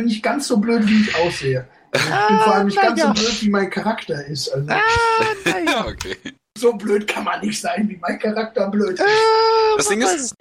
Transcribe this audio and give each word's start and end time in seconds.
bin 0.00 0.08
ich 0.08 0.22
ganz 0.22 0.48
so 0.48 0.56
blöd, 0.56 0.86
wie 0.86 1.02
ich 1.02 1.14
aussehe. 1.16 1.66
Ich 1.94 2.00
bin 2.02 2.38
vor 2.40 2.54
allem 2.54 2.66
nicht 2.66 2.78
Ah, 2.78 2.82
ganz 2.86 3.00
so 3.00 3.06
ja. 3.06 3.12
blöd, 3.12 3.42
wie 3.42 3.50
mein 3.50 3.68
Charakter 3.70 4.26
ist. 4.26 4.48
Also, 4.48 4.66
Ah, 4.70 4.80
Ja, 5.66 5.86
okay. 5.86 6.16
so 6.56 6.72
blöd 6.72 7.06
kann 7.06 7.24
man 7.24 7.40
nicht 7.40 7.60
sein, 7.60 7.86
wie 7.88 7.98
mein 8.00 8.18
Charakter 8.18 8.68
blöd 8.70 8.92
ist. 8.92 9.00
Ah, 9.02 9.76
Das 9.76 9.88
Ding 9.88 10.00
ist, 10.02 10.34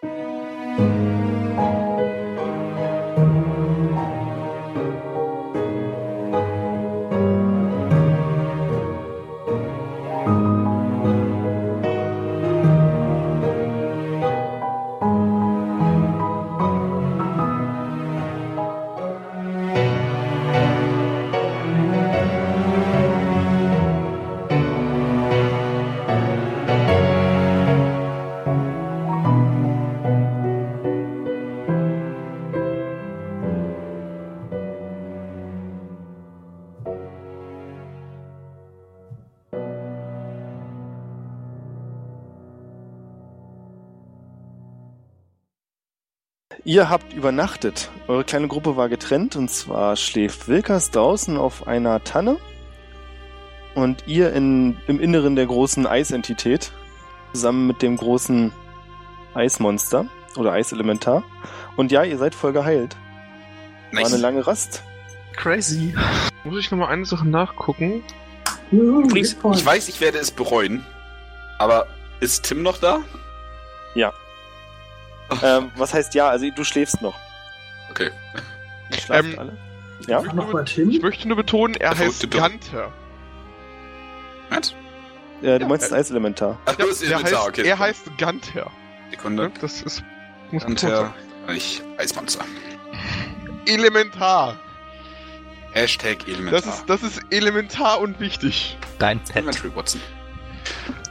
Ihr 46.69 46.87
habt 46.87 47.13
übernachtet. 47.13 47.89
Eure 48.07 48.23
kleine 48.23 48.47
Gruppe 48.47 48.77
war 48.77 48.89
getrennt 48.89 49.35
und 49.35 49.49
zwar 49.49 49.95
schläft 49.95 50.47
Wilkers 50.47 50.91
draußen 50.91 51.35
auf 51.35 51.65
einer 51.65 52.03
Tanne 52.03 52.37
und 53.73 54.03
ihr 54.05 54.33
in, 54.33 54.77
im 54.85 54.99
Inneren 54.99 55.35
der 55.35 55.47
großen 55.47 55.87
Eisentität 55.87 56.71
zusammen 57.33 57.65
mit 57.65 57.81
dem 57.81 57.97
großen 57.97 58.53
Eismonster 59.33 60.05
oder 60.37 60.51
Eiselementar. 60.51 61.23
Und 61.75 61.91
ja, 61.91 62.03
ihr 62.03 62.19
seid 62.19 62.35
voll 62.35 62.53
geheilt. 62.53 62.95
War 63.91 64.05
eine 64.05 64.17
lange 64.17 64.45
Rast. 64.45 64.83
Crazy. 65.37 65.95
Muss 66.43 66.59
ich 66.59 66.69
nochmal 66.69 66.89
eine 66.89 67.05
Sache 67.05 67.27
nachgucken? 67.27 68.03
Point. 69.39 69.57
ich 69.57 69.65
weiß, 69.65 69.89
ich 69.89 70.01
werde 70.01 70.19
es 70.19 70.29
bereuen. 70.29 70.85
Aber 71.57 71.87
ist 72.19 72.43
Tim 72.43 72.61
noch 72.61 72.77
da? 72.77 73.01
Ähm, 75.43 75.71
was 75.75 75.93
heißt 75.93 76.13
ja? 76.15 76.29
Also 76.29 76.49
du 76.49 76.63
schläfst 76.63 77.01
noch. 77.01 77.15
Okay. 77.91 78.09
Ihr 78.91 78.97
schlaft 78.99 79.23
Ähm, 79.25 79.39
alle. 79.39 79.57
Ja? 80.07 80.21
Noch 80.33 80.53
was 80.53 80.77
Ich 80.77 81.01
möchte 81.01 81.27
nur 81.27 81.37
betonen, 81.37 81.75
er 81.75 81.93
Der 81.93 82.07
heißt 82.07 82.31
Gunther. 82.31 82.91
Was? 84.49 84.71
Äh, 85.41 85.57
du 85.57 85.61
ja, 85.61 85.67
meinst 85.67 85.91
äh, 85.91 85.95
Eiselementar. 85.95 86.57
Ach, 86.65 86.71
Ja, 86.79 86.85
der 86.85 86.85
Elementar, 86.87 87.23
heißt, 87.23 87.47
okay. 87.49 87.67
Er 87.67 87.79
heißt 87.79 88.05
Gunther. 88.17 88.65
Ne? 88.65 88.71
Sekunde. 89.11 89.51
Das 89.61 89.81
ist. 89.81 90.03
Muss 90.51 90.65
Hunter, 90.65 91.13
ich 91.49 91.81
Eismonster. 91.97 92.43
sein. 92.43 92.79
Elementar. 93.67 94.55
Hashtag 95.73 96.27
Elementar. 96.27 96.61
Das 96.61 96.65
ist, 96.65 96.89
das 96.89 97.03
ist 97.03 97.21
elementar 97.29 97.99
und 97.99 98.19
wichtig. 98.19 98.77
Dein 98.97 99.19
Pet. 99.23 99.37
Inventory 99.43 99.75
Watson. 99.75 100.01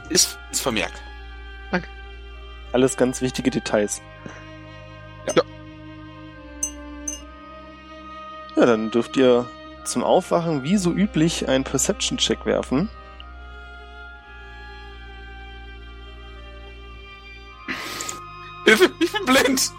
Ist, 0.09 0.37
ist 0.51 0.61
vermerkt. 0.61 1.01
Alles 2.71 2.97
ganz 2.97 3.21
wichtige 3.21 3.49
Details. 3.49 4.01
Ja. 5.27 5.43
Ja, 8.55 8.65
dann 8.65 8.91
dürft 8.91 9.17
ihr 9.17 9.47
zum 9.85 10.03
Aufwachen 10.03 10.63
wie 10.63 10.77
so 10.77 10.91
üblich 10.91 11.47
einen 11.47 11.63
Perception-Check 11.63 12.45
werfen. 12.45 12.89
Hilfe, 18.65 18.91
ich 18.99 19.11
bin 19.11 19.25
blind! 19.25 19.71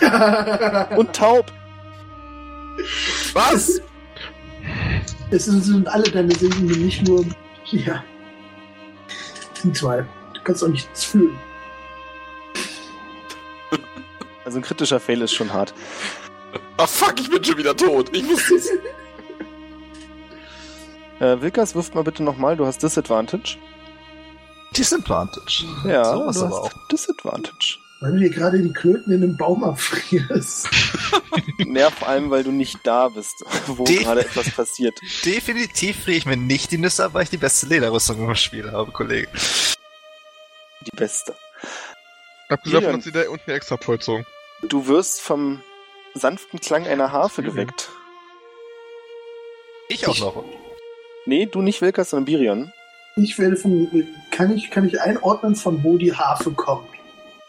Und 0.96 1.12
taub! 1.14 1.50
Was? 3.32 3.80
Es 5.30 5.46
sind, 5.46 5.62
sind 5.62 5.88
alle 5.88 6.04
deine 6.04 6.34
Segen 6.34 6.66
nicht 6.66 7.06
nur. 7.08 7.24
Ja. 7.64 8.04
Die 9.62 9.72
zwei. 9.72 10.04
Du 10.34 10.40
kannst 10.44 10.62
auch 10.62 10.68
nichts 10.68 11.04
fühlen. 11.04 11.36
Also 14.44 14.58
ein 14.58 14.62
kritischer 14.62 15.00
Fail 15.00 15.22
ist 15.22 15.32
schon 15.34 15.52
hart. 15.52 15.74
Ah 16.76 16.86
fuck, 16.86 17.14
ich 17.20 17.30
bin 17.30 17.42
schon 17.42 17.56
wieder 17.58 17.76
tot. 17.76 18.14
Ich 18.14 18.28
wusste 18.28 18.54
es. 18.54 18.68
Äh, 21.20 21.40
Wilkas, 21.40 21.74
wirft 21.74 21.94
mal 21.94 22.02
bitte 22.04 22.22
nochmal, 22.22 22.56
du 22.56 22.66
hast 22.66 22.82
Disadvantage. 22.82 23.56
Disadvantage. 24.76 25.64
Ja, 25.86 26.04
So 26.04 26.26
was 26.26 26.38
du 26.38 26.44
aber 26.46 26.62
hast 26.64 26.76
Disadvantage. 26.92 27.78
Weil 28.00 28.12
du 28.12 28.18
dir 28.18 28.30
gerade 28.30 28.60
die 28.60 28.72
Klöten 28.72 29.12
in 29.12 29.22
einem 29.22 29.36
Baum 29.36 29.62
abfrierst. 29.64 30.68
Naja, 31.58 31.90
vor 31.90 32.08
allem, 32.08 32.28
weil 32.30 32.42
du 32.42 32.50
nicht 32.50 32.78
da 32.82 33.08
bist, 33.08 33.32
wo 33.68 33.84
Die- 33.84 33.98
gerade 33.98 34.22
etwas 34.22 34.50
passiert. 34.50 34.98
Definitiv 35.24 36.02
friere 36.04 36.18
ich 36.18 36.26
mir 36.26 36.36
nicht 36.36 36.70
die 36.72 36.78
Nüsse 36.78 37.04
ab, 37.04 37.14
weil 37.14 37.22
ich 37.22 37.30
die 37.30 37.36
beste 37.38 37.66
Lederrüstung 37.66 38.28
im 38.28 38.34
Spiel 38.34 38.70
habe, 38.72 38.90
Kollege. 38.90 39.28
Die 40.86 40.96
beste. 40.96 41.34
Abgesehen 42.48 42.82
davon 42.82 42.96
hat 42.96 43.02
sie 43.02 43.12
da 43.12 43.28
unten 43.28 43.44
eine 43.46 43.56
extra 43.56 43.76
Polsterung. 43.76 44.26
Du 44.62 44.86
wirst 44.86 45.20
vom 45.20 45.62
sanften 46.14 46.60
Klang 46.60 46.86
einer 46.86 47.12
Harfe 47.12 47.42
geweckt. 47.42 47.90
Ich 49.88 50.06
auch 50.06 50.18
noch. 50.18 50.44
Nee, 51.26 51.46
du 51.46 51.62
nicht 51.62 51.80
Wilkas, 51.80 52.10
sondern 52.10 52.26
Birion. 52.26 52.72
Ich 53.16 53.38
werde 53.38 53.56
von. 53.56 54.06
Kann 54.30 54.54
ich, 54.54 54.70
kann 54.70 54.86
ich 54.86 55.00
einordnen, 55.00 55.54
von 55.54 55.84
wo 55.84 55.96
die 55.98 56.14
Harfe 56.14 56.50
kommt? 56.50 56.88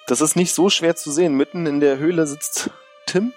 Das 0.08 0.22
ist 0.22 0.36
nicht 0.36 0.54
so 0.54 0.70
schwer 0.70 0.96
zu 0.96 1.12
sehen. 1.12 1.36
Mitten 1.36 1.66
in 1.66 1.80
der 1.80 1.98
Höhle 1.98 2.28
sitzt 2.28 2.70
Tim 3.08 3.34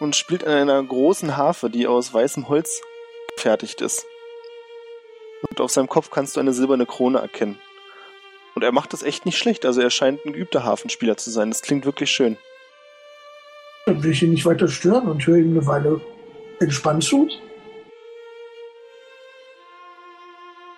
und 0.00 0.16
spielt 0.16 0.44
an 0.44 0.54
einer 0.54 0.82
großen 0.82 1.36
Harfe, 1.36 1.68
die 1.68 1.86
aus 1.86 2.12
weißem 2.12 2.48
Holz 2.48 2.80
gefertigt 3.36 3.80
ist. 3.80 4.06
Und 5.48 5.60
auf 5.60 5.70
seinem 5.70 5.88
Kopf 5.88 6.10
kannst 6.10 6.36
du 6.36 6.40
eine 6.40 6.54
silberne 6.54 6.86
Krone 6.86 7.18
erkennen. 7.18 7.58
Und 8.56 8.62
er 8.62 8.72
macht 8.72 8.94
das 8.94 9.02
echt 9.02 9.26
nicht 9.26 9.36
schlecht. 9.36 9.66
Also 9.66 9.82
er 9.82 9.90
scheint 9.90 10.24
ein 10.24 10.32
geübter 10.32 10.64
Hafenspieler 10.64 11.18
zu 11.18 11.30
sein. 11.30 11.50
Das 11.50 11.60
klingt 11.60 11.84
wirklich 11.84 12.10
schön. 12.10 12.38
Dann 13.84 14.02
will 14.02 14.12
ich 14.12 14.22
ihn 14.22 14.30
nicht 14.30 14.46
weiter 14.46 14.66
stören 14.66 15.08
und 15.08 15.24
höre 15.26 15.36
ihm 15.36 15.50
eine 15.50 15.66
Weile 15.66 16.00
entspannt 16.58 17.04
zu. 17.04 17.28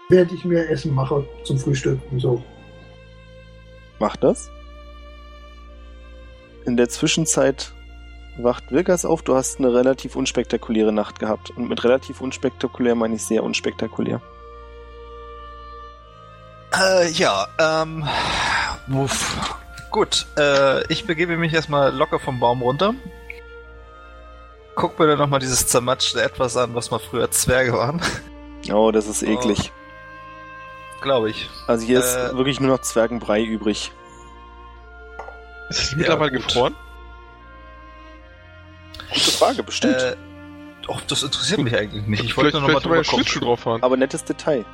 Während 0.08 0.32
ich 0.32 0.44
mir 0.44 0.68
Essen 0.68 0.92
mache 0.92 1.24
zum 1.44 1.56
Frühstück 1.56 2.00
und 2.10 2.18
so. 2.18 2.42
Mach 4.00 4.16
das. 4.16 4.50
In 6.66 6.76
der 6.76 6.88
Zwischenzeit 6.88 7.72
wacht 8.38 8.72
Wilkas 8.72 9.04
auf. 9.04 9.22
Du 9.22 9.36
hast 9.36 9.60
eine 9.60 9.72
relativ 9.72 10.16
unspektakuläre 10.16 10.92
Nacht 10.92 11.20
gehabt. 11.20 11.50
Und 11.50 11.68
mit 11.68 11.84
relativ 11.84 12.20
unspektakulär 12.20 12.96
meine 12.96 13.14
ich 13.14 13.22
sehr 13.22 13.44
unspektakulär. 13.44 14.20
Äh, 16.80 17.08
ja, 17.10 17.46
ähm. 17.58 18.06
Uff. 18.90 19.56
Gut, 19.90 20.26
äh, 20.38 20.84
ich 20.92 21.06
begebe 21.06 21.36
mich 21.36 21.52
erstmal 21.54 21.94
locker 21.94 22.18
vom 22.18 22.38
Baum 22.40 22.62
runter. 22.62 22.94
Guck 24.74 24.98
mir 24.98 25.06
dann 25.08 25.18
nochmal 25.18 25.40
dieses 25.40 25.66
zermatschte 25.66 26.22
Etwas 26.22 26.56
an, 26.56 26.74
was 26.74 26.90
mal 26.90 26.98
früher 27.00 27.30
Zwerge 27.30 27.72
waren. 27.72 28.00
Oh, 28.72 28.90
das 28.92 29.06
ist 29.06 29.22
eklig. 29.22 29.72
Glaube 31.00 31.30
ich. 31.30 31.48
Also 31.66 31.86
hier 31.86 32.00
ist 32.00 32.14
Äh, 32.14 32.36
wirklich 32.36 32.60
nur 32.60 32.70
noch 32.76 32.82
Zwergenbrei 32.82 33.42
übrig. 33.42 33.92
Ist 35.70 35.82
es 35.82 35.96
mittlerweile 35.96 36.32
gut. 36.32 36.46
gefroren? 36.48 36.76
Gute 39.12 39.30
Frage, 39.32 39.62
bestimmt. 39.62 39.96
Äh, 39.96 40.16
doch, 40.82 41.00
das 41.02 41.22
interessiert 41.22 41.60
mich 41.60 41.76
eigentlich 41.76 42.06
nicht. 42.06 42.24
Ich 42.24 42.34
vielleicht 42.34 42.54
wollte 42.54 42.60
nur 42.60 42.68
nochmal 42.68 42.82
drüber 42.82 43.02
gucken. 43.04 43.40
drauf 43.40 43.60
fahren. 43.60 43.82
Aber 43.82 43.96
nettes 43.96 44.24
Detail. 44.24 44.64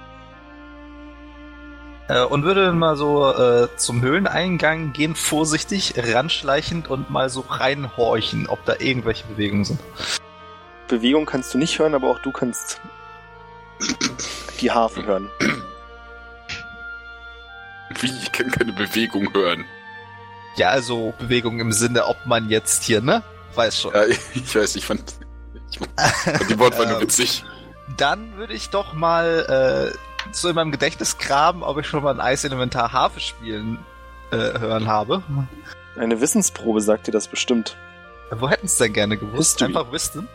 Äh, 2.08 2.22
und 2.24 2.44
würde 2.44 2.66
dann 2.66 2.78
mal 2.78 2.96
so 2.96 3.32
äh, 3.32 3.68
zum 3.76 4.02
Höhleneingang 4.02 4.92
gehen, 4.92 5.14
vorsichtig, 5.14 5.94
ranschleichend 5.96 6.88
und 6.88 7.10
mal 7.10 7.30
so 7.30 7.40
reinhorchen, 7.48 8.46
ob 8.46 8.64
da 8.64 8.74
irgendwelche 8.78 9.26
Bewegungen 9.26 9.64
sind. 9.64 9.80
Bewegung 10.88 11.24
kannst 11.24 11.54
du 11.54 11.58
nicht 11.58 11.78
hören, 11.78 11.94
aber 11.94 12.08
auch 12.08 12.18
du 12.18 12.30
kannst 12.30 12.80
die 14.60 14.70
Harfe 14.70 15.04
hören. 15.04 15.30
Wie? 18.00 18.12
Ich 18.22 18.32
kann 18.32 18.50
keine 18.50 18.72
Bewegung 18.72 19.32
hören. 19.32 19.64
Ja, 20.56 20.68
also 20.68 21.14
Bewegung 21.18 21.58
im 21.58 21.72
Sinne, 21.72 22.06
ob 22.06 22.26
man 22.26 22.48
jetzt 22.48 22.84
hier, 22.84 23.00
ne? 23.00 23.22
Weiß 23.54 23.80
schon. 23.80 23.94
Ja, 23.94 24.04
ich 24.34 24.54
weiß, 24.54 24.76
ich 24.76 24.84
fand, 24.84 25.14
ich 25.70 25.78
fand 25.78 26.50
die 26.50 26.58
Wortwahl 26.58 26.86
nur 26.90 27.00
witzig. 27.00 27.44
Dann 27.96 28.36
würde 28.36 28.54
ich 28.54 28.70
doch 28.70 28.92
mal 28.92 29.92
äh, 29.92 30.13
so 30.32 30.48
in 30.48 30.54
meinem 30.54 30.72
Gedächtnis 30.72 31.18
graben, 31.18 31.62
ob 31.62 31.78
ich 31.78 31.86
schon 31.86 32.02
mal 32.02 32.12
ein 32.14 32.20
Eiselementar 32.20 32.92
Harfe 32.92 33.20
spielen 33.20 33.78
äh, 34.30 34.36
hören 34.36 34.88
habe. 34.88 35.22
Eine 35.96 36.20
Wissensprobe 36.20 36.80
sagt 36.80 37.06
dir 37.06 37.12
das 37.12 37.28
bestimmt. 37.28 37.76
Wo 38.30 38.48
hätten 38.48 38.66
es 38.66 38.76
denn 38.76 38.92
gerne 38.92 39.16
gewusst? 39.16 39.58
History. 39.60 39.68
Einfach 39.76 39.92
Wisdom. 39.92 40.28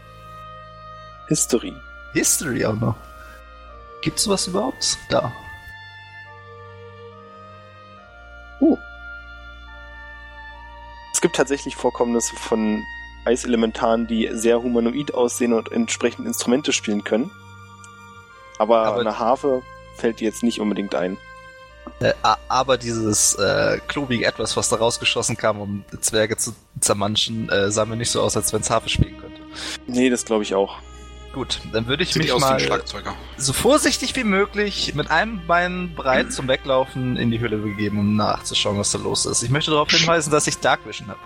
History. 1.28 1.74
History 2.14 2.66
auch 2.66 2.76
noch. 2.76 2.96
Gibt's 4.02 4.24
sowas 4.24 4.48
überhaupt? 4.48 4.98
Da. 5.10 5.32
Es 11.20 11.22
gibt 11.22 11.36
tatsächlich 11.36 11.76
Vorkommnisse 11.76 12.34
von 12.38 12.82
Eiselementaren, 13.26 14.08
die 14.08 14.30
sehr 14.32 14.64
humanoid 14.64 15.14
aussehen 15.14 15.52
und 15.52 15.70
entsprechend 15.70 16.26
Instrumente 16.26 16.72
spielen 16.72 17.04
können. 17.04 17.30
Aber, 18.58 18.86
Aber- 18.86 19.02
eine 19.02 19.20
Harfe 19.20 19.62
fällt 20.00 20.20
dir 20.20 20.26
jetzt 20.26 20.44
nicht 20.44 20.60
unbedingt 20.60 20.96
ein. 20.96 21.18
Äh, 22.02 22.14
a- 22.24 22.38
aber 22.48 22.78
dieses 22.78 23.36
äh, 23.36 23.80
klobige 23.88 24.26
Etwas, 24.26 24.56
was 24.56 24.70
da 24.70 24.78
rausgeschossen 24.78 25.36
kam, 25.38 25.60
um 25.60 25.84
Zwerge 26.02 26.38
zu 26.38 26.54
zermanschen, 26.80 27.50
äh, 27.50 27.72
sah 27.72 27.86
mir 27.86 27.96
nicht 27.98 28.12
so 28.12 28.22
aus, 28.22 28.38
als 28.38 28.54
wenn 28.54 28.62
es 28.62 28.70
Harfe 28.70 28.90
spielen 28.90 29.18
könnte. 29.20 29.42
Nee, 29.88 30.10
das 30.10 30.24
glaube 30.26 30.44
ich 30.44 30.56
auch. 30.56 30.78
Gut, 31.34 31.60
dann 31.74 31.88
würde 31.88 32.02
ich 32.04 32.14
Sieht 32.14 32.24
mich 32.24 32.40
mal 32.40 32.60
so 33.38 33.54
vorsichtig 33.54 34.16
wie 34.16 34.24
möglich 34.24 34.96
mit 34.96 35.12
einem 35.12 35.46
Bein 35.46 35.94
breit 35.96 36.34
zum 36.34 36.48
Weglaufen 36.48 37.18
in 37.18 37.30
die 37.30 37.40
Hülle 37.40 37.58
begeben, 37.58 38.00
um 38.00 38.16
nachzuschauen, 38.16 38.80
was 38.80 38.92
da 38.92 38.98
los 38.98 39.26
ist. 39.28 39.44
Ich 39.44 39.50
möchte 39.52 39.70
darauf 39.72 39.90
hinweisen, 39.92 40.32
dass 40.32 40.48
ich 40.48 40.58
Dark 40.58 40.86
Vision 40.88 41.08
habe. 41.10 41.20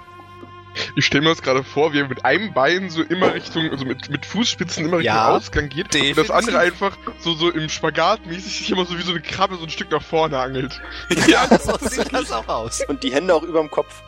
Ich 0.95 1.05
stelle 1.05 1.23
mir 1.23 1.29
das 1.29 1.41
gerade 1.41 1.63
vor, 1.63 1.93
wie 1.93 1.99
er 1.99 2.07
mit 2.07 2.25
einem 2.25 2.53
Bein 2.53 2.89
so 2.89 3.01
immer 3.03 3.33
Richtung, 3.33 3.69
also 3.69 3.85
mit, 3.85 4.09
mit 4.09 4.25
Fußspitzen 4.25 4.85
immer 4.85 4.97
Richtung 4.97 5.15
Ja, 5.15 5.29
Ausgang 5.35 5.69
geht 5.69 5.85
und 5.85 5.93
definitiv. 5.93 6.27
das 6.27 6.31
andere 6.31 6.59
einfach 6.59 6.97
so, 7.19 7.33
so 7.35 7.49
im 7.51 7.69
Spagat 7.69 8.25
mäßig 8.25 8.57
sich 8.57 8.71
immer 8.71 8.85
so 8.85 8.97
wie 8.97 9.01
so 9.03 9.11
eine 9.11 9.21
Krabbe 9.21 9.55
so 9.57 9.63
ein 9.63 9.69
Stück 9.69 9.91
nach 9.91 10.01
vorne 10.01 10.37
angelt. 10.39 10.81
Ja, 11.27 11.47
so 11.59 11.77
sieht 11.87 12.11
das 12.11 12.31
auch 12.31 12.47
aus. 12.47 12.81
Und 12.87 13.03
die 13.03 13.13
Hände 13.13 13.33
auch 13.35 13.43
überm 13.43 13.69
Kopf. 13.69 14.01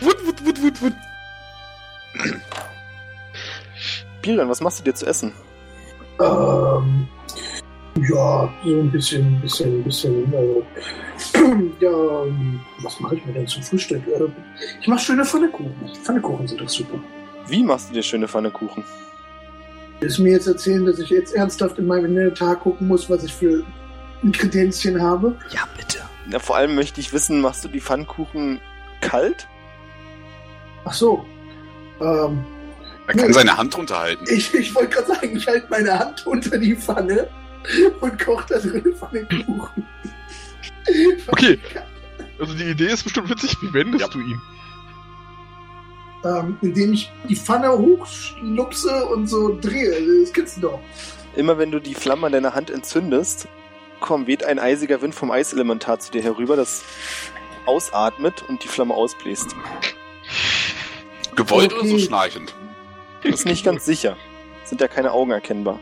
Wut, 0.00 0.26
wut, 0.26 0.44
wut, 0.44 0.62
wut, 0.62 0.82
wut. 0.82 0.92
Birion, 4.22 4.48
was 4.48 4.60
machst 4.60 4.80
du 4.80 4.84
dir 4.84 4.94
zu 4.94 5.06
essen? 5.06 5.32
Ähm, 6.20 7.08
ja, 7.96 8.52
so 8.64 8.80
ein 8.80 8.90
bisschen, 8.90 9.26
ein 9.36 9.40
bisschen, 9.40 9.80
ein 9.80 9.84
bisschen. 9.84 10.32
Äh, 10.32 10.62
ja, 11.80 11.90
was 12.82 13.00
mache 13.00 13.16
ich 13.16 13.26
mir 13.26 13.32
denn 13.32 13.46
zum 13.46 13.62
Frühstück? 13.62 14.06
Äh, 14.06 14.28
ich 14.80 14.88
mache 14.88 15.00
schöne 15.00 15.24
Pfannekuchen. 15.24 15.74
Pfannekuchen 16.02 16.46
sind 16.46 16.60
doch 16.60 16.68
super. 16.68 16.98
Wie 17.48 17.62
machst 17.62 17.90
du 17.90 17.94
dir 17.94 18.02
schöne 18.02 18.28
Pfannekuchen? 18.28 18.84
Willst 20.00 20.18
du 20.18 20.22
mir 20.24 20.32
jetzt 20.32 20.46
erzählen, 20.46 20.84
dass 20.84 20.98
ich 20.98 21.08
jetzt 21.08 21.34
ernsthaft 21.34 21.78
in 21.78 21.86
meinem 21.86 22.06
Inventar 22.06 22.56
gucken 22.56 22.86
muss, 22.88 23.08
was 23.08 23.24
ich 23.24 23.32
für 23.32 23.64
Ingredienzien 24.22 25.00
habe? 25.00 25.36
Ja, 25.50 25.62
bitte. 25.76 26.00
Na, 26.26 26.38
vor 26.38 26.56
allem 26.56 26.74
möchte 26.74 27.00
ich 27.00 27.12
wissen, 27.12 27.40
machst 27.40 27.64
du 27.64 27.68
die 27.68 27.80
Pfannkuchen 27.80 28.60
kalt? 29.00 29.46
Ach 30.84 30.92
so. 30.92 31.24
Ähm, 32.00 32.44
Er 33.06 33.14
kann 33.14 33.32
seine 33.32 33.56
Hand 33.56 33.74
unterhalten. 33.78 34.24
ich 34.28 34.52
ich 34.54 34.74
wollte 34.74 34.96
gerade 34.96 35.06
sagen, 35.14 35.36
ich 35.36 35.46
halte 35.46 35.66
meine 35.70 35.98
Hand 35.98 36.26
unter 36.26 36.58
die 36.58 36.76
Pfanne 36.76 37.28
und 38.00 38.18
koche 38.24 38.46
da 38.48 38.58
drin 38.58 38.94
Pfannekuchen. 38.94 39.86
Okay. 41.28 41.58
Also 42.38 42.54
die 42.54 42.64
Idee 42.64 42.86
ist 42.88 43.02
bestimmt 43.02 43.28
witzig, 43.30 43.56
wie 43.62 43.72
wendest 43.72 44.02
Ja. 44.02 44.08
du 44.08 44.20
ihn? 44.20 44.40
Ähm, 46.24 46.56
indem 46.60 46.92
ich 46.92 47.10
die 47.28 47.36
Pfanne 47.36 47.70
hochschlupse 47.72 49.06
und 49.06 49.26
so 49.28 49.58
drehe. 49.60 50.22
Das 50.22 50.32
kennst 50.32 50.56
du 50.58 50.60
doch. 50.62 50.80
Immer 51.36 51.58
wenn 51.58 51.70
du 51.70 51.80
die 51.80 51.94
Flamme 51.94 52.26
an 52.26 52.32
deiner 52.32 52.54
Hand 52.54 52.70
entzündest, 52.70 53.48
komm, 54.00 54.26
weht 54.26 54.44
ein 54.44 54.58
eisiger 54.58 55.02
Wind 55.02 55.14
vom 55.14 55.30
Eiselementar 55.30 55.98
zu 55.98 56.10
dir 56.12 56.22
herüber, 56.22 56.56
das 56.56 56.84
ausatmet 57.66 58.42
und 58.48 58.64
die 58.64 58.68
Flamme 58.68 58.94
ausbläst. 58.94 59.54
Gewollt 61.34 61.72
oder 61.74 61.84
so 61.86 61.94
Okay. 61.94 62.04
schnarchend? 62.04 62.54
Das 63.22 63.40
ist 63.40 63.46
nicht 63.46 63.64
ganz 63.64 63.84
sicher. 63.84 64.16
Sind 64.64 64.80
ja 64.80 64.88
keine 64.88 65.12
Augen 65.12 65.30
erkennbar. 65.30 65.80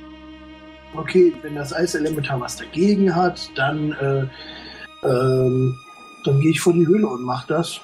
Okay, 0.97 1.35
wenn 1.43 1.57
das 1.57 1.73
Eiselementar 1.73 2.41
was 2.41 2.57
dagegen 2.57 3.15
hat, 3.15 3.51
dann, 3.57 3.93
äh, 3.93 5.07
ähm, 5.07 5.77
dann 6.25 6.41
gehe 6.41 6.53
ich 6.53 6.61
vor 6.61 6.73
die 6.73 6.87
Höhle 6.87 7.09
und 7.09 7.23
mach 7.23 7.47
das. 7.47 7.81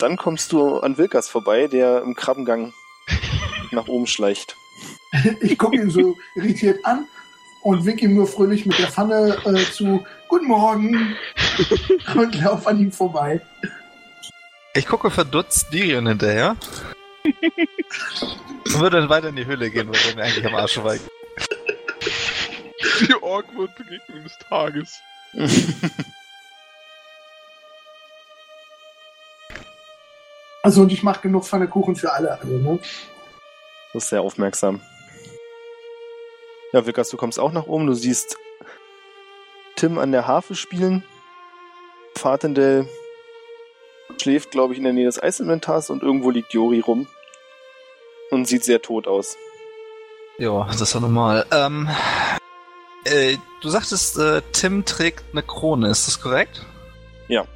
Dann 0.00 0.16
kommst 0.16 0.52
du 0.52 0.78
an 0.80 0.98
Wilkas 0.98 1.28
vorbei, 1.28 1.68
der 1.68 2.02
im 2.02 2.14
Krabbengang 2.14 2.72
nach 3.70 3.86
oben 3.88 4.06
schleicht. 4.06 4.56
Ich 5.40 5.56
gucke 5.56 5.76
ihn 5.76 5.90
so 5.90 6.16
irritiert 6.34 6.84
an 6.84 7.06
und 7.62 7.86
wink 7.86 8.02
ihm 8.02 8.16
nur 8.16 8.26
fröhlich 8.26 8.66
mit 8.66 8.76
der 8.80 8.88
Pfanne 8.88 9.36
äh, 9.44 9.72
zu 9.72 10.04
Guten 10.28 10.48
Morgen 10.48 11.16
und 12.16 12.42
lauf 12.42 12.66
an 12.66 12.80
ihm 12.80 12.90
vorbei. 12.90 13.40
Ich 14.74 14.86
gucke 14.86 15.10
verdutzt 15.10 15.72
Dirion 15.72 16.08
hinterher. 16.08 16.56
und 17.22 18.80
würde 18.80 18.98
dann 18.98 19.08
weiter 19.08 19.28
in 19.28 19.36
die 19.36 19.46
Hülle 19.46 19.70
gehen, 19.70 19.88
weil 19.88 20.00
er 20.10 20.16
mir 20.16 20.22
eigentlich 20.24 20.46
am 20.46 20.56
Arsch 20.56 20.74
vorbei. 20.74 20.98
Die 23.00 23.14
awkward 23.14 23.74
Begegnung 23.76 24.22
des 24.22 24.38
Tages. 24.38 25.00
Also 30.64 30.80
und 30.80 30.90
ich 30.92 31.02
mache 31.02 31.20
genug 31.20 31.44
Pfannekuchen 31.44 31.94
für 31.94 32.10
alle. 32.14 32.40
Also, 32.40 32.56
ne? 32.56 32.78
Das 33.92 34.04
ist 34.04 34.08
sehr 34.08 34.22
aufmerksam. 34.22 34.80
Ja, 36.72 36.86
Wilkas, 36.86 37.10
du 37.10 37.18
kommst 37.18 37.38
auch 37.38 37.52
nach 37.52 37.66
oben. 37.66 37.86
Du 37.86 37.92
siehst 37.92 38.38
Tim 39.76 39.98
an 39.98 40.10
der 40.10 40.26
Harfe 40.26 40.54
spielen. 40.54 41.04
Fatendell 42.16 42.88
schläft, 44.20 44.52
glaube 44.52 44.72
ich, 44.72 44.78
in 44.78 44.84
der 44.84 44.94
Nähe 44.94 45.04
des 45.04 45.22
Eisinventars 45.22 45.90
und 45.90 46.02
irgendwo 46.02 46.30
liegt 46.30 46.54
Jori 46.54 46.80
rum. 46.80 47.08
Und 48.30 48.48
sieht 48.48 48.64
sehr 48.64 48.80
tot 48.80 49.06
aus. 49.06 49.36
Ja, 50.38 50.66
das 50.78 50.94
war 50.94 51.02
normal. 51.02 51.44
Ähm, 51.52 51.90
äh, 53.04 53.36
du 53.60 53.68
sagtest, 53.68 54.18
äh, 54.18 54.42
Tim 54.52 54.84
trägt 54.84 55.24
eine 55.32 55.42
Krone, 55.42 55.88
ist 55.88 56.06
das 56.06 56.20
korrekt? 56.20 56.64
Ja. 57.28 57.46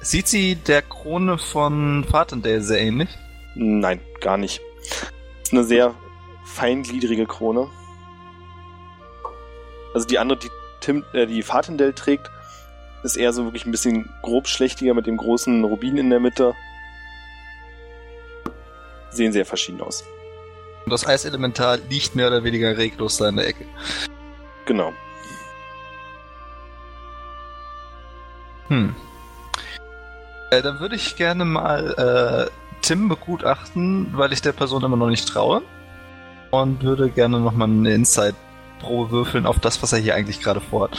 Sieht 0.00 0.28
sie 0.28 0.54
der 0.56 0.82
Krone 0.82 1.38
von 1.38 2.04
Fatendale 2.04 2.62
sehr 2.62 2.80
ähnlich? 2.80 3.08
Nein, 3.54 4.00
gar 4.20 4.36
nicht. 4.36 4.60
ist 5.42 5.52
eine 5.52 5.64
sehr 5.64 5.94
feingliedrige 6.44 7.26
Krone. 7.26 7.68
Also 9.94 10.06
die 10.06 10.18
andere, 10.18 10.38
die 10.38 10.50
Tim, 10.80 11.04
äh, 11.12 11.26
die 11.26 11.42
Fatendell 11.42 11.92
trägt, 11.92 12.30
ist 13.02 13.16
eher 13.16 13.32
so 13.32 13.44
wirklich 13.44 13.66
ein 13.66 13.70
bisschen 13.70 14.10
grobschlächtiger 14.22 14.94
mit 14.94 15.06
dem 15.06 15.16
großen 15.16 15.64
Rubin 15.64 15.96
in 15.96 16.10
der 16.10 16.20
Mitte. 16.20 16.54
Sehen 19.10 19.32
sehr 19.32 19.46
verschieden 19.46 19.80
aus. 19.80 20.04
Und 20.84 20.92
das 20.92 21.06
Eiselementar 21.06 21.78
liegt 21.88 22.14
mehr 22.14 22.28
oder 22.28 22.44
weniger 22.44 22.76
reglos 22.76 23.16
da 23.16 23.28
in 23.28 23.36
der 23.36 23.48
Ecke. 23.48 23.64
Genau. 24.66 24.92
Hm. 28.68 28.94
Äh, 30.50 30.62
dann 30.62 30.80
würde 30.80 30.96
ich 30.96 31.16
gerne 31.16 31.44
mal 31.44 32.48
äh, 32.48 32.50
Tim 32.82 33.08
begutachten, 33.08 34.08
weil 34.12 34.32
ich 34.32 34.42
der 34.42 34.52
Person 34.52 34.84
immer 34.84 34.96
noch 34.96 35.08
nicht 35.08 35.28
traue. 35.28 35.62
Und 36.50 36.82
würde 36.82 37.10
gerne 37.10 37.40
nochmal 37.40 37.68
eine 37.68 37.92
Insight-Probe 37.94 39.10
würfeln 39.10 39.46
auf 39.46 39.58
das, 39.58 39.82
was 39.82 39.92
er 39.92 39.98
hier 39.98 40.14
eigentlich 40.14 40.40
gerade 40.40 40.60
vorhat. 40.60 40.96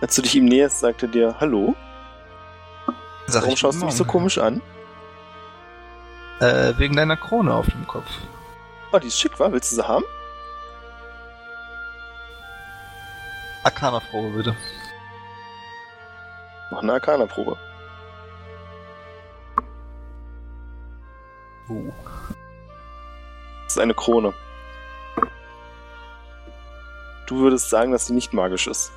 Als 0.00 0.14
du 0.14 0.22
dich 0.22 0.34
ihm 0.34 0.44
näherst, 0.44 0.80
sagt 0.80 1.02
er 1.02 1.08
dir, 1.08 1.36
hallo? 1.40 1.74
Sag 3.26 3.42
Warum 3.42 3.56
schaust 3.56 3.80
du 3.80 3.86
mich 3.86 3.94
so 3.94 4.04
komisch 4.04 4.38
an? 4.38 4.60
Äh, 6.40 6.74
wegen 6.78 6.94
deiner 6.94 7.16
Krone 7.16 7.54
auf 7.54 7.66
dem 7.66 7.86
Kopf. 7.86 8.08
Oh, 8.96 8.98
die 8.98 9.08
ist 9.08 9.20
schick, 9.20 9.38
war? 9.38 9.52
Willst 9.52 9.72
du 9.72 9.76
sie 9.76 9.86
haben? 9.86 10.06
Arcana-Probe, 13.62 14.38
bitte. 14.38 14.56
Mach 16.70 16.82
eine 16.82 16.94
Arcana-Probe. 16.94 17.58
Uh. 21.68 21.92
Das 23.64 23.74
ist 23.74 23.78
eine 23.78 23.92
Krone. 23.92 24.32
Du 27.26 27.40
würdest 27.40 27.68
sagen, 27.68 27.92
dass 27.92 28.06
sie 28.06 28.14
nicht 28.14 28.32
magisch 28.32 28.66
ist. 28.66 28.92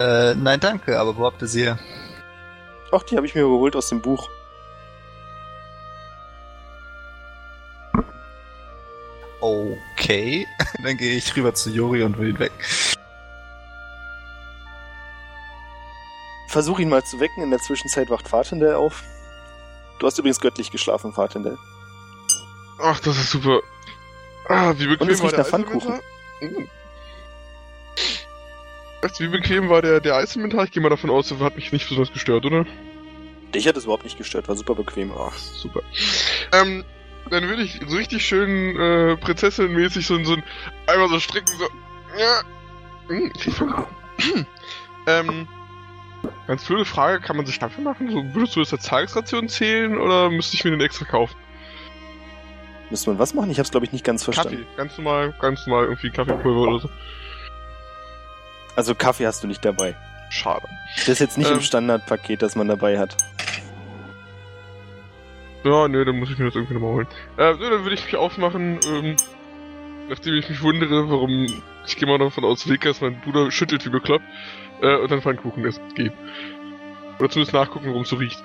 Äh, 0.00 0.34
nein, 0.34 0.58
danke, 0.58 0.98
aber 0.98 1.16
wo 1.16 1.24
habt 1.24 1.40
ihr 1.40 1.46
sie 1.46 1.62
her? 1.62 1.78
Ach, 2.90 3.04
die 3.04 3.16
habe 3.16 3.28
ich 3.28 3.36
mir 3.36 3.42
geholt 3.42 3.76
aus 3.76 3.90
dem 3.90 4.02
Buch. 4.02 4.28
Okay. 10.06 10.46
Dann 10.84 10.96
gehe 10.96 11.16
ich 11.16 11.34
rüber 11.36 11.52
zu 11.52 11.68
Jori 11.68 12.04
und 12.04 12.16
will 12.16 12.28
ihn 12.28 12.38
weg. 12.38 12.52
Versuch 16.46 16.78
ihn 16.78 16.88
mal 16.88 17.02
zu 17.02 17.18
wecken. 17.18 17.42
In 17.42 17.50
der 17.50 17.58
Zwischenzeit 17.58 18.08
wacht 18.08 18.28
Fatendell 18.28 18.74
auf. 18.74 19.02
Du 19.98 20.06
hast 20.06 20.16
übrigens 20.18 20.38
göttlich 20.38 20.70
geschlafen, 20.70 21.12
Fatendell. 21.12 21.58
Ach, 22.78 23.00
das 23.00 23.16
ist 23.16 23.30
super. 23.30 23.60
Ah, 24.48 24.74
wie 24.76 24.86
bequem 24.86 25.08
Und 25.08 25.12
es 25.12 25.20
war 25.22 25.30
der 25.30 25.40
nach 25.40 25.46
Pfannkuchen. 25.46 25.98
Du, 26.40 26.68
wie 29.18 29.28
bequem 29.28 29.68
war 29.68 29.82
der, 29.82 29.98
der 30.00 30.14
Eisinventar? 30.14 30.64
Ich 30.64 30.70
gehe 30.70 30.82
mal 30.82 30.90
davon 30.90 31.10
aus, 31.10 31.32
er 31.32 31.40
hat 31.40 31.56
mich 31.56 31.72
nicht 31.72 31.88
besonders 31.88 32.12
gestört, 32.12 32.44
oder? 32.44 32.64
Dich 33.52 33.66
hat 33.66 33.76
es 33.76 33.84
überhaupt 33.84 34.04
nicht 34.04 34.18
gestört, 34.18 34.46
war 34.46 34.54
super 34.54 34.76
bequem. 34.76 35.10
Ach, 35.18 35.36
super. 35.36 35.80
Ähm, 36.52 36.84
dann 37.30 37.48
würde 37.48 37.62
ich 37.62 37.80
so 37.86 37.96
richtig 37.96 38.24
schön 38.26 38.76
äh, 38.76 39.16
Prinzessin-mäßig 39.16 40.06
so, 40.06 40.22
so 40.24 40.34
ein 40.34 40.42
einmal 40.86 41.08
so 41.08 41.20
stricken, 41.20 41.56
so. 41.58 41.66
Ja. 42.18 42.42
Hm, 43.08 43.32
ähm, 45.06 45.48
ganz 46.46 46.64
blöde 46.64 46.84
Frage, 46.84 47.20
kann 47.20 47.36
man 47.36 47.46
sich 47.46 47.60
Kaffee 47.60 47.80
machen? 47.82 48.10
So, 48.10 48.34
würdest 48.34 48.56
du 48.56 48.60
das 48.60 48.72
als 48.72 48.84
Tagesration 48.84 49.48
zählen 49.48 49.98
oder 49.98 50.30
müsste 50.30 50.56
ich 50.56 50.64
mir 50.64 50.70
den 50.70 50.80
extra 50.80 51.04
kaufen? 51.04 51.36
Müsste 52.90 53.10
man 53.10 53.18
was 53.18 53.34
machen? 53.34 53.50
Ich 53.50 53.58
hab's, 53.58 53.70
glaube 53.70 53.86
ich, 53.86 53.92
nicht 53.92 54.04
ganz 54.04 54.22
verstanden. 54.24 54.58
Kaffee, 54.58 54.76
ganz 54.76 54.96
normal, 54.96 55.34
ganz 55.40 55.66
normal 55.66 55.84
irgendwie 55.86 56.10
Kaffeepulver 56.10 56.60
oder 56.60 56.80
so. 56.80 56.90
Also 58.76 58.94
Kaffee 58.94 59.26
hast 59.26 59.42
du 59.42 59.46
nicht 59.48 59.64
dabei. 59.64 59.96
Schade. 60.30 60.68
Das 60.96 61.08
ist 61.08 61.18
jetzt 61.20 61.38
nicht 61.38 61.48
Ähm. 61.48 61.54
im 61.56 61.60
Standardpaket, 61.62 62.42
das 62.42 62.54
man 62.56 62.68
dabei 62.68 62.98
hat. 62.98 63.16
Ja, 65.66 65.88
nee, 65.88 66.04
dann 66.04 66.20
muss 66.20 66.30
ich 66.30 66.38
mir 66.38 66.44
das 66.44 66.54
irgendwie 66.54 66.74
nochmal 66.74 66.92
holen. 66.92 67.08
Äh, 67.38 67.54
so, 67.54 67.68
dann 67.68 67.82
würde 67.82 67.94
ich 67.94 68.04
mich 68.04 68.14
aufmachen, 68.14 68.78
ähm, 68.86 69.16
nachdem 70.08 70.34
ich 70.34 70.48
mich 70.48 70.62
wundere, 70.62 71.10
warum, 71.10 71.46
ich 71.84 71.96
gehe 71.96 72.06
mal 72.06 72.18
davon 72.18 72.44
aus, 72.44 72.68
Wilkas, 72.68 73.00
mein 73.00 73.20
Bruder 73.20 73.50
schüttelt 73.50 73.84
wie 73.84 73.90
bekloppt, 73.90 74.24
äh, 74.80 74.94
und 74.94 75.10
dann 75.10 75.22
Pfannkuchen 75.22 75.64
essen 75.64 75.82
gehen. 75.94 76.12
Oder 77.18 77.30
zumindest 77.30 77.52
nachgucken, 77.52 77.88
worum 77.88 78.02
es 78.02 78.10
so 78.10 78.16
riecht. 78.16 78.40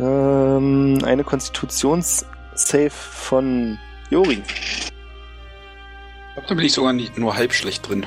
Ähm, 0.00 0.98
eine 1.04 1.22
Konstitutions-Save 1.22 2.88
von 2.88 3.78
Jori. 4.08 4.42
Ich 4.46 4.92
glaube, 6.32 6.48
da 6.48 6.54
bin 6.54 6.64
ich 6.64 6.72
sogar 6.72 6.94
nicht 6.94 7.18
nur 7.18 7.36
halb 7.36 7.52
schlecht 7.52 7.86
drin. 7.86 8.06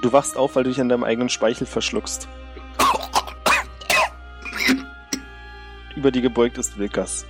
Du 0.00 0.12
wachst 0.12 0.36
auf, 0.36 0.56
weil 0.56 0.64
du 0.64 0.70
dich 0.70 0.80
an 0.80 0.88
deinem 0.88 1.04
eigenen 1.04 1.28
Speichel 1.28 1.66
verschluckst. 1.66 2.28
Über 5.96 6.10
die 6.10 6.20
gebeugt 6.22 6.58
ist 6.58 6.78
Wilkas. 6.78 7.24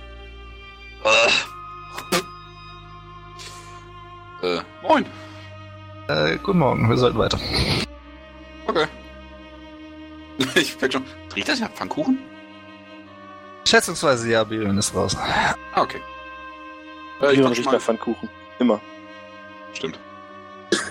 äh, 4.41 4.59
moin. 4.81 5.05
Äh, 6.07 6.37
guten 6.37 6.59
Morgen, 6.59 6.89
wir 6.89 6.97
sollten 6.97 7.17
weiter. 7.17 7.39
Okay. 8.67 8.87
Ich 10.55 10.79
merk 10.81 10.91
schon. 10.91 11.05
Riecht 11.33 11.47
das 11.47 11.59
ja 11.59 11.69
Pfannkuchen? 11.69 12.19
Schätzungsweise 13.65 14.29
ja, 14.29 14.43
Birion 14.43 14.77
ist 14.77 14.93
raus. 14.93 15.15
Ah, 15.15 15.55
okay. 15.81 16.01
Äh, 17.21 17.35
schon 17.35 17.47
riecht 17.47 17.65
mal... 17.65 17.71
nach 17.73 17.81
Pfannkuchen. 17.81 18.29
Immer. 18.59 18.81
Stimmt. 19.73 19.99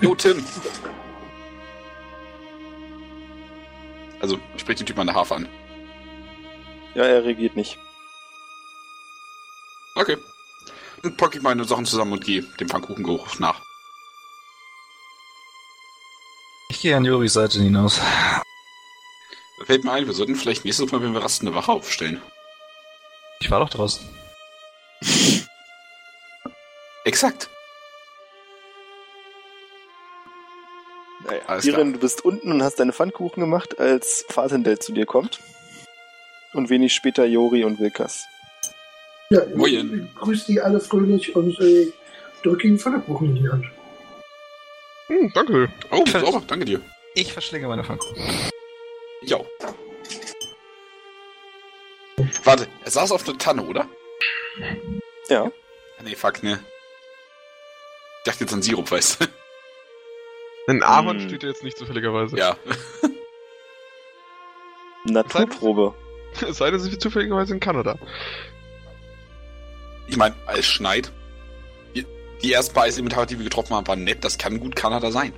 Jo, 0.00 0.14
Tim. 0.14 0.42
Also, 4.24 4.40
ich 4.54 4.62
sprich 4.62 4.78
den 4.78 4.86
Typ 4.86 4.98
an 4.98 5.06
der 5.06 5.16
Harfe 5.16 5.34
an. 5.34 5.46
Ja, 6.94 7.04
er 7.04 7.24
reagiert 7.24 7.56
nicht. 7.56 7.76
Okay. 9.96 10.16
Dann 11.02 11.14
packe 11.18 11.36
ich 11.36 11.42
meine 11.42 11.62
Sachen 11.66 11.84
zusammen 11.84 12.12
und 12.14 12.24
gehe 12.24 12.40
dem 12.58 12.70
Pfannkuchengeruch 12.70 13.38
nach. 13.38 13.60
Ich 16.70 16.80
gehe 16.80 16.96
an 16.96 17.04
Joris 17.04 17.34
Seite 17.34 17.60
hinaus. 17.60 18.00
Da 19.58 19.64
fällt 19.66 19.84
mir 19.84 19.92
ein, 19.92 20.06
wir 20.06 20.14
sollten 20.14 20.36
vielleicht 20.36 20.64
nächstes 20.64 20.90
Mal, 20.90 21.02
wenn 21.02 21.12
wir 21.12 21.22
rasten, 21.22 21.46
eine 21.46 21.54
Wache 21.54 21.72
aufstellen. 21.72 22.22
Ich 23.40 23.50
war 23.50 23.60
doch 23.60 23.68
draußen. 23.68 24.08
Exakt. 27.04 27.50
Naja, 31.24 31.40
Alles 31.46 31.64
klar. 31.66 31.84
du 31.84 31.98
bist 31.98 32.24
unten 32.24 32.52
und 32.52 32.62
hast 32.62 32.78
deine 32.80 32.92
Pfannkuchen 32.92 33.40
gemacht, 33.40 33.78
als 33.78 34.24
Fatendel 34.28 34.78
zu 34.78 34.92
dir 34.92 35.06
kommt. 35.06 35.40
Und 36.52 36.70
wenig 36.70 36.92
später 36.94 37.24
Jori 37.24 37.64
und 37.64 37.80
Wilkas. 37.80 38.24
Ja, 39.30 39.40
Moin. 39.54 40.08
ich 40.14 40.20
grüße 40.20 40.46
die 40.52 40.60
alle 40.60 40.80
fröhlich 40.80 41.34
und 41.34 41.58
äh, 41.60 41.92
drücke 42.42 42.68
ihnen 42.68 42.78
Pfannkuchen 42.78 43.28
in 43.36 43.42
die 43.42 43.48
Hand. 43.48 43.66
Hm, 45.08 45.32
danke. 45.34 45.68
Oh, 45.90 46.04
sauber, 46.06 46.42
danke 46.46 46.64
dir. 46.64 46.80
Ich 47.14 47.32
verschlinge 47.32 47.66
meine 47.68 47.82
Pfannkuchen. 47.84 48.22
Ja. 49.22 49.38
Warte, 52.44 52.68
er 52.84 52.90
saß 52.90 53.12
auf 53.12 53.26
einer 53.28 53.38
Tanne, 53.38 53.62
oder? 53.62 53.88
Ja. 55.28 55.44
Ah, 55.46 56.02
Nee, 56.04 56.14
fuck, 56.14 56.42
ne. 56.42 56.60
Ich 58.18 58.24
dachte 58.30 58.44
jetzt 58.44 58.52
an 58.52 58.62
Sirup, 58.62 58.90
weißt 58.90 59.22
du? 59.22 59.26
Ein 60.66 60.82
Ahorn 60.82 61.20
Hm. 61.20 61.28
steht 61.28 61.42
ja 61.42 61.50
jetzt 61.50 61.62
nicht 61.62 61.76
zufälligerweise. 61.76 62.38
Ja. 62.38 62.56
Naturprobe. 65.04 65.94
Es 66.48 66.58
sei 66.58 66.70
denn, 66.70 66.80
sie 66.80 66.90
sind 66.90 67.02
zufälligerweise 67.02 67.54
in 67.54 67.60
Kanada. 67.60 67.96
Ich 70.06 70.16
meine, 70.16 70.34
es 70.56 70.66
schneit. 70.66 71.12
Die, 72.42 72.52
ersten 72.52 72.74
paar 72.74 72.84
Eiselementare, 72.84 73.26
die 73.26 73.38
wir 73.38 73.44
getroffen 73.44 73.74
haben, 73.74 73.86
waren 73.86 74.04
nett. 74.04 74.22
Das 74.24 74.36
kann 74.36 74.60
gut 74.60 74.76
Kanada 74.76 75.10
sein. 75.10 75.32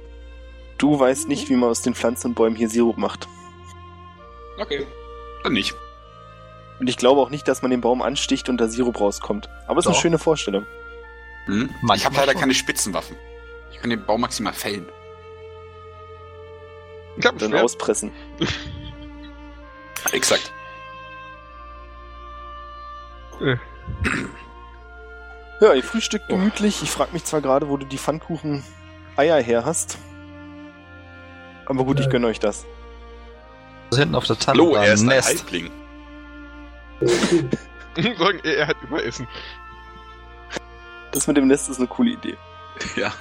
Du 0.78 0.99
weißt 0.99 1.28
nicht, 1.28 1.49
wie 1.49 1.54
man 1.54 1.71
aus 1.71 1.83
den 1.83 1.95
Pflanzen 1.95 2.28
und 2.28 2.35
Bäumen 2.35 2.56
hier 2.56 2.68
Sirup 2.68 2.99
macht. 2.99 3.28
Okay. 4.59 4.87
Dann 5.45 5.52
nicht. 5.52 5.75
Und 6.80 6.88
ich 6.88 6.97
glaube 6.97 7.21
auch 7.21 7.30
nicht, 7.30 7.47
dass 7.47 7.62
man 7.62 7.71
den 7.71 7.80
Baum 7.80 8.02
ansticht 8.02 8.49
und 8.49 8.59
da 8.59 8.68
Sirup 8.68 9.00
rauskommt. 9.00 9.49
Aber 9.66 9.78
es 9.78 9.87
ist 9.87 9.92
eine 9.92 10.00
schöne 10.00 10.18
Vorstellung. 10.18 10.66
Hm? 11.47 11.71
Ich 11.95 12.04
habe 12.04 12.16
leider 12.16 12.35
keine 12.35 12.54
Spitzenwaffen. 12.54 13.16
Ich 13.73 13.78
kann 13.78 13.90
den 13.90 14.04
Baum 14.04 14.23
maximal 14.23 14.52
fällen. 14.52 14.87
Ich 17.16 17.28
Und 17.28 17.40
dann 17.42 17.50
Schwert. 17.50 17.64
auspressen. 17.64 18.12
Exakt. 20.12 20.52
Ja, 25.61 25.73
ihr 25.73 25.82
frühstückt 25.82 26.28
gemütlich. 26.28 26.82
Ich 26.82 26.90
frage 26.90 27.12
mich 27.12 27.25
zwar 27.25 27.40
gerade, 27.40 27.68
wo 27.68 27.76
du 27.76 27.87
die 27.87 27.99
Pfannkuchen 27.99 28.64
Eier 29.16 29.40
her 29.42 29.64
hast. 29.64 29.99
Aber 31.66 31.85
gut, 31.85 31.99
ich 32.00 32.11
gönne 32.11 32.26
euch 32.28 32.38
das. 32.38 32.64
Also 33.90 34.00
hinten 34.00 34.14
auf 34.14 34.26
der 34.26 34.38
Tanne 34.38 34.61
Hallo, 34.61 34.75
er 34.75 34.92
ist 34.92 35.08
ein. 35.08 35.23
Halbling. 35.23 35.70
Sagen, 38.18 38.40
er 38.44 38.66
hat 38.68 38.76
immer 38.82 39.02
Essen. 39.02 39.26
Das 41.12 41.26
mit 41.26 41.37
dem 41.37 41.46
Nest 41.46 41.68
ist 41.68 41.78
eine 41.78 41.87
coole 41.87 42.11
Idee. 42.11 42.37
Ja. 42.94 43.12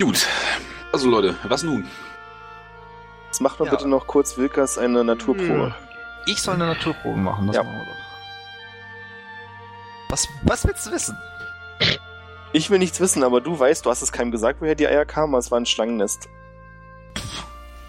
Gut. 0.00 0.26
Also 0.96 1.10
Leute, 1.10 1.34
was 1.42 1.62
nun? 1.62 1.86
Jetzt 3.26 3.42
macht 3.42 3.58
man 3.58 3.66
Ja. 3.66 3.74
bitte 3.74 3.86
noch 3.86 4.06
kurz 4.06 4.38
Wilkas 4.38 4.78
eine 4.78 5.04
Naturprobe. 5.04 5.74
Ich 6.24 6.40
soll 6.40 6.54
eine 6.54 6.68
Naturprobe 6.68 7.18
machen, 7.18 7.46
das 7.48 7.56
Ja. 7.56 7.62
machen 7.64 7.76
wir 7.80 7.84
doch. 7.84 7.92
Was, 10.08 10.26
was 10.44 10.66
willst 10.66 10.86
du 10.86 10.92
wissen? 10.92 11.18
Ich 12.54 12.70
will 12.70 12.78
nichts 12.78 12.98
wissen, 12.98 13.22
aber 13.24 13.42
du 13.42 13.58
weißt, 13.58 13.84
du 13.84 13.90
hast 13.90 14.00
es 14.00 14.10
keinem 14.10 14.30
gesagt, 14.30 14.62
woher 14.62 14.74
die 14.74 14.88
Eier 14.88 15.04
kamen, 15.04 15.34
aber 15.34 15.40
es 15.40 15.50
war 15.50 15.60
ein 15.60 15.66
Schlangennest. 15.66 16.30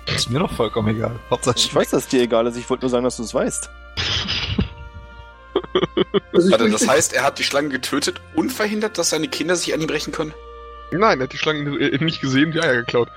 Ist 0.08 0.30
mir 0.30 0.40
doch 0.40 0.52
vollkommen 0.52 0.90
egal. 0.90 1.18
Hauptsache 1.30 1.56
Ich 1.58 1.74
weiß, 1.74 1.92
dass 1.92 2.04
es 2.04 2.10
dir 2.10 2.22
egal 2.22 2.46
ist, 2.48 2.58
ich 2.58 2.70
wollte 2.70 2.84
nur 2.84 2.90
sagen, 2.90 3.06
dass 3.06 3.16
du 3.16 3.24
es 3.24 3.34
weißt. 3.34 3.70
Also 6.34 6.52
Warte, 6.52 6.70
das 6.70 6.88
heißt, 6.88 7.14
er 7.14 7.24
hat 7.24 7.40
die 7.40 7.44
Schlange 7.44 7.70
getötet 7.70 8.20
und 8.36 8.52
verhindert, 8.52 8.98
dass 8.98 9.12
seine 9.12 9.28
Kinder 9.30 9.56
sich 9.56 9.74
an 9.74 9.80
ihm 9.82 9.90
rächen 9.90 10.12
können? 10.12 10.34
Nein, 10.92 11.20
er 11.20 11.24
hat 11.24 11.34
die 11.34 11.38
Schlange 11.38 11.78
äh, 11.80 12.04
nicht 12.04 12.22
gesehen, 12.22 12.52
die 12.52 12.62
Eier 12.62 12.78
geklaut. 12.78 13.10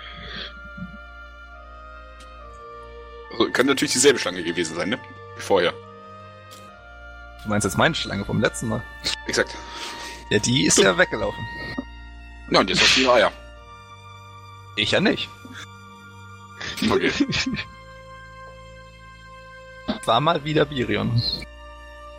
Also, 3.33 3.51
kann 3.51 3.67
natürlich 3.67 3.93
dieselbe 3.93 4.19
Schlange 4.19 4.43
gewesen 4.43 4.75
sein, 4.77 4.89
ne? 4.89 4.99
Wie 5.37 5.43
vorher. 5.43 5.73
Du 7.43 7.49
meinst 7.49 7.65
jetzt 7.65 7.79
meine 7.79 7.95
Schlange 7.95 8.25
vom 8.25 8.41
letzten 8.41 8.69
Mal? 8.69 8.83
Exakt. 9.27 9.57
Ja, 10.31 10.39
die 10.39 10.67
ist 10.67 10.79
ja 10.79 10.97
weggelaufen. 10.99 11.45
Ja, 12.51 12.61
und 12.61 12.69
jetzt 12.69 12.83
hast 12.83 12.97
du 12.97 13.03
ihre 13.03 13.13
Eier. 13.15 13.33
Ich 14.77 14.91
ja 14.91 15.01
nicht. 15.01 15.29
Okay. 16.91 17.13
War 20.05 20.21
mal 20.21 20.45
wieder 20.45 20.65
Birion. 20.65 21.23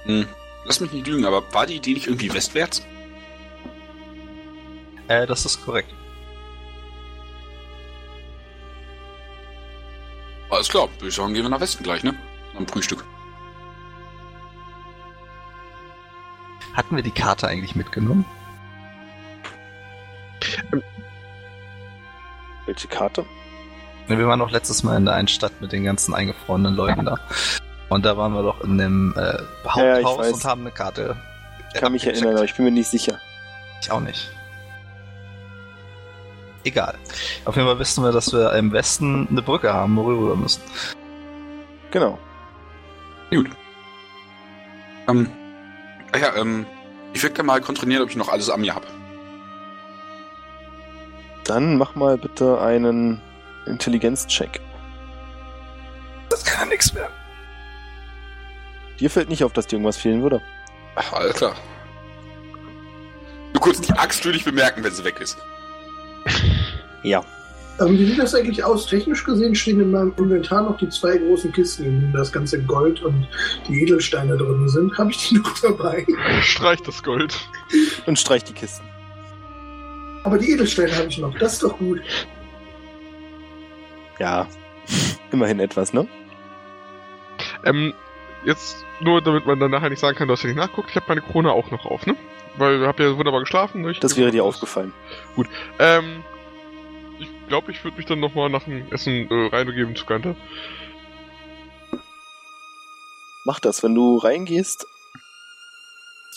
Hm. 0.04 0.28
Lass 0.66 0.80
mich 0.80 0.92
nicht 0.92 1.08
lügen, 1.08 1.26
aber 1.26 1.54
war 1.54 1.66
die 1.66 1.76
Idee 1.76 1.94
nicht 1.94 2.08
irgendwie 2.08 2.34
westwärts? 2.34 2.86
Äh, 5.12 5.28
das 5.28 5.46
ist 5.46 5.64
korrekt. 5.66 5.94
Alles 10.50 10.70
klar, 10.70 10.88
würde 10.98 11.08
ich 11.10 11.16
sagen, 11.16 11.34
gehen 11.34 11.44
wir 11.44 11.50
nach 11.50 11.60
Westen 11.60 11.84
gleich, 11.84 12.04
ne? 12.04 12.14
Am 12.58 12.68
Frühstück. 12.68 13.04
Hatten 16.74 16.96
wir 16.96 17.04
die 17.04 17.12
Karte 17.12 17.48
eigentlich 17.48 17.76
mitgenommen? 17.76 18.26
Welche 22.66 22.88
Karte? 22.88 23.26
Wir 24.08 24.28
waren 24.28 24.40
doch 24.40 24.52
letztes 24.52 24.84
Mal 24.84 24.98
in 24.98 25.06
der 25.06 25.16
einen 25.16 25.28
Stadt 25.28 25.54
mit 25.62 25.72
den 25.74 25.84
ganzen 25.84 26.14
eingefrorenen 26.14 26.76
Leuten 26.76 27.06
da. 27.06 27.18
Und 27.90 28.06
da 28.06 28.16
waren 28.16 28.34
wir 28.34 28.44
doch 28.44 28.62
in 28.62 28.78
dem 28.78 29.14
äh, 29.18 29.20
Ja, 29.76 30.00
ich 30.00 30.06
Haupthaus 30.06 30.18
weiß. 30.20 30.34
und 30.34 30.46
haben 30.46 30.62
eine 30.62 30.72
Karte. 30.72 31.18
Ich 31.74 31.80
kann 31.82 31.92
mich 31.92 32.06
erinnern, 32.08 32.36
aber 32.36 32.46
ich 32.46 32.56
bin 32.56 32.66
mir 32.66 32.72
nicht 32.72 32.90
sicher. 32.90 33.20
Ich 33.82 33.92
auch 33.92 34.00
nicht. 34.00 34.32
Egal. 36.64 36.98
Auf 37.46 37.56
jeden 37.56 37.68
Fall 37.68 37.80
wissen 37.80 38.04
wir, 38.04 38.12
dass 38.12 38.34
wir 38.34 38.54
im 38.54 38.72
Westen 38.72 39.28
eine 39.30 39.42
Brücke 39.42 39.74
haben, 39.74 39.96
worüber 39.96 40.30
wir 40.30 40.36
müssen. 40.36 40.62
Genau. 41.92 42.18
Gut. 43.30 43.50
Ähm, 45.08 45.30
ja, 46.20 46.36
ähm, 46.36 46.66
ich 47.14 47.24
würde 47.24 47.36
gerne 47.36 47.48
mal 47.48 47.62
kontrollieren, 47.62 48.04
ob 48.04 48.10
ich 48.10 48.16
noch 48.16 48.30
alles 48.30 48.50
an 48.50 48.62
mir 48.62 48.76
habe. 48.76 48.88
Dann 51.46 51.78
mach 51.78 51.96
mal 51.96 52.18
bitte 52.18 52.62
einen 52.62 53.22
Intelligenzcheck. 53.66 54.62
Das 56.30 56.46
kann 56.46 56.68
ja 56.68 56.74
nichts 56.74 56.94
werden. 56.94 57.14
Dir 59.00 59.10
fällt 59.10 59.30
nicht 59.30 59.44
auf, 59.44 59.54
dass 59.54 59.68
dir 59.68 59.78
irgendwas 59.78 59.98
fehlen 59.98 60.22
würde. 60.22 60.42
Ach, 60.96 61.14
alles 61.14 61.36
klar. 61.36 61.56
Nur 63.54 63.62
kurz, 63.62 63.82
die 63.82 63.94
Axt 63.94 64.24
würde 64.24 64.38
ich 64.38 64.46
bemerken, 64.46 64.84
wenn 64.84 64.94
sie 64.94 65.04
weg 65.04 65.20
ist. 65.20 65.38
Ja. 67.04 67.24
Ähm, 67.80 67.98
wie 67.98 68.06
sieht 68.06 68.20
das 68.20 68.36
eigentlich 68.36 68.64
aus? 68.64 68.86
Technisch 68.86 69.24
gesehen 69.24 69.56
stehen 69.56 69.80
in 69.80 69.92
meinem 69.92 70.14
Inventar 70.18 70.64
noch 70.64 70.78
die 70.78 70.90
zwei 70.90 71.18
großen 71.18 71.52
Kisten, 71.52 71.86
in 71.86 72.02
denen 72.02 72.14
das 72.14 72.32
ganze 72.32 72.62
Gold 72.64 73.02
und 73.02 73.28
die 73.68 73.82
Edelsteine 73.82 74.38
drin 74.38 74.70
sind. 74.70 74.98
Habe 74.98 75.12
ich 75.12 75.30
die 75.30 75.36
noch 75.38 75.58
dabei? 75.60 76.06
Streich 76.42 76.82
das 76.82 77.02
Gold. 77.02 77.38
Und 78.06 78.20
streich 78.20 78.44
die 78.44 78.54
Kisten. 78.54 78.86
Aber 80.24 80.38
die 80.38 80.52
Edelsteine 80.52 80.96
habe 80.96 81.08
ich 81.08 81.18
noch. 81.18 81.36
Das 81.40 81.54
ist 81.54 81.64
doch 81.64 81.78
gut. 81.78 82.02
Ja. 84.20 84.48
Immerhin 85.32 85.60
etwas, 85.60 85.94
ne? 85.94 86.08
Ähm, 87.66 87.94
jetzt 88.46 88.76
nur, 89.00 89.22
damit 89.22 89.46
man 89.46 89.60
dann 89.60 89.72
nachher 89.72 89.90
nicht 89.90 90.00
sagen 90.00 90.16
kann, 90.18 90.28
du 90.28 90.34
hast 90.34 90.44
ja 90.44 90.50
nicht 90.50 90.58
nachguckt, 90.58 90.90
ich 90.90 90.96
habe 90.96 91.06
meine 91.08 91.22
Krone 91.22 91.52
auch 91.52 91.72
noch 91.72 91.86
auf, 91.86 92.06
ne? 92.06 92.16
Weil 92.58 92.80
ihr 92.82 92.88
habt 92.88 93.00
ja 93.00 93.16
wunderbar 93.18 93.40
geschlafen. 93.42 93.88
Ich- 93.90 94.00
Das 94.00 94.18
wäre 94.18 94.32
dir 94.32 94.44
aufgefallen. 94.44 94.94
Ähm, 95.80 96.24
ich 97.20 97.30
glaube, 97.48 97.72
ich 97.72 97.84
würde 97.84 97.98
mich 97.98 98.06
dann 98.06 98.20
nochmal 98.20 98.50
nach 98.50 98.64
dem 98.64 98.92
Essen 98.92 99.30
äh, 99.30 99.48
reinbegeben 99.56 99.96
zu 99.96 100.06
Gante. 100.06 100.36
Mach 103.46 103.60
das, 103.60 103.82
wenn 103.84 103.96
du 103.96 104.18
reingehst, 104.18 104.86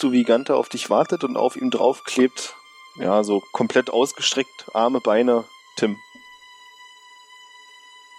du 0.01 0.13
wie 0.13 0.25
Gante 0.25 0.57
auf 0.57 0.69
dich 0.69 0.89
wartet 0.91 1.23
und 1.25 1.37
auf 1.37 1.57
ihm 1.57 1.71
draufklebt, 1.71 2.55
ja, 2.99 3.23
so 3.25 3.43
komplett 3.53 3.91
ausgestreckt, 3.91 4.67
Arme, 4.73 5.01
Beine, 5.01 5.45
Tim. 5.77 5.97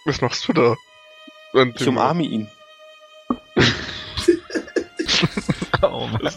Was 0.06 0.22
machst 0.22 0.48
du 0.48 0.54
da? 0.54 0.76
Und 1.54 1.80
Ich 1.82 1.88
umarme 1.88 2.24
ihn. 2.24 2.50
Oh 5.82 6.08
Mann. 6.08 6.34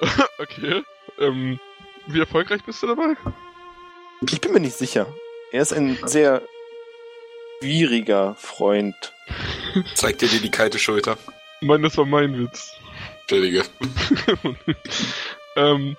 Okay. 0.38 0.82
Ähm, 1.18 1.58
wie 2.06 2.20
erfolgreich 2.20 2.62
bist 2.64 2.82
du 2.82 2.86
dabei? 2.86 3.14
Ich 4.28 4.40
bin 4.40 4.52
mir 4.52 4.60
nicht 4.60 4.76
sicher. 4.76 5.06
Er 5.52 5.62
ist 5.62 5.72
ein 5.72 5.98
sehr 6.04 6.42
schwieriger 7.58 8.34
Freund. 8.36 8.94
Zeig 9.94 10.18
dir 10.18 10.28
die 10.28 10.50
kalte 10.50 10.78
Schulter. 10.78 11.18
Mann, 11.60 11.82
das 11.82 11.96
war 11.96 12.06
mein 12.06 12.38
Witz. 12.38 12.72
Entschuldige. 13.22 13.64
ähm. 15.56 15.96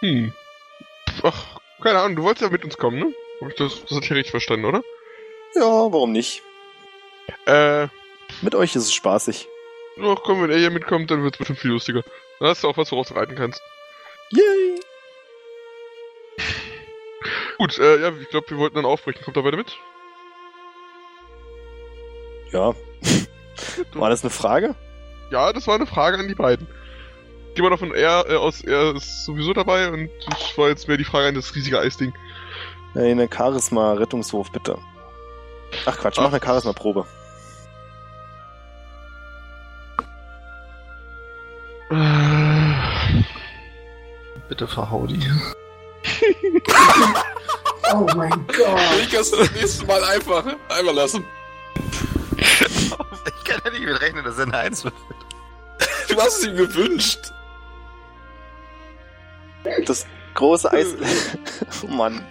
Hm. 0.00 0.32
Ach, 1.22 1.60
keine 1.82 1.98
Ahnung, 1.98 2.16
du 2.16 2.22
wolltest 2.22 2.42
ja 2.42 2.50
mit 2.50 2.64
uns 2.64 2.76
kommen, 2.76 2.98
ne? 2.98 3.12
Hab 3.40 3.48
ich 3.48 3.56
das, 3.56 3.84
das 3.84 3.98
ich 3.98 4.08
ja 4.08 4.14
richtig 4.14 4.30
verstanden, 4.30 4.66
oder? 4.66 4.82
Ja, 5.54 5.62
warum 5.62 6.12
nicht? 6.12 6.42
Äh, 7.46 7.88
Mit 8.42 8.54
euch 8.54 8.76
ist 8.76 8.84
es 8.84 8.94
spaßig. 8.94 9.48
ach 10.00 10.18
komm, 10.22 10.42
wenn 10.42 10.50
er 10.50 10.58
hier 10.58 10.70
mitkommt, 10.70 11.10
dann 11.10 11.22
wird's 11.22 11.38
bestimmt 11.38 11.58
viel 11.58 11.70
lustiger. 11.70 12.02
Dann 12.38 12.48
hast 12.48 12.62
du 12.62 12.68
auch 12.68 12.76
was, 12.76 12.92
woraus 12.92 13.08
du 13.08 13.14
reiten 13.14 13.34
kannst. 13.34 13.60
Gut, 17.68 17.78
äh, 17.80 18.00
ja, 18.00 18.12
ich 18.18 18.30
glaube, 18.30 18.48
wir 18.48 18.56
wollten 18.56 18.76
dann 18.76 18.86
aufbrechen. 18.86 19.22
Kommt 19.22 19.36
da 19.36 19.42
beide 19.42 19.58
mit? 19.58 19.76
Ja. 22.50 22.72
War 23.92 24.08
das 24.08 24.22
eine 24.22 24.30
Frage? 24.30 24.74
Ja, 25.30 25.52
das 25.52 25.66
war 25.66 25.74
eine 25.74 25.84
Frage 25.86 26.16
an 26.16 26.28
die 26.28 26.34
beiden. 26.34 26.66
Geh 27.54 27.60
mal 27.60 27.68
davon, 27.68 27.92
er, 27.94 28.24
äh, 28.26 28.36
aus, 28.36 28.62
er 28.62 28.96
ist 28.96 29.26
sowieso 29.26 29.52
dabei 29.52 29.90
und 29.90 30.08
ich 30.40 30.56
war 30.56 30.68
jetzt 30.68 30.88
mehr 30.88 30.96
die 30.96 31.04
Frage 31.04 31.28
an 31.28 31.34
das 31.34 31.54
riesige 31.54 31.78
Eisding. 31.78 32.14
Eine 32.94 33.28
Charisma-Rettungswurf, 33.30 34.50
bitte. 34.50 34.78
Ach 35.84 35.98
Quatsch, 35.98 36.16
mach 36.16 36.32
eine 36.32 36.40
Charisma-Probe. 36.42 37.04
Äh, 41.90 43.24
Bitte 44.48 44.66
verhau 44.66 45.06
die. 45.06 45.20
Oh 47.92 48.06
mein 48.16 48.30
Gott. 48.46 48.80
Ich 49.02 49.10
kannst 49.10 49.32
du 49.32 49.38
das 49.38 49.52
nächste 49.52 49.86
Mal 49.86 50.02
einfach 50.04 50.44
einmal 50.68 50.94
lassen. 50.94 51.24
Ich 52.36 52.90
kann 53.44 53.60
ja 53.64 53.70
nicht 53.70 53.84
mit 53.84 54.00
rechnen, 54.00 54.24
dass 54.24 54.38
er 54.38 54.44
eine 54.44 54.56
Eins 54.56 54.84
wird. 54.84 54.94
Du 56.08 56.16
hast 56.20 56.38
es 56.38 56.46
ihm 56.46 56.56
gewünscht. 56.56 57.32
Das 59.86 60.06
große 60.34 60.70
Eis... 60.70 60.94
oh 61.82 61.86
Mann. 61.86 62.24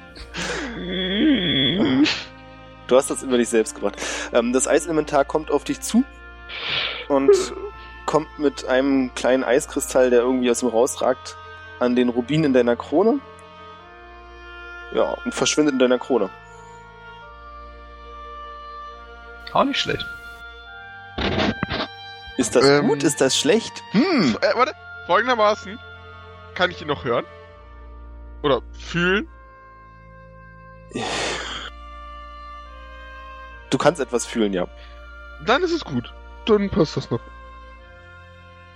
Du 2.88 2.96
hast 2.96 3.10
das 3.10 3.24
über 3.24 3.38
dich 3.38 3.50
selbst 3.50 3.76
gebracht. 3.76 4.02
Ähm, 4.34 4.54
das 4.54 4.67
Eiselementar 4.67 5.26
kommt 5.26 5.52
auf 5.52 5.63
dich 5.63 5.82
zu 5.82 6.04
und 7.10 7.32
kommt 8.06 8.39
mit 8.39 8.65
einem 8.65 9.13
kleinen 9.15 9.43
Eiskristall, 9.43 10.10
der 10.10 10.22
irgendwie 10.22 10.50
aus 10.50 10.62
ihm 10.62 10.70
rausragt, 10.70 11.36
an 11.80 11.96
den 11.96 12.10
Rubin 12.10 12.43
in 12.43 12.54
deiner 12.54 12.76
Krone. 12.76 13.20
Ja, 14.93 15.04
und 15.26 15.34
verschwindet 15.34 15.73
in 15.73 15.80
deiner 15.80 16.00
Krone. 16.00 16.30
Auch 19.54 19.63
nicht 19.63 19.80
schlecht. 19.80 20.06
Ist 22.38 22.56
das 22.56 22.63
Ähm. 22.65 22.88
gut? 22.88 23.04
Ist 23.04 23.19
das 23.21 23.38
schlecht? 23.38 23.82
Hm. 23.91 24.38
Äh, 24.41 24.56
warte, 24.56 24.73
folgendermaßen. 25.08 25.80
Kann 26.54 26.69
ich 26.71 26.82
ihn 26.82 26.88
noch 26.88 27.04
hören? 27.04 27.26
Oder 28.43 28.62
fühlen? 28.71 29.28
Du 33.69 33.78
kannst 33.78 34.00
etwas 34.00 34.26
fühlen, 34.26 34.54
ja. 34.54 34.67
Dann 35.45 35.63
ist 35.63 35.71
es 35.71 35.84
gut. 35.84 36.13
Dann 36.45 36.69
passt 36.69 36.95
das 36.97 37.10
noch. 37.12 37.19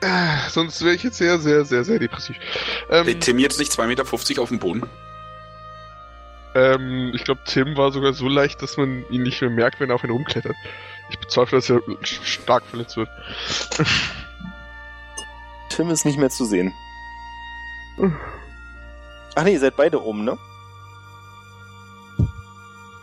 Äh, 0.01 0.49
sonst 0.49 0.83
wäre 0.83 0.95
ich 0.95 1.03
jetzt 1.03 1.17
sehr, 1.17 1.37
sehr, 1.39 1.63
sehr, 1.63 1.83
sehr 1.83 1.99
depressiv. 1.99 2.35
Ähm, 2.89 3.19
Tim 3.19 3.37
jetzt 3.39 3.59
nicht 3.59 3.71
2,50 3.71 3.85
Meter 3.87 4.41
auf 4.41 4.49
dem 4.49 4.59
Boden? 4.59 4.89
Ähm, 6.55 7.11
ich 7.15 7.23
glaube, 7.23 7.41
Tim 7.45 7.77
war 7.77 7.91
sogar 7.91 8.13
so 8.13 8.27
leicht, 8.27 8.61
dass 8.61 8.77
man 8.77 9.05
ihn 9.09 9.23
nicht 9.23 9.41
mehr 9.41 9.49
merkt, 9.49 9.79
wenn 9.79 9.89
er 9.89 9.95
auf 9.95 10.03
ihn 10.03 10.11
rumklettert. 10.11 10.55
Ich 11.09 11.19
bezweifle, 11.19 11.57
dass 11.57 11.69
er 11.69 11.81
stark 12.01 12.63
verletzt 12.65 12.97
wird. 12.97 13.09
Tim 15.69 15.89
ist 15.89 16.05
nicht 16.05 16.17
mehr 16.17 16.29
zu 16.29 16.45
sehen. 16.45 16.73
Ach 19.35 19.43
nee, 19.43 19.53
ihr 19.53 19.59
seid 19.59 19.75
beide 19.75 20.03
oben, 20.03 20.23
ne? 20.23 20.37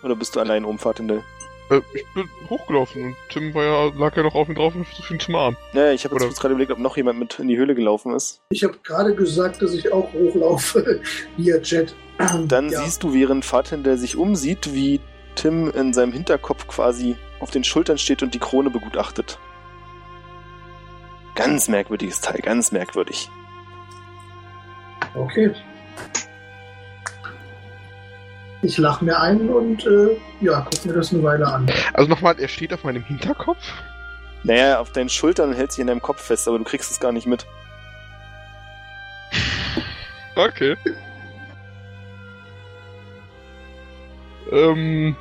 Oder 0.03 0.15
bist 0.17 0.37
du 0.37 0.41
allein 0.41 0.65
oben, 0.65 0.79
Fatindel? 0.79 1.25
Äh, 1.71 1.81
ich 1.95 2.07
bin 2.15 2.29
hochgelaufen 2.49 3.05
und 3.05 3.17
Tim 3.31 3.55
war 3.55 3.65
ja, 3.65 3.93
lag 3.97 4.17
ja 4.17 4.23
noch 4.23 4.35
auf 4.35 4.49
ihm 4.49 4.55
drauf 4.55 4.75
und 4.75 4.87
versucht 4.87 5.11
ihn 5.11 5.21
zu 5.21 5.31
umarmen. 5.31 5.57
Ja, 5.73 5.93
ich 5.93 6.05
habe 6.05 6.15
jetzt 6.15 6.25
kurz 6.25 6.41
gerade 6.41 6.53
überlegt, 6.55 6.73
ob 6.73 6.79
noch 6.79 6.97
jemand 6.97 7.19
mit 7.19 7.39
in 7.39 7.49
die 7.49 7.57
Höhle 7.57 7.75
gelaufen 7.75 8.15
ist. 8.15 8.41
Ich 8.51 8.65
habe 8.65 8.77
gerade 8.83 9.15
gesagt, 9.15 9.63
dass 9.63 9.75
ich 9.75 9.93
auch 9.93 10.13
hochlaufe 10.13 11.01
via 11.37 11.59
Jet. 11.59 11.95
Dann 12.47 12.71
ja. 12.71 12.83
siehst 12.83 13.03
du, 13.03 13.13
während 13.15 13.45
Fatindel 13.45 13.99
sich 13.99 14.17
umsieht, 14.17 14.75
wie 14.75 15.01
Tim 15.35 15.71
in 15.71 15.93
seinem 15.93 16.13
Hinterkopf 16.13 16.67
quasi 16.67 17.17
auf 17.41 17.51
den 17.51 17.65
Schultern 17.65 17.99
steht 17.99 18.23
und 18.23 18.35
die 18.35 18.41
Krone 18.41 18.71
begutachtet. 18.71 19.39
Ganz 21.35 21.69
merkwürdiges 21.69 22.21
Teil, 22.21 22.41
ganz 22.41 22.73
merkwürdig. 22.73 23.31
Okay. 25.15 25.53
Ich 28.63 28.77
lach 28.77 29.01
mir 29.01 29.21
ein 29.21 29.49
und 29.51 29.87
äh, 29.87 30.17
ja, 30.41 30.67
guck 30.69 30.85
mir 30.85 30.93
das 30.95 31.13
eine 31.13 31.23
Weile 31.23 31.47
an. 31.47 31.67
Also 31.95 32.09
nochmal, 32.11 32.39
er 32.41 32.49
steht 32.49 32.73
auf 32.75 32.83
meinem 32.85 33.05
Hinterkopf? 33.05 33.59
Naja, 34.43 34.81
auf 34.81 34.91
deinen 34.93 35.09
Schultern 35.09 35.53
hält 35.53 35.71
sich 35.73 35.81
in 35.81 35.87
deinem 35.87 36.03
Kopf 36.03 36.21
fest, 36.23 36.49
aber 36.49 36.59
du 36.59 36.65
kriegst 36.65 36.91
es 36.91 36.99
gar 37.01 37.13
nicht 37.13 37.27
mit. 37.27 37.47
Okay. 40.37 40.77
Ähm. 44.53 45.17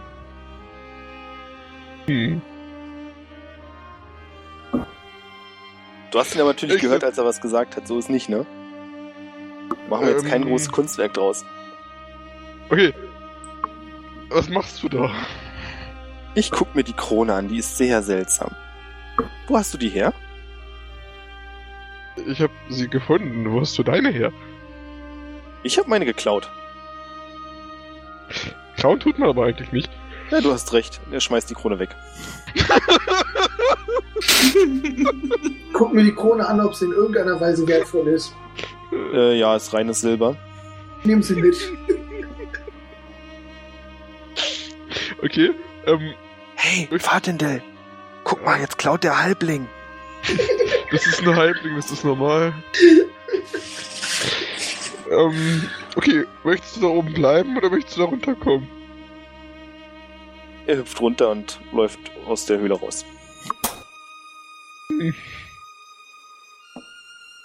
Hm. 2.05 2.41
Du 6.11 6.19
hast 6.19 6.33
ihn 6.35 6.41
aber 6.41 6.51
natürlich 6.51 6.75
Ich- 6.77 6.81
gehört, 6.81 7.03
als 7.03 7.17
er 7.17 7.25
was 7.25 7.41
gesagt 7.41 7.75
hat. 7.75 7.87
So 7.87 7.99
ist 7.99 8.09
nicht, 8.09 8.29
ne? 8.29 8.45
Machen 9.89 10.05
wir 10.05 10.13
jetzt 10.13 10.25
kein 10.25 10.43
Ähm. 10.43 10.47
großes 10.49 10.71
Kunstwerk 10.71 11.13
draus. 11.13 11.43
Okay. 12.69 12.93
Was 14.29 14.49
machst 14.49 14.83
du 14.83 14.89
da? 14.89 15.11
Ich 16.35 16.51
guck 16.51 16.75
mir 16.75 16.83
die 16.83 16.93
Krone 16.93 17.33
an, 17.33 17.47
die 17.47 17.57
ist 17.57 17.77
sehr 17.77 18.03
seltsam. 18.03 18.51
Wo 19.47 19.57
hast 19.57 19.73
du 19.73 19.77
die 19.77 19.89
her? 19.89 20.13
Ich 22.27 22.41
habe 22.41 22.53
sie 22.69 22.87
gefunden. 22.87 23.51
Wo 23.51 23.61
hast 23.61 23.77
du 23.77 23.83
deine 23.83 24.09
her? 24.09 24.31
Ich 25.63 25.77
habe 25.77 25.89
meine 25.89 26.05
geklaut. 26.05 26.49
Klauen 28.75 28.99
tut 28.99 29.17
man 29.17 29.29
aber 29.29 29.45
eigentlich 29.45 29.71
nicht. 29.71 29.89
Ja, 30.29 30.41
du 30.41 30.51
hast 30.51 30.73
recht. 30.73 30.99
Er 31.11 31.21
schmeißt 31.21 31.49
die 31.49 31.53
Krone 31.53 31.79
weg. 31.79 31.95
Guck 35.73 35.93
mir 35.93 36.03
die 36.03 36.13
Krone 36.13 36.47
an, 36.47 36.59
ob 36.59 36.75
sie 36.75 36.85
in 36.85 36.91
irgendeiner 36.91 37.39
Weise 37.39 37.67
wertvoll 37.67 38.07
ist. 38.09 38.35
Äh, 39.13 39.39
ja, 39.39 39.55
ist 39.55 39.73
reines 39.73 40.01
Silber. 40.01 40.35
Nehmen 41.03 41.23
sie 41.23 41.35
mit. 41.35 41.55
Okay, 45.21 45.51
ähm, 45.85 46.13
Hey, 46.55 46.87
Fatendel! 46.99 47.61
Guck 48.23 48.43
mal, 48.43 48.59
jetzt 48.59 48.77
klaut 48.77 49.03
der 49.03 49.21
Halbling. 49.21 49.67
das 50.91 51.05
ist 51.05 51.21
ein 51.21 51.35
Halbling, 51.35 51.75
das 51.75 51.91
ist 51.91 52.03
normal. 52.03 52.53
ähm, 55.11 55.69
okay, 55.95 56.25
möchtest 56.43 56.77
du 56.77 56.81
da 56.81 56.87
oben 56.87 57.13
bleiben 57.13 57.57
oder 57.57 57.69
möchtest 57.69 57.97
du 57.97 58.01
da 58.01 58.07
runterkommen? 58.07 58.67
Er 60.65 60.77
hüpft 60.77 60.99
runter 60.99 61.29
und 61.29 61.59
läuft 61.71 61.99
aus 62.25 62.45
der 62.45 62.57
Höhle 62.59 62.73
raus. 62.73 63.05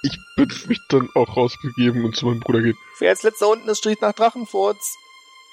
Ich 0.03 0.19
würde 0.37 0.55
mich 0.67 0.81
dann 0.89 1.09
auch 1.15 1.37
rausbegeben 1.37 2.05
und 2.05 2.17
zu 2.17 2.27
meinem 2.27 2.41
Bruder 2.41 2.63
gehen. 2.63 2.77
Wer 2.99 3.11
als 3.11 3.23
letzter 3.23 3.49
unten 3.49 3.69
ist, 3.69 3.79
steht 3.79 4.01
nach 4.01 4.15
Drachenfurz. 4.15 4.97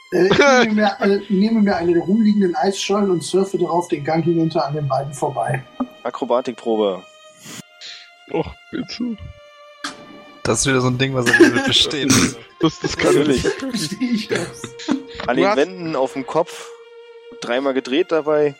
Äh, 0.13 0.27
ich 0.27 0.39
nehme 0.39 0.73
mir, 0.73 0.97
äh, 1.01 1.19
nehme 1.29 1.61
mir 1.61 1.75
eine 1.75 1.93
der 1.93 2.01
rumliegenden 2.01 2.55
Eisschollen 2.55 3.11
und 3.11 3.23
surfe 3.23 3.59
darauf 3.59 3.87
den 3.89 4.03
Gang 4.03 4.23
hinunter 4.23 4.65
an 4.65 4.73
den 4.73 4.87
beiden 4.87 5.13
vorbei. 5.13 5.63
Akrobatikprobe. 6.01 7.03
Och, 8.31 8.51
bitte. 8.71 9.17
Das 10.43 10.61
ist 10.61 10.65
wieder 10.67 10.81
so 10.81 10.87
ein 10.87 10.97
Ding, 10.97 11.13
was 11.13 11.27
er 11.27 11.39
nicht 11.39 11.63
versteht. 11.63 12.11
Das, 12.59 12.79
das 12.79 12.97
kann 12.97 13.13
Natürlich. 13.13 13.45
ich. 13.45 13.53
Verstehe 13.53 14.09
ich 14.09 14.27
das? 14.27 14.61
An 15.27 15.37
den 15.37 15.55
Wänden 15.55 15.95
auf 15.95 16.13
dem 16.13 16.25
Kopf. 16.25 16.69
Dreimal 17.41 17.75
gedreht 17.75 18.11
dabei. 18.11 18.55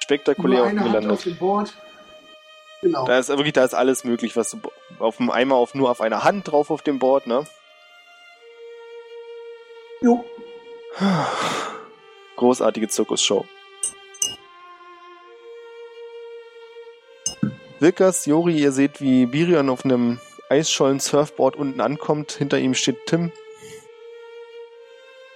Spektakulär 0.00 0.62
unten 0.62 0.78
eine 0.78 0.92
Hand 0.92 0.96
auf 0.96 1.02
gelandet. 1.02 1.26
dem 1.26 1.36
Board. 1.38 1.74
Genau. 2.82 3.04
Da 3.04 3.18
ist 3.18 3.28
wirklich, 3.28 3.52
da 3.52 3.64
ist 3.64 3.74
alles 3.74 4.04
möglich, 4.04 4.36
was 4.36 4.52
du 4.52 4.60
auf 5.00 5.16
dem 5.16 5.30
Eimer 5.30 5.56
auf 5.56 5.74
nur 5.74 5.90
auf 5.90 6.00
einer 6.00 6.22
Hand 6.22 6.50
drauf 6.50 6.70
auf 6.70 6.82
dem 6.82 7.00
Board, 7.00 7.26
ne? 7.26 7.44
Jo. 10.00 10.24
Großartige 12.36 12.88
Zirkusshow. 12.88 13.46
Wilkas, 17.78 18.24
Jori, 18.26 18.58
ihr 18.58 18.72
seht, 18.72 19.00
wie 19.00 19.26
Birion 19.26 19.68
auf 19.68 19.84
einem 19.84 20.18
Eisschollen-Surfboard 20.48 21.56
unten 21.56 21.80
ankommt. 21.80 22.32
Hinter 22.32 22.58
ihm 22.58 22.74
steht 22.74 23.06
Tim. 23.06 23.32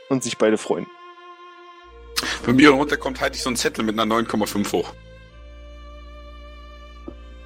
Und 0.08 0.22
sich 0.22 0.38
beide 0.38 0.58
freuen. 0.58 0.86
Wenn 2.44 2.56
Bier 2.56 2.70
runterkommt, 2.70 3.20
halte 3.20 3.36
ich 3.36 3.42
so 3.42 3.48
einen 3.48 3.56
Zettel 3.56 3.84
mit 3.84 3.98
einer 3.98 4.12
9,5 4.14 4.72
hoch. 4.72 4.92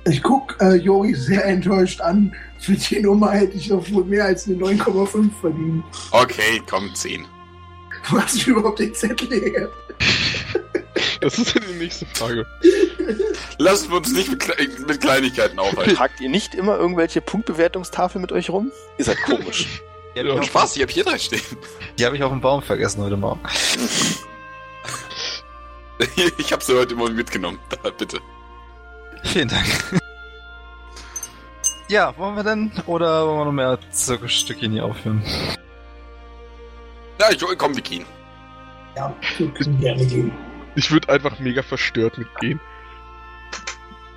Ich 0.06 0.22
guck 0.22 0.56
äh, 0.60 0.74
Jori 0.74 1.14
sehr 1.14 1.44
enttäuscht 1.46 2.00
an. 2.00 2.34
Für 2.58 2.72
die 2.72 3.00
Nummer 3.00 3.30
hätte 3.32 3.56
ich 3.56 3.68
doch 3.68 3.90
wohl 3.90 4.04
mehr 4.04 4.24
als 4.26 4.46
eine 4.46 4.56
9,5 4.56 5.30
verdient. 5.40 5.84
Okay, 6.10 6.62
komm, 6.68 6.94
10. 6.94 7.26
Wo 8.10 8.18
hast 8.20 8.46
du 8.46 8.50
überhaupt 8.50 8.78
den 8.80 8.94
Zettel 8.94 9.30
her? 9.30 9.68
Das 11.20 11.38
ist 11.38 11.54
ja 11.54 11.60
die 11.62 11.78
nächste 11.78 12.04
Frage. 12.12 12.44
Lassen 13.56 13.88
wir 13.90 13.96
uns 13.96 14.12
nicht 14.12 14.28
mit, 14.28 14.40
Kle 14.40 14.54
mit 14.86 15.00
Kleinigkeiten 15.00 15.58
aufhalten. 15.58 15.94
Tragt 15.94 16.20
ihr 16.20 16.28
nicht 16.28 16.54
immer 16.54 16.76
irgendwelche 16.76 17.22
Punktbewertungstafeln 17.22 18.20
mit 18.20 18.30
euch 18.30 18.50
rum? 18.50 18.70
Ihr 18.98 19.06
seid 19.06 19.22
komisch. 19.22 19.66
Habe 20.14 20.26
Ja, 20.28 20.34
ich, 20.34 20.38
auf- 20.40 20.44
Spaß, 20.44 20.76
ich 20.76 20.82
habe 20.82 20.92
hier 20.92 21.04
drei 21.04 21.18
stehen. 21.18 21.40
die 21.98 22.04
hab 22.04 22.12
ich 22.12 22.22
auf 22.22 22.30
dem 22.30 22.42
Baum 22.42 22.62
vergessen 22.62 23.02
heute 23.02 23.16
Morgen. 23.16 23.40
Ich 26.38 26.52
habe 26.52 26.62
sie 26.62 26.76
heute 26.76 26.94
Morgen 26.94 27.14
mitgenommen. 27.14 27.58
Da, 27.70 27.88
bitte. 27.90 28.18
Vielen 29.24 29.48
Dank. 29.48 29.66
Ja, 31.88 32.16
wollen 32.16 32.36
wir 32.36 32.44
denn? 32.44 32.72
Oder 32.86 33.26
wollen 33.26 33.38
wir 33.38 33.44
noch 33.44 33.52
mehr 33.52 33.78
Zirkusstückchen 33.90 34.72
hier 34.72 34.84
aufhören? 34.84 35.22
Ja, 37.20 37.30
ich 37.30 37.58
komm, 37.58 37.74
wir 37.74 37.82
gehen. 37.82 38.06
Ja, 38.96 39.14
wir 39.38 39.50
können 39.50 39.80
gerne 39.80 40.06
gehen. 40.06 40.32
Ich 40.76 40.90
würde 40.90 41.08
einfach 41.08 41.38
mega 41.38 41.62
verstört 41.62 42.18
mitgehen. 42.18 42.60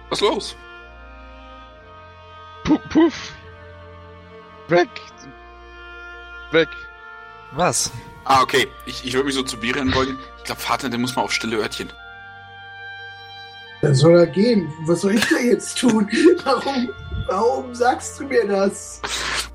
Was 0.09 0.21
ist 0.21 0.27
los? 0.27 0.55
Puff, 2.63 2.81
puff. 2.89 3.33
Weg. 4.67 4.89
Weg. 6.51 6.69
Was? 7.51 7.91
Ah, 8.25 8.41
okay. 8.41 8.67
Ich, 8.85 9.05
ich 9.05 9.13
würde 9.13 9.25
mich 9.25 9.35
so 9.35 9.43
zu 9.43 9.57
Birion 9.57 9.91
beugen. 9.91 10.17
Ich 10.37 10.43
glaube, 10.45 10.61
Vater, 10.61 10.89
der 10.89 10.99
muss 10.99 11.15
mal 11.15 11.21
auf 11.23 11.31
stille 11.31 11.57
Örtchen. 11.57 11.91
Dann 13.81 13.95
soll 13.95 14.17
er 14.17 14.27
gehen. 14.27 14.71
Was 14.85 15.01
soll 15.01 15.15
ich 15.15 15.25
da 15.27 15.37
jetzt 15.37 15.77
tun? 15.77 16.09
Warum, 16.43 16.89
warum 17.27 17.75
sagst 17.75 18.19
du 18.19 18.25
mir 18.25 18.47
das? 18.47 19.01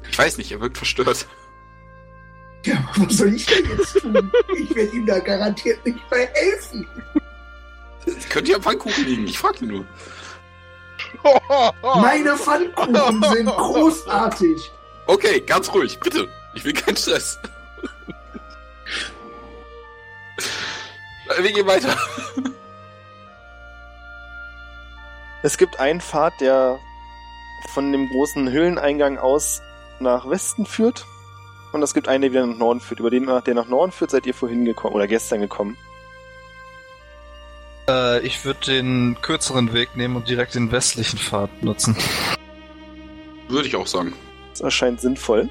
Ich 0.09 0.19
weiß 0.19 0.39
nicht, 0.39 0.53
er 0.53 0.61
wirkt 0.61 0.77
verstört. 0.77 1.27
Ja, 2.65 2.77
was 2.97 3.17
soll 3.17 3.35
ich 3.35 3.47
da 3.47 3.55
jetzt 3.55 3.95
tun? 4.01 4.31
Ich 4.57 4.75
werde 4.75 4.95
ihm 4.97 5.07
da 5.07 5.19
garantiert 5.19 5.85
nicht 5.85 5.99
bei 6.11 6.29
helfen. 6.35 6.87
Es 8.07 8.29
könnte 8.29 8.53
ja 8.53 8.61
Pfannkuchen 8.61 9.05
liegen. 9.05 9.27
Ich 9.27 9.39
frage 9.39 9.67
nur. 9.67 9.85
Meine 11.83 12.37
Pfannkuchen 12.37 13.23
sind 13.35 13.47
großartig. 13.47 14.73
Okay, 15.07 15.41
ganz 15.41 15.73
ruhig, 15.73 15.99
bitte. 15.99 16.29
Ich 16.55 16.65
will 16.65 16.73
keinen 16.73 16.97
Stress. 16.97 17.39
Wir 21.41 21.53
gehen 21.53 21.67
weiter. 21.67 21.97
Es 25.43 25.59
gibt 25.59 25.81
einen 25.81 26.01
Pfad, 26.01 26.41
der 26.41 26.79
von 27.71 27.91
dem 27.91 28.09
großen 28.09 28.51
Höhleneingang 28.51 29.19
aus 29.19 29.61
nach 29.99 30.29
Westen 30.29 30.67
führt. 30.67 31.05
Und 31.73 31.83
es 31.83 31.95
gibt 31.95 32.07
einen, 32.07 32.23
der 32.23 32.33
wieder 32.33 32.47
nach 32.47 32.59
Norden 32.59 32.81
führt. 32.81 33.01
Über 33.01 33.11
den, 33.11 33.27
der 33.27 33.55
nach 33.55 33.67
Norden 33.67 33.93
führt, 33.93 34.11
seid 34.11 34.27
ihr 34.27 34.35
vorhin 34.35 34.65
gekommen 34.65 34.95
oder 34.95 35.09
gestern 35.09 35.41
gekommen. 35.41 35.77
Äh, 37.89 38.21
ich 38.21 38.45
würde 38.45 38.61
den 38.67 39.17
kürzeren 39.21 39.73
Weg 39.73 39.97
nehmen 39.97 40.17
und 40.17 40.29
direkt 40.29 40.55
den 40.55 40.71
westlichen 40.71 41.19
Pfad 41.19 41.63
nutzen. 41.63 41.97
Würde 43.49 43.67
ich 43.67 43.75
auch 43.75 43.87
sagen. 43.87 44.13
Das 44.51 44.61
erscheint 44.61 45.01
sinnvoll. 45.01 45.49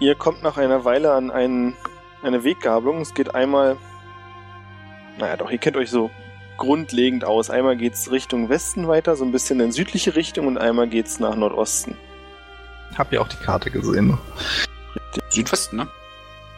Ihr 0.00 0.14
kommt 0.14 0.42
nach 0.42 0.56
einer 0.56 0.84
Weile 0.84 1.12
an 1.12 1.30
einen, 1.30 1.76
eine 2.22 2.44
Weggabelung. 2.44 3.00
Es 3.00 3.14
geht 3.14 3.34
einmal. 3.34 3.76
Naja, 5.18 5.36
doch, 5.36 5.50
ihr 5.50 5.58
kennt 5.58 5.76
euch 5.76 5.90
so 5.90 6.10
grundlegend 6.56 7.24
aus. 7.24 7.50
Einmal 7.50 7.76
geht's 7.76 8.10
Richtung 8.10 8.48
Westen 8.48 8.88
weiter, 8.88 9.16
so 9.16 9.24
ein 9.24 9.32
bisschen 9.32 9.60
in 9.60 9.72
südliche 9.72 10.16
Richtung, 10.16 10.46
und 10.46 10.58
einmal 10.58 10.88
geht's 10.88 11.20
nach 11.20 11.34
Nordosten. 11.36 11.96
Hab 12.96 13.12
ja 13.12 13.20
auch 13.20 13.28
die 13.28 13.36
Karte 13.36 13.70
gesehen. 13.70 14.18
Südwesten, 15.30 15.76
ne? 15.76 15.88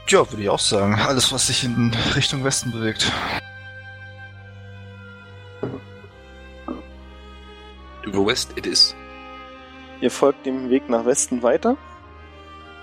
Ja, 0.08 0.30
würde 0.30 0.42
ich 0.42 0.48
auch 0.48 0.58
sagen. 0.58 0.94
Alles, 0.94 1.32
was 1.32 1.46
sich 1.48 1.64
in 1.64 1.94
Richtung 2.14 2.42
Westen 2.44 2.70
bewegt. 2.72 3.10
Über 8.04 8.26
West 8.26 8.52
it 8.56 8.66
is. 8.66 8.94
Ihr 10.00 10.10
folgt 10.10 10.46
dem 10.46 10.70
Weg 10.70 10.88
nach 10.88 11.04
Westen 11.04 11.42
weiter 11.42 11.76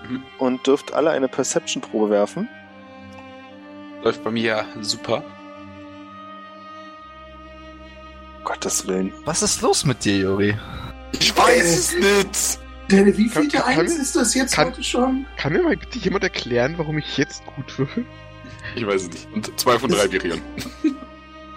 Mhm. 0.08 0.22
und 0.38 0.66
dürft 0.66 0.94
alle 0.94 1.10
eine 1.10 1.26
Perception-Probe 1.28 2.10
werfen. 2.10 2.48
Läuft 4.02 4.22
bei 4.24 4.30
mir 4.30 4.42
ja 4.42 4.64
super. 4.82 5.22
Gottes 8.44 8.86
Willen. 8.86 9.12
Was 9.24 9.42
ist 9.42 9.60
los 9.62 9.84
mit 9.84 10.04
dir, 10.04 10.16
Juri? 10.18 10.56
Ich 11.12 11.36
weiß 11.36 11.76
es 11.78 11.94
nicht. 11.94 12.58
Denn 12.90 13.06
wie 13.18 13.28
viel 13.28 13.48
kann- 13.50 13.62
Eins 13.64 13.96
ist 13.96 14.16
das 14.16 14.34
jetzt 14.34 14.54
kann- 14.54 14.68
heute 14.68 14.82
schon? 14.82 15.26
Kann 15.36 15.52
mir 15.52 15.62
mal 15.62 15.76
bitte 15.76 15.98
jemand 15.98 16.24
erklären, 16.24 16.74
warum 16.78 16.96
ich 16.98 17.18
jetzt 17.18 17.44
gut 17.44 17.78
würfel? 17.78 18.06
Ich 18.76 18.86
weiß 18.86 19.02
es 19.02 19.08
nicht. 19.10 19.28
Und 19.32 19.60
zwei 19.60 19.78
von 19.78 19.90
drei 19.90 20.08
Birion. 20.08 20.40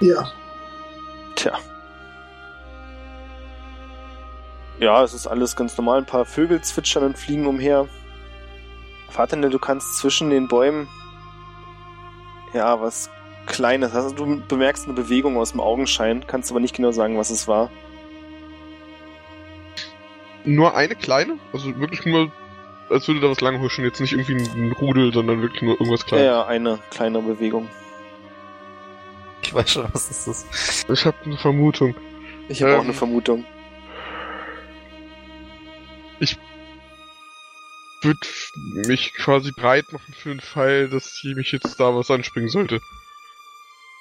Ja. 0.02 0.30
Tja. 1.36 1.58
Ja, 4.80 5.04
es 5.04 5.14
ist 5.14 5.28
alles 5.28 5.56
ganz 5.56 5.78
normal. 5.78 6.00
Ein 6.00 6.06
paar 6.06 6.26
Vögel 6.26 6.62
zwitschern 6.62 7.04
und 7.04 7.18
fliegen 7.18 7.46
umher. 7.46 7.88
Vater, 9.10 9.38
du 9.38 9.60
kannst 9.60 9.98
zwischen 10.00 10.30
den 10.32 10.48
Bäumen 10.48 10.88
ja, 12.54 12.80
was 12.82 13.10
Kleines. 13.48 13.94
Also 13.96 14.14
du 14.14 14.42
bemerkst 14.48 14.86
eine 14.86 14.94
Bewegung 14.94 15.38
aus 15.38 15.52
dem 15.52 15.60
Augenschein, 15.60 16.26
kannst 16.28 16.52
aber 16.52 16.60
nicht 16.60 16.76
genau 16.76 16.92
sagen, 16.92 17.18
was 17.18 17.30
es 17.30 17.48
war. 17.48 17.72
Nur 20.46 20.76
eine 20.76 20.96
kleine? 20.96 21.38
Also 21.54 21.78
wirklich 21.80 22.06
nur, 22.06 22.32
als 22.90 23.08
würde 23.08 23.20
da 23.20 23.30
was 23.30 23.42
langhuschen. 23.42 23.84
Jetzt 23.84 24.00
nicht 24.00 24.14
irgendwie 24.14 24.36
ein 24.36 24.72
Rudel, 24.72 25.14
sondern 25.14 25.42
wirklich 25.42 25.62
nur 25.62 25.74
irgendwas 25.74 26.06
Kleines. 26.06 26.26
Ja, 26.26 26.32
ja 26.42 26.46
eine 26.46 26.80
kleine 26.92 27.22
Bewegung. 27.22 27.68
Ich 29.44 29.54
weiß 29.54 29.72
schon, 29.72 29.88
was 29.92 30.10
ist 30.10 30.28
das? 30.28 30.86
Ich 30.88 31.06
habe 31.06 31.18
eine 31.26 31.38
Vermutung. 31.38 31.96
Ich 32.48 32.62
habe 32.62 32.74
ähm, 32.74 32.80
auch 32.80 32.84
eine 32.84 32.94
Vermutung. 32.94 33.46
Ich 36.20 36.38
würde 38.02 38.20
mich 38.88 39.14
quasi 39.14 39.52
breit 39.52 39.92
machen 39.92 40.14
für 40.14 40.30
den 40.30 40.42
Fall, 40.42 40.90
dass 40.90 41.18
hier 41.22 41.36
mich 41.36 41.52
jetzt 41.52 41.80
da 41.80 41.96
was 41.96 42.10
anspringen 42.12 42.50
sollte. 42.50 42.80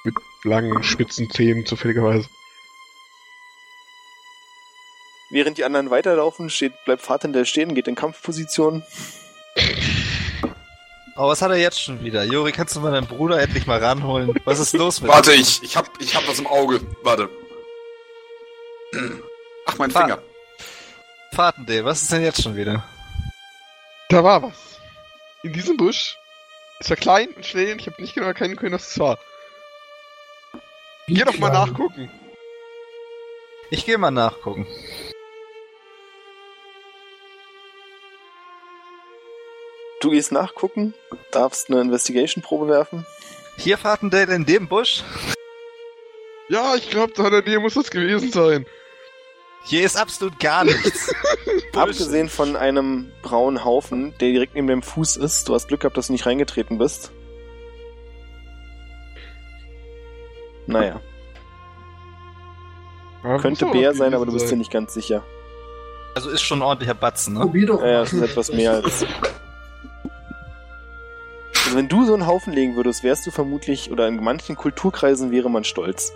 Mit 0.04 0.14
langen, 0.44 0.82
spitzen 0.82 1.30
Zähnen 1.30 1.66
zufälligerweise. 1.66 2.26
Während 5.30 5.58
die 5.58 5.64
anderen 5.64 5.90
weiterlaufen, 5.90 6.50
steht, 6.50 6.72
bleibt 6.84 7.02
Fahrtender 7.02 7.44
stehen, 7.44 7.74
geht 7.74 7.86
in 7.86 7.94
Kampfposition. 7.94 8.82
Oh, 11.16 11.28
was 11.28 11.42
hat 11.42 11.50
er 11.50 11.58
jetzt 11.58 11.82
schon 11.82 12.02
wieder? 12.02 12.24
Juri, 12.24 12.50
kannst 12.50 12.74
du 12.74 12.80
mal 12.80 12.92
deinen 12.92 13.06
Bruder 13.06 13.40
endlich 13.40 13.66
mal 13.66 13.78
ranholen? 13.82 14.34
Was 14.44 14.58
ist 14.58 14.72
los 14.72 15.00
mit 15.02 15.10
Warte, 15.10 15.32
ich, 15.34 15.62
ich 15.62 15.76
hab, 15.76 15.88
ich 16.00 16.16
hab 16.16 16.26
was 16.26 16.38
im 16.38 16.46
Auge. 16.46 16.80
Warte. 17.02 17.28
Ach, 19.66 19.78
mein 19.78 19.90
Fa- 19.90 20.00
Finger. 20.00 20.22
Fahrtendale, 21.32 21.84
was 21.84 22.02
ist 22.02 22.10
denn 22.12 22.22
jetzt 22.22 22.42
schon 22.42 22.56
wieder? 22.56 22.82
Da 24.10 24.24
war 24.24 24.42
was. 24.42 24.80
In 25.44 25.52
diesem 25.52 25.76
Busch. 25.76 26.18
Es 26.80 26.90
war 26.90 26.96
klein 26.96 27.28
und 27.30 27.46
schnell 27.46 27.72
und 27.72 27.80
ich 27.80 27.86
habe 27.86 28.02
nicht 28.02 28.14
genau 28.14 28.26
erkennen 28.26 28.56
können, 28.56 28.74
was 28.74 28.90
es 28.90 28.98
war. 28.98 29.18
Geh 31.06 31.22
doch 31.22 31.38
mal 31.38 31.50
Klein. 31.50 31.68
nachgucken. 31.68 32.10
Ich 33.70 33.86
gehe 33.86 33.98
mal 33.98 34.10
nachgucken. 34.10 34.66
Du 40.00 40.10
gehst 40.10 40.32
nachgucken, 40.32 40.94
darfst 41.30 41.70
eine 41.70 41.80
Investigation-Probe 41.82 42.66
werfen. 42.68 43.06
Hier 43.58 43.78
Fahrtendale 43.78 44.34
in 44.34 44.46
dem 44.46 44.66
Busch? 44.66 45.04
Ja, 46.48 46.74
ich 46.74 46.90
glaube, 46.90 47.12
da 47.14 47.26
in 47.26 47.30
der 47.32 47.42
Nähe 47.42 47.60
muss 47.60 47.74
das 47.74 47.90
gewesen 47.90 48.32
sein. 48.32 48.66
Hier 49.62 49.84
ist 49.84 49.96
absolut 49.96 50.40
gar 50.40 50.64
nichts. 50.64 51.14
Abgesehen 51.74 52.28
von 52.28 52.56
einem 52.56 53.12
braunen 53.22 53.64
Haufen, 53.64 54.14
der 54.20 54.30
direkt 54.30 54.54
neben 54.54 54.66
dem 54.66 54.82
Fuß 54.82 55.16
ist. 55.16 55.48
Du 55.48 55.54
hast 55.54 55.68
Glück 55.68 55.80
gehabt, 55.80 55.96
dass 55.96 56.08
du 56.08 56.12
nicht 56.12 56.26
reingetreten 56.26 56.78
bist. 56.78 57.12
Naja, 60.66 61.00
Ja, 63.24 63.38
könnte 63.38 63.66
Bär 63.66 63.92
sein, 63.92 64.14
aber 64.14 64.24
du 64.24 64.32
bist 64.32 64.50
dir 64.50 64.56
nicht 64.56 64.70
ganz 64.70 64.94
sicher. 64.94 65.24
Also 66.14 66.30
ist 66.30 66.42
schon 66.42 66.60
ein 66.60 66.62
ordentlicher 66.62 66.94
Batzen, 66.94 67.34
ne? 67.34 67.40
Probier 67.40 67.66
doch 67.66 67.82
Ja, 67.82 68.02
es 68.02 68.12
ist 68.12 68.22
etwas 68.22 68.52
mehr 68.52 68.72
als. 68.72 69.04
Also 71.64 71.76
wenn 71.76 71.88
du 71.88 72.04
so 72.04 72.14
einen 72.14 72.26
Haufen 72.26 72.52
legen 72.52 72.76
würdest, 72.76 73.02
wärst 73.04 73.26
du 73.26 73.30
vermutlich, 73.30 73.90
oder 73.90 74.08
in 74.08 74.22
manchen 74.22 74.56
Kulturkreisen 74.56 75.30
wäre 75.30 75.50
man 75.50 75.64
stolz. 75.64 76.12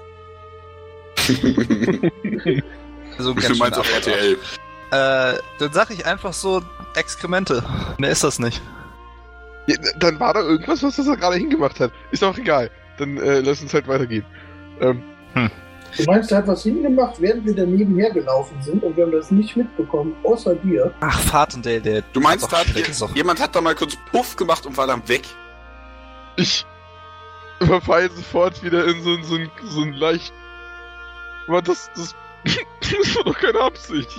Also 3.18 3.34
ganz 3.34 3.46
viel 3.46 3.56
meinst 3.56 3.78
auf 3.78 3.92
RTL? 3.92 4.32
Äh, 4.90 5.38
dann 5.58 5.72
sag 5.72 5.90
ich 5.90 6.04
einfach 6.06 6.32
so 6.32 6.62
Exkremente. 6.94 7.64
Mehr 7.98 8.10
ist 8.10 8.22
das 8.22 8.38
nicht. 8.38 8.62
Ja, 9.66 9.76
dann 9.98 10.20
war 10.20 10.34
da 10.34 10.40
irgendwas, 10.40 10.82
was 10.82 10.96
das 10.96 11.06
da 11.06 11.14
gerade 11.16 11.36
hingemacht 11.36 11.80
hat. 11.80 11.90
Ist 12.12 12.22
auch 12.22 12.36
egal. 12.38 12.70
Dann 12.98 13.16
äh, 13.16 13.40
lass 13.40 13.60
uns 13.62 13.74
halt 13.74 13.88
weitergehen. 13.88 14.24
Ähm, 14.80 15.02
Du 15.96 16.02
meinst, 16.06 16.32
er 16.32 16.38
hat 16.38 16.48
was 16.48 16.64
hingemacht, 16.64 17.20
während 17.20 17.44
wir 17.46 17.54
daneben 17.54 17.96
hergelaufen 17.96 18.60
sind 18.62 18.82
und 18.82 18.96
wir 18.96 19.04
haben 19.04 19.12
das 19.12 19.30
nicht 19.30 19.56
mitbekommen, 19.56 20.12
außer 20.24 20.56
dir. 20.56 20.92
Ach, 21.00 21.20
Fahrtendale, 21.20 21.80
der... 21.80 22.02
Du 22.12 22.18
meinst, 22.20 22.50
da 22.52 22.58
hat 22.58 22.66
schlecht 22.66 22.88
ist 22.88 23.00
doch- 23.00 23.14
jemand 23.14 23.40
hat 23.40 23.54
da 23.54 23.60
mal 23.60 23.76
kurz 23.76 23.96
Puff 24.10 24.34
gemacht 24.34 24.66
und 24.66 24.76
war 24.76 24.88
dann 24.88 25.08
weg? 25.08 25.22
ich 26.34 26.66
verfall 27.60 28.10
sofort 28.10 28.60
wieder 28.64 28.84
in 28.86 29.02
so, 29.04 29.10
ein- 29.14 29.22
so, 29.22 29.36
ein- 29.36 29.50
so 29.66 29.82
ein 29.82 29.92
leicht. 29.92 30.32
Aber 31.46 31.62
das, 31.62 31.88
das, 31.94 32.12
das 32.44 33.16
war 33.16 33.24
doch 33.24 33.38
keine 33.38 33.60
Absicht. 33.60 34.10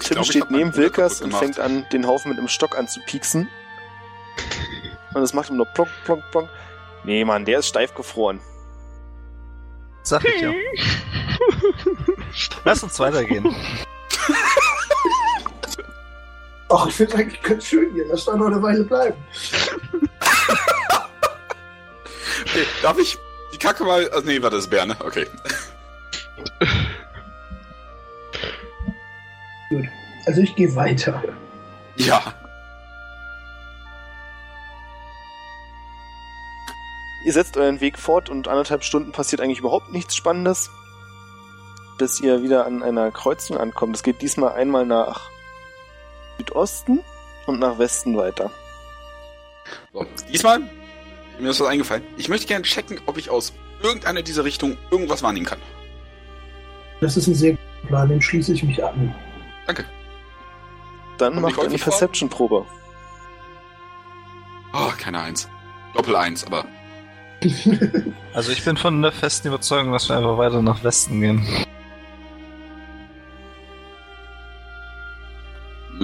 Ich, 0.00 0.08
Tim 0.08 0.14
glaub, 0.14 0.26
steht 0.26 0.50
neben 0.50 0.74
Wilkers 0.76 1.20
kaputt 1.20 1.32
und 1.32 1.38
fängt 1.38 1.60
an, 1.60 1.86
den 1.92 2.06
Haufen 2.06 2.30
mit 2.30 2.38
einem 2.38 2.48
Stock 2.48 2.76
anzupieksen. 2.76 3.48
Und 5.14 5.22
es 5.22 5.34
macht 5.34 5.50
ihm 5.50 5.56
nur 5.58 5.66
plock, 5.66 5.88
plock, 6.04 6.22
plock. 6.30 6.48
Nee, 7.04 7.22
Mann, 7.24 7.44
der 7.44 7.58
ist 7.58 7.68
steif 7.68 7.94
gefroren. 7.94 8.40
Sag 10.02 10.24
ich 10.24 10.40
ja. 10.40 10.50
Lass 12.64 12.82
uns 12.82 12.98
weitergehen. 12.98 13.54
Ach, 16.70 16.86
ich 16.86 16.94
finde 16.94 17.16
eigentlich 17.16 17.42
ganz 17.42 17.66
schön 17.66 17.92
hier. 17.92 18.06
Lass 18.06 18.24
da 18.24 18.34
noch 18.34 18.46
eine 18.46 18.62
Weile 18.62 18.84
bleiben. 18.84 19.16
Okay, 22.40 22.66
darf 22.82 22.98
ich 22.98 23.18
die 23.52 23.58
Kacke 23.58 23.84
mal. 23.84 24.08
Also, 24.10 24.26
nee, 24.26 24.40
warte, 24.42 24.56
das 24.56 24.64
ist 24.64 24.70
Bär, 24.70 24.86
ne? 24.86 24.96
Okay. 25.00 25.26
Also 30.26 30.40
ich 30.40 30.54
gehe 30.54 30.74
weiter. 30.74 31.22
Ja. 31.96 32.34
Ihr 37.24 37.32
setzt 37.32 37.56
euren 37.56 37.80
Weg 37.80 37.98
fort 37.98 38.30
und 38.30 38.48
anderthalb 38.48 38.82
Stunden 38.82 39.12
passiert 39.12 39.40
eigentlich 39.40 39.60
überhaupt 39.60 39.92
nichts 39.92 40.16
Spannendes, 40.16 40.70
bis 41.98 42.20
ihr 42.20 42.42
wieder 42.42 42.66
an 42.66 42.82
einer 42.82 43.10
Kreuzung 43.12 43.56
ankommt. 43.58 43.94
Es 43.94 44.02
geht 44.02 44.22
diesmal 44.22 44.54
einmal 44.54 44.84
nach 44.84 45.30
Südosten 46.38 47.00
und 47.46 47.60
nach 47.60 47.78
Westen 47.78 48.16
weiter. 48.16 48.50
So, 49.92 50.04
diesmal, 50.32 50.60
mir 51.38 51.50
ist 51.50 51.60
was 51.60 51.68
eingefallen. 51.68 52.02
Ich 52.16 52.28
möchte 52.28 52.46
gerne 52.46 52.64
checken, 52.64 53.00
ob 53.06 53.18
ich 53.18 53.30
aus 53.30 53.52
irgendeiner 53.82 54.22
dieser 54.22 54.44
Richtungen 54.44 54.76
irgendwas 54.90 55.22
wahrnehmen 55.22 55.46
kann. 55.46 55.60
Das 57.00 57.16
ist 57.16 57.26
ein 57.26 57.34
sehr 57.34 57.52
guter 57.52 57.88
Plan, 57.88 58.08
dem 58.08 58.20
schließe 58.20 58.52
ich 58.52 58.62
mich 58.62 58.82
an. 58.82 59.14
Danke. 59.66 59.84
Dann 61.18 61.34
Kommt 61.34 61.56
macht 61.56 61.62
die 61.62 61.66
eine? 61.66 61.78
Perception-Probe. 61.78 62.66
Oh, 64.74 64.90
keine 64.98 65.20
Eins. 65.20 65.48
Doppel 65.94 66.16
Eins, 66.16 66.46
aber. 66.46 66.64
Also 68.34 68.50
ich 68.50 68.64
bin 68.64 68.78
von 68.78 69.02
der 69.02 69.12
festen 69.12 69.48
Überzeugung, 69.48 69.92
dass 69.92 70.08
wir 70.08 70.16
einfach 70.16 70.38
weiter 70.38 70.62
nach 70.62 70.82
Westen 70.82 71.20
gehen. 71.20 71.46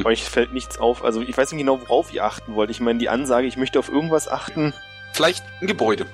Euch 0.05 0.25
fällt 0.25 0.53
nichts 0.53 0.79
auf. 0.79 1.05
Also 1.05 1.23
ich 1.23 1.37
weiß 1.37 1.53
nicht 1.53 1.61
genau, 1.61 1.81
worauf 1.81 2.13
ihr 2.13 2.25
achten 2.25 2.55
wollt. 2.55 2.71
Ich 2.71 2.81
meine, 2.81 2.99
die 2.99 3.09
Ansage, 3.09 3.47
ich 3.47 3.57
möchte 3.57 3.79
auf 3.79 3.89
irgendwas 3.89 4.29
achten. 4.29 4.75
Vielleicht 5.13 5.43
ein 5.61 5.67
Gebäude. 5.67 6.07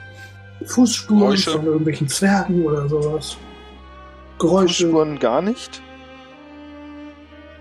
Fußspuren 0.64 1.20
Geräusche. 1.20 1.50
von 1.50 1.66
irgendwelchen 1.66 2.08
Zwergen 2.08 2.64
oder 2.64 2.88
sowas. 2.88 3.36
Geräusche. 4.38 4.84
Fußspuren 4.84 5.18
gar 5.18 5.42
nicht. 5.42 5.82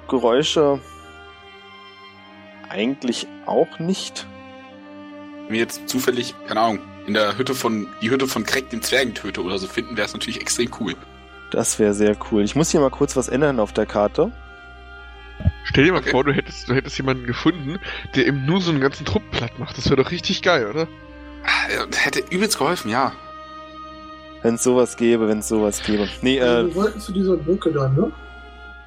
Geräusche 0.08 0.80
eigentlich 2.70 3.28
auch 3.46 3.80
nicht. 3.80 4.26
Wenn 5.46 5.54
wir 5.54 5.60
jetzt 5.60 5.88
zufällig, 5.90 6.34
keine 6.48 6.62
Ahnung, 6.62 6.80
in 7.06 7.14
der 7.14 7.38
Hütte 7.38 7.54
von, 7.54 7.88
die 8.02 8.10
Hütte 8.10 8.28
von 8.28 8.44
Craig 8.46 8.70
den 8.70 8.82
Zwergentöter 8.82 9.44
oder 9.44 9.58
so 9.58 9.68
finden, 9.68 9.98
wäre 9.98 10.08
es 10.08 10.14
natürlich 10.14 10.40
extrem 10.42 10.72
cool. 10.80 10.96
Das 11.52 11.78
wäre 11.78 11.94
sehr 11.94 12.16
cool. 12.32 12.44
Ich 12.44 12.56
muss 12.56 12.72
hier 12.72 12.80
mal 12.80 12.90
kurz 12.90 13.16
was 13.16 13.28
ändern 13.28 13.60
auf 13.60 13.74
der 13.74 13.86
Karte. 13.86 14.32
stell 15.66 15.84
dir 15.86 15.92
mal 15.92 16.00
Okay. 16.00 16.12
vor, 16.12 16.24
du 16.24 16.34
hättest, 16.34 16.70
du 16.70 16.74
hättest 16.74 16.98
jemanden 16.98 17.28
gefunden, 17.28 17.78
der 18.16 18.26
eben 18.28 18.46
nur 18.46 18.62
so 18.62 18.72
einen 18.72 18.82
ganzen 18.82 19.06
Trupp 19.06 19.24
platt 19.32 19.60
macht. 19.60 19.78
Das 19.78 19.86
wäre 19.86 20.02
doch 20.02 20.12
richtig 20.12 20.42
geil, 20.42 20.68
oder? 20.68 20.88
Ja, 21.74 21.86
Hätte 21.98 22.24
übelst 22.30 22.58
geholfen, 22.58 22.90
ja. 22.90 23.12
Wenn 24.42 24.56
es 24.56 24.64
sowas 24.64 24.98
gäbe, 24.98 25.28
wenn 25.28 25.40
es 25.40 25.48
sowas 25.50 25.84
gäbe. 25.86 26.08
Nee, 26.22 26.38
äh, 26.40 26.68
wir 26.68 26.76
wollten 26.76 27.00
zu 27.00 27.12
dieser 27.12 27.36
Brücke 27.38 27.72
dann, 27.72 27.96
ne? 27.96 28.12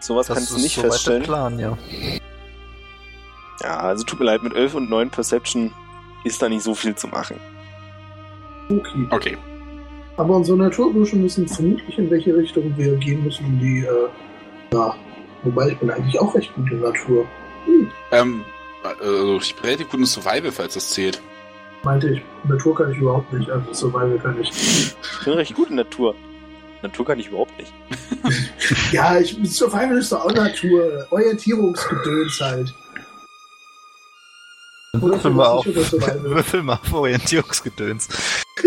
Sowas 0.01 0.27
Das 0.27 0.37
kannst 0.37 0.51
du 0.53 0.59
nicht 0.59 0.77
soweit 0.77 0.93
feststellen. 0.93 1.21
der 1.23 1.27
Plan, 1.27 1.59
ja. 1.59 1.79
Ja, 3.63 3.79
also 3.79 4.05
tut 4.05 4.19
mir 4.21 4.27
leid, 4.27 4.43
mit 4.43 4.55
11 4.55 4.75
und 4.75 4.91
9 4.91 5.11
Perception 5.11 5.73
ist 6.25 6.41
da 6.43 6.49
nicht 6.49 6.63
so 6.63 6.75
viel 6.75 6.95
zu 6.95 7.09
machen. 7.09 7.37
Okay. 8.69 9.07
Okay. 9.11 9.39
Aber 10.17 10.37
unsere 10.37 10.59
Naturbursche 10.59 11.23
wissen 11.23 11.47
vermutlich, 11.49 11.99
in 11.99 12.11
welche 12.11 12.35
Richtung 12.37 12.73
wir 12.77 12.97
gehen 12.97 13.23
müssen, 13.25 13.45
um 13.47 13.59
die, 13.61 13.81
äh, 13.81 14.09
ja. 14.75 14.95
Wobei 15.43 15.69
ich 15.69 15.79
bin 15.79 15.91
eigentlich 15.91 16.19
auch 16.19 16.35
recht 16.35 16.53
gut 16.55 16.71
in 16.71 16.81
Natur. 16.81 17.25
Hm, 17.67 17.91
Ähm, 18.13 18.45
also 18.83 19.37
ich 19.39 19.55
bin 19.55 19.65
relativ 19.67 19.89
gut 19.91 20.01
in 20.01 20.07
Survival, 20.07 20.51
falls 20.53 20.75
das 20.75 20.91
zählt. 20.91 21.21
meinte 21.85 22.09
ich, 22.09 22.23
Natur 22.49 22.75
kann 22.75 22.91
ich 22.93 22.99
überhaupt 22.99 23.33
nicht, 23.33 23.49
also 23.51 23.73
Survival 23.73 24.19
kann 24.19 24.41
ich. 24.41 24.51
Ich 24.51 25.25
bin 25.25 25.35
recht 25.35 25.55
gut 25.55 25.71
in 25.71 25.77
Natur. 25.77 26.15
Natur 26.87 27.07
kann 27.07 27.19
ich 27.19 27.29
überhaupt 27.29 27.57
nicht. 27.59 27.73
Ja, 28.93 29.19
ich, 29.19 29.37
Survival 29.45 29.99
ist 29.99 30.11
doch 30.11 30.25
auch 30.25 30.33
Natur. 30.33 31.07
Orientierungsgedöns 31.11 32.41
halt. 32.41 32.75
Würfeln 34.93 35.37
wir 35.37 35.51
auf. 35.51 35.67
Würfeln 35.67 36.67
wir 36.67 36.73
auf 36.73 36.93
Orientierungsgedöns. 36.93 38.09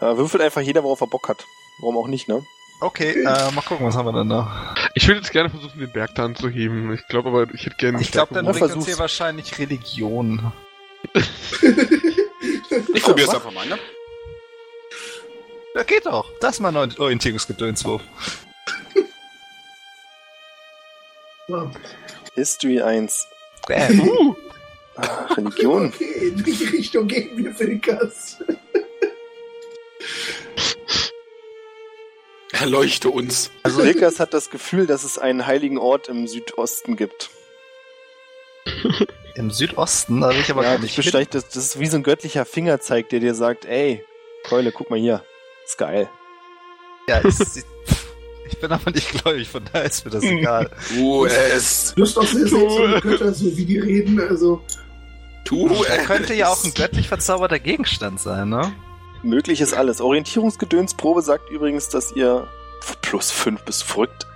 Ja, 0.00 0.16
würfelt 0.16 0.42
einfach 0.42 0.60
jeder, 0.60 0.84
worauf 0.84 1.00
er 1.00 1.08
Bock 1.08 1.28
hat. 1.28 1.44
Warum 1.80 1.96
auch 1.96 2.06
nicht, 2.06 2.28
ne? 2.28 2.44
Okay, 2.80 3.20
äh, 3.20 3.50
mal 3.50 3.62
gucken, 3.62 3.84
was 3.84 3.96
haben 3.96 4.06
wir 4.06 4.12
denn 4.12 4.28
da? 4.28 4.74
Ich 4.94 5.08
würde 5.08 5.20
jetzt 5.20 5.32
gerne 5.32 5.50
versuchen, 5.50 5.80
den 5.80 5.92
Berg 5.92 6.14
da 6.14 6.24
anzuheben. 6.24 6.92
Ich 6.94 7.04
glaube 7.08 7.30
aber, 7.30 7.52
ich 7.52 7.66
hätte 7.66 7.76
gerne. 7.78 8.00
Ich 8.00 8.12
glaube, 8.12 8.32
dann 8.32 8.46
bringt 8.46 8.62
uns 8.72 8.86
hier 8.86 8.98
wahrscheinlich 8.98 9.58
Religion. 9.58 10.52
Ich 12.94 13.02
probier's 13.02 13.30
einfach 13.30 13.52
mal, 13.52 13.66
ne? 13.66 13.78
Ja, 15.78 15.84
geht 15.84 16.06
doch. 16.06 16.28
Das 16.40 16.56
ist 16.56 16.60
mal 16.60 16.76
ein 16.76 16.98
Orientierungsgedönswurf. 16.98 18.02
Ja. 21.46 21.70
History 22.34 22.82
1. 22.82 23.26
Bam. 23.68 24.00
Uh, 24.08 24.34
Ah, 24.96 25.32
Religion. 25.34 25.86
Okay, 25.94 26.28
in 26.30 26.42
die 26.42 26.64
Richtung 26.64 27.06
gehen 27.06 27.30
wir, 27.36 27.56
Wilkas. 27.56 28.38
Erleuchte 32.50 33.10
uns. 33.10 33.52
Also 33.62 33.84
Wilkas 33.84 34.18
hat 34.18 34.34
das 34.34 34.50
Gefühl, 34.50 34.88
dass 34.88 35.04
es 35.04 35.16
einen 35.16 35.46
heiligen 35.46 35.78
Ort 35.78 36.08
im 36.08 36.26
Südosten 36.26 36.96
gibt. 36.96 37.30
Im 39.36 39.52
Südosten, 39.52 40.22
da 40.22 40.30
will 40.30 40.40
ich 40.40 40.50
aber 40.50 40.64
ja, 40.64 40.70
gar 40.70 40.76
ich 40.78 40.82
nicht 40.82 40.96
besteigt, 40.96 41.36
das, 41.36 41.46
das 41.46 41.56
ist 41.64 41.78
wie 41.78 41.86
so 41.86 41.98
ein 41.98 42.02
göttlicher 42.02 42.44
Fingerzeig, 42.44 43.08
der 43.10 43.20
dir 43.20 43.36
sagt, 43.36 43.66
ey, 43.66 44.04
Keule, 44.42 44.72
guck 44.72 44.90
mal 44.90 44.98
hier. 44.98 45.24
Ist 45.68 45.76
geil. 45.76 46.08
Ja, 47.08 47.20
sieht, 47.30 47.66
ich 48.48 48.58
bin 48.58 48.72
aber 48.72 48.90
nicht 48.90 49.10
gläubig, 49.12 49.48
von 49.50 49.62
daher 49.70 49.84
ist 49.84 50.02
mir 50.04 50.10
das 50.10 50.24
egal. 50.24 50.70
Tu 50.88 51.26
es. 51.26 51.92
Du 51.94 52.00
bist 52.02 52.18
auch 52.18 52.22
sehr 52.24 52.46
seltsame 52.48 53.00
Götter, 53.02 53.34
so 53.34 53.54
wie 53.54 53.66
die 53.66 53.78
reden. 53.78 54.18
Also, 54.18 54.62
Tu 55.44 55.68
Er 55.84 55.98
könnte 55.98 56.32
ja 56.32 56.48
auch 56.48 56.64
ein 56.64 56.72
göttlich 56.72 57.08
verzauberter 57.08 57.58
Gegenstand 57.58 58.18
sein, 58.18 58.48
ne? 58.48 58.72
Möglich 59.22 59.60
ist 59.60 59.74
alles. 59.74 60.00
Orientierungsgedönsprobe 60.00 61.20
sagt 61.20 61.50
übrigens, 61.50 61.90
dass 61.90 62.12
ihr 62.12 62.46
plus 63.02 63.30
fünf 63.30 63.60
bis 63.62 63.82
verrückt, 63.82 64.26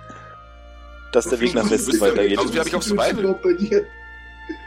dass 1.13 1.29
der 1.29 1.39
Weg 1.39 1.55
nach 1.55 1.67
Westen 1.69 1.93
du- 1.93 2.01
weitergeht. 2.01 2.37
Also, 2.37 2.53
wie 2.53 2.59
hab 2.59 2.67
ich 2.67 2.75
auf 2.75 2.83
ist 2.83 2.89
Survival? 2.89 3.39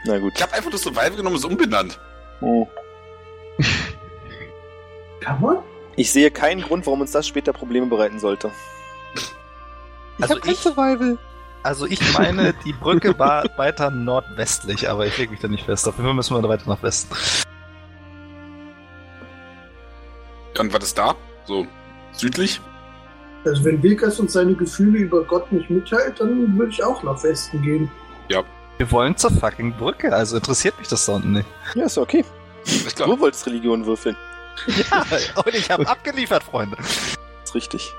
Na 0.05 0.17
gut. 0.19 0.33
Ich 0.35 0.41
habe 0.41 0.53
einfach 0.53 0.71
das 0.71 0.81
Survival 0.81 1.11
genommen 1.11 1.35
und 1.35 1.39
es 1.39 1.45
umbenannt. 1.45 1.97
Oh. 2.41 2.67
Kann 5.21 5.39
man? 5.41 5.57
Ich 5.97 6.11
sehe 6.11 6.31
keinen 6.31 6.61
Grund, 6.61 6.85
warum 6.85 7.01
uns 7.01 7.11
das 7.11 7.27
später 7.27 7.51
Probleme 7.51 7.87
bereiten 7.87 8.19
sollte. 8.19 8.51
Also 10.21 10.35
hab 10.35 10.41
kein 10.41 10.53
ich- 10.53 10.59
Survival. 10.59 11.17
Also 11.63 11.85
ich 11.85 11.99
meine, 12.17 12.53
die 12.63 12.71
Brücke 12.71 13.17
war 13.19 13.43
weiter 13.57 13.89
nordwestlich, 13.91 14.89
aber 14.89 15.05
ich 15.05 15.17
lege 15.17 15.31
mich 15.31 15.41
da 15.41 15.47
nicht 15.49 15.65
fest. 15.65 15.85
Auf 15.87 15.95
jeden 15.95 16.05
Fall 16.05 16.13
müssen 16.13 16.33
wir 16.35 16.41
da 16.41 16.47
weiter 16.47 16.69
nach 16.69 16.81
Westen. 16.81 17.13
Und 20.57 20.73
was 20.73 20.83
ist 20.85 20.97
da? 20.97 21.15
So 21.45 21.67
südlich? 22.13 22.61
Also, 23.45 23.63
wenn 23.63 23.81
Wilkas 23.83 24.19
uns 24.19 24.33
seine 24.33 24.55
Gefühle 24.55 24.99
über 24.99 25.23
Gott 25.23 25.51
nicht 25.51 25.69
mitteilt, 25.69 26.19
dann 26.19 26.57
würde 26.57 26.71
ich 26.71 26.83
auch 26.83 27.03
nach 27.03 27.21
Westen 27.23 27.61
gehen. 27.61 27.91
Wir 28.79 28.91
wollen 28.91 29.17
zur 29.17 29.31
fucking 29.31 29.73
Brücke, 29.73 30.13
also 30.13 30.35
interessiert 30.37 30.77
mich 30.77 30.87
das 30.87 31.03
sonst 31.03 31.25
nicht. 31.25 31.47
Ja, 31.73 31.85
ist 31.85 31.97
okay. 31.97 32.23
Ist 32.63 32.95
klar. 32.95 33.07
Du 33.09 33.19
wolltest 33.19 33.47
Religion 33.47 33.83
würfeln. 33.83 34.15
Ja, 34.65 35.05
und 35.43 35.53
ich 35.53 35.69
habe 35.69 35.87
abgeliefert, 35.87 36.43
Freunde. 36.43 36.77
Ist 37.43 37.53
richtig. 37.55 37.93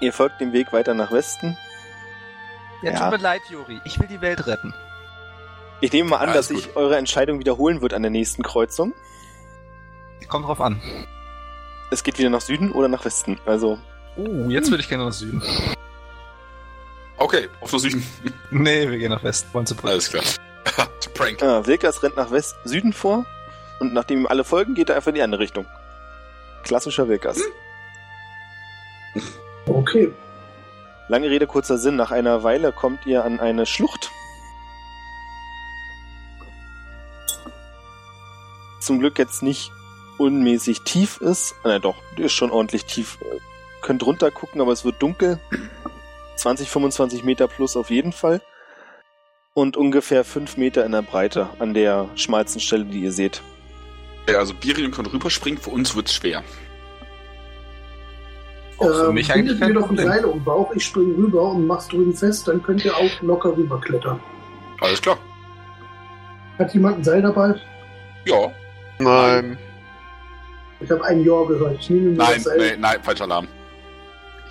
Ihr 0.00 0.12
folgt 0.12 0.40
dem 0.40 0.52
Weg 0.52 0.72
weiter 0.72 0.94
nach 0.94 1.10
Westen. 1.10 1.56
Ja, 2.82 2.92
Ja. 2.92 2.98
tut 3.10 3.18
mir 3.18 3.22
leid, 3.22 3.40
Juri. 3.50 3.80
Ich 3.84 3.98
will 3.98 4.06
die 4.08 4.20
Welt 4.20 4.46
retten. 4.46 4.74
Ich 5.80 5.92
nehme 5.92 6.10
mal 6.10 6.16
an, 6.18 6.30
Alles 6.30 6.48
dass 6.48 6.56
sich 6.56 6.76
eure 6.76 6.96
Entscheidung 6.96 7.38
wiederholen 7.38 7.80
wird 7.82 7.94
an 7.94 8.02
der 8.02 8.10
nächsten 8.10 8.42
Kreuzung. 8.42 8.94
Kommt 10.28 10.46
drauf 10.46 10.60
an. 10.60 10.80
Es 11.90 12.02
geht 12.02 12.18
wieder 12.18 12.30
nach 12.30 12.40
Süden 12.40 12.72
oder 12.72 12.88
nach 12.88 13.04
Westen. 13.04 13.38
Also, 13.46 13.78
Uh, 14.16 14.48
jetzt 14.48 14.70
würde 14.70 14.82
ich 14.82 14.88
gerne 14.88 15.04
nach 15.04 15.12
Süden. 15.12 15.42
Okay, 17.18 17.48
auf 17.60 17.70
nach 17.72 17.78
Süden. 17.78 18.02
Nee, 18.50 18.88
wir 18.90 18.96
gehen 18.98 19.10
nach 19.10 19.22
Westen. 19.22 19.52
Wollen 19.52 19.66
Brücke. 19.76 19.88
Alles 19.92 20.08
klar. 20.10 20.22
To 21.00 21.10
Prank. 21.14 21.42
ah, 21.42 21.66
Wilkas 21.66 22.02
rennt 22.02 22.16
nach 22.16 22.30
West 22.30 22.54
Süden 22.64 22.92
vor 22.94 23.24
und 23.80 23.92
nachdem 23.92 24.20
ihm 24.20 24.26
alle 24.26 24.44
folgen, 24.44 24.74
geht 24.74 24.88
er 24.88 24.96
einfach 24.96 25.08
in 25.08 25.16
die 25.16 25.22
andere 25.22 25.40
Richtung. 25.40 25.66
Klassischer 26.62 27.08
Wilkas. 27.08 27.40
Okay. 29.66 30.12
Lange 31.08 31.30
Rede, 31.30 31.46
kurzer 31.46 31.78
Sinn. 31.78 31.96
Nach 31.96 32.10
einer 32.10 32.42
Weile 32.42 32.72
kommt 32.72 33.06
ihr 33.06 33.24
an 33.24 33.40
eine 33.40 33.66
Schlucht. 33.66 34.10
Zum 38.80 38.98
Glück 38.98 39.18
jetzt 39.18 39.42
nicht 39.42 39.70
unmäßig 40.18 40.82
tief 40.82 41.20
ist. 41.20 41.54
Na 41.64 41.78
doch, 41.78 41.96
die 42.16 42.22
ist 42.22 42.32
schon 42.32 42.50
ordentlich 42.50 42.84
tief. 42.84 43.18
Äh, 43.20 43.38
Könnt 43.82 44.04
runter 44.04 44.30
gucken, 44.32 44.60
aber 44.60 44.72
es 44.72 44.84
wird 44.84 45.00
dunkel. 45.00 45.38
20, 46.36 46.68
25 46.68 47.22
Meter 47.22 47.46
plus 47.46 47.76
auf 47.76 47.90
jeden 47.90 48.12
Fall. 48.12 48.40
Und 49.54 49.76
ungefähr 49.76 50.24
5 50.24 50.56
Meter 50.56 50.84
in 50.84 50.92
der 50.92 51.02
Breite 51.02 51.48
an 51.60 51.72
der 51.72 52.08
schmalsten 52.16 52.60
Stelle, 52.60 52.84
die 52.84 53.00
ihr 53.00 53.12
seht. 53.12 53.42
Ja, 54.28 54.38
also 54.38 54.54
Birion 54.54 54.90
kann 54.90 55.06
rüberspringen, 55.06 55.60
für 55.60 55.70
uns 55.70 55.94
wird's 55.94 56.14
schwer. 56.14 56.42
Auch 58.78 58.84
für 59.06 59.12
mich 59.12 59.32
eigentlich 59.32 59.58
mir 59.58 59.72
doch 59.72 59.88
ein. 59.88 59.96
Seil 59.96 60.24
um 60.24 60.38
den 60.38 60.44
Bauch, 60.44 60.70
ich 60.74 60.84
spring 60.84 61.14
rüber 61.14 61.50
und 61.52 61.66
mach's 61.66 61.88
drüben 61.88 62.12
fest, 62.14 62.46
dann 62.48 62.62
könnt 62.62 62.84
ihr 62.84 62.94
auch 62.94 63.22
locker 63.22 63.56
rüberklettern. 63.56 64.20
Alles 64.80 65.00
klar. 65.00 65.18
Hat 66.58 66.74
jemand 66.74 66.98
ein 66.98 67.04
Seil 67.04 67.22
dabei? 67.22 67.54
Ja. 68.24 68.52
nein. 68.98 69.56
Ich 70.80 70.90
habe 70.90 71.04
ein 71.06 71.24
Ja 71.24 71.42
gehört. 71.44 71.78
Ich 71.80 71.88
nehme 71.88 72.10
mir 72.10 72.16
Nein, 72.18 72.34
das 72.34 72.44
Seil. 72.44 72.58
nee, 72.58 72.76
nein, 72.78 72.98
falscher 73.02 73.24
Alarm. 73.24 73.48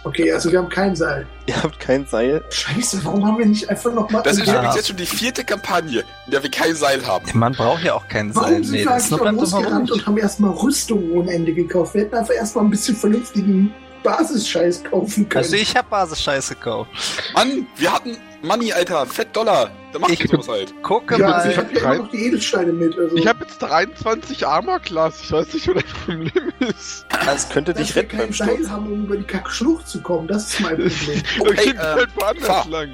Okay, 0.05 0.31
also 0.31 0.51
wir 0.51 0.59
haben 0.59 0.69
kein 0.69 0.95
Seil. 0.95 1.25
Ihr 1.47 1.61
habt 1.61 1.79
kein 1.79 2.05
Seil. 2.05 2.43
Scheiße, 2.49 3.03
warum 3.03 3.25
haben 3.25 3.37
wir 3.39 3.45
nicht 3.47 3.67
einfach 3.69 3.91
nochmal... 3.93 4.21
Das 4.23 4.37
ist 4.37 4.47
Ja. 4.47 4.53
übrigens 4.53 4.75
jetzt 4.75 4.87
schon 4.87 4.97
die 4.97 5.05
vierte 5.05 5.43
Kampagne, 5.43 5.99
in 6.25 6.31
der 6.31 6.41
wir 6.43 6.49
kein 6.51 6.75
Seil 6.75 7.05
haben. 7.05 7.25
Man 7.33 7.53
braucht 7.53 7.83
ja 7.83 7.93
auch 7.95 8.07
kein 8.07 8.33
Warum 8.35 8.49
Seil. 8.53 8.63
sind 8.63 8.71
Nee, 8.73 8.85
wir 8.85 8.91
eigentlich 8.93 9.11
noch 9.11 9.31
losgerannt 9.31 9.91
und 9.91 10.05
haben 10.05 10.17
erstmal 10.17 10.51
Rüstung 10.51 11.11
ohne 11.11 11.31
Ende 11.33 11.53
gekauft? 11.53 11.93
Wir 11.95 12.01
hätten 12.01 12.15
einfach 12.15 12.33
erstmal 12.33 12.63
ein 12.65 12.69
bisschen 12.69 12.95
vernünftigen 12.95 13.73
Basisscheiß 14.05 14.83
kaufen 14.85 15.27
können. 15.27 15.43
Also 15.43 15.55
ich 15.57 15.75
habe 15.75 15.87
Basis-Scheiß 15.89 16.49
gekauft. 16.49 16.89
Mann, 17.33 17.67
wir 17.75 17.91
hatten 17.93 18.17
Money, 18.41 18.71
Alter, 18.71 19.05
Fett 19.05 19.35
Dollar. 19.35 19.71
Da 19.91 19.99
macht 19.99 20.11
Ich- 20.11 20.21
ihr 20.21 20.27
sowas 20.29 20.47
halt. 20.47 20.73
Gucke 20.83 21.17
ja, 21.17 21.27
mal. 21.27 21.33
also 21.33 21.49
ich 21.49 21.57
habe 21.57 21.73
ja 21.73 21.93
noch 21.95 22.11
die 22.11 22.25
Edelsteine 22.27 22.71
mit. 22.71 22.97
Also 22.97 23.15
Ich 23.15 23.25
habe 23.27 23.43
jetzt 23.43 23.57
23 23.59 24.45
Armor 24.45 24.79
Class. 24.79 25.21
Ich 25.23 25.31
weiß 25.31 25.53
nicht, 25.53 25.67
wo 25.67 25.73
das 25.73 25.83
Problem 26.05 26.51
ist. 26.59 27.05
Das 27.25 27.49
könnte 27.49 27.73
dass 27.73 27.81
dich 27.87 27.95
retten 27.95 28.09
kein 28.09 28.19
beim 28.19 28.33
Seil 28.33 28.55
Sturz. 28.55 28.69
haben, 28.69 28.91
um 28.91 29.05
über 29.05 29.17
die 29.17 29.23
Kackschlucht 29.23 29.87
zu 29.87 30.01
kommen. 30.01 30.27
Das 30.27 30.53
ist 30.53 30.59
mein 30.61 30.75
Problem. 30.77 31.23
Okay, 31.39 31.65
geht 31.65 31.75
äh, 31.75 31.79
halt 31.79 32.09
woanders 32.15 32.45
fahr. 32.47 32.67
lang. 32.69 32.89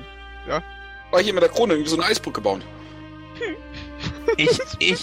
War 1.11 1.21
hier 1.21 1.33
mit 1.33 1.43
der 1.43 1.49
Krone 1.49 1.73
irgendwie 1.73 1.89
so 1.89 1.97
eine 1.97 2.05
Eisbrücke 2.05 2.39
bauen. 2.39 2.63
Ich, 4.37 4.57
ich 4.79 5.01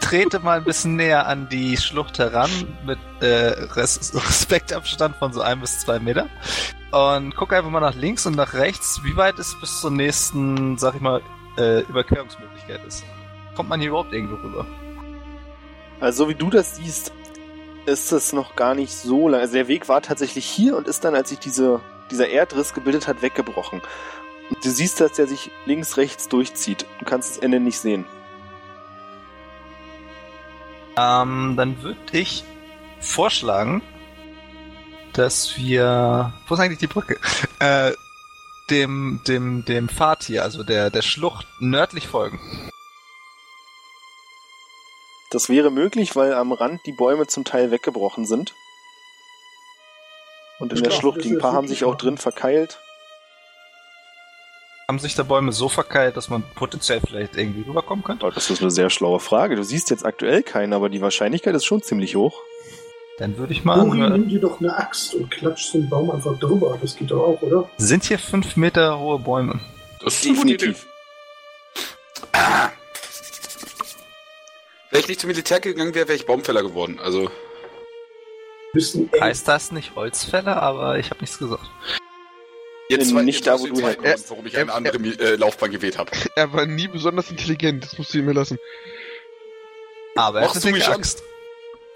trete 0.00 0.40
mal 0.40 0.58
ein 0.58 0.64
bisschen 0.64 0.96
näher 0.96 1.26
an 1.26 1.48
die 1.48 1.76
Schlucht 1.76 2.18
heran 2.18 2.50
mit 2.84 2.98
äh, 3.20 3.64
Res 3.74 4.12
Respektabstand 4.14 5.16
von 5.16 5.32
so 5.32 5.40
ein 5.40 5.60
bis 5.60 5.78
zwei 5.80 5.98
Meter 5.98 6.28
und 6.90 7.36
gucke 7.36 7.56
einfach 7.56 7.70
mal 7.70 7.80
nach 7.80 7.94
links 7.94 8.26
und 8.26 8.36
nach 8.36 8.54
rechts, 8.54 9.00
wie 9.04 9.16
weit 9.16 9.38
es 9.38 9.56
bis 9.60 9.80
zur 9.80 9.90
nächsten, 9.90 10.76
sag 10.78 10.96
ich 10.96 11.00
mal, 11.00 11.20
äh, 11.56 11.80
Überquerungsmöglichkeit 11.82 12.84
ist. 12.86 13.04
Kommt 13.54 13.68
man 13.68 13.80
hier 13.80 13.90
überhaupt 13.90 14.12
irgendwo 14.12 14.36
rüber? 14.36 14.66
Also, 16.00 16.24
so 16.24 16.30
wie 16.30 16.34
du 16.34 16.50
das 16.50 16.76
siehst, 16.76 17.12
ist 17.86 18.12
es 18.12 18.32
noch 18.32 18.56
gar 18.56 18.74
nicht 18.74 18.92
so 18.92 19.28
lang. 19.28 19.40
Also, 19.40 19.54
der 19.54 19.68
Weg 19.68 19.88
war 19.88 20.02
tatsächlich 20.02 20.46
hier 20.46 20.76
und 20.76 20.88
ist 20.88 21.04
dann, 21.04 21.14
als 21.14 21.28
sich 21.28 21.38
diese, 21.38 21.80
dieser 22.10 22.28
Erdriss 22.28 22.74
gebildet 22.74 23.06
hat, 23.06 23.22
weggebrochen. 23.22 23.82
Und 24.48 24.64
du 24.64 24.70
siehst, 24.70 25.00
dass 25.00 25.12
der 25.12 25.26
sich 25.26 25.50
links, 25.66 25.96
rechts 25.96 26.28
durchzieht. 26.28 26.86
Du 26.98 27.04
kannst 27.04 27.36
das 27.36 27.38
Ende 27.38 27.60
nicht 27.60 27.78
sehen. 27.78 28.04
Ähm, 30.96 31.54
dann 31.56 31.82
würde 31.82 31.98
ich 32.12 32.44
vorschlagen, 33.00 33.82
dass 35.12 35.56
wir. 35.56 36.32
Wo 36.46 36.54
ist 36.54 36.60
eigentlich 36.60 36.78
die 36.78 36.86
Brücke? 36.86 37.18
Äh, 37.60 37.92
dem, 38.70 39.20
dem, 39.28 39.66
dem 39.66 39.90
Pfad 39.90 40.22
hier, 40.22 40.44
also 40.44 40.62
der, 40.62 40.88
der 40.88 41.02
Schlucht 41.02 41.46
nördlich 41.58 42.08
folgen. 42.08 42.40
Das 45.30 45.50
wäre 45.50 45.70
möglich, 45.70 46.16
weil 46.16 46.32
am 46.32 46.52
Rand 46.52 46.80
die 46.86 46.92
Bäume 46.92 47.26
zum 47.26 47.44
Teil 47.44 47.70
weggebrochen 47.70 48.24
sind. 48.24 48.54
Und 50.58 50.72
in 50.72 50.76
Ich 50.76 50.82
der 50.82 50.90
glaub, 50.90 51.00
Schlucht, 51.00 51.24
die 51.24 51.32
ein 51.32 51.38
paar 51.38 51.52
haben 51.52 51.68
sich 51.68 51.84
auch 51.84 51.96
drin 51.96 52.16
verkeilt. 52.16 52.80
Haben 54.90 54.98
sich 54.98 55.14
da 55.14 55.22
Bäume 55.22 55.52
so 55.52 55.68
verkeilt, 55.68 56.16
dass 56.16 56.30
man 56.30 56.42
potenziell 56.56 57.00
vielleicht 57.00 57.36
irgendwie 57.36 57.60
rüberkommen 57.60 58.02
könnte? 58.02 58.26
Oh, 58.26 58.30
das 58.32 58.50
ist 58.50 58.60
eine 58.60 58.72
sehr 58.72 58.90
schlaue 58.90 59.20
Frage. 59.20 59.54
Du 59.54 59.62
siehst 59.62 59.88
jetzt 59.88 60.04
aktuell 60.04 60.42
keinen, 60.42 60.72
aber 60.72 60.88
die 60.88 61.00
Wahrscheinlichkeit 61.00 61.54
ist 61.54 61.64
schon 61.64 61.80
ziemlich 61.80 62.16
hoch. 62.16 62.42
Dann 63.16 63.38
würde 63.38 63.52
ich 63.52 63.64
mal. 63.64 63.78
Äh, 63.78 64.10
nimm 64.10 64.28
dir 64.28 64.40
doch 64.40 64.58
eine 64.58 64.76
Axt 64.76 65.14
und 65.14 65.30
klatsch 65.30 65.66
so 65.66 65.78
einen 65.78 65.88
Baum 65.88 66.10
einfach 66.10 66.36
drüber. 66.40 66.76
Das 66.82 66.96
geht 66.96 67.12
doch 67.12 67.22
auch, 67.22 67.40
oder? 67.40 67.70
sind 67.76 68.02
hier 68.02 68.18
fünf 68.18 68.56
Meter 68.56 68.98
hohe 68.98 69.20
Bäume? 69.20 69.60
Das 70.02 70.14
ist 70.14 70.24
Definitiv. 70.24 70.88
Ah. 72.32 72.70
Wenn 74.90 75.00
ich 75.02 75.06
nicht 75.06 75.20
zum 75.20 75.28
Militär 75.28 75.60
gegangen 75.60 75.94
wäre, 75.94 76.08
wäre 76.08 76.16
ich 76.16 76.26
Baumfäller 76.26 76.64
geworden. 76.64 76.98
Also. 77.00 77.30
Heißt 79.20 79.46
das 79.46 79.70
nicht 79.70 79.94
Holzfäller, 79.94 80.60
aber 80.60 80.98
ich 80.98 81.10
habe 81.10 81.20
nichts 81.20 81.38
gesagt. 81.38 81.62
Jetzt 82.90 83.10
Äh, 83.10 83.14
war- 83.14 83.22
nicht 83.22 83.44
jetzt 83.44 83.46
da, 83.46 83.58
wo 83.60 83.66
du 83.66 83.80
herkommst. 83.80 84.30
Warum 84.30 84.46
ich 84.46 84.56
eine 84.58 84.72
andere 84.72 84.96
äh, 84.98 85.36
Laufbahn 85.36 85.70
gewählt 85.70 85.98
habe. 85.98 86.10
Er 86.36 86.52
war 86.52 86.66
nie 86.66 86.88
besonders 86.88 87.30
intelligent. 87.30 87.84
Das 87.84 87.96
musst 87.98 88.12
du 88.14 88.18
ihm 88.18 88.26
mir 88.26 88.32
lassen. 88.32 88.58
Aber 90.16 90.40
er 90.40 90.46
Machst 90.48 90.64
du 90.64 90.70
mich? 90.70 90.86
Axt. 90.88 91.22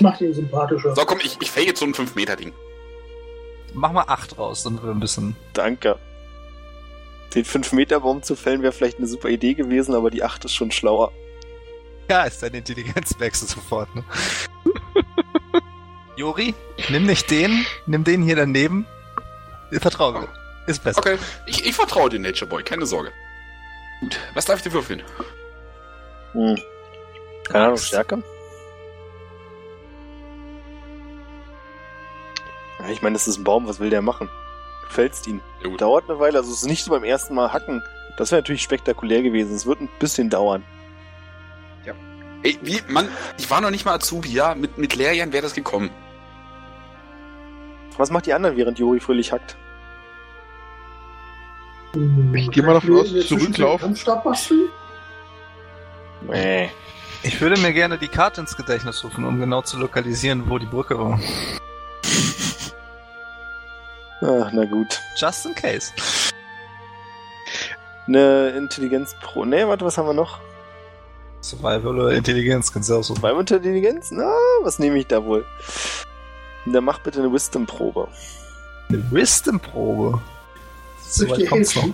Macht 0.01 0.21
ihn 0.21 0.33
sympathischer. 0.35 0.95
So, 0.95 1.05
komm, 1.05 1.19
ich, 1.23 1.37
ich 1.41 1.51
fail 1.51 1.65
jetzt 1.67 1.79
so 1.81 1.85
ein 1.87 1.95
5-Meter-Ding. 1.95 2.53
Mach 3.75 3.93
mal 3.93 4.05
acht 4.07 4.39
raus, 4.39 4.63
dann 4.65 4.83
wir 4.83 4.91
ein 4.91 5.01
bisschen. 5.01 5.37
Danke. 5.53 5.99
Den 7.35 7.45
5-Meter-Baum 7.45 8.23
zu 8.23 8.37
fällen 8.37 8.63
wäre 8.63 8.73
vielleicht 8.73 8.99
eine 8.99 9.07
super 9.09 9.29
Idee 9.29 9.55
gewesen, 9.55 9.95
aber 9.95 10.11
die 10.11 10.23
8 10.23 10.45
ist 10.45 10.55
schon 10.55 10.71
schlauer. 10.71 11.13
Ja, 12.09 12.23
ist 12.25 12.43
deine 12.43 12.59
Intelligenz 12.59 13.19
wechselt 13.19 13.51
sofort, 13.51 13.93
ne? 13.97 14.05
Jori, 16.17 16.55
nimm 16.91 17.07
nicht 17.07 17.31
den, 17.31 17.67
nimm 17.87 18.05
den 18.05 18.23
hier 18.23 18.37
daneben. 18.37 18.87
Vertrau 19.73 20.13
mir. 20.13 20.29
Ist 20.67 20.83
besser. 20.83 20.99
Okay, 20.99 21.19
ich, 21.47 21.67
ich 21.67 21.75
vertraue 21.75 22.11
dir, 22.11 22.19
Nature 22.19 22.49
Boy, 22.49 22.63
keine 22.63 22.87
Sorge. 22.87 23.13
Gut, 24.01 24.19
was 24.35 24.45
darf 24.45 24.57
ich 24.57 24.63
dir 24.63 24.73
würfeln? 24.73 25.03
Hm. 26.33 26.59
Keine 27.49 27.65
Ahnung, 27.65 27.79
Stärke? 27.79 28.23
Ja, 32.79 32.89
ich 32.89 33.03
meine, 33.03 33.15
das 33.15 33.29
ist 33.29 33.39
ein 33.39 33.45
Baum, 33.45 33.67
was 33.67 33.79
will 33.79 33.91
der 33.91 34.03
machen? 34.03 34.29
Du 34.85 34.89
fällst 34.91 35.27
ihn. 35.27 35.41
Ja, 35.63 35.69
gut. 35.69 35.81
Dauert 35.81 36.09
eine 36.09 36.19
Weile, 36.19 36.39
also 36.39 36.51
es 36.51 36.59
ist 36.59 36.67
nicht 36.67 36.85
so 36.85 36.91
beim 36.91 37.05
ersten 37.05 37.35
Mal 37.35 37.53
hacken. 37.53 37.83
Das 38.17 38.31
wäre 38.31 38.41
natürlich 38.41 38.63
spektakulär 38.63 39.23
gewesen. 39.23 39.55
Es 39.55 39.67
wird 39.67 39.81
ein 39.81 39.89
bisschen 39.99 40.31
dauern. 40.31 40.65
Ey, 42.45 42.59
wie, 42.61 42.79
Mann, 42.89 43.09
ich 43.39 43.51
war 43.51 43.63
noch 43.63 43.71
nicht 43.71 43.87
mal 43.87 43.95
Azubi, 43.95 44.31
ja? 44.31 44.55
Mit, 44.55 44.77
mit 44.77 44.95
Lehrjahren 44.95 45.33
wäre 45.33 45.43
das 45.43 45.55
gekommen. 45.55 45.89
Was 47.97 48.11
macht 48.11 48.27
die 48.27 48.35
anderen, 48.35 48.59
während 48.59 48.79
Juri 48.79 49.01
fröhlich 49.01 49.33
hackt? 49.33 49.57
Ich 52.35 52.51
gehe 52.51 52.63
mal 52.63 52.75
davon 52.75 52.99
aus, 52.99 53.27
zurücklaufen. 53.27 53.97
Nee. 56.29 56.71
Ich 57.23 57.41
würde 57.41 57.59
mir 57.61 57.73
gerne 57.73 57.99
die 57.99 58.09
Karte 58.09 58.41
ins 58.41 58.57
Gedächtnis 58.57 59.03
rufen, 59.05 59.25
um 59.25 59.39
genau 59.39 59.63
zu 59.63 59.79
lokalisieren, 59.79 60.49
wo 60.49 60.59
die 60.59 60.67
Brücke 60.67 60.99
war. 60.99 61.21
Ach, 64.21 64.51
na 64.53 64.65
gut. 64.65 65.01
Just 65.17 65.47
in 65.47 65.55
case. 65.55 65.93
Eine 68.07 68.51
Intelligenz 68.51 69.15
pro. 69.21 69.45
Nee, 69.45 69.67
warte, 69.67 69.85
was 69.85 69.97
haben 69.97 70.07
wir 70.07 70.15
noch? 70.15 70.41
Survival 71.41 71.99
oder 71.99 72.13
Intelligenz, 72.13 72.73
kannst 72.73 72.91
du 72.91 72.97
auch 72.97 73.03
so. 73.03 73.15
Zwei 73.15 73.33
Intelligenz? 73.33 74.11
Na, 74.11 74.31
was 74.63 74.79
nehme 74.79 74.99
ich 74.99 75.07
da 75.07 75.25
wohl? 75.25 75.45
Dann 76.67 76.85
mach 76.85 76.99
bitte 77.01 77.21
eine 77.21 77.33
Wisdom-Probe. 77.33 78.09
Eine 78.89 79.11
Wisdom-Probe. 79.11 80.21
So 81.15 81.31
weit 81.31 81.49
kommt's 81.49 81.77
noch. 81.77 81.89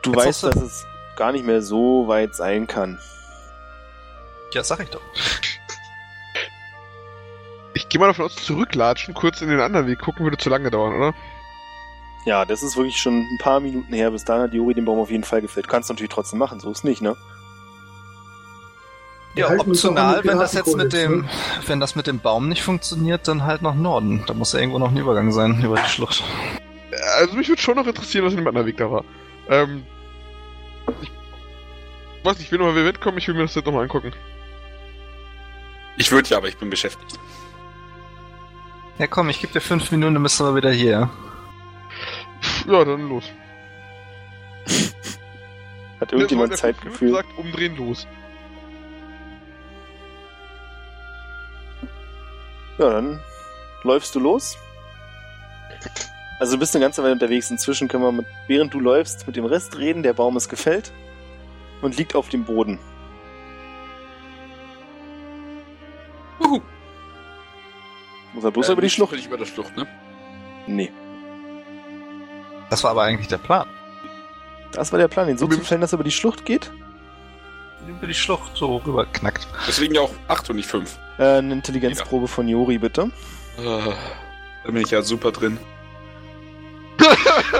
Du 0.00 0.12
Jetzt 0.12 0.26
weißt, 0.26 0.44
dass 0.44 0.56
es 0.56 0.86
gar 1.16 1.32
nicht 1.32 1.44
mehr 1.44 1.60
so 1.60 2.08
weit 2.08 2.34
sein 2.34 2.66
kann. 2.66 2.98
Ja, 4.52 4.64
sag 4.64 4.80
ich 4.80 4.88
doch. 4.88 5.02
Ich 7.74 7.88
gehe 7.90 8.00
mal 8.00 8.06
davon 8.06 8.24
aus, 8.24 8.36
zurücklatschen, 8.36 9.12
kurz 9.12 9.42
in 9.42 9.50
den 9.50 9.60
anderen 9.60 9.86
Weg 9.86 9.98
gucken, 9.98 10.24
würde 10.24 10.38
zu 10.38 10.48
lange 10.48 10.70
dauern, 10.70 10.94
oder? 10.94 11.14
Ja, 12.24 12.46
das 12.46 12.62
ist 12.62 12.76
wirklich 12.76 12.96
schon 12.96 13.20
ein 13.20 13.38
paar 13.38 13.60
Minuten 13.60 13.92
her. 13.92 14.12
Bis 14.12 14.24
dahin 14.24 14.44
hat 14.44 14.54
Juri 14.54 14.72
den 14.72 14.86
Baum 14.86 14.98
auf 14.98 15.10
jeden 15.10 15.24
Fall 15.24 15.42
gefällt. 15.42 15.68
Kannst 15.68 15.90
du 15.90 15.92
natürlich 15.92 16.12
trotzdem 16.12 16.38
machen, 16.38 16.58
so 16.58 16.70
ist 16.70 16.84
nicht, 16.84 17.02
ne? 17.02 17.16
Wir 19.34 19.48
Ja, 19.48 19.58
optional, 19.58 20.20
wenn 20.24 20.38
das 20.38 20.54
jetzt 20.54 20.76
mit 20.76 20.92
dem, 20.92 21.22
ne? 21.22 21.28
wenn 21.66 21.80
das 21.80 21.96
mit 21.96 22.06
dem 22.06 22.20
Baum 22.20 22.48
nicht 22.48 22.62
funktioniert, 22.62 23.26
dann 23.26 23.44
halt 23.44 23.62
nach 23.62 23.74
Norden. 23.74 24.22
Da 24.26 24.34
muss 24.34 24.52
ja 24.52 24.60
irgendwo 24.60 24.78
noch 24.78 24.90
ein 24.90 24.96
Übergang 24.96 25.32
sein, 25.32 25.60
über 25.64 25.76
die 25.76 25.88
Schlucht. 25.88 26.22
Also 27.18 27.34
mich 27.34 27.48
würde 27.48 27.60
schon 27.60 27.76
noch 27.76 27.86
interessieren, 27.86 28.24
was 28.24 28.32
in 28.32 28.38
dem 28.38 28.46
anderen 28.46 28.66
Weg 28.66 28.76
da 28.76 28.90
war. 28.90 29.04
Ähm. 29.48 29.84
Ich 31.02 31.10
weiß 32.24 32.38
nicht, 32.38 32.46
ich 32.46 32.52
will 32.52 32.58
nochmal 32.58 32.76
Event 32.78 33.00
kommen, 33.00 33.18
ich 33.18 33.26
will 33.26 33.34
mir 33.34 33.42
das 33.42 33.54
jetzt 33.54 33.66
nochmal 33.66 33.82
angucken. 33.82 34.12
Ich 35.96 36.10
würde 36.10 36.28
ja, 36.28 36.36
aber 36.36 36.48
ich 36.48 36.56
bin 36.56 36.70
beschäftigt. 36.70 37.18
Ja 38.98 39.06
komm, 39.08 39.28
ich 39.28 39.40
gebe 39.40 39.52
dir 39.52 39.60
fünf 39.60 39.90
Minuten, 39.90 40.14
dann 40.14 40.22
bist 40.22 40.38
du 40.38 40.44
aber 40.44 40.56
wieder 40.56 40.70
hier. 40.70 41.10
Ja, 42.66 42.84
dann 42.84 43.08
los. 43.08 43.24
Hat 46.00 46.12
irgendjemand 46.12 46.56
Zeitgefühl? 46.56 47.12
sagt, 47.12 47.36
umdrehen 47.36 47.76
los. 47.76 48.06
Ja, 52.78 52.90
dann 52.90 53.20
läufst 53.82 54.14
du 54.14 54.20
los. 54.20 54.56
Also 56.40 56.54
du 56.54 56.58
bist 56.58 56.74
eine 56.74 56.84
ganze 56.84 57.02
Weile 57.02 57.12
unterwegs. 57.12 57.50
Inzwischen 57.50 57.86
können 57.88 58.02
wir, 58.02 58.12
mit, 58.12 58.26
während 58.48 58.74
du 58.74 58.80
läufst, 58.80 59.26
mit 59.26 59.36
dem 59.36 59.44
Rest 59.44 59.78
reden. 59.78 60.02
Der 60.02 60.12
Baum 60.14 60.36
ist 60.36 60.48
gefällt 60.48 60.92
und 61.82 61.96
liegt 61.96 62.14
auf 62.16 62.28
dem 62.28 62.44
Boden. 62.44 62.78
Uhu. 66.40 66.60
Muss 68.32 68.44
er 68.44 68.50
bloß 68.50 68.68
Äh, 68.68 68.72
über 68.72 68.80
die 68.80 68.86
nicht 68.86 68.94
Schlucht? 68.94 69.10
zufällig 69.10 69.26
über 69.26 69.36
der 69.38 69.46
Schlucht, 69.46 69.76
ne? 69.76 69.86
Nee. 70.66 70.92
Das 72.70 72.82
war 72.82 72.90
aber 72.90 73.02
eigentlich 73.04 73.28
der 73.28 73.38
Plan. 73.38 73.68
Das 74.72 74.90
war 74.90 74.98
der 74.98 75.06
Plan, 75.08 75.28
ihn 75.28 75.38
so 75.38 75.46
zu 75.46 75.60
fällen, 75.60 75.80
dass 75.80 75.92
er 75.92 75.96
über 75.96 76.04
die 76.04 76.10
Schlucht 76.10 76.44
geht. 76.44 76.72
Über 77.86 78.06
die 78.06 78.14
Schlucht 78.14 78.56
so 78.56 78.76
rüber 78.76 79.06
knackt. 79.06 79.46
Deswegen 79.68 79.94
ja 79.94 80.02
auch 80.02 80.12
8 80.28 80.50
und 80.50 80.56
nicht 80.56 80.68
5. 80.68 80.98
Äh, 81.18 81.38
eine 81.38 81.52
Intelligenzprobe 81.52 82.28
von 82.28 82.48
Jori, 82.48 82.78
bitte. 82.78 83.10
Da 83.56 83.94
bin 84.64 84.76
ich 84.78 84.90
ja 84.90 85.02
super 85.02 85.32
drin. 85.32 85.58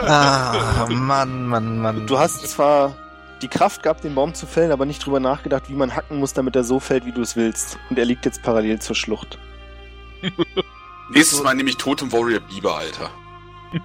Ah, 0.07 0.87
Mann, 0.91 1.47
Mann, 1.47 1.79
Mann. 1.79 2.07
Du 2.07 2.19
hast 2.19 2.47
zwar 2.49 2.95
die 3.43 3.49
Kraft 3.49 3.83
gehabt, 3.83 4.05
den 4.05 4.15
Baum 4.15 4.35
zu 4.35 4.47
fällen, 4.47 4.71
aber 4.73 4.87
nicht 4.87 5.05
drüber 5.05 5.21
nachgedacht, 5.21 5.69
wie 5.69 5.75
man 5.75 5.95
hacken 5.95 6.19
muss, 6.19 6.33
damit 6.35 6.57
er 6.57 6.65
so 6.65 6.79
fällt, 6.81 7.05
wie 7.07 7.13
du 7.13 7.23
es 7.23 7.37
willst. 7.37 7.79
Und 7.91 7.99
er 7.99 8.05
liegt 8.05 8.25
jetzt 8.25 8.43
parallel 8.43 8.81
zur 8.81 8.97
Schlucht. 8.97 9.39
Nächstes 11.11 11.43
Mal 11.43 11.55
nehme 11.55 11.71
ich 11.71 11.77
Totem 11.77 12.13
Warrior 12.13 12.41
Biber, 12.41 12.77
Alter. 12.77 13.11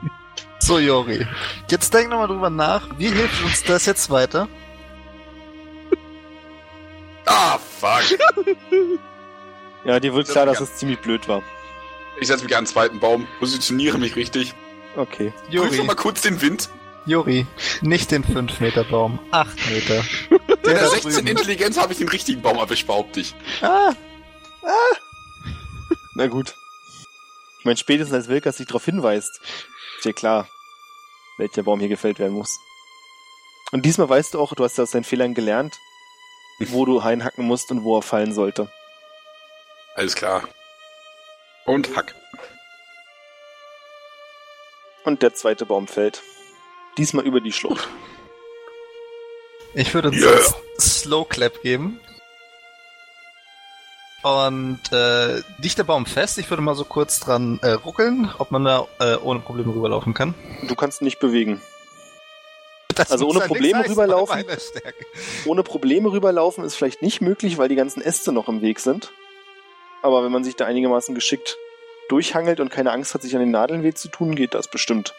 So, 0.61 0.77
Jori. 0.77 1.25
Jetzt 1.69 1.93
denk 1.93 2.09
nochmal 2.09 2.27
drüber 2.27 2.49
nach. 2.49 2.89
Wie 2.97 3.07
hilft 3.07 3.43
uns 3.43 3.63
das 3.63 3.85
jetzt 3.85 4.09
weiter? 4.09 4.49
Ah, 7.29 7.57
fuck. 7.79 8.17
Ja, 9.85 9.97
dir 10.01 10.13
wird 10.13 10.27
Das 10.27 10.33
klar, 10.33 10.45
ist 10.47 10.59
dass 10.59 10.69
es 10.69 10.75
ziemlich 10.75 10.99
blöd 10.99 11.29
war. 11.29 11.41
Ich 12.19 12.27
setze 12.27 12.43
mich 12.43 12.55
an 12.55 12.65
den 12.65 12.67
zweiten 12.69 12.99
Baum, 12.99 13.25
positioniere 13.39 13.97
mich 13.97 14.17
richtig. 14.17 14.53
Okay. 14.97 15.31
Prüfe 15.45 15.51
Jori, 15.55 15.83
mal 15.83 15.95
kurz 15.95 16.19
den 16.21 16.41
Wind. 16.41 16.69
Jori, 17.05 17.47
nicht 17.81 18.11
den 18.11 18.25
5-Meter-Baum. 18.25 19.19
8 19.31 19.69
Meter. 19.71 20.03
Mit 20.29 20.65
Der 20.65 20.73
der 20.73 20.83
da 20.83 20.89
16 20.89 21.11
drüben. 21.13 21.27
Intelligenz 21.27 21.77
habe 21.77 21.93
ich 21.93 21.99
den 21.99 22.09
richtigen 22.09 22.41
Baum 22.41 22.57
erwischt, 22.57 22.87
behaupte 22.87 23.21
ich. 23.21 23.33
Ah, 23.61 23.93
Na 26.15 26.27
gut. 26.27 26.55
Ich 27.59 27.65
meine, 27.65 27.77
spätestens 27.77 28.13
als 28.15 28.27
Wilkas 28.27 28.57
sich 28.57 28.67
darauf 28.67 28.83
hinweist, 28.83 29.39
ist 29.97 30.05
dir 30.05 30.13
klar, 30.13 30.47
welcher 31.37 31.63
Baum 31.63 31.79
hier 31.79 31.89
gefällt 31.89 32.19
werden 32.19 32.33
muss. 32.33 32.59
Und 33.71 33.85
diesmal 33.85 34.09
weißt 34.09 34.33
du 34.33 34.41
auch, 34.41 34.53
du 34.55 34.63
hast 34.65 34.77
ja 34.77 34.83
aus 34.83 34.91
deinen 34.91 35.05
Fehlern 35.05 35.33
gelernt, 35.33 35.77
wo 36.71 36.85
du 36.85 36.99
einhacken 36.99 37.45
musst 37.45 37.71
und 37.71 37.83
wo 37.83 37.97
er 37.97 38.01
fallen 38.01 38.33
sollte. 38.33 38.69
Alles 39.95 40.15
klar. 40.15 40.43
Und 41.65 41.95
Hack. 41.95 42.15
Und 45.03 45.21
der 45.23 45.33
zweite 45.33 45.65
Baum 45.65 45.87
fällt. 45.87 46.21
Diesmal 46.97 47.25
über 47.25 47.41
die 47.41 47.51
Schlucht. 47.51 47.87
ich 49.73 49.93
würde 49.93 50.09
uns 50.09 50.21
Yeah. 50.21 50.31
jetzt 50.35 50.55
Slow 51.01 51.25
Clap 51.27 51.61
geben. 51.61 51.99
Und 54.21 54.79
äh, 54.91 55.41
liegt 55.59 55.77
der 55.77 55.85
Baum 55.85 56.05
fest? 56.05 56.37
Ich 56.39 56.49
würde 56.49 56.61
mal 56.61 56.75
so 56.75 56.83
kurz 56.83 57.21
dran 57.21 57.59
äh, 57.61 57.71
ruckeln, 57.71 58.29
ob 58.37 58.51
man 58.51 58.65
da 58.65 58.85
äh, 58.99 59.15
ohne 59.15 59.39
Probleme 59.39 59.73
rüberlaufen 59.73 60.13
kann. 60.13 60.33
Du 60.67 60.75
kannst 60.75 61.01
ihn 61.01 61.05
nicht 61.05 61.19
bewegen. 61.19 61.61
Das 62.95 63.11
Also 63.11 63.27
ohne 63.27 63.39
Probleme 63.41 63.87
rüberlaufen? 63.87 64.43
Ohne 65.45 65.63
Probleme 65.63 66.11
rüberlaufen 66.11 66.63
ist 66.63 66.75
vielleicht 66.75 67.01
nicht 67.01 67.21
möglich, 67.21 67.57
weil 67.57 67.69
die 67.69 67.75
ganzen 67.75 68.01
Äste 68.01 68.31
noch 68.31 68.49
im 68.49 68.61
Weg 68.61 68.79
sind. 68.79 69.11
Aber 70.01 70.23
wenn 70.23 70.31
man 70.31 70.43
sich 70.43 70.55
da 70.55 70.65
einigermaßen 70.65 71.15
geschickt 71.15 71.57
durchhangelt 72.09 72.59
und 72.59 72.69
keine 72.69 72.91
Angst 72.91 73.13
hat, 73.13 73.21
sich 73.21 73.33
an 73.35 73.41
den 73.41 73.51
Nadeln 73.51 73.83
weh 73.83 73.93
zu 73.93 74.07
tun, 74.09 74.35
geht 74.35 74.53
das 74.53 74.67
bestimmt. 74.67 75.13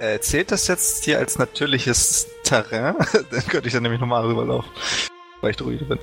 Äh, 0.00 0.20
zählt 0.20 0.50
das 0.52 0.68
jetzt 0.68 1.04
hier 1.04 1.18
als 1.18 1.38
natürliches 1.38 2.28
Terrain? 2.44 2.96
dann 3.30 3.46
könnte 3.46 3.66
ich 3.68 3.74
dann 3.74 3.82
nämlich 3.82 4.00
nochmal 4.00 4.24
rüberlaufen. 4.26 4.70
Weil 5.40 5.50
ich 5.50 5.56
Druide 5.56 5.84
bin. 5.84 5.98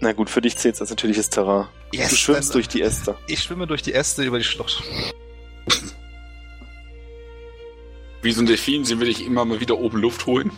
Na 0.00 0.12
gut, 0.12 0.30
für 0.30 0.40
dich 0.40 0.56
zählt 0.56 0.80
als 0.80 0.90
natürliches 0.90 1.30
Terrain. 1.30 1.68
Yes, 1.92 2.10
du 2.10 2.16
schwimmst 2.16 2.50
dann- 2.50 2.52
durch 2.54 2.68
die 2.68 2.82
Äste. 2.82 3.16
Ich 3.26 3.42
schwimme 3.42 3.66
durch 3.66 3.82
die 3.82 3.94
Äste 3.94 4.22
über 4.22 4.38
die 4.38 4.44
Schlucht. 4.44 4.82
Wie 8.28 8.32
so 8.32 8.42
ein 8.42 8.46
Delfin, 8.46 8.84
sie 8.84 9.00
will 9.00 9.08
ich 9.08 9.24
immer 9.24 9.46
mal 9.46 9.58
wieder 9.58 9.78
oben 9.78 10.02
Luft 10.02 10.26
holen. 10.26 10.52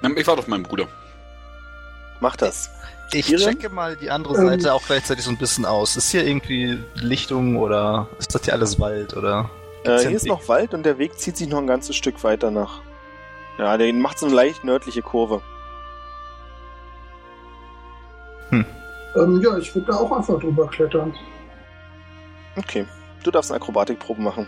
Na, 0.00 0.10
Ich 0.16 0.24
warte 0.28 0.38
auf 0.38 0.46
meinen 0.46 0.62
Bruder. 0.62 0.86
Mach 2.20 2.36
das. 2.36 2.70
Ich 3.12 3.26
Kieran? 3.26 3.58
checke 3.58 3.74
mal 3.74 3.96
die 3.96 4.10
andere 4.10 4.38
Ähm. 4.38 4.46
Seite 4.46 4.74
auch 4.74 4.86
gleichzeitig 4.86 5.24
so 5.24 5.30
ein 5.32 5.38
bisschen 5.38 5.64
aus. 5.64 5.96
Ist 5.96 6.12
hier 6.12 6.24
irgendwie 6.24 6.78
Lichtung 6.94 7.56
oder 7.56 8.06
ist 8.20 8.32
das 8.32 8.44
hier 8.44 8.54
alles 8.54 8.78
Wald 8.78 9.16
oder? 9.16 9.50
Äh, 9.82 9.98
hier 9.98 10.10
ist 10.12 10.22
Weg? 10.22 10.30
noch 10.30 10.46
Wald 10.46 10.72
und 10.72 10.84
der 10.84 10.98
Weg 10.98 11.18
zieht 11.18 11.36
sich 11.36 11.48
noch 11.48 11.58
ein 11.58 11.66
ganzes 11.66 11.96
Stück 11.96 12.22
weiter 12.22 12.52
nach. 12.52 12.80
Ja, 13.58 13.76
der 13.76 13.92
macht 13.92 14.20
so 14.20 14.26
eine 14.26 14.36
leicht 14.36 14.62
nördliche 14.62 15.02
Kurve. 15.02 15.42
Ähm, 18.52 19.40
ja, 19.42 19.58
ich 19.58 19.74
würde 19.74 19.90
da 19.90 19.98
auch 19.98 20.12
einfach 20.12 20.38
drüber 20.38 20.68
klettern. 20.68 21.12
Okay. 22.54 22.86
Du 23.24 23.32
darfst 23.32 23.50
eine 23.50 23.60
Akrobatikprobe 23.60 24.22
machen. 24.22 24.46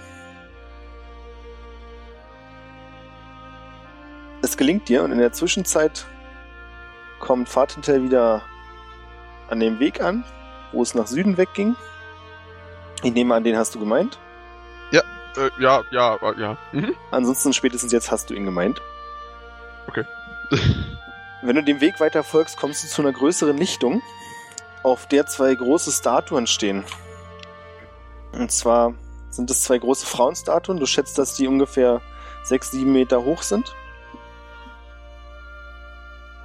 Es 4.43 4.57
gelingt 4.57 4.89
dir 4.89 5.03
und 5.03 5.11
in 5.11 5.19
der 5.19 5.33
Zwischenzeit 5.33 6.07
kommt 7.19 7.49
Fahrtentel 7.49 8.05
wieder 8.05 8.43
an 9.49 9.59
dem 9.59 9.81
Weg 9.81 10.01
an, 10.01 10.25
wo 10.71 10.83
es 10.83 10.95
nach 10.95 11.09
Süden 11.09 11.37
wegging. 11.37 11.75
Ich 13.03 13.13
nehme 13.13 13.35
an, 13.35 13.43
den 13.43 13.57
hast 13.57 13.75
du 13.75 13.81
gemeint. 13.81 14.19
Äh, 15.37 15.51
ja, 15.59 15.85
ja, 15.91 16.17
äh, 16.17 16.41
ja. 16.41 16.57
Mhm. 16.73 16.95
Ansonsten 17.11 17.53
spätestens 17.53 17.93
jetzt 17.93 18.11
hast 18.11 18.31
du 18.31 18.35
ihn 18.35 18.45
gemeint. 18.45 18.81
Okay. 19.87 20.05
Wenn 21.43 21.57
du 21.57 21.63
dem 21.63 21.81
Weg 21.81 22.01
weiter 22.01 22.25
folgst, 22.25 22.57
kommst 22.57 22.83
du 22.83 22.89
zu 22.89 23.03
einer 23.03 23.13
größeren 23.13 23.57
Lichtung, 23.57 24.03
auf 24.83 25.07
der 25.07 25.27
zwei 25.27 25.55
große 25.55 25.93
Statuen 25.93 26.47
stehen. 26.47 26.85
Und 28.37 28.53
zwar 28.53 28.95
sind 29.31 29.51
es 29.51 29.63
zwei 29.63 29.79
große 29.79 30.07
Frauenstatuen. 30.07 30.79
Du 30.79 30.87
schätzt, 30.87 31.19
dass 31.19 31.35
die 31.35 31.49
ungefähr 31.49 32.03
sechs, 32.43 32.71
sieben 32.71 32.93
Meter 32.93 33.25
hoch 33.25 33.43
sind. 33.43 33.75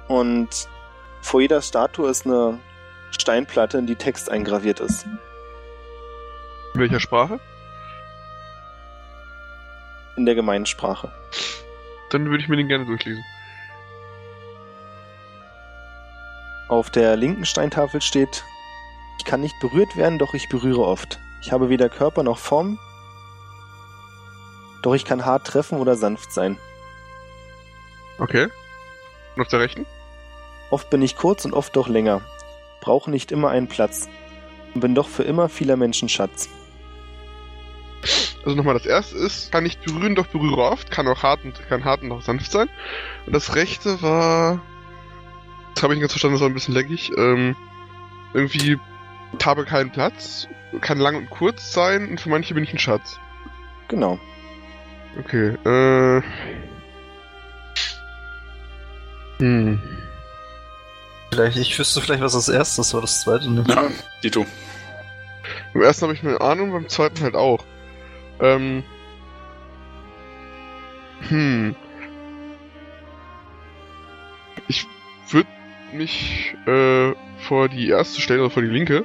Und 0.08 0.68
vor 1.20 1.40
jeder 1.40 1.62
Statue 1.62 2.10
ist 2.10 2.26
eine 2.26 2.58
Steinplatte, 3.10 3.78
in 3.78 3.86
die 3.86 3.96
Text 3.96 4.30
eingraviert 4.30 4.80
ist. 4.80 5.06
In 6.74 6.80
welcher 6.80 7.00
Sprache? 7.00 7.38
In 10.16 10.26
der 10.26 10.34
Gemeinsprache. 10.34 11.12
Dann 12.10 12.28
würde 12.28 12.42
ich 12.42 12.48
mir 12.48 12.56
den 12.56 12.68
gerne 12.68 12.86
durchlesen. 12.86 13.24
Auf 16.68 16.90
der 16.90 17.16
linken 17.16 17.44
Steintafel 17.44 18.00
steht, 18.00 18.44
ich 19.18 19.24
kann 19.26 19.42
nicht 19.42 19.58
berührt 19.60 19.96
werden, 19.96 20.18
doch 20.18 20.32
ich 20.34 20.48
berühre 20.48 20.84
oft. 20.84 21.18
Ich 21.42 21.52
habe 21.52 21.68
weder 21.68 21.88
Körper 21.88 22.22
noch 22.22 22.38
Form, 22.38 22.78
doch 24.82 24.94
ich 24.94 25.04
kann 25.04 25.24
hart 25.24 25.46
treffen 25.46 25.78
oder 25.78 25.96
sanft 25.96 26.32
sein. 26.32 26.56
Okay. 28.18 28.48
Und 29.34 29.42
auf 29.42 29.48
der 29.48 29.60
rechten? 29.60 29.86
Oft 30.70 30.88
bin 30.88 31.02
ich 31.02 31.16
kurz 31.16 31.44
und 31.44 31.52
oft 31.52 31.74
doch 31.76 31.88
länger, 31.88 32.22
brauche 32.80 33.10
nicht 33.10 33.32
immer 33.32 33.50
einen 33.50 33.68
Platz 33.68 34.08
und 34.74 34.80
bin 34.80 34.94
doch 34.94 35.08
für 35.08 35.24
immer 35.24 35.48
vieler 35.48 35.76
Menschen 35.76 36.08
Schatz. 36.08 36.48
Also 38.44 38.56
nochmal, 38.56 38.74
das 38.74 38.86
erste 38.86 39.16
ist, 39.18 39.52
kann 39.52 39.64
nicht 39.64 39.82
berühren, 39.82 40.14
doch 40.14 40.26
berühre 40.26 40.62
oft, 40.62 40.90
kann 40.90 41.06
auch 41.06 41.22
hart 41.22 41.44
und 41.44 41.60
kann 41.68 41.84
hart 41.84 42.02
und 42.02 42.10
auch 42.10 42.22
sanft 42.22 42.50
sein. 42.50 42.68
Und 43.26 43.34
das 43.34 43.54
rechte 43.54 44.02
war. 44.02 44.60
Das 45.74 45.82
habe 45.82 45.94
ich 45.94 45.98
nicht 45.98 46.02
ganz 46.02 46.12
verstanden, 46.12 46.34
das 46.34 46.42
war 46.42 46.48
ein 46.48 46.54
bisschen 46.54 46.74
leckig. 46.74 47.12
Ähm, 47.16 47.56
irgendwie 48.34 48.78
habe 49.44 49.64
keinen 49.64 49.90
Platz, 49.90 50.48
kann 50.80 50.98
lang 50.98 51.16
und 51.16 51.30
kurz 51.30 51.72
sein 51.72 52.08
und 52.08 52.20
für 52.20 52.28
manche 52.28 52.54
bin 52.54 52.64
ich 52.64 52.72
ein 52.72 52.78
Schatz. 52.78 53.18
Genau. 53.88 54.18
Okay, 55.18 55.56
äh. 55.64 56.22
Hm. 59.38 59.80
Vielleicht, 61.30 61.56
ich 61.56 61.78
wüsste 61.78 62.00
vielleicht, 62.00 62.22
was 62.22 62.32
das 62.32 62.48
erste 62.48 62.80
ist, 62.82 62.94
aber 62.94 63.02
das 63.02 63.22
zweite 63.22 63.50
nicht. 63.50 63.68
Ja, 63.68 63.90
Dito. 64.22 64.46
Beim 65.72 65.82
ersten 65.82 66.02
habe 66.02 66.14
ich 66.14 66.22
eine 66.22 66.40
Ahnung, 66.40 66.72
beim 66.72 66.88
zweiten 66.88 67.20
halt 67.22 67.34
auch. 67.34 67.64
Ähm. 68.40 68.84
Hm. 71.28 71.74
Ich 74.68 74.86
würde 75.30 75.48
mich 75.92 76.54
äh, 76.66 77.12
vor 77.38 77.68
die 77.68 77.88
erste 77.88 78.20
stellen 78.20 78.40
oder 78.40 78.50
vor 78.50 78.62
die 78.62 78.68
linke 78.68 79.04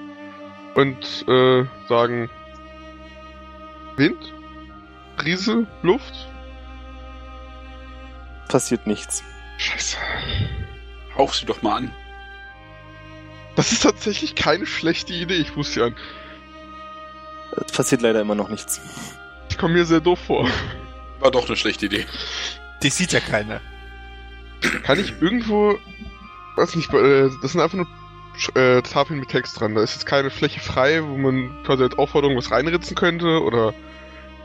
und 0.77 1.27
äh, 1.27 1.65
sagen 1.89 2.29
Wind, 3.95 4.31
Brise, 5.17 5.65
Luft. 5.81 6.13
Passiert 8.47 8.85
nichts. 8.85 9.23
Scheiße. 9.57 9.97
Hauch 11.17 11.33
sie 11.33 11.47
doch 11.47 11.63
mal 11.63 11.77
an. 11.77 11.91
Das 13.55 13.71
ist 13.71 13.81
tatsächlich 13.81 14.35
keine 14.35 14.67
schlechte 14.67 15.13
Idee, 15.13 15.37
ich 15.37 15.55
wusste 15.55 15.79
ja. 15.79 15.89
Es 17.65 17.71
passiert 17.71 18.03
leider 18.03 18.21
immer 18.21 18.35
noch 18.35 18.49
nichts. 18.49 18.79
Ich 19.49 19.57
komme 19.57 19.73
mir 19.73 19.85
sehr 19.85 19.99
doof 19.99 20.19
vor. 20.27 20.47
War 21.19 21.31
doch 21.31 21.47
eine 21.47 21.57
schlechte 21.57 21.87
Idee. 21.87 22.05
Die 22.83 22.91
sieht 22.91 23.13
ja 23.13 23.19
keiner. 23.19 23.61
Kann 24.83 24.99
ich 24.99 25.19
irgendwo, 25.19 25.79
weiß 26.55 26.75
nicht, 26.75 26.93
äh, 26.93 27.31
das 27.41 27.53
sind 27.53 27.61
einfach 27.61 27.77
nur 27.77 27.87
äh, 28.55 28.81
Tafeln 28.81 29.19
mit 29.19 29.29
Text 29.29 29.59
dran. 29.59 29.75
Da 29.75 29.81
ist 29.81 29.93
jetzt 29.93 30.05
keine 30.05 30.29
Fläche 30.29 30.59
frei, 30.59 31.03
wo 31.03 31.17
man 31.17 31.63
quasi 31.63 31.83
als 31.83 31.97
Aufforderung 31.97 32.37
was 32.37 32.51
reinritzen 32.51 32.95
könnte 32.95 33.41
oder 33.43 33.73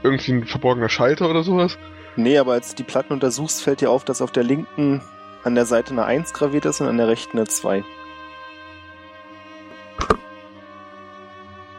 irgendwie 0.03 0.33
ein 0.33 0.47
verborgener 0.47 0.89
Schalter 0.89 1.31
oder 1.31 1.43
sowas. 1.43 1.79
Nee, 2.17 2.39
aber 2.39 2.53
als 2.53 2.71
du 2.71 2.77
die 2.77 2.83
Platten 2.83 3.13
untersuchst, 3.13 3.63
fällt 3.63 3.81
dir 3.81 3.91
auf, 3.91 4.05
dass 4.05 4.21
auf 4.21 4.33
der 4.33 4.45
linken 4.45 5.01
an 5.45 5.55
der 5.55 5.67
Seite 5.67 5.93
eine 5.93 6.05
1 6.05 6.33
graviert 6.33 6.67
ist 6.67 6.81
und 6.81 6.89
an 6.89 6.99
der 6.99 7.09
rechten 7.09 7.39
eine 7.39 7.47
2. 7.47 7.85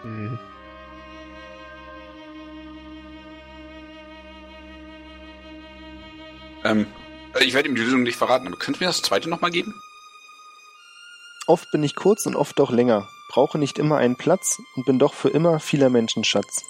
Hm. 0.02 0.40
Ähm, 6.66 6.88
ich 7.42 7.54
werde 7.54 7.70
ihm 7.70 7.76
die 7.76 7.82
Lösung 7.82 8.04
nicht 8.04 8.18
verraten, 8.18 8.48
aber 8.48 8.58
könnt 8.58 8.78
ihr 8.78 8.82
mir 8.82 8.88
das 8.88 9.02
zweite 9.02 9.30
nochmal 9.30 9.52
geben? 9.52 9.82
Oft 11.46 11.72
bin 11.72 11.84
ich 11.84 11.96
kurz 11.96 12.26
und 12.26 12.38
oft 12.38 12.58
doch 12.58 12.72
länger, 12.72 13.10
brauche 13.28 13.58
nicht 13.58 13.78
immer 13.78 13.98
einen 13.98 14.16
Platz 14.16 14.62
und 14.76 14.86
bin 14.86 14.98
doch 14.98 15.14
für 15.14 15.28
immer 15.28 15.60
vieler 15.60 15.90
Menschen 15.90 16.24
Schatz. 16.24 16.64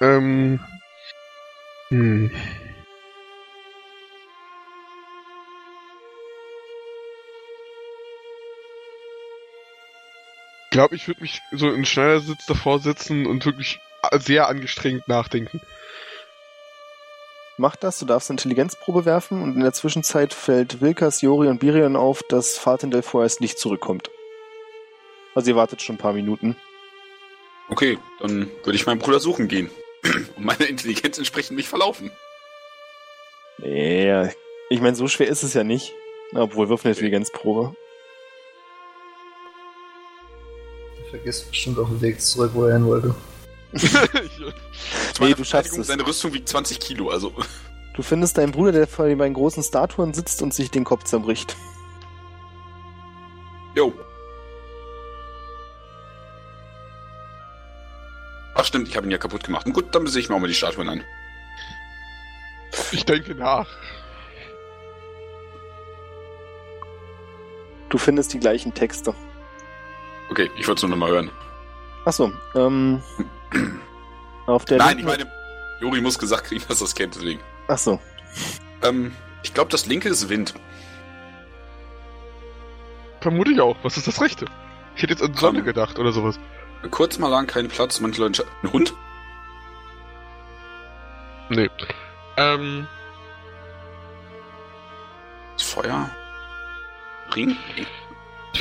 Ähm. 0.00 0.60
Hm. 1.88 2.30
Ich 10.64 10.70
glaube, 10.70 10.94
ich 10.94 11.08
würde 11.08 11.20
mich 11.20 11.42
so 11.52 11.70
in 11.70 11.84
Schneidersitz 11.84 12.46
davor 12.46 12.78
sitzen 12.78 13.26
und 13.26 13.44
wirklich 13.44 13.80
sehr 14.12 14.48
angestrengt 14.48 15.08
nachdenken. 15.08 15.60
Mach 17.60 17.74
das, 17.74 17.98
du 17.98 18.06
darfst 18.06 18.30
eine 18.30 18.36
Intelligenzprobe 18.36 19.04
werfen 19.04 19.42
und 19.42 19.56
in 19.56 19.62
der 19.62 19.72
Zwischenzeit 19.72 20.32
fällt 20.32 20.80
Wilkas, 20.80 21.22
Jori 21.22 21.48
und 21.48 21.58
Birion 21.58 21.96
auf, 21.96 22.22
dass 22.28 22.56
Fatendel 22.56 23.02
vorerst 23.02 23.40
nicht 23.40 23.58
zurückkommt. 23.58 24.12
Also 25.34 25.50
ihr 25.50 25.56
wartet 25.56 25.82
schon 25.82 25.96
ein 25.96 25.98
paar 25.98 26.12
Minuten. 26.12 26.54
Okay, 27.68 27.98
dann 28.20 28.48
würde 28.62 28.76
ich 28.76 28.86
meinen 28.86 29.00
Bruder 29.00 29.18
suchen 29.18 29.48
gehen. 29.48 29.70
Und 30.36 30.44
meine 30.44 30.66
Intelligenz 30.66 31.18
entsprechend 31.18 31.56
mich 31.56 31.68
verlaufen. 31.68 32.12
Nee, 33.58 34.28
ich 34.70 34.80
meine, 34.80 34.94
so 34.94 35.08
schwer 35.08 35.26
ist 35.26 35.42
es 35.42 35.52
ja 35.52 35.64
nicht. 35.64 35.92
Obwohl, 36.34 36.68
wirf 36.68 36.84
eine 36.84 36.94
Intelligenzprobe. 36.94 37.74
Du 40.96 41.10
vergisst 41.10 41.50
bestimmt 41.50 41.78
auf 41.80 41.88
dem 41.88 42.00
Weg 42.00 42.20
zurück, 42.20 42.52
wo 42.54 42.66
er 42.66 42.74
hin 42.74 42.86
wollte. 42.86 43.14
Zu 45.18 45.24
Nee, 45.24 45.30
meiner 45.30 45.36
du 45.38 45.44
schaffst 45.44 45.76
es. 45.76 45.88
Seine 45.88 46.06
Rüstung 46.06 46.32
wiegt 46.32 46.48
20 46.48 46.78
Kilo, 46.78 47.10
also. 47.10 47.32
Du 47.92 48.02
findest 48.04 48.38
deinen 48.38 48.52
Bruder, 48.52 48.70
der 48.70 48.86
vor 48.86 49.06
den 49.06 49.18
beiden 49.18 49.34
großen 49.34 49.64
Statuen 49.64 50.14
sitzt 50.14 50.42
und 50.42 50.54
sich 50.54 50.70
den 50.70 50.84
Kopf 50.84 51.02
zerbricht. 51.02 51.56
Jo. 53.74 53.92
Ach 58.54 58.64
stimmt, 58.64 58.86
ich 58.86 58.96
habe 58.96 59.08
ihn 59.08 59.10
ja 59.10 59.18
kaputt 59.18 59.42
gemacht. 59.42 59.66
Und 59.66 59.72
gut, 59.72 59.92
dann 59.92 60.06
sehe 60.06 60.20
ich 60.22 60.28
mir 60.28 60.36
auch 60.36 60.40
mal 60.40 60.46
die 60.46 60.54
Statuen 60.54 60.88
an. 60.88 61.02
Ich 62.92 63.04
denke 63.04 63.34
nach. 63.34 63.66
Du 67.88 67.98
findest 67.98 68.32
die 68.34 68.38
gleichen 68.38 68.72
Texte. 68.72 69.12
Okay, 70.30 70.48
ich 70.56 70.68
wollte 70.68 70.78
es 70.78 70.82
nur 70.82 70.90
nochmal 70.90 71.10
hören. 71.10 71.30
Achso, 72.04 72.30
ähm. 72.54 73.02
Auf 74.48 74.64
der 74.64 74.78
Nein, 74.78 74.98
ich 74.98 75.04
linken- 75.04 75.28
meine, 75.28 75.30
Juri 75.80 76.00
muss 76.00 76.18
gesagt 76.18 76.44
kriegen, 76.44 76.64
dass 76.68 76.78
das 76.78 76.94
kennt, 76.94 77.14
deswegen. 77.14 77.40
Achso. 77.68 78.00
Ähm, 78.82 79.14
ich 79.42 79.52
glaube, 79.54 79.70
das 79.70 79.86
linke 79.86 80.08
ist 80.08 80.28
Wind. 80.28 80.54
Vermute 83.20 83.50
ich 83.52 83.60
auch. 83.60 83.76
Was 83.82 83.96
ist 83.96 84.06
das 84.08 84.20
Rechte? 84.20 84.46
Ich 84.96 85.02
hätte 85.02 85.12
jetzt 85.12 85.22
an 85.22 85.34
Sonne 85.34 85.58
Ähm. 85.60 85.64
gedacht 85.66 85.98
oder 85.98 86.12
sowas. 86.12 86.38
Kurz 86.90 87.18
mal 87.18 87.28
lang, 87.28 87.46
kein 87.46 87.68
Platz, 87.68 88.00
manche 88.00 88.20
Leute... 88.22 88.42
scha- 88.42 88.46
Ein 88.62 88.72
Hund? 88.72 88.94
Nee. 91.50 91.68
Ähm, 92.36 92.86
Das 95.56 95.62
Feuer? 95.66 96.08
Ring? 97.34 97.56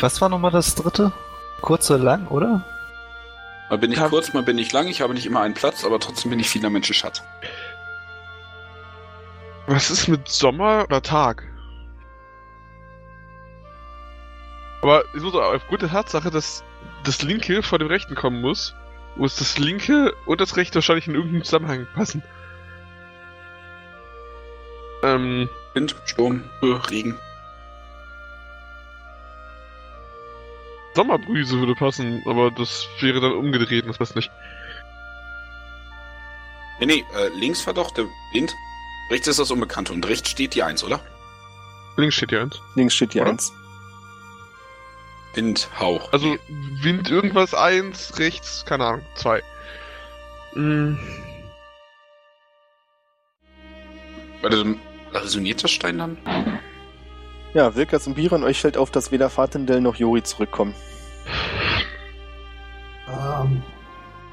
Was 0.02 0.20
war 0.20 0.30
nochmal 0.30 0.52
das 0.52 0.76
dritte? 0.76 1.12
Kurz 1.62 1.90
oder 1.90 2.04
lang, 2.04 2.28
oder? 2.28 2.66
Mal 3.70 3.78
bin 3.78 3.91
ich 3.91 3.97
Ja. 3.97 4.07
kurz, 4.09 4.34
mal 4.34 4.43
bin 4.43 4.57
ich 4.57 4.72
lang. 4.72 4.88
Ich 4.88 5.01
habe 5.01 5.13
nicht 5.13 5.26
immer 5.26 5.41
einen 5.41 5.53
Platz, 5.53 5.84
aber 5.84 5.99
trotzdem 5.99 6.32
bin 6.32 6.39
ich 6.39 6.49
vieler 6.49 6.70
Menschen 6.70 6.93
Schatz. 6.93 7.22
Was 9.68 9.89
ist 9.89 10.07
mit 10.07 10.28
Sommer 10.30 10.86
oder 10.86 11.01
Tag? 11.01 11.43
Aber 14.82 15.03
ich 15.13 15.22
muss 15.22 15.34
aufgrund 15.36 15.82
der 15.82 15.89
Tatsache, 15.89 16.30
dass 16.32 16.63
das 17.03 17.22
linke 17.24 17.61
vor 17.63 17.80
dem 17.80 17.88
rechten 17.88 18.15
kommen 18.15 18.39
muss, 18.41 18.74
muss 19.15 19.36
das 19.36 19.57
linke 19.57 20.13
und 20.26 20.39
das 20.39 20.55
rechte 20.55 20.76
wahrscheinlich 20.76 21.07
in 21.07 21.15
irgendeinem 21.15 21.43
Zusammenhang 21.43 21.88
passen. 21.93 22.24
Ähm, 25.03 25.49
Wind, 25.74 25.95
Sturm, 26.05 26.43
Regen. 26.61 27.18
Sommerbrüse 30.98 31.60
würde 31.60 31.76
passen, 31.76 32.24
aber 32.26 32.50
das 32.50 32.88
wäre 33.00 33.22
dann 33.22 33.34
umgedreht 33.34 33.84
und 33.84 33.89
das 33.89 34.00
passt 34.00 34.16
nicht. 34.16 34.32
Nee, 36.80 36.88
nee, 36.88 37.06
äh, 37.16 37.30
links 37.39 37.66
war 37.68 37.74
doch 37.74 37.91
der 37.91 38.06
Wind. 38.34 38.54
Rechts 39.12 39.28
ist 39.28 39.39
das 39.39 39.52
Unbekannte 39.52 39.93
und 39.93 40.08
rechts 40.08 40.30
steht 40.32 40.56
die 40.56 40.64
Eins, 40.64 40.84
oder? 40.84 41.00
Links 41.98 42.16
steht 42.16 42.32
hier 42.32 42.41
eins. 42.41 42.60
Links 42.76 42.95
steht 42.95 43.14
die 43.14 43.22
Oder? 43.22 43.32
1. 43.32 43.54
Wind, 45.34 45.70
Hauch. 45.80 46.12
Also 46.12 46.36
Wind 46.82 47.10
irgendwas 47.10 47.54
eins, 47.54 48.18
rechts, 48.18 48.66
keine 48.66 48.86
Ahnung, 48.86 49.06
zwei. 49.16 49.43
Hm, 50.54 50.98
Warte, 54.41 54.76
resoniert 55.14 55.64
das 55.64 55.72
Stein 55.72 55.98
dann? 56.00 56.18
Ja, 57.58 57.76
Wilkas 57.76 58.05
und 58.05 58.14
Biran, 58.14 58.43
euch 58.43 58.62
fällt 58.62 58.78
auf, 58.78 58.91
dass 58.91 59.12
weder 59.12 59.32
Fatendell 59.32 59.82
noch 59.82 59.95
Jori 59.95 60.22
zurückkommen. 60.22 60.76
Ähm, 63.08 63.64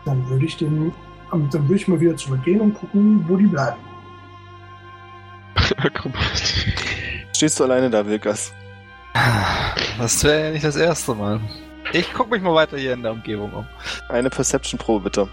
dann 0.05 0.29
würde 0.29 0.45
ich 0.45 0.59
den, 0.59 0.93
ähm, 1.33 1.49
dann 1.51 1.63
würde 1.63 1.77
ich 1.77 1.89
mal 1.89 1.99
wieder 1.99 2.15
zurückgehen 2.19 2.61
und 2.61 2.75
gucken, 2.75 3.25
wo 3.27 3.39
die 3.39 3.47
bleiben. 3.47 3.79
Stehst 7.35 7.59
du 7.59 7.65
alleine 7.65 7.89
da, 7.89 8.05
Wilkas? 8.05 8.53
Das 9.97 10.23
wäre 10.23 10.45
ja 10.45 10.51
nicht 10.51 10.65
das 10.67 10.77
erste 10.77 11.15
Mal. 11.15 11.41
Ich 11.95 12.13
guck 12.13 12.31
mich 12.31 12.43
mal 12.43 12.55
weiter 12.55 12.77
hier 12.77 12.93
in 12.93 13.03
der 13.03 13.13
Umgebung 13.13 13.55
um. 13.55 13.67
Eine 14.11 14.29
Perception-Probe 14.29 15.05
bitte. 15.05 15.31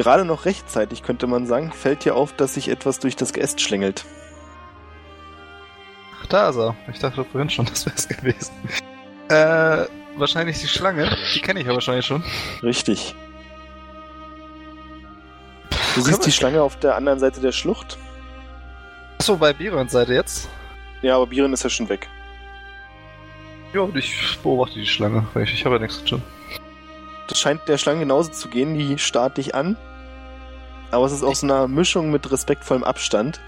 Gerade 0.00 0.24
noch 0.24 0.46
rechtzeitig, 0.46 1.02
könnte 1.02 1.26
man 1.26 1.46
sagen, 1.46 1.72
fällt 1.72 2.06
dir 2.06 2.16
auf, 2.16 2.32
dass 2.32 2.54
sich 2.54 2.70
etwas 2.70 3.00
durch 3.00 3.16
das 3.16 3.34
Geäst 3.34 3.60
schlängelt. 3.60 4.06
Ach, 6.18 6.24
da 6.24 6.48
ist 6.48 6.56
er. 6.56 6.74
Ich 6.90 7.00
dachte 7.00 7.22
vorhin 7.22 7.50
schon, 7.50 7.66
das 7.70 7.84
wäre 7.84 7.96
es 7.96 8.08
gewesen. 8.08 8.50
Äh, 9.28 9.84
wahrscheinlich 10.16 10.58
die 10.58 10.68
Schlange. 10.68 11.14
Die 11.34 11.40
kenne 11.42 11.60
ich 11.60 11.66
ja 11.66 11.74
wahrscheinlich 11.74 12.06
schon. 12.06 12.24
Richtig. 12.62 13.14
Du 15.94 16.00
siehst 16.00 16.24
die 16.24 16.32
Schlange 16.32 16.62
auf 16.62 16.78
der 16.78 16.96
anderen 16.96 17.18
Seite 17.18 17.42
der 17.42 17.52
Schlucht. 17.52 17.98
Achso, 19.18 19.36
bei 19.36 19.52
Birons 19.52 19.92
Seite 19.92 20.14
jetzt. 20.14 20.48
Ja, 21.02 21.16
aber 21.16 21.26
Biren 21.26 21.52
ist 21.52 21.62
ja 21.62 21.68
schon 21.68 21.90
weg. 21.90 22.08
Ja, 23.74 23.82
und 23.82 23.94
ich 23.98 24.38
beobachte 24.42 24.80
die 24.80 24.86
Schlange, 24.86 25.26
weil 25.34 25.42
ich, 25.42 25.52
ich 25.52 25.66
habe 25.66 25.74
ja 25.74 25.82
nichts 25.82 25.98
zu 25.98 26.04
tun. 26.06 26.22
Das 27.28 27.38
scheint 27.38 27.68
der 27.68 27.76
Schlange 27.76 28.00
genauso 28.00 28.30
zu 28.30 28.48
gehen, 28.48 28.78
die 28.78 28.96
starrt 28.96 29.36
dich 29.36 29.54
an. 29.54 29.76
Aber 30.90 31.06
es 31.06 31.12
ist 31.12 31.22
aus 31.22 31.40
so 31.40 31.46
einer 31.46 31.68
Mischung 31.68 32.10
mit 32.10 32.30
respektvollem 32.30 32.84
Abstand. 32.84 33.40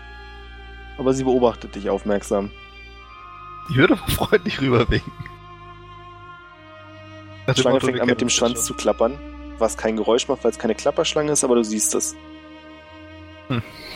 Aber 0.98 1.12
sie 1.12 1.24
beobachtet 1.24 1.74
dich 1.74 1.90
aufmerksam. 1.90 2.50
Ich 3.70 3.76
würde 3.76 3.96
mal 3.96 4.08
freundlich 4.08 4.60
rüberwinken. 4.60 5.12
Die 7.48 7.60
Schlange 7.60 7.80
fängt 7.80 8.00
an 8.00 8.06
mit 8.06 8.20
dem 8.20 8.28
Schwanz 8.28 8.64
zu 8.64 8.74
klappern, 8.74 9.18
was 9.58 9.76
kein 9.76 9.96
Geräusch 9.96 10.28
macht, 10.28 10.44
weil 10.44 10.52
es 10.52 10.58
keine 10.58 10.76
Klapperschlange 10.76 11.32
ist, 11.32 11.42
aber 11.42 11.56
du 11.56 11.64
siehst 11.64 11.94
es. 11.94 12.14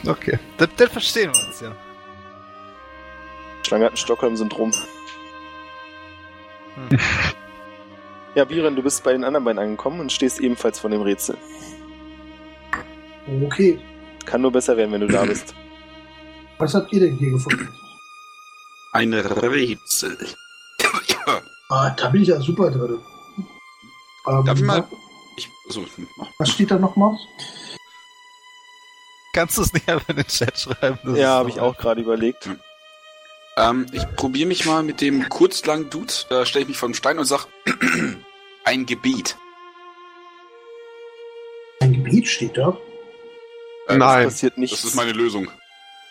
Okay, 0.06 0.38
dann, 0.58 0.68
dann 0.76 0.88
verstehen 0.88 1.32
wir 1.32 1.46
uns 1.46 1.60
ja. 1.60 1.72
Die 3.62 3.68
Schlange 3.68 3.86
hat 3.86 3.92
ein 3.92 3.96
Stockholm-Syndrom. 3.96 4.72
Ja, 8.34 8.44
Biren, 8.44 8.76
du 8.76 8.82
bist 8.82 9.02
bei 9.02 9.12
den 9.12 9.24
anderen 9.24 9.44
beiden 9.44 9.58
angekommen 9.58 10.00
und 10.00 10.12
stehst 10.12 10.40
ebenfalls 10.40 10.78
vor 10.78 10.90
dem 10.90 11.02
Rätsel. 11.02 11.38
Okay, 13.44 13.78
Kann 14.24 14.40
nur 14.42 14.52
besser 14.52 14.76
werden, 14.76 14.92
wenn 14.92 15.00
du 15.00 15.08
da 15.08 15.24
bist. 15.26 15.54
was 16.58 16.74
habt 16.74 16.92
ihr 16.92 17.00
denn 17.00 17.16
hier 17.16 17.30
gefunden? 17.32 17.68
Ein 18.92 19.12
Rätsel. 19.14 20.16
Ah, 21.68 21.90
da 21.90 22.10
bin 22.10 22.22
ich 22.22 22.28
ja 22.28 22.40
super 22.40 22.70
drin. 22.70 23.00
Ähm, 24.28 24.44
Darf 24.44 24.56
ich 24.56 24.64
mal- 24.64 24.86
ich, 25.36 25.48
so, 25.68 25.80
hm. 25.80 26.06
Was 26.38 26.50
steht 26.52 26.70
da 26.70 26.78
nochmal? 26.78 27.16
Kannst 29.34 29.58
du 29.58 29.62
es 29.62 29.72
nicht 29.72 29.88
einfach 29.88 30.08
in 30.10 30.14
den 30.16 30.28
Chat 30.28 30.56
schreiben? 30.56 30.96
Das 31.02 31.18
Ja, 31.18 31.30
habe 31.30 31.50
ich 31.50 31.58
auch 31.58 31.76
gerade 31.76 32.00
überlegt. 32.00 32.48
Ähm, 33.56 33.86
ich 33.90 34.06
probiere 34.14 34.46
mich 34.46 34.64
mal 34.64 34.84
mit 34.84 35.00
dem 35.00 35.28
kurzlangen 35.28 35.90
Dude. 35.90 36.12
Da 36.28 36.46
stelle 36.46 36.62
ich 36.62 36.68
mich 36.68 36.76
vor 36.78 36.88
den 36.88 36.94
Stein 36.94 37.18
und 37.18 37.24
sag, 37.24 37.46
ein 38.64 38.86
Gebiet. 38.86 39.36
Ein 41.80 41.94
Gebiet 41.94 42.28
steht 42.28 42.56
da. 42.56 42.76
Äh, 43.88 43.96
Nein. 43.96 44.26
Es 44.26 44.34
passiert 44.34 44.58
nichts. 44.58 44.80
Das 44.82 44.90
ist 44.90 44.96
meine 44.96 45.12
Lösung. 45.12 45.50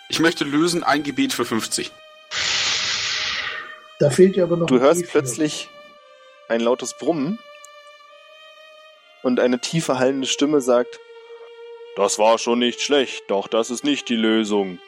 Ich 0.10 0.20
möchte 0.20 0.44
lösen 0.44 0.84
ein 0.84 1.04
Gebiet 1.04 1.34
für 1.34 1.46
50. 1.46 1.92
Da 4.00 4.10
fehlt 4.10 4.36
ja 4.36 4.44
aber 4.44 4.58
noch 4.58 4.68
Du 4.68 4.76
ein 4.76 4.82
hörst 4.82 5.02
E 5.02 5.06
für. 5.06 5.12
plötzlich 5.12 5.70
ein 6.48 6.62
lautes 6.62 6.94
Brummen 6.98 7.40
und 9.24 9.40
eine 9.40 9.60
tiefe 9.60 9.98
hallende 9.98 10.28
Stimme 10.28 10.62
sagt, 10.62 11.00
das 11.96 12.20
war 12.20 12.38
schon 12.38 12.60
nicht 12.60 12.82
schlecht, 12.82 13.24
doch 13.30 13.48
das 13.48 13.70
ist 13.70 13.84
nicht 13.84 14.10
die 14.10 14.16
Lösung. 14.16 14.80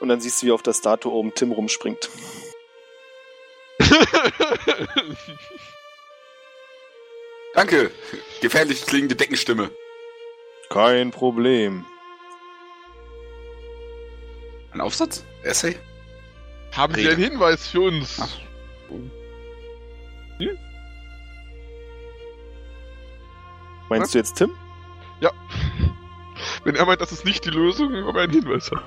Und 0.00 0.08
dann 0.08 0.20
siehst 0.20 0.40
du, 0.42 0.46
wie 0.46 0.52
auf 0.52 0.62
der 0.62 0.72
Statue 0.72 1.12
oben 1.12 1.34
Tim 1.34 1.52
rumspringt. 1.52 2.08
Danke. 7.54 7.90
Gefährlich 8.40 8.86
klingende 8.86 9.14
Deckenstimme. 9.16 9.70
Kein 10.70 11.10
Problem. 11.10 11.84
Ein 14.72 14.80
Aufsatz? 14.80 15.24
Essay? 15.42 15.76
Haben 16.72 16.94
Sie 16.94 17.00
Rede. 17.00 17.12
einen 17.12 17.22
Hinweis 17.22 17.68
für 17.68 17.82
uns? 17.82 18.18
Ach. 18.20 18.28
Meinst 23.88 24.14
du 24.14 24.18
jetzt 24.18 24.36
Tim? 24.36 24.52
Wenn 26.64 26.76
er 26.76 26.86
meint, 26.86 27.00
das 27.00 27.12
ist 27.12 27.24
nicht 27.24 27.44
die 27.44 27.50
Lösung, 27.50 27.94
aber 27.94 28.20
er 28.20 28.24
einen 28.24 28.32
Hinweis 28.32 28.70
hat. 28.70 28.82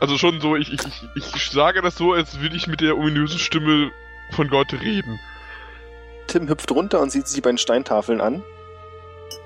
Also 0.00 0.18
schon 0.18 0.40
so, 0.40 0.56
ich, 0.56 0.72
ich, 0.72 0.80
ich, 1.14 1.34
ich 1.34 1.50
sage 1.50 1.82
das 1.82 1.96
so, 1.96 2.12
als 2.12 2.40
würde 2.40 2.56
ich 2.56 2.66
mit 2.66 2.80
der 2.80 2.96
ominösen 2.96 3.38
Stimme 3.38 3.92
von 4.32 4.48
Gott 4.48 4.72
reden. 4.72 5.20
Tim 6.26 6.48
hüpft 6.48 6.70
runter 6.72 7.00
und 7.00 7.10
sieht 7.10 7.26
sich 7.26 7.36
die 7.36 7.40
beiden 7.40 7.58
Steintafeln 7.58 8.20
an 8.20 8.42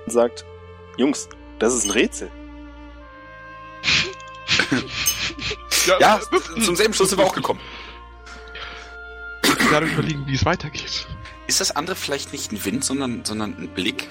und 0.05 0.11
sagt, 0.11 0.45
Jungs, 0.97 1.29
das 1.59 1.75
ist 1.75 1.85
ein 1.85 1.91
Rätsel. 1.91 2.31
Ja, 5.87 6.19
das- 6.31 6.65
zum 6.65 6.75
selben 6.75 6.93
Schluss 6.93 7.09
sind 7.09 7.19
wir 7.19 7.25
auch 7.25 7.33
gekommen. 7.35 7.59
gerade 9.69 9.85
überlegen, 9.87 10.25
wie 10.27 10.35
es 10.35 10.45
weitergeht. 10.45 11.07
Ist 11.47 11.59
das 11.61 11.75
andere 11.75 11.95
vielleicht 11.95 12.31
nicht 12.31 12.51
ein 12.51 12.63
Wind, 12.65 12.83
sondern, 12.85 13.23
sondern 13.25 13.55
ein 13.57 13.69
Blick? 13.69 14.09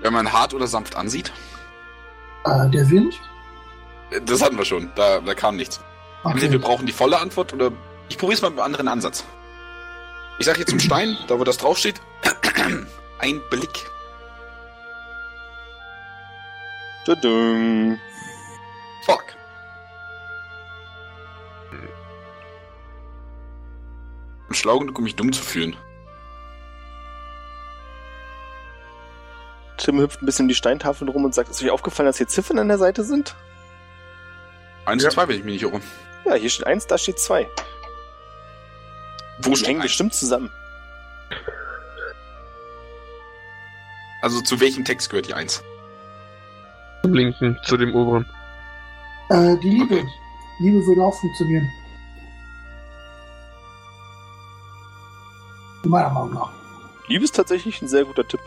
Wenn 0.00 0.12
man 0.12 0.32
hart 0.32 0.54
oder 0.54 0.66
sanft 0.66 0.96
ansieht? 0.96 1.32
Äh, 2.44 2.68
der 2.70 2.88
Wind? 2.88 3.18
Äh, 4.10 4.20
Das 4.22 4.42
hatten 4.42 4.56
wir 4.56 4.64
schon. 4.64 4.90
Da, 4.94 5.20
da 5.20 5.34
kam 5.34 5.56
nichts. 5.56 5.80
Entweder 6.24 6.52
wir 6.52 6.60
brauchen 6.60 6.86
die 6.86 6.92
volle 6.92 7.18
Antwort 7.18 7.52
oder 7.52 7.70
ich 8.08 8.18
probiere 8.18 8.36
es 8.36 8.42
mal 8.42 8.50
mit 8.50 8.58
einem 8.58 8.66
anderen 8.66 8.88
Ansatz. 8.88 9.24
Ich 10.38 10.46
sage 10.46 10.60
jetzt 10.60 10.70
zum 10.70 10.80
Stein, 10.80 11.16
da 11.26 11.38
wo 11.38 11.44
das 11.44 11.56
draufsteht, 11.58 12.00
ein 13.18 13.40
Blick. 13.50 13.86
Tudum. 17.08 17.98
Fuck. 19.06 19.24
Schlau 24.50 24.78
genug, 24.78 24.98
um 24.98 25.04
mich 25.04 25.16
dumm 25.16 25.32
zu 25.32 25.42
fühlen. 25.42 25.74
Tim 29.78 30.00
hüpft 30.00 30.20
ein 30.22 30.26
bisschen 30.26 30.44
um 30.44 30.48
die 30.48 30.54
Steintafeln 30.54 31.08
rum 31.08 31.24
und 31.24 31.34
sagt, 31.34 31.48
ist 31.50 31.62
euch 31.62 31.70
aufgefallen, 31.70 32.06
dass 32.08 32.18
hier 32.18 32.28
Ziffern 32.28 32.58
an 32.58 32.68
der 32.68 32.76
Seite 32.78 33.04
sind? 33.04 33.34
Eins 34.84 35.02
Ja. 35.02 35.08
und 35.08 35.14
zwei, 35.14 35.28
wenn 35.28 35.36
ich 35.36 35.44
mich 35.44 35.54
nicht 35.54 35.62
irre. 35.62 35.80
Ja, 36.26 36.34
hier 36.34 36.50
steht 36.50 36.66
eins, 36.66 36.86
da 36.86 36.98
steht 36.98 37.18
zwei. 37.18 37.48
Wo 39.40 39.50
Die 39.50 39.56
steht 39.56 39.68
hängen 39.68 39.80
eins? 39.80 39.90
bestimmt 39.90 40.14
zusammen. 40.14 40.50
Also 44.20 44.40
zu 44.42 44.60
welchem 44.60 44.84
Text 44.84 45.08
gehört 45.10 45.28
die 45.28 45.34
eins? 45.34 45.62
Zum 47.02 47.14
linken, 47.14 47.58
zu 47.62 47.76
dem 47.76 47.94
oberen. 47.94 48.26
Äh, 49.30 49.56
die 49.58 49.70
Liebe. 49.70 50.04
Liebe 50.58 50.86
würde 50.86 51.02
auch 51.02 51.14
funktionieren. 51.14 51.68
In 55.84 55.90
meiner 55.90 56.10
Meinung 56.10 56.34
nach. 56.34 56.50
Liebe 57.06 57.24
ist 57.24 57.34
tatsächlich 57.34 57.80
ein 57.80 57.88
sehr 57.88 58.04
guter 58.04 58.26
Tipp. 58.26 58.40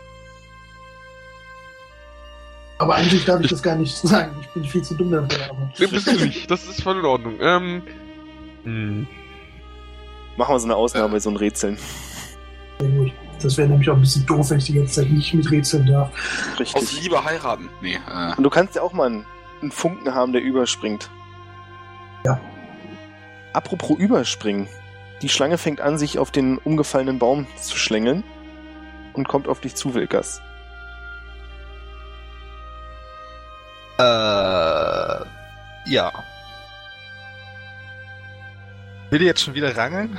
Aber 2.78 2.96
eigentlich 2.96 3.24
darf 3.24 3.40
ich 3.40 3.48
das 3.48 3.62
gar 3.62 3.76
nicht 3.76 3.96
sagen. 3.96 4.36
Ich 4.40 4.48
bin 4.48 4.64
viel 4.64 4.82
zu 4.82 4.94
dumm 4.94 5.12
dafür. 5.12 5.50
Aber... 5.50 5.70
Nee, 5.78 5.86
bist 5.86 6.06
du 6.06 6.12
nicht. 6.24 6.50
Das 6.50 6.66
ist 6.66 6.82
voll 6.82 6.98
in 6.98 7.04
Ordnung. 7.04 7.36
Ähm, 7.40 7.82
hm. 8.64 9.06
Machen 10.36 10.54
wir 10.54 10.58
so 10.58 10.66
eine 10.66 10.76
Ausnahme, 10.76 11.20
so 11.20 11.30
ein 11.30 11.36
Rätseln. 11.36 11.78
Sehr 12.80 12.90
gut. 12.90 13.12
Das 13.42 13.56
wäre 13.56 13.68
nämlich 13.68 13.88
auch 13.90 13.94
ein 13.94 14.00
bisschen 14.00 14.24
doof, 14.26 14.50
wenn 14.50 14.58
ich 14.58 14.66
die 14.66 14.74
ganze 14.74 15.02
Zeit 15.02 15.10
nicht 15.10 15.34
miträtseln 15.34 15.86
darf. 15.86 16.10
Aus 16.52 16.60
Richtig. 16.60 17.02
Liebe 17.02 17.24
heiraten. 17.24 17.68
Nee, 17.80 17.98
äh, 18.08 18.34
Und 18.36 18.44
du 18.44 18.50
kannst 18.50 18.76
ja 18.76 18.82
auch 18.82 18.92
mal 18.92 19.06
einen, 19.06 19.26
einen 19.60 19.72
Funken 19.72 20.14
haben, 20.14 20.32
der 20.32 20.42
überspringt. 20.42 21.10
Ja. 22.24 22.40
Apropos 23.52 23.98
überspringen. 23.98 24.68
Die 25.22 25.28
Schlange 25.28 25.58
fängt 25.58 25.80
an, 25.80 25.98
sich 25.98 26.18
auf 26.18 26.30
den 26.30 26.58
umgefallenen 26.58 27.18
Baum 27.18 27.46
zu 27.60 27.76
schlängeln 27.76 28.22
und 29.12 29.28
kommt 29.28 29.48
auf 29.48 29.60
dich 29.60 29.74
zu, 29.74 29.94
Wilkas. 29.94 30.40
Äh, 33.98 34.02
ja. 34.02 36.12
Will 39.10 39.18
die 39.18 39.26
jetzt 39.26 39.42
schon 39.42 39.54
wieder 39.54 39.76
rangeln? 39.76 40.16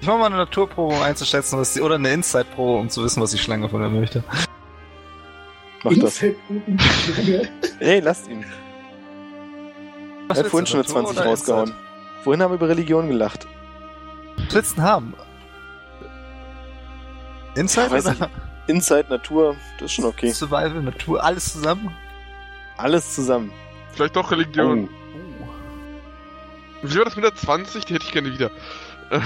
Ich 0.00 0.06
mache 0.06 0.18
mal 0.18 0.26
eine 0.26 0.36
Naturprobe, 0.36 0.94
um 0.94 1.02
einzuschätzen, 1.02 1.58
was 1.58 1.74
sie, 1.74 1.80
oder 1.80 1.96
eine 1.96 2.10
Inside-Probe, 2.12 2.78
um 2.80 2.88
zu 2.88 3.02
wissen, 3.04 3.20
was 3.22 3.32
die 3.32 3.38
Schlange 3.38 3.68
von 3.68 3.80
mir 3.80 3.88
möchte. 3.88 4.22
Mach 5.82 5.92
das. 5.98 6.22
Inside- 6.22 6.36
Hey, 7.80 8.00
lasst 8.00 8.28
ihn. 8.28 8.44
Was 10.28 10.38
er 10.38 10.44
hat 10.44 10.50
vorhin 10.50 10.66
schon 10.66 10.80
eine 10.80 10.88
Natur 10.88 11.02
20 11.04 11.18
oder 11.18 11.30
rausgehauen. 11.30 11.74
Vorhin 12.22 12.42
haben 12.42 12.50
wir 12.52 12.56
über 12.56 12.68
Religion 12.68 13.08
gelacht. 13.08 13.46
Inside? 17.54 17.90
Was 17.90 17.92
willst 17.92 18.06
du 18.08 18.12
denn 18.12 18.20
haben? 18.20 18.20
Inside 18.20 18.20
Ja, 18.20 18.26
oder 18.26 18.30
Inside, 18.66 19.06
Natur, 19.08 19.56
das 19.78 19.86
ist 19.86 19.92
schon 19.92 20.04
okay. 20.04 20.30
Survival, 20.30 20.82
Natur, 20.82 21.24
alles 21.24 21.52
zusammen? 21.54 21.90
Alles 22.76 23.14
zusammen. 23.14 23.50
Vielleicht 23.92 24.14
doch 24.14 24.30
Religion. 24.30 24.88
Oh. 24.88 25.48
Wie 26.82 26.98
war 26.98 27.04
das 27.06 27.16
mit 27.16 27.24
der 27.24 27.34
20? 27.34 27.86
Die 27.86 27.94
hätte 27.94 28.04
ich 28.04 28.12
gerne 28.12 28.32
wieder. 28.32 28.50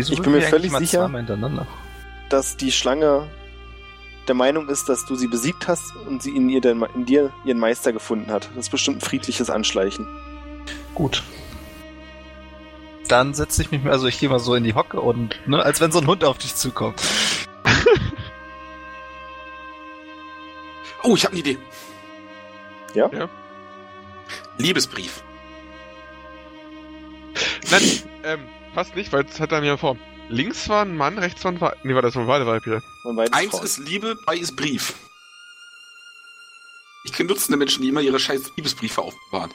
Wieso 0.00 0.12
Ich 0.14 0.22
bin 0.22 0.32
mir 0.32 0.42
völlig 0.42 0.72
sicher-? 0.90 1.08
Dass 2.28 2.56
die 2.56 2.72
Schlange 2.72 3.28
der 4.28 4.34
Meinung 4.34 4.68
ist, 4.68 4.88
dass 4.88 5.04
du 5.06 5.14
sie 5.16 5.26
besiegt 5.26 5.66
hast 5.66 5.94
und 6.06 6.22
sie 6.22 6.30
in, 6.36 6.48
ihr, 6.48 6.60
den- 6.60 6.84
in 6.94 7.04
dir 7.06 7.32
ihren 7.44 7.58
Meister 7.58 7.92
gefunden 7.92 8.30
hat. 8.30 8.48
Das 8.54 8.66
ist 8.66 8.70
bestimmt 8.70 8.98
ein 8.98 9.00
friedliches 9.00 9.50
Anschleichen. 9.50 10.06
Gut. 10.94 11.22
Dann 13.08 13.34
setze 13.34 13.62
ich 13.62 13.70
mich 13.72 13.82
mal, 13.82 13.90
also 13.92 14.06
ich 14.06 14.20
gehe 14.20 14.28
mal 14.28 14.38
so 14.38 14.54
in 14.54 14.62
die 14.62 14.74
Hocke 14.74 15.00
und, 15.00 15.36
ne, 15.48 15.60
als 15.62 15.80
wenn 15.80 15.90
so 15.90 15.98
ein 16.00 16.06
Hund 16.06 16.22
auf 16.24 16.38
dich 16.38 16.54
zukommt. 16.54 17.00
Oh, 21.02 21.16
ich 21.16 21.24
habe 21.24 21.32
eine 21.32 21.40
Idee. 21.40 21.58
Ja? 22.94 23.08
Ja. 23.12 23.28
Liebesbrief. 24.58 25.22
Nein, 27.70 28.02
ähm, 28.24 28.48
passt 28.74 28.96
nicht, 28.96 29.12
weil 29.12 29.24
es 29.24 29.40
hat 29.40 29.52
dann 29.52 29.64
ja 29.64 29.76
Form. 29.76 29.98
Links 30.28 30.68
war 30.68 30.84
ein 30.84 30.96
Mann, 30.96 31.18
rechts 31.18 31.42
war 31.44 31.52
ein 31.52 31.60
Weib. 31.60 31.78
Nee, 31.82 31.94
war 31.94 32.02
das 32.02 32.14
war 32.14 32.24
beide 32.24 32.46
Weibchen. 32.46 32.82
Eins 33.32 33.50
Frauen. 33.50 33.64
ist 33.64 33.78
Liebe, 33.78 34.16
bei 34.26 34.36
ist 34.36 34.56
Brief. 34.56 34.94
Ich 37.04 37.12
kenne 37.12 37.28
Dutzende 37.28 37.56
Menschen, 37.56 37.82
die 37.82 37.88
immer 37.88 38.00
ihre 38.00 38.20
scheiß 38.20 38.52
Liebesbriefe 38.56 39.02
aufbewahren. 39.02 39.52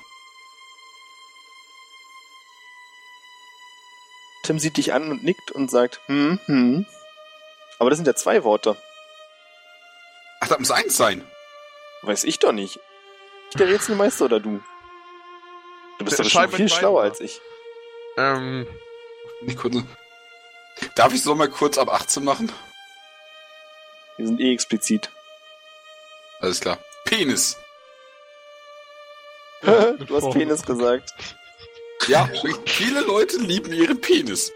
Tim 4.44 4.60
sieht 4.60 4.78
dich 4.78 4.94
an 4.94 5.10
und 5.10 5.24
nickt 5.24 5.52
und 5.52 5.72
sagt, 5.72 6.02
hm, 6.08 6.40
hm. 6.46 6.86
Aber 7.80 7.90
das 7.90 7.98
sind 7.98 8.06
ja 8.06 8.16
zwei 8.16 8.44
Worte. 8.44 8.78
Ach, 10.42 10.48
das 10.48 10.60
muss 10.60 10.72
eins 10.72 10.98
sein. 10.98 11.26
Weiß 12.04 12.24
ich 12.24 12.40
doch 12.40 12.52
nicht. 12.52 12.80
Ich 13.50 13.58
der 13.58 13.68
Rätselmeister 13.68 14.26
oder 14.26 14.40
du? 14.40 14.62
Du 15.98 16.06
bist 16.06 16.20
doch 16.20 16.26
bestimmt 16.26 16.48
mit 16.48 16.56
viel 16.56 16.70
schlauer 16.70 17.02
als 17.02 17.20
ich. 17.22 17.40
Ähm, 18.18 18.68
Nicht 19.42 19.58
kurz. 19.58 19.76
Darf 20.96 21.14
ich 21.14 21.24
so 21.24 21.36
mal 21.36 21.50
kurz 21.50 21.78
ab 21.78 21.90
18 21.94 22.24
machen? 22.24 22.52
Wir 24.18 24.28
sind 24.28 24.40
eh 24.40 24.54
explizit. 24.54 25.10
Alles 26.40 26.60
klar. 26.60 26.78
Penis. 27.06 27.58
du 29.62 30.16
hast 30.16 30.32
Penis 30.32 30.64
gesagt. 30.66 31.14
Ja, 32.08 32.30
viele 32.66 33.02
Leute 33.02 33.38
lieben 33.38 33.74
ihren 33.74 34.00
Penis. 34.00 34.52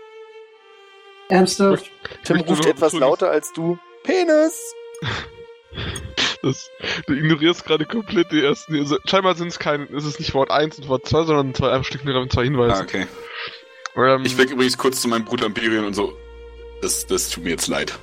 Ernsthaft? 1.29 1.89
Tim 2.23 2.41
ruft 2.41 2.65
etwas 2.65 2.93
lauter 2.93 3.29
als 3.29 3.51
du. 3.53 3.79
Penis! 4.03 4.73
das, 6.41 6.69
du 7.07 7.13
ignorierst 7.13 7.65
gerade 7.65 7.85
komplett 7.85 8.31
die 8.31 8.43
ersten. 8.43 8.77
Also, 8.77 8.97
scheinbar 9.05 9.35
sind 9.35 9.47
es 9.49 9.59
kein, 9.59 9.87
ist 9.87 10.05
es 10.05 10.19
nicht 10.19 10.33
Wort 10.33 10.51
1 10.51 10.79
und 10.79 10.87
Wort 10.87 11.07
2, 11.07 11.23
sondern 11.23 11.53
zwei 11.53 11.71
ein 11.71 11.83
Stück 11.83 12.03
mit 12.03 12.31
zwei 12.31 12.41
Ah, 12.41 12.43
Hinweisen. 12.43 12.83
okay. 12.83 13.07
Ähm, 13.95 14.23
Ich 14.25 14.37
weg 14.37 14.49
übrigens 14.51 14.77
kurz 14.77 15.01
zu 15.01 15.07
meinem 15.07 15.25
Bruder 15.25 15.45
Imperium 15.47 15.85
und 15.87 15.93
so. 15.93 16.13
Das, 16.81 17.05
das 17.07 17.29
tut 17.29 17.43
mir 17.43 17.51
jetzt 17.51 17.67
leid. 17.67 17.97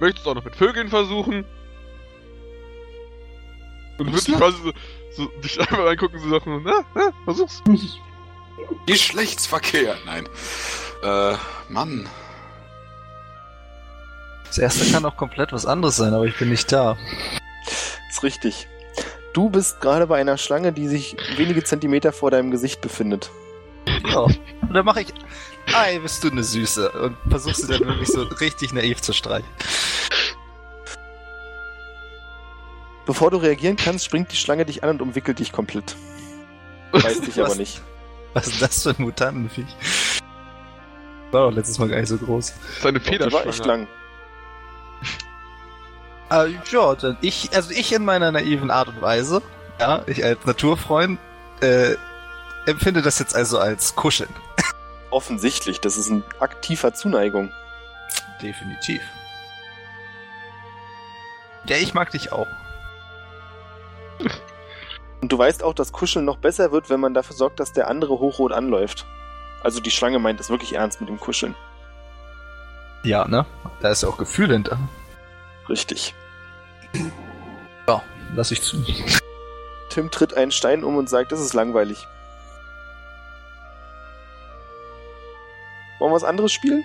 Möchtest 0.00 0.26
du 0.26 0.30
auch 0.30 0.34
noch 0.34 0.44
mit 0.44 0.56
Vögeln 0.56 0.88
versuchen? 0.88 1.44
Und 3.98 4.06
Was 4.12 4.26
würdest 4.26 4.28
dich 4.28 4.34
noch? 4.34 4.40
quasi 4.40 4.56
so, 5.16 5.24
so 5.24 5.28
dich 5.40 5.60
einmal 5.60 5.88
angucken 5.88 6.16
und 6.16 6.22
so 6.22 6.30
sagen, 6.30 6.62
na, 6.64 6.84
na, 6.94 7.12
versuch's. 7.24 7.62
Geschlechtsverkehr. 8.86 9.96
Nein. 10.04 10.28
Äh, 11.02 11.36
Mann. 11.68 12.08
Das 14.46 14.58
erste 14.58 14.90
kann 14.92 15.04
auch 15.04 15.16
komplett 15.16 15.52
was 15.52 15.66
anderes 15.66 15.96
sein, 15.96 16.14
aber 16.14 16.24
ich 16.26 16.36
bin 16.38 16.48
nicht 16.48 16.70
da. 16.72 16.96
Ist 18.10 18.22
richtig. 18.22 18.68
Du 19.32 19.50
bist 19.50 19.80
gerade 19.80 20.06
bei 20.06 20.20
einer 20.20 20.38
Schlange, 20.38 20.72
die 20.72 20.86
sich 20.86 21.16
wenige 21.36 21.64
Zentimeter 21.64 22.12
vor 22.12 22.30
deinem 22.30 22.50
Gesicht 22.52 22.80
befindet. 22.80 23.30
Ja. 23.86 24.20
Und 24.20 24.72
dann 24.72 24.84
mache 24.84 25.02
ich, 25.02 25.08
ei, 25.74 25.98
bist 25.98 26.22
du 26.24 26.30
eine 26.30 26.42
Süße. 26.42 26.90
Und 26.90 27.16
versuchst 27.28 27.62
sie 27.62 27.68
dann 27.68 27.86
wirklich 27.86 28.08
so 28.08 28.22
richtig 28.22 28.72
naiv 28.72 29.00
zu 29.00 29.12
streichen. 29.12 29.48
Bevor 33.06 33.30
du 33.30 33.36
reagieren 33.36 33.76
kannst, 33.76 34.04
springt 34.06 34.32
die 34.32 34.36
Schlange 34.36 34.64
dich 34.64 34.82
an 34.82 34.90
und 34.90 35.02
umwickelt 35.02 35.38
dich 35.38 35.52
komplett. 35.52 35.94
Weiß 36.92 37.20
dich 37.20 37.40
aber 37.42 37.54
nicht. 37.54 37.82
Was 38.32 38.46
ist 38.48 38.62
das 38.62 38.82
für 38.82 38.90
ein 38.90 38.96
Mutantenviech? 38.98 39.66
War 41.30 41.48
doch 41.50 41.56
letztes 41.56 41.78
Mal 41.78 41.88
gar 41.88 41.98
nicht 42.00 42.08
so 42.08 42.16
groß. 42.16 42.52
Seine 42.80 43.00
Die 43.00 43.06
war 43.06 43.12
echt 43.12 43.32
Federschlange. 43.32 43.82
lang. 43.82 43.88
Ah, 46.30 46.46
ja, 46.70 46.94
dann 46.94 47.16
ich, 47.20 47.50
also 47.54 47.70
ich 47.70 47.92
in 47.92 48.04
meiner 48.04 48.32
naiven 48.32 48.70
Art 48.70 48.88
und 48.88 49.02
Weise, 49.02 49.42
ja, 49.78 50.02
ich 50.06 50.24
als 50.24 50.44
Naturfreund, 50.46 51.18
äh, 51.60 51.94
empfinde 52.66 53.02
das 53.02 53.18
jetzt 53.18 53.34
also 53.34 53.58
als 53.58 53.94
Kuscheln. 53.94 54.30
Offensichtlich, 55.10 55.80
das 55.80 55.96
ist 55.96 56.10
ein 56.10 56.24
aktiver 56.40 56.94
Zuneigung. 56.94 57.52
Definitiv. 58.42 59.02
Ja, 61.66 61.76
ich 61.76 61.94
mag 61.94 62.10
dich 62.10 62.32
auch. 62.32 62.48
Und 65.20 65.32
du 65.32 65.38
weißt 65.38 65.62
auch, 65.62 65.72
dass 65.72 65.92
Kuscheln 65.92 66.24
noch 66.24 66.36
besser 66.36 66.72
wird, 66.72 66.90
wenn 66.90 67.00
man 67.00 67.14
dafür 67.14 67.34
sorgt, 67.34 67.60
dass 67.60 67.72
der 67.72 67.88
andere 67.88 68.18
hochrot 68.18 68.52
anläuft. 68.52 69.06
Also 69.62 69.80
die 69.80 69.90
Schlange 69.90 70.18
meint 70.18 70.40
es 70.40 70.50
wirklich 70.50 70.74
ernst 70.74 71.00
mit 71.00 71.08
dem 71.08 71.18
Kuscheln. 71.18 71.54
Ja, 73.02 73.26
ne? 73.26 73.46
Da 73.80 73.90
ist 73.90 74.02
ja 74.02 74.08
auch 74.08 74.18
Gefühl 74.18 74.50
hinter. 74.50 74.78
Richtig. 75.68 76.14
Ja, 77.88 78.02
lass 78.34 78.50
ich 78.50 78.60
zu. 78.62 78.84
Tim 79.88 80.10
tritt 80.10 80.34
einen 80.34 80.50
Stein 80.50 80.84
um 80.84 80.96
und 80.96 81.08
sagt, 81.08 81.32
das 81.32 81.40
ist 81.40 81.54
langweilig. 81.54 82.06
Wollen 86.04 86.12
wir 86.12 86.16
was 86.16 86.24
anderes 86.24 86.52
spielen? 86.52 86.84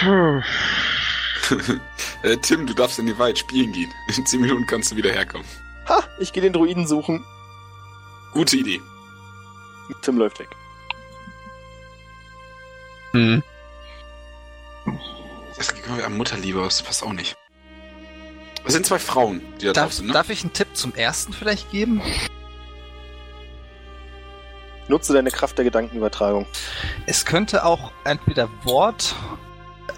Puh. 0.00 0.42
äh, 2.28 2.36
Tim, 2.36 2.66
du 2.66 2.74
darfst 2.74 2.98
in 2.98 3.06
die 3.06 3.18
Wald 3.18 3.38
spielen 3.38 3.72
gehen. 3.72 3.90
In 4.14 4.26
10 4.26 4.38
Minuten 4.38 4.66
kannst 4.66 4.92
du 4.92 4.96
wieder 4.96 5.10
herkommen. 5.10 5.46
Ha, 5.88 6.04
ich 6.18 6.30
gehe 6.34 6.42
den 6.42 6.52
Druiden 6.52 6.86
suchen. 6.86 7.24
Gute 8.34 8.58
Idee. 8.58 8.82
Tim 10.02 10.18
läuft 10.18 10.40
weg. 10.40 10.50
Hm. 13.12 13.42
Das 15.56 15.74
geht 15.74 15.88
mir 15.88 16.04
an 16.04 16.18
Mutterliebe, 16.18 16.60
das 16.60 16.82
passt 16.82 17.02
auch 17.02 17.14
nicht. 17.14 17.34
Es 18.66 18.74
sind 18.74 18.84
zwei 18.84 18.98
Frauen, 18.98 19.40
die 19.58 19.64
da 19.64 19.72
drauf 19.72 19.84
Darf, 19.84 19.92
sind, 19.94 20.08
ne? 20.08 20.12
darf 20.12 20.28
ich 20.28 20.42
einen 20.42 20.52
Tipp 20.52 20.68
zum 20.74 20.94
ersten 20.94 21.32
vielleicht 21.32 21.70
geben? 21.70 22.02
Nutze 24.90 25.14
deine 25.14 25.30
Kraft 25.30 25.56
der 25.56 25.64
Gedankenübertragung. 25.64 26.46
Es 27.06 27.24
könnte 27.24 27.64
auch 27.64 27.92
entweder 28.04 28.50
Wort 28.64 29.14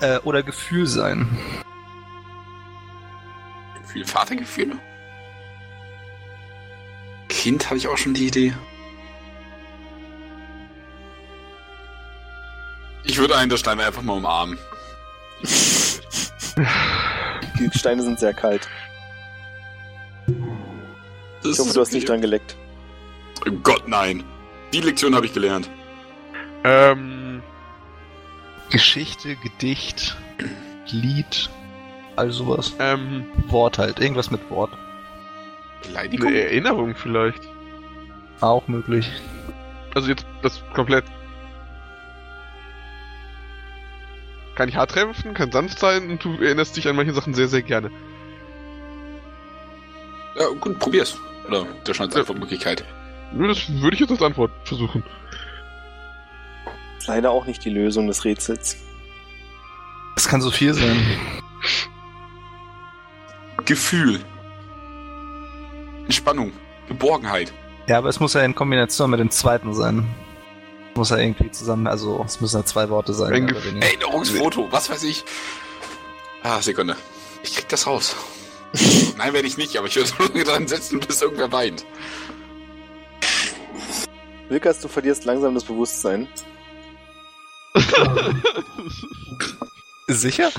äh, 0.01 0.19
oder 0.19 0.43
Gefühl 0.43 0.87
sein. 0.87 1.39
Gefühle, 3.81 4.07
Vatergefühle? 4.07 4.77
Kind 7.29 7.67
hatte 7.67 7.79
ich 7.79 7.89
auch 7.89 7.97
schon 7.97 8.15
die 8.15 8.27
Idee. 8.27 8.55
Ich 13.05 13.19
würde 13.19 13.37
einen 13.37 13.51
der 13.51 13.57
Steine 13.57 13.85
einfach 13.85 14.03
mal 14.03 14.19
umarmen. 14.19 14.59
Die 17.59 17.71
Steine 17.77 18.03
sind 18.03 18.19
sehr 18.21 18.35
kalt. 18.35 18.69
Das 21.43 21.53
Ich 21.53 21.59
hoffe, 21.59 21.73
du 21.73 21.81
hast 21.81 21.93
nicht 21.93 22.09
dran 22.09 22.21
geleckt. 22.21 22.57
Oh 23.47 23.51
Gott, 23.63 23.89
nein. 23.89 24.23
Die 24.73 24.81
Lektion 24.81 25.15
habe 25.15 25.27
ich 25.27 25.33
gelernt. 25.35 25.69
Ähm, 26.65 27.43
Geschichte, 28.71 29.37
Gedicht, 29.37 30.17
Lied, 30.89 31.51
all 32.17 32.31
sowas. 32.31 32.75
ähm, 32.79 33.27
Wort 33.49 33.79
halt, 33.79 34.01
irgendwas 34.01 34.31
mit 34.31 34.49
Wort. 34.51 34.71
Beleidigung? 35.83 36.29
eine 36.29 36.41
Erinnerung 36.41 36.95
vielleicht. 36.95 37.43
Auch 38.41 38.67
möglich. 38.69 39.11
Also 39.95 40.09
jetzt 40.09 40.25
das 40.43 40.63
komplett. 40.73 41.05
Kann 44.55 44.69
ich 44.69 44.77
hart 44.77 44.91
treffen, 44.91 45.35
kann 45.35 45.53
sanft 45.53 45.79
sein 45.79 46.11
und 46.11 46.25
du 46.25 46.35
erinnerst 46.41 46.77
dich 46.77 46.89
an 46.89 46.97
manche 46.97 47.13
Sachen 47.13 47.35
sehr, 47.35 47.49
sehr 47.49 47.63
gerne. 47.63 47.91
Ja, 50.39 50.47
gut, 50.61 50.79
probier's. 50.79 51.19
Oder 51.47 51.67
der 51.87 51.95
scheint 51.95 52.17
einfach 52.17 52.35
Möglichkeit. 52.35 52.85
Nur 53.35 53.49
das 53.49 53.69
würde 53.69 53.95
ich 53.95 54.01
jetzt 54.01 54.11
als 54.11 54.23
Antwort 54.23 54.51
versuchen. 54.65 55.03
Ist 56.99 57.07
leider 57.09 57.31
auch 57.31 57.47
nicht 57.47 57.65
die 57.65 57.71
Lösung 57.71 58.07
des 58.07 58.25
Rätsels. 58.25 58.77
Es 60.17 60.29
kann 60.29 60.41
so 60.41 60.51
viel 60.51 60.75
sein. 60.75 60.97
Gefühl. 63.65 64.21
Entspannung. 66.05 66.53
Geborgenheit. 66.89 67.53
Ja, 67.87 67.99
aber 67.99 68.09
es 68.09 68.21
muss 68.21 68.35
ja 68.35 68.43
in 68.43 68.55
Kombination 68.55 69.11
mit 69.11 69.21
dem 69.21 69.31
zweiten 69.31 69.75
sein. 69.75 70.07
Muss 70.95 71.11
ja 71.11 71.17
irgendwie 71.17 71.51
zusammen, 71.51 71.87
also 71.87 72.23
es 72.25 72.41
müssen 72.41 72.59
ja 72.59 72.65
zwei 72.65 72.89
Worte 72.91 73.15
sein. 73.15 73.33
Ein. 73.33 73.81
Erinnerungsfoto, 73.81 74.71
was 74.71 74.91
weiß 74.91 75.03
ich. 75.05 75.25
Ah, 76.43 76.61
Sekunde. 76.61 76.97
Ich 77.43 77.55
krieg 77.57 77.69
das 77.69 77.87
raus. 77.87 78.15
Nein, 79.17 79.33
werde 79.33 79.49
ich 79.49 79.57
nicht, 79.57 79.77
aber 79.77 79.87
ich 79.87 79.97
werde 79.97 80.09
so 80.09 80.23
lange 80.23 80.45
dran 80.45 80.69
setzen, 80.69 81.01
bis 81.01 81.23
irgendwer 81.23 81.51
weint. 81.51 81.85
Wilkas, 84.53 84.81
du 84.81 84.89
verlierst 84.89 85.25
langsam 85.25 85.55
das 85.55 85.65
Bewusstsein. 85.65 86.29
Sicher? 90.07 90.53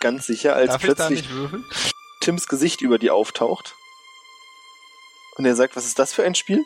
Ganz 0.00 0.26
sicher, 0.26 0.54
als 0.54 0.72
Darf 0.72 0.84
ich 0.84 0.94
da 0.94 1.06
plötzlich? 1.08 1.28
Tims 2.20 2.46
Gesicht 2.46 2.82
über 2.82 2.98
dir 2.98 3.14
auftaucht. 3.14 3.74
Und 5.36 5.46
er 5.46 5.56
sagt, 5.56 5.76
was 5.76 5.86
ist 5.86 5.98
das 5.98 6.12
für 6.12 6.24
ein 6.24 6.34
Spiel? 6.34 6.62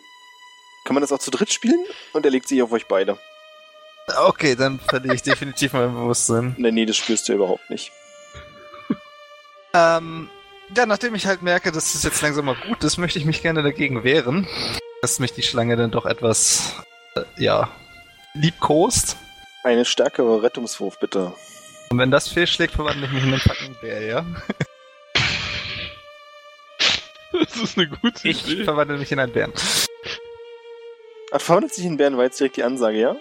Kann 0.84 0.94
man 0.94 1.02
das 1.02 1.12
auch 1.12 1.18
zu 1.20 1.30
dritt 1.30 1.52
spielen? 1.52 1.84
Und 2.12 2.24
er 2.24 2.32
legt 2.32 2.48
sich 2.48 2.62
auf 2.62 2.72
euch 2.72 2.86
beide. 2.86 3.16
Okay, 4.26 4.56
dann 4.56 4.80
verliere 4.80 5.14
ich 5.14 5.22
definitiv 5.22 5.72
mein 5.72 5.94
Bewusstsein. 5.94 6.56
Nee, 6.58 6.72
nee, 6.72 6.86
das 6.86 6.96
spürst 6.96 7.28
du 7.28 7.34
überhaupt 7.34 7.70
nicht. 7.70 7.92
Ähm, 9.72 10.28
ja, 10.76 10.84
nachdem 10.84 11.14
ich 11.14 11.26
halt 11.26 11.42
merke, 11.42 11.70
dass 11.70 11.94
es 11.94 12.02
jetzt 12.02 12.22
langsam 12.22 12.46
mal 12.46 12.56
gut 12.66 12.82
ist, 12.82 12.98
möchte 12.98 13.20
ich 13.20 13.24
mich 13.24 13.40
gerne 13.40 13.62
dagegen 13.62 14.02
wehren. 14.02 14.48
Dass 15.02 15.18
mich 15.18 15.32
die 15.32 15.42
Schlange 15.42 15.76
dann 15.76 15.90
doch 15.90 16.04
etwas, 16.06 16.74
äh, 17.16 17.22
ja, 17.42 17.70
liebkost. 18.34 19.16
Eine 19.64 19.84
stärkere 19.84 20.42
Rettungswurf, 20.42 20.98
bitte. 20.98 21.32
Und 21.90 21.98
wenn 21.98 22.10
das 22.10 22.28
fehlschlägt, 22.28 22.74
verwandle 22.74 23.06
ich 23.06 23.12
mich 23.12 23.22
in 23.24 23.30
einen 23.30 23.40
fucking 23.40 23.76
Bär, 23.80 24.02
ja? 24.02 24.24
Das 27.32 27.56
ist 27.56 27.78
eine 27.78 27.88
gute 27.88 28.28
Ich 28.28 28.46
Idee. 28.50 28.64
verwandle 28.64 28.98
mich 28.98 29.10
in 29.12 29.18
einen 29.20 29.32
Bären. 29.32 29.52
Ach, 31.32 31.40
verwandelt 31.40 31.72
sich 31.72 31.84
in 31.84 31.96
Bären, 31.96 32.16
war 32.16 32.24
jetzt 32.24 32.40
direkt 32.40 32.56
die 32.56 32.64
Ansage, 32.64 32.98
ja? 32.98 33.16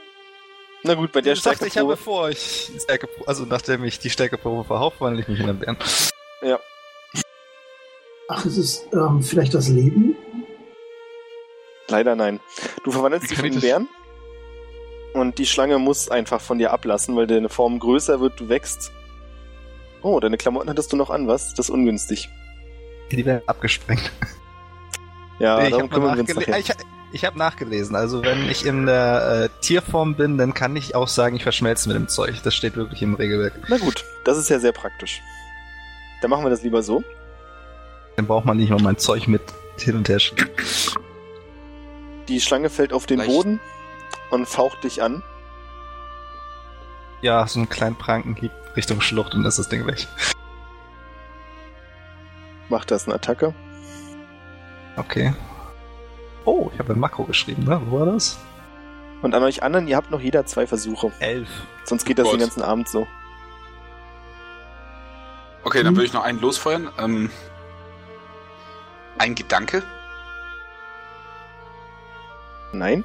Na 0.83 0.95
gut, 0.95 1.11
bei 1.11 1.21
der 1.21 1.33
ich 1.33 1.41
dachte, 1.41 1.67
ich 1.67 1.77
habe 1.77 1.95
Stärkeprobe. 1.95 1.97
vor, 1.97 2.29
ich 2.29 2.71
Stärke, 2.83 3.07
also 3.27 3.45
nachdem 3.45 3.83
ich 3.83 3.99
die 3.99 4.09
Stärkeprobe 4.09 4.63
verhauche, 4.65 4.97
verwandle 4.97 5.21
ich 5.21 5.27
mich 5.27 5.39
in 5.39 5.49
einen 5.49 5.59
Bären. 5.59 5.77
Ja. 6.41 6.59
ach, 8.29 8.45
es 8.45 8.57
ist 8.57 8.87
ähm, 8.93 9.21
vielleicht 9.21 9.53
das 9.53 9.67
Leben? 9.69 10.15
Leider 11.89 12.15
nein. 12.15 12.39
Du 12.83 12.91
verwandelst 12.91 13.29
dich 13.31 13.39
in 13.39 13.45
einen 13.45 13.61
Bären. 13.61 13.87
Und 15.13 15.39
die 15.39 15.45
Schlange 15.47 15.79
muss 15.79 16.09
einfach 16.09 16.39
von 16.39 16.59
dir 16.59 16.71
ablassen, 16.71 17.15
weil 17.15 17.25
deine 17.27 17.49
Form 17.49 17.79
größer 17.79 18.19
wird, 18.19 18.39
du 18.39 18.47
wächst. 18.47 18.91
Oh, 20.01 20.19
deine 20.19 20.37
Klamotten 20.37 20.69
hattest 20.69 20.93
du 20.93 20.97
noch 20.97 21.09
an, 21.09 21.27
was? 21.27 21.53
Das 21.55 21.67
ist 21.67 21.69
ungünstig. 21.71 22.29
Die 23.11 23.25
werden 23.25 23.41
abgesprengt. 23.47 24.11
Ja, 25.39 25.57
Nee, 25.57 25.63
ich 25.65 25.69
darum 25.71 25.83
habe 25.89 25.93
kümmern 25.93 26.15
wir 26.15 26.21
uns 26.21 26.35
nachher. 26.35 26.59
ich, 26.59 26.69
ich 27.11 27.25
hab 27.25 27.35
nachgelesen. 27.35 27.95
Also 27.95 28.23
wenn 28.23 28.47
ich 28.49 28.65
in 28.65 28.85
der 28.85 29.49
äh, 29.49 29.61
Tierform 29.61 30.15
bin, 30.15 30.37
dann 30.37 30.53
kann 30.53 30.75
ich 30.75 30.95
auch 30.95 31.07
sagen, 31.07 31.35
ich 31.37 31.43
verschmelze 31.43 31.89
mit 31.89 31.97
dem 31.97 32.07
Zeug. 32.07 32.35
Das 32.43 32.53
steht 32.53 32.75
wirklich 32.75 33.01
im 33.01 33.15
Regelwerk. 33.15 33.53
Na 33.67 33.77
gut, 33.77 34.05
das 34.25 34.37
ist 34.37 34.49
ja 34.49 34.59
sehr 34.59 34.73
praktisch. 34.73 35.21
Dann 36.21 36.29
machen 36.29 36.43
wir 36.45 36.49
das 36.49 36.61
lieber 36.61 36.83
so. 36.83 37.03
Dann 38.15 38.27
braucht 38.27 38.45
man 38.45 38.57
nicht 38.57 38.69
mal 38.69 38.81
mein 38.81 38.97
Zeug 38.97 39.27
mit 39.27 39.41
hin 39.79 39.95
und 39.95 40.07
her 40.09 40.19
schieben. 40.19 40.49
Die 42.29 42.39
Schlange 42.39 42.69
fällt 42.69 42.93
auf 42.93 43.05
den 43.05 43.17
Leicht. 43.19 43.29
Boden 43.29 43.59
und 44.31 44.47
faucht 44.47 44.83
dich 44.83 45.01
an. 45.03 45.23
Ja, 47.21 47.45
so 47.47 47.59
einen 47.59 47.67
kleinen 47.69 47.95
Prankenhieb 47.97 48.51
Richtung 48.75 49.01
Schlucht 49.01 49.33
und 49.35 49.43
ist 49.45 49.59
das 49.59 49.67
Ding 49.67 49.85
weg. 49.87 50.07
Macht 52.69 52.91
das 52.91 53.05
eine 53.07 53.15
Attacke. 53.15 53.53
Okay. 54.95 55.33
Oh, 56.45 56.69
ich 56.73 56.79
habe 56.79 56.93
ein 56.93 56.99
Makro 56.99 57.23
geschrieben, 57.25 57.63
ne? 57.65 57.81
Wo 57.87 57.99
war 57.99 58.05
das? 58.05 58.37
Und 59.21 59.33
an 59.35 59.43
euch 59.43 59.63
anderen, 59.63 59.87
ihr 59.87 59.97
habt 59.97 60.11
noch 60.11 60.21
jeder 60.21 60.45
zwei 60.45 60.65
Versuche. 60.67 61.11
Elf. 61.19 61.49
Sonst 61.83 62.05
geht 62.05 62.19
das 62.19 62.25
Gott. 62.25 62.35
den 62.35 62.41
ganzen 62.41 62.61
Abend 62.61 62.87
so. 62.87 63.05
Okay, 65.63 65.83
dann 65.83 65.93
Mhm. 65.93 65.97
würde 65.97 66.05
ich 66.05 66.13
noch 66.13 66.23
einen 66.23 66.39
losfeuern. 66.39 66.89
Ähm, 66.99 67.29
ein 69.17 69.35
Gedanke. 69.35 69.83
Nein? 72.71 73.03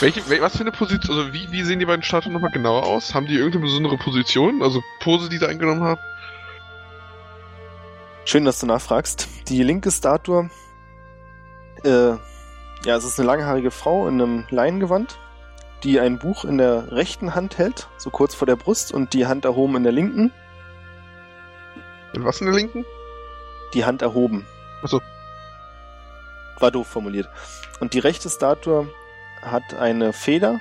Welche, 0.00 0.20
wel- 0.28 0.40
was 0.40 0.56
für 0.56 0.60
eine 0.60 0.70
Position, 0.72 1.18
also 1.18 1.32
wie, 1.32 1.50
wie 1.50 1.64
sehen 1.64 1.80
die 1.80 1.86
beiden 1.86 2.02
Statuen 2.02 2.32
nochmal 2.32 2.52
genauer 2.52 2.84
aus? 2.86 3.14
Haben 3.14 3.26
die 3.26 3.34
irgendeine 3.34 3.64
besondere 3.64 3.96
Position, 3.96 4.62
also 4.62 4.80
Pose, 5.00 5.28
die 5.28 5.38
sie 5.38 5.46
eingenommen 5.48 5.82
haben? 5.82 6.00
Schön, 8.24 8.44
dass 8.44 8.60
du 8.60 8.66
nachfragst. 8.66 9.28
Die 9.48 9.62
linke 9.62 9.90
Statue, 9.90 10.50
äh, 11.82 12.10
ja, 12.84 12.96
es 12.96 13.04
ist 13.04 13.18
eine 13.18 13.26
langhaarige 13.26 13.70
Frau 13.70 14.06
in 14.06 14.20
einem 14.20 14.46
Leinengewand, 14.50 15.18
die 15.82 15.98
ein 15.98 16.18
Buch 16.18 16.44
in 16.44 16.58
der 16.58 16.92
rechten 16.92 17.34
Hand 17.34 17.58
hält, 17.58 17.88
so 17.96 18.10
kurz 18.10 18.34
vor 18.34 18.46
der 18.46 18.56
Brust, 18.56 18.92
und 18.92 19.14
die 19.14 19.26
Hand 19.26 19.44
erhoben 19.44 19.76
in 19.76 19.82
der 19.82 19.92
linken. 19.92 20.32
Und 22.14 22.24
was 22.24 22.40
in 22.40 22.46
der 22.46 22.54
linken? 22.54 22.84
Die 23.74 23.84
Hand 23.84 24.02
erhoben. 24.02 24.46
Ach 24.84 24.88
so. 24.88 25.00
War 26.60 26.70
doof 26.70 26.86
formuliert. 26.86 27.28
Und 27.80 27.94
die 27.94 27.98
rechte 27.98 28.28
Statue 28.28 28.88
hat 29.42 29.74
eine 29.74 30.12
Feder 30.12 30.60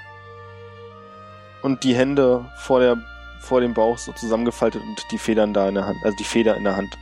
und 1.61 1.83
die 1.83 1.95
Hände 1.95 2.45
vor 2.57 2.79
der 2.79 2.97
vor 3.39 3.61
dem 3.61 3.73
Bauch 3.73 3.97
so 3.97 4.11
zusammengefaltet 4.11 4.81
und 4.81 5.01
die 5.11 5.17
Federn 5.17 5.53
da 5.53 5.69
in 5.69 5.75
der 5.75 5.85
Hand, 5.85 5.97
also 6.03 6.15
die 6.17 6.23
Feder 6.23 6.57
in 6.57 6.63
der 6.65 6.75
Hand. 6.75 6.97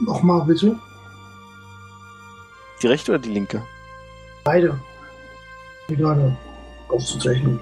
Nochmal 0.00 0.44
bitte. 0.44 0.78
Die 2.82 2.86
rechte 2.86 3.12
oder 3.12 3.20
die 3.20 3.30
linke? 3.30 3.62
Beide. 4.44 4.78
Die 5.88 5.96
gerade 5.96 6.36
aufzuzeichnen. 6.88 7.60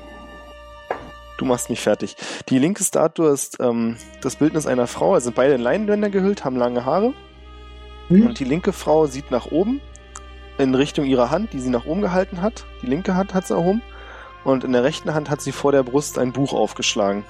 Du 1.38 1.44
machst 1.44 1.70
mich 1.70 1.80
fertig. 1.80 2.16
Die 2.48 2.58
linke 2.58 2.82
Statue 2.82 3.30
ist 3.30 3.58
ähm, 3.60 3.96
das 4.22 4.36
Bildnis 4.36 4.66
einer 4.66 4.86
Frau. 4.86 5.14
Also 5.14 5.26
sind 5.26 5.36
beide 5.36 5.54
in 5.54 5.60
Leinenbänder 5.60 6.10
gehüllt, 6.10 6.44
haben 6.44 6.56
lange 6.56 6.84
Haare. 6.84 7.14
Hm? 8.08 8.26
Und 8.26 8.38
die 8.38 8.44
linke 8.44 8.72
Frau 8.72 9.06
sieht 9.06 9.30
nach 9.30 9.46
oben, 9.46 9.80
in 10.58 10.74
Richtung 10.74 11.04
ihrer 11.04 11.30
Hand, 11.30 11.52
die 11.52 11.60
sie 11.60 11.70
nach 11.70 11.86
oben 11.86 12.00
gehalten 12.00 12.42
hat. 12.42 12.66
Die 12.82 12.86
linke 12.86 13.14
Hand 13.14 13.32
hat 13.32 13.46
sie 13.46 13.54
erhoben. 13.54 13.82
Und 14.44 14.64
in 14.64 14.72
der 14.72 14.84
rechten 14.84 15.14
Hand 15.14 15.30
hat 15.30 15.40
sie 15.40 15.52
vor 15.52 15.72
der 15.72 15.82
Brust 15.82 16.18
ein 16.18 16.32
Buch 16.32 16.52
aufgeschlagen. 16.52 17.24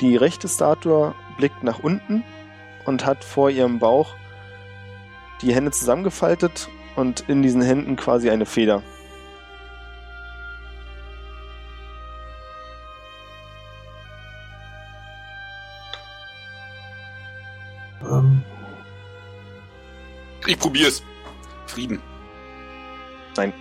Die 0.00 0.16
rechte 0.16 0.48
Statue 0.48 1.14
blickt 1.36 1.62
nach 1.62 1.78
unten 1.78 2.24
und 2.84 3.06
hat 3.06 3.24
vor 3.24 3.50
ihrem 3.50 3.78
Bauch 3.78 4.14
die 5.42 5.54
Hände 5.54 5.70
zusammengefaltet 5.70 6.68
und 6.96 7.24
in 7.28 7.42
diesen 7.42 7.62
Händen 7.62 7.96
quasi 7.96 8.30
eine 8.30 8.46
Feder. 8.46 8.82
Ich 20.46 20.58
probier's. 20.58 21.02
Frieden. 21.66 22.00
Nein. 23.36 23.52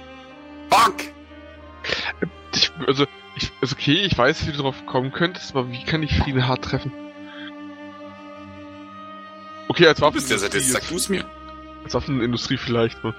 Fuck! 0.69 0.95
Ich, 2.53 2.71
also, 2.87 3.05
ich, 3.35 3.51
ist 3.61 3.73
okay, 3.73 3.93
ich 3.93 4.17
weiß, 4.17 4.45
wie 4.47 4.51
du 4.51 4.57
drauf 4.57 4.85
kommen 4.85 5.11
könntest, 5.11 5.55
aber 5.55 5.69
wie 5.71 5.83
kann 5.83 6.03
ich 6.03 6.17
Frieden 6.17 6.47
hart 6.47 6.63
treffen? 6.63 6.91
Okay, 9.67 9.87
als 9.87 9.99
Du 9.99 10.11
bist 10.11 10.29
der 10.29 10.37
Waffenindustrie, 10.41 10.59
Sadist, 10.59 10.71
sag 10.71 10.87
du's 10.89 11.09
mir. 11.09 11.25
als 11.83 11.93
Waffenindustrie 11.93 12.57
vielleicht, 12.57 13.01
ne? 13.03 13.13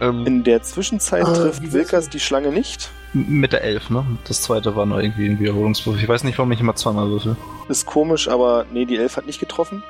Ähm, 0.00 0.26
In 0.26 0.44
der 0.44 0.62
Zwischenzeit 0.62 1.22
Äh, 1.26 1.32
trifft 1.32 1.62
wie 1.62 1.72
Wilkers 1.72 2.08
die 2.08 2.20
Schlange 2.20 2.50
nicht. 2.50 2.90
Mit 3.12 3.52
der 3.52 3.62
11, 3.62 3.90
ne? 3.90 4.04
Das 4.24 4.42
zweite 4.42 4.74
war 4.76 4.84
nur 4.86 5.00
irgendwie 5.02 5.26
ein 5.28 5.38
Wiederholungswurf. 5.38 6.00
Ich 6.00 6.08
weiß 6.08 6.24
nicht, 6.24 6.38
warum 6.38 6.52
ich 6.52 6.60
immer 6.60 6.74
zweimal 6.74 7.08
würfel. 7.08 7.36
Ist 7.68 7.86
komisch, 7.86 8.28
aber 8.28 8.66
nee, 8.72 8.84
die 8.84 8.96
Elf 8.96 9.16
hat 9.16 9.26
nicht 9.26 9.40
getroffen. 9.40 9.82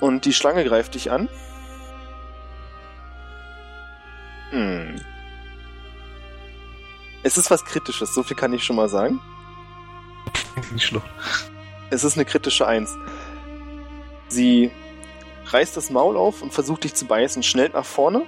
Und 0.00 0.24
die 0.24 0.32
Schlange 0.32 0.64
greift 0.64 0.94
dich 0.94 1.10
an. 1.10 1.28
Hm. 4.50 5.00
Es 7.22 7.38
ist 7.38 7.50
was 7.50 7.64
Kritisches, 7.64 8.14
so 8.14 8.22
viel 8.22 8.36
kann 8.36 8.52
ich 8.52 8.64
schon 8.64 8.76
mal 8.76 8.88
sagen. 8.88 9.20
Nicht 10.72 10.86
schlimm. 10.86 11.02
Es 11.90 12.04
ist 12.04 12.16
eine 12.16 12.24
kritische 12.24 12.66
Eins. 12.66 12.96
Sie 14.28 14.70
reißt 15.46 15.76
das 15.76 15.90
Maul 15.90 16.16
auf 16.16 16.42
und 16.42 16.52
versucht 16.52 16.84
dich 16.84 16.94
zu 16.94 17.06
beißen, 17.06 17.42
schnellt 17.42 17.74
nach 17.74 17.84
vorne. 17.84 18.22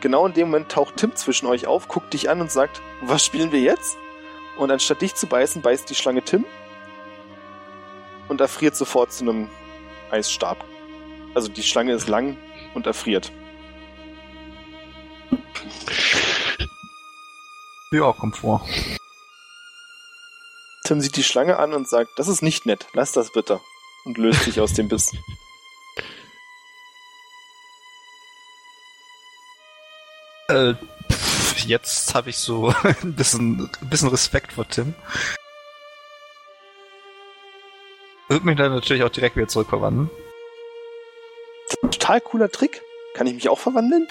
Genau 0.00 0.26
in 0.26 0.32
dem 0.32 0.48
Moment 0.48 0.70
taucht 0.70 0.96
Tim 0.96 1.14
zwischen 1.14 1.46
euch 1.46 1.66
auf, 1.66 1.88
guckt 1.88 2.12
dich 2.14 2.30
an 2.30 2.40
und 2.40 2.50
sagt, 2.50 2.80
was 3.02 3.24
spielen 3.24 3.52
wir 3.52 3.60
jetzt? 3.60 3.96
Und 4.56 4.70
anstatt 4.70 5.02
dich 5.02 5.14
zu 5.14 5.26
beißen, 5.26 5.62
beißt 5.62 5.88
die 5.90 5.94
Schlange 5.94 6.22
Tim 6.22 6.44
und 8.28 8.40
erfriert 8.40 8.76
sofort 8.76 9.12
zu 9.12 9.24
einem 9.24 9.50
Eisstab. 10.10 10.64
Also 11.34 11.48
die 11.48 11.62
Schlange 11.62 11.92
ist 11.92 12.08
lang 12.08 12.36
und 12.74 12.86
erfriert. 12.86 13.32
Ja, 17.92 18.12
kommt 18.12 18.36
vor. 18.36 18.66
Tim 20.84 21.00
sieht 21.00 21.16
die 21.16 21.24
Schlange 21.24 21.58
an 21.58 21.72
und 21.72 21.88
sagt, 21.88 22.10
das 22.16 22.28
ist 22.28 22.42
nicht 22.42 22.66
nett, 22.66 22.86
lass 22.94 23.12
das 23.12 23.32
bitte. 23.32 23.60
Und 24.04 24.18
löst 24.18 24.44
sich 24.44 24.60
aus 24.60 24.72
dem 24.72 24.88
Biss. 24.88 25.12
Äh, 30.48 30.74
pff, 31.12 31.64
jetzt 31.64 32.12
habe 32.12 32.30
ich 32.30 32.36
so 32.36 32.74
ein 32.82 33.14
bisschen, 33.14 33.70
ein 33.80 33.88
bisschen 33.88 34.08
Respekt 34.08 34.54
vor 34.54 34.66
Tim. 34.66 34.96
Würde 38.26 38.44
mich 38.44 38.56
dann 38.56 38.72
natürlich 38.72 39.04
auch 39.04 39.10
direkt 39.10 39.36
wieder 39.36 39.46
zurückverwandeln. 39.46 40.10
Total 42.10 42.20
cooler 42.22 42.50
Trick. 42.50 42.82
Kann 43.14 43.28
ich 43.28 43.34
mich 43.34 43.48
auch 43.48 43.60
verwandeln? 43.60 44.08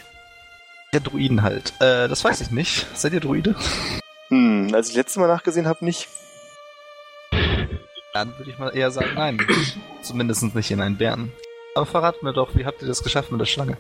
Der 0.93 1.01
Druiden 1.01 1.43
halt. 1.43 1.73
Äh, 1.81 2.07
das 2.07 2.23
weiß 2.23 2.39
ich 2.39 2.49
nicht. 2.49 2.87
Seid 2.97 3.11
ihr 3.11 3.19
Druide? 3.19 3.55
Hm, 4.29 4.69
als 4.73 4.87
ich 4.87 4.95
letztes 4.95 5.17
Mal 5.17 5.27
nachgesehen 5.27 5.67
habe, 5.67 5.83
nicht. 5.83 6.07
Dann 8.13 8.37
würde 8.37 8.51
ich 8.51 8.57
mal 8.57 8.69
eher 8.69 8.89
sagen, 8.91 9.09
nein. 9.15 9.45
Zumindest 10.01 10.55
nicht 10.55 10.71
in 10.71 10.79
einen 10.79 10.95
Bären. 10.95 11.33
Aber 11.75 11.85
verrat 11.85 12.23
mir 12.23 12.31
doch, 12.31 12.55
wie 12.55 12.65
habt 12.65 12.81
ihr 12.81 12.87
das 12.87 13.03
geschafft 13.03 13.31
mit 13.31 13.41
der 13.41 13.45
Schlange? 13.45 13.75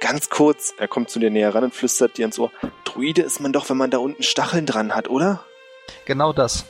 Ganz 0.00 0.30
kurz, 0.30 0.72
er 0.78 0.88
kommt 0.88 1.10
zu 1.10 1.18
dir 1.18 1.30
näher 1.30 1.54
ran 1.54 1.64
und 1.64 1.74
flüstert 1.74 2.16
dir 2.16 2.24
ins 2.24 2.38
Ohr. 2.38 2.50
Druide 2.84 3.20
ist 3.20 3.40
man 3.40 3.52
doch, 3.52 3.68
wenn 3.68 3.76
man 3.76 3.90
da 3.90 3.98
unten 3.98 4.22
Stacheln 4.22 4.64
dran 4.64 4.94
hat, 4.94 5.10
oder? 5.10 5.44
Genau 6.06 6.32
das. 6.32 6.64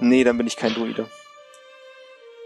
Nee, 0.00 0.22
dann 0.22 0.38
bin 0.38 0.46
ich 0.46 0.56
kein 0.56 0.74
Druide. 0.74 1.08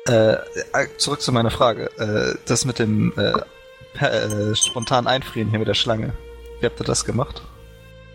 Äh, 0.08 0.36
äh, 0.72 0.88
zurück 0.96 1.20
zu 1.20 1.32
meiner 1.32 1.50
Frage. 1.50 1.90
Äh, 1.98 2.38
das 2.46 2.64
mit 2.64 2.78
dem 2.78 3.12
äh, 3.18 3.34
äh, 4.01 4.55
spontan 4.55 5.07
Einfrieren 5.07 5.51
hier 5.51 5.59
mit 5.59 5.68
der 5.68 5.74
Schlange. 5.74 6.12
Wie 6.61 6.66
habt 6.66 6.80
ihr 6.80 6.84
das 6.84 7.05
gemacht? 7.05 7.43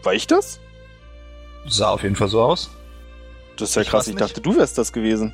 War 0.03 0.13
ich 0.13 0.27
das? 0.27 0.59
Sah 1.67 1.89
auf 1.91 2.03
jeden 2.03 2.15
Fall 2.15 2.27
so 2.27 2.41
aus. 2.41 2.69
Das 3.57 3.69
ist 3.69 3.75
ja 3.75 3.81
Ich 3.83 3.89
krass, 3.89 4.07
ich 4.07 4.15
dachte, 4.15 4.41
du 4.41 4.57
wärst 4.57 4.77
das 4.77 4.91
gewesen. 4.91 5.33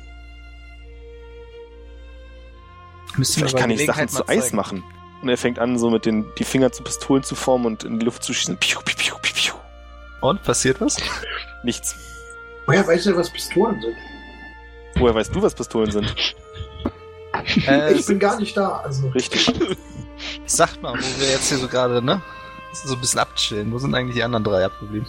Müsst 3.16 3.36
ihr 3.36 3.42
mir 3.44 3.48
Vielleicht 3.48 3.58
kann 3.58 3.70
ich 3.70 3.84
Sachen 3.86 4.08
zu 4.08 4.28
Eis 4.28 4.44
zeigen. 4.44 4.56
machen. 4.56 4.84
Und 5.22 5.28
er 5.28 5.36
fängt 5.36 5.58
an, 5.58 5.78
so 5.78 5.90
mit 5.90 6.06
den 6.06 6.26
die 6.38 6.44
Finger 6.44 6.72
zu 6.72 6.82
Pistolen 6.82 7.22
zu 7.22 7.34
formen 7.34 7.66
und 7.66 7.84
in 7.84 7.98
die 7.98 8.04
Luft 8.06 8.22
zu 8.22 8.32
schießen. 8.32 8.56
Piu, 8.58 8.80
piu, 8.84 8.94
piu, 8.96 9.14
piu, 9.20 9.34
piu. 9.34 9.54
Und, 10.20 10.42
passiert 10.42 10.80
was? 10.80 10.96
Nichts. 11.64 11.96
Woher 12.66 12.86
weiß 12.86 13.06
er, 13.06 13.16
was 13.16 13.30
Pistolen 13.30 13.80
sind? 13.80 13.96
Woher 14.96 15.14
weißt 15.14 15.34
du, 15.34 15.42
was 15.42 15.54
Pistolen 15.54 15.90
sind? 15.90 16.14
Äh, 17.66 17.94
ich 17.94 18.06
bin 18.06 18.18
gar 18.18 18.38
nicht 18.38 18.56
da, 18.56 18.78
also. 18.78 19.08
Richtig. 19.08 19.52
Sagt 20.46 20.82
mal, 20.82 20.94
wo 20.94 21.20
wir 21.20 21.30
jetzt 21.30 21.48
hier 21.48 21.58
so 21.58 21.68
gerade, 21.68 22.02
ne? 22.02 22.20
So 22.72 22.94
ein 22.94 23.00
bisschen 23.00 23.20
abchillen. 23.20 23.72
Wo 23.72 23.78
sind 23.78 23.94
eigentlich 23.94 24.14
die 24.14 24.22
anderen 24.22 24.44
drei 24.44 24.64
abgeblieben? 24.64 25.06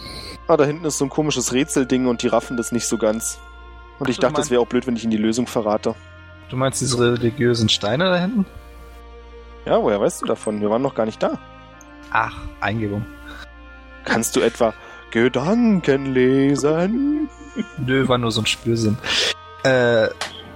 Ah, 0.48 0.56
da 0.56 0.64
hinten 0.64 0.84
ist 0.84 0.98
so 0.98 1.04
ein 1.04 1.10
komisches 1.10 1.52
Rätselding 1.52 2.06
und 2.06 2.22
die 2.22 2.28
raffen 2.28 2.56
das 2.56 2.72
nicht 2.72 2.86
so 2.86 2.98
ganz. 2.98 3.38
Und 3.98 4.08
ich 4.08 4.16
Du 4.16 4.22
dachte, 4.22 4.40
es 4.40 4.50
wäre 4.50 4.60
auch 4.60 4.66
blöd, 4.66 4.86
wenn 4.86 4.96
ich 4.96 5.04
ihnen 5.04 5.12
die 5.12 5.16
Lösung 5.16 5.46
verrate. 5.46 5.94
Du 6.48 6.56
meinst 6.56 6.80
diese 6.80 6.98
religiösen 6.98 7.68
Steine 7.68 8.04
da 8.10 8.18
hinten? 8.18 8.46
Ja, 9.64 9.80
woher 9.80 10.00
weißt 10.00 10.22
du 10.22 10.26
davon? 10.26 10.60
Wir 10.60 10.70
waren 10.70 10.82
noch 10.82 10.94
gar 10.94 11.06
nicht 11.06 11.22
da. 11.22 11.38
Ach, 12.10 12.36
Eingebung. 12.60 13.06
Kannst 14.04 14.34
du 14.34 14.40
etwa 14.40 14.74
Gedanken 15.12 16.12
lesen? 16.12 17.30
Nö, 17.78 18.08
war 18.08 18.18
nur 18.18 18.32
so 18.32 18.40
ein 18.42 18.46
Spürsinn. 18.46 18.98
Äh, 19.62 20.08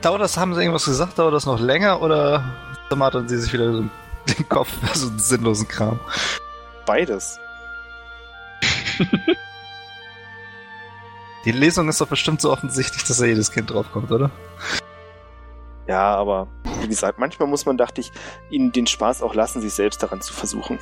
dauert 0.03 0.21
das, 0.21 0.37
haben 0.37 0.55
sie 0.55 0.61
irgendwas 0.63 0.87
gesagt? 0.87 1.19
Dauert 1.19 1.35
das 1.35 1.47
noch 1.47 1.61
länger 1.61 2.03
oder 2.03 2.45
zermartern 2.89 3.29
sie 3.29 3.39
sich 3.39 3.53
wieder 3.53 3.73
so 3.73 3.85
den 4.39 4.49
Kopf 4.49 4.69
für 4.69 4.99
so 4.99 5.09
einen 5.09 5.19
sinnlosen 5.19 5.69
Kram? 5.69 6.01
Beides. 6.85 7.39
Die 11.45 11.53
Lesung 11.53 11.89
ist 11.89 12.01
doch 12.01 12.09
bestimmt 12.09 12.41
so 12.41 12.51
offensichtlich, 12.51 13.05
dass 13.05 13.19
da 13.19 13.25
jedes 13.25 13.53
Kind 13.53 13.71
draufkommt, 13.71 14.11
oder? 14.11 14.31
Ja, 15.87 16.17
aber 16.17 16.49
wie 16.81 16.89
gesagt, 16.89 17.21
manchmal 17.21 17.49
muss 17.49 17.67
man, 17.67 17.77
dachte 17.77 18.01
ich, 18.01 18.11
ihnen 18.51 18.73
den 18.73 18.89
Spaß 18.89 19.23
auch 19.23 19.35
lassen, 19.35 19.61
sich 19.61 19.73
selbst 19.73 20.03
daran 20.03 20.21
zu 20.21 20.33
versuchen. 20.33 20.81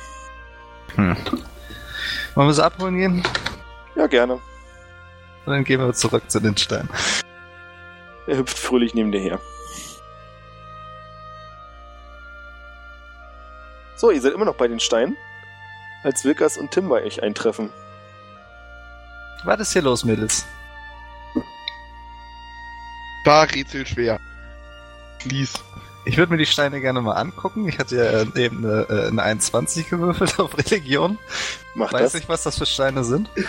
Hm. 0.95 1.15
Wollen 2.33 2.47
wir 2.47 2.53
sie 2.53 2.65
abholen 2.65 2.97
gehen? 2.97 3.23
Ja, 3.95 4.07
gerne. 4.07 4.33
Und 5.45 5.53
dann 5.53 5.63
gehen 5.63 5.79
wir 5.79 5.93
zurück 5.93 6.23
zu 6.29 6.39
den 6.39 6.57
Steinen. 6.57 6.89
Er 8.25 8.37
hüpft 8.37 8.57
fröhlich 8.57 8.95
neben 8.95 9.11
dir 9.11 9.21
her. 9.21 9.39
So, 13.95 14.11
ihr 14.11 14.21
seid 14.21 14.33
immer 14.33 14.45
noch 14.45 14.55
bei 14.55 14.67
den 14.67 14.79
Steinen, 14.79 15.15
als 16.03 16.25
Wilkas 16.25 16.57
und 16.57 16.71
Tim 16.71 16.89
bei 16.89 17.03
euch 17.03 17.23
eintreffen. 17.23 17.69
Was 19.45 19.59
ist 19.59 19.73
hier 19.73 19.81
los, 19.83 20.03
Mädels? 20.03 20.45
Da 23.23 23.43
Rätsel 23.43 23.85
schwer. 23.85 24.19
Lies. 25.23 25.53
Ich 26.05 26.17
würde 26.17 26.31
mir 26.31 26.37
die 26.37 26.45
Steine 26.45 26.81
gerne 26.81 27.01
mal 27.01 27.13
angucken. 27.13 27.67
Ich 27.67 27.79
hatte 27.79 27.95
ja 27.95 28.39
eben 28.39 28.63
eine, 28.63 28.85
äh, 28.89 29.07
eine 29.07 29.23
21 29.23 29.89
gewürfelt 29.89 30.39
auf 30.39 30.55
Religion. 30.57 31.17
Macht 31.73 31.93
Weiß 31.93 32.01
das. 32.01 32.13
nicht, 32.13 32.29
was 32.29 32.43
das 32.43 32.57
für 32.57 32.65
Steine 32.65 33.03
sind. 33.03 33.29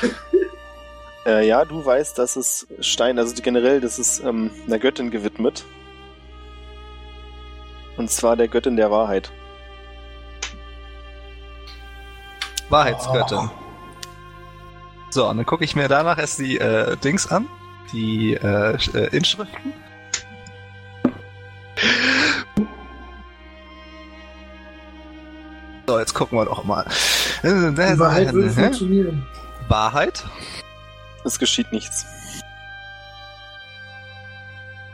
Äh, 1.26 1.44
ja, 1.48 1.64
du 1.64 1.84
weißt, 1.84 2.16
dass 2.18 2.36
es 2.36 2.68
Stein, 2.78 3.18
also 3.18 3.34
generell, 3.42 3.80
das 3.80 3.98
ist 3.98 4.20
ähm, 4.20 4.52
einer 4.68 4.78
Göttin 4.78 5.10
gewidmet. 5.10 5.64
Und 7.96 8.12
zwar 8.12 8.36
der 8.36 8.46
Göttin 8.46 8.76
der 8.76 8.92
Wahrheit. 8.92 9.32
Wahrheitsgöttin. 12.68 13.50
So, 15.10 15.28
und 15.28 15.36
dann 15.36 15.46
gucke 15.46 15.64
ich 15.64 15.76
mir 15.76 15.88
danach 15.88 16.18
erst 16.18 16.38
die 16.38 16.58
äh, 16.58 16.96
Dings 16.96 17.30
an. 17.30 17.48
Die 17.92 18.34
äh, 18.34 18.76
äh, 18.94 19.16
Inschriften. 19.16 19.72
So, 25.86 25.98
jetzt 26.00 26.14
gucken 26.14 26.36
wir 26.36 26.44
doch 26.44 26.64
mal. 26.64 26.84
Die 27.42 27.48
Wahrheit 27.98 28.32
würde 28.32 28.50
funktionieren. 28.50 29.24
Wahrheit? 29.68 30.24
Es 31.24 31.38
geschieht 31.38 31.70
nichts. 31.72 32.04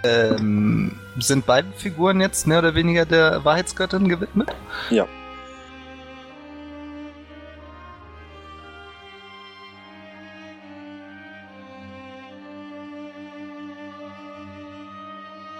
Ähm, 0.04 0.98
sind 1.18 1.46
beide 1.46 1.68
Figuren 1.76 2.20
jetzt 2.20 2.46
mehr 2.46 2.58
oder 2.58 2.74
weniger 2.74 3.06
der 3.06 3.44
Wahrheitsgöttin 3.44 4.08
gewidmet? 4.08 4.54
Ja. 4.90 5.06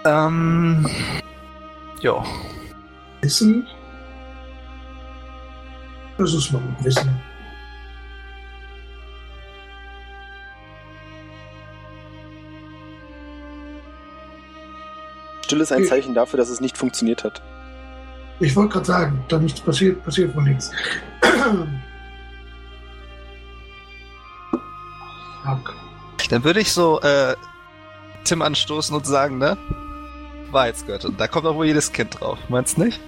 Ähm. 0.05 0.87
Ja. 2.01 2.23
Wissen? 3.21 3.67
Das 6.17 6.33
ist 6.33 6.51
mal 6.51 6.61
mit 6.61 6.83
Wissen. 6.83 7.09
Still 15.45 15.61
ist 15.61 15.71
ein 15.71 15.81
Hm. 15.83 15.87
Zeichen 15.87 16.13
dafür, 16.13 16.37
dass 16.37 16.49
es 16.49 16.61
nicht 16.61 16.77
funktioniert 16.77 17.23
hat. 17.23 17.41
Ich 18.39 18.55
wollte 18.55 18.73
gerade 18.73 18.85
sagen, 18.85 19.23
da 19.27 19.37
nichts 19.37 19.61
passiert, 19.61 20.03
passiert 20.03 20.35
wohl 20.35 20.43
nichts. 20.43 20.71
Fuck. 25.43 25.75
Dann 26.29 26.43
würde 26.43 26.59
ich 26.61 26.71
so 26.71 26.99
äh, 27.01 27.35
Tim 28.23 28.41
anstoßen 28.41 28.95
und 28.95 29.05
sagen, 29.05 29.37
ne? 29.37 29.57
Wahrheitsgöttin. 30.53 31.17
Da 31.17 31.27
kommt 31.27 31.45
doch 31.45 31.55
wohl 31.55 31.65
jedes 31.65 31.91
Kind 31.91 32.19
drauf. 32.19 32.37
Meinst 32.49 32.77
nicht? 32.77 32.99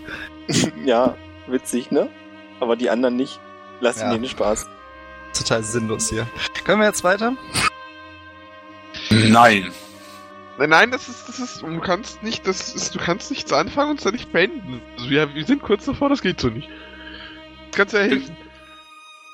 ja, 0.85 1.15
witzig, 1.47 1.91
ne? 1.91 2.09
Aber 2.59 2.75
die 2.75 2.89
anderen 2.89 3.15
nicht. 3.15 3.39
Lass 3.79 3.97
ihn 3.97 4.01
Ja. 4.01 4.11
ja. 4.13 4.17
den 4.17 4.29
Spaß. 4.29 4.67
Total 5.37 5.63
sinnlos 5.63 6.09
hier. 6.09 6.27
Können 6.63 6.79
wir 6.79 6.87
jetzt 6.87 7.03
weiter? 7.03 7.35
Nein. 9.09 9.71
Nein, 10.57 10.69
nein, 10.69 10.91
das 10.91 11.09
ist, 11.09 11.27
das 11.27 11.39
ist, 11.39 11.61
du 11.61 11.79
kannst 11.81 12.23
nicht, 12.23 12.47
das 12.47 12.73
ist, 12.73 12.95
du 12.95 12.99
kannst 12.99 13.29
nichts 13.29 13.51
anfangen 13.51 13.91
und 13.91 13.97
es 13.97 14.05
dann 14.05 14.13
nicht 14.13 14.31
beenden. 14.31 14.81
Also 14.97 15.09
wir, 15.09 15.33
wir 15.35 15.45
sind 15.45 15.61
kurz 15.61 15.83
davor, 15.83 16.07
das 16.07 16.21
geht 16.21 16.39
so 16.39 16.47
nicht. 16.47 16.69
Das 17.67 17.77
kannst 17.77 17.93
du 17.93 17.97
ja 17.97 18.03
helfen. 18.03 18.37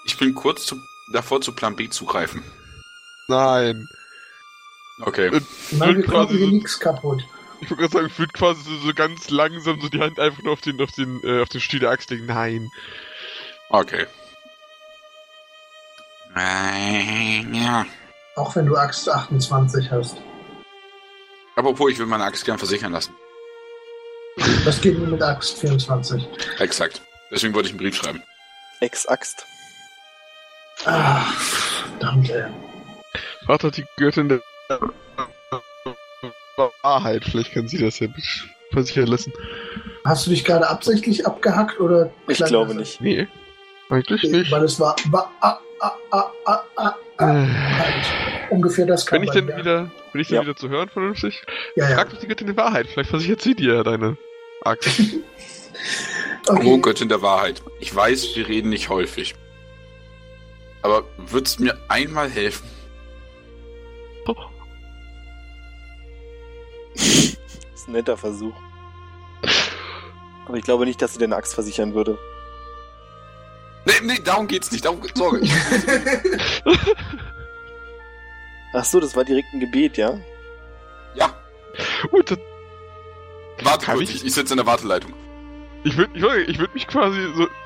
Ich 0.05 0.17
bin 0.17 0.33
kurz 0.33 0.65
zu, 0.65 0.81
davor, 1.13 1.41
zu 1.41 1.51
Plan 1.51 1.75
B 1.75 1.89
zu 1.89 2.05
greifen. 2.05 2.43
Nein. 3.27 3.87
Okay. 5.01 5.29
Nein, 5.31 5.41
wir 5.79 5.85
kriegen 5.87 6.03
quasi 6.03 6.37
hier 6.37 6.47
so, 6.47 6.51
nichts 6.53 6.79
kaputt. 6.79 7.21
Ich 7.61 7.69
würde 7.69 7.81
gerade 7.81 7.93
sagen, 7.93 8.07
ich 8.07 8.19
würde 8.19 8.33
quasi 8.33 8.61
so, 8.63 8.75
so 8.77 8.93
ganz 8.93 9.29
langsam 9.29 9.79
so 9.79 9.87
die 9.87 9.99
Hand 9.99 10.19
einfach 10.19 10.41
nur 10.43 10.53
auf 10.53 10.61
den, 10.61 10.81
auf 10.81 10.91
den, 10.91 11.23
äh, 11.23 11.41
auf 11.41 11.49
den 11.49 11.61
Stiel 11.61 11.79
der 11.79 11.91
Axt 11.91 12.09
legen. 12.09 12.25
Nein. 12.25 12.69
Okay. 13.69 14.07
Äh, 16.35 17.41
ja. 17.51 17.85
Auch 18.35 18.55
wenn 18.55 18.65
du 18.65 18.75
Axt 18.75 19.07
28 19.07 19.91
hast. 19.91 20.17
Apropos, 21.55 21.91
ich 21.91 21.99
will 21.99 22.05
meine 22.05 22.23
Axt 22.23 22.45
gern 22.45 22.57
versichern 22.57 22.91
lassen. 22.93 23.13
Das 24.65 24.81
geht 24.81 24.97
nur 24.97 25.07
mit 25.07 25.21
Axt 25.21 25.59
24. 25.59 26.27
Exakt. 26.59 27.01
Deswegen 27.29 27.53
wollte 27.53 27.67
ich 27.67 27.73
einen 27.73 27.79
Brief 27.79 27.95
schreiben. 27.95 28.23
Ex-Axt. 28.79 29.45
Ah, 30.85 31.21
verdammt, 31.37 32.29
ey. 32.29 32.45
Warte, 33.45 33.69
die 33.69 33.85
Göttin 33.97 34.29
der 34.29 34.41
Wahrheit. 36.83 37.23
Vielleicht 37.25 37.53
kann 37.53 37.67
sie 37.67 37.77
das 37.77 37.99
ja 37.99 38.07
versichern 38.71 39.07
lassen. 39.07 39.33
Hast 40.05 40.25
du 40.25 40.29
dich 40.31 40.43
gerade 40.43 40.69
absichtlich 40.69 41.25
abgehackt 41.25 41.79
oder? 41.79 42.11
Ich 42.27 42.43
glaube 42.43 42.75
nicht. 42.75 43.01
Nee. 43.01 43.27
Eigentlich 43.89 44.23
nicht. 44.23 44.51
Weil 44.51 44.63
es 44.63 44.79
war, 44.79 44.95
war 45.09 45.31
ah, 45.41 45.59
ah, 46.11 46.95
Äh, 47.19 47.23
halt. 47.23 48.05
ungefähr 48.49 48.85
das 48.85 49.05
Bin 49.05 49.23
ich 49.23 49.29
denn 49.31 49.47
ja. 49.47 49.57
wieder, 49.57 49.91
bin 50.11 50.21
ich 50.21 50.27
denn 50.27 50.37
Ja. 50.37 50.41
wieder 50.43 50.55
zu 50.55 50.69
hören 50.69 50.89
vernünftig? 50.89 51.43
Ja, 51.75 51.89
ja. 51.89 51.95
Frag 51.95 52.09
doch 52.09 52.19
die 52.19 52.27
Göttin 52.27 52.47
der 52.47 52.57
Wahrheit. 52.57 52.87
Vielleicht 52.87 53.09
versichert 53.09 53.41
sie 53.41 53.53
dir 53.55 53.83
deine 53.83 54.17
Axt. 54.63 54.99
Oh 56.47 56.53
Okay. 56.53 56.79
Göttin 56.81 57.09
der 57.09 57.21
Wahrheit. 57.21 57.61
Ich 57.79 57.95
weiß, 57.95 58.35
wir 58.35 58.47
reden 58.47 58.69
nicht 58.69 58.89
häufig. 58.89 59.35
Aber 60.81 61.03
würd's 61.17 61.59
mir 61.59 61.77
einmal 61.89 62.29
helfen? 62.29 62.67
Das 66.95 67.03
ist 67.75 67.87
ein 67.87 67.93
netter 67.93 68.17
Versuch. 68.17 68.53
Aber 70.47 70.57
ich 70.57 70.63
glaube 70.63 70.85
nicht, 70.85 71.01
dass 71.01 71.13
sie 71.13 71.19
deine 71.19 71.35
Axt 71.35 71.53
versichern 71.53 71.93
würde. 71.93 72.17
Nee, 73.85 73.93
nee, 74.03 74.19
darum 74.23 74.47
geht's 74.47 74.71
nicht. 74.71 74.85
Darum, 74.85 75.01
Sorge. 75.15 75.41
Ach 78.73 78.85
so, 78.85 78.99
das 78.99 79.15
war 79.15 79.23
direkt 79.25 79.47
ein 79.53 79.59
Gebet, 79.59 79.97
ja? 79.97 80.17
ja, 81.15 81.33
Und 82.11 82.31
das, 82.31 82.37
warte 83.63 83.85
Kann 83.85 83.97
kurz. 83.97 84.09
ich- 84.09 84.23
Ich, 84.25 84.33
sitze 84.33 84.53
in 84.53 84.57
der 84.57 84.65
Warteleitung. 84.65 85.13
ich 85.83 85.97
würde 85.97 86.11
ich 86.15 86.21
würd, 86.21 86.47
ich 86.49 86.59
würd 86.59 86.73
mich 86.73 86.87
quasi 86.87 87.19
so. 87.35 87.47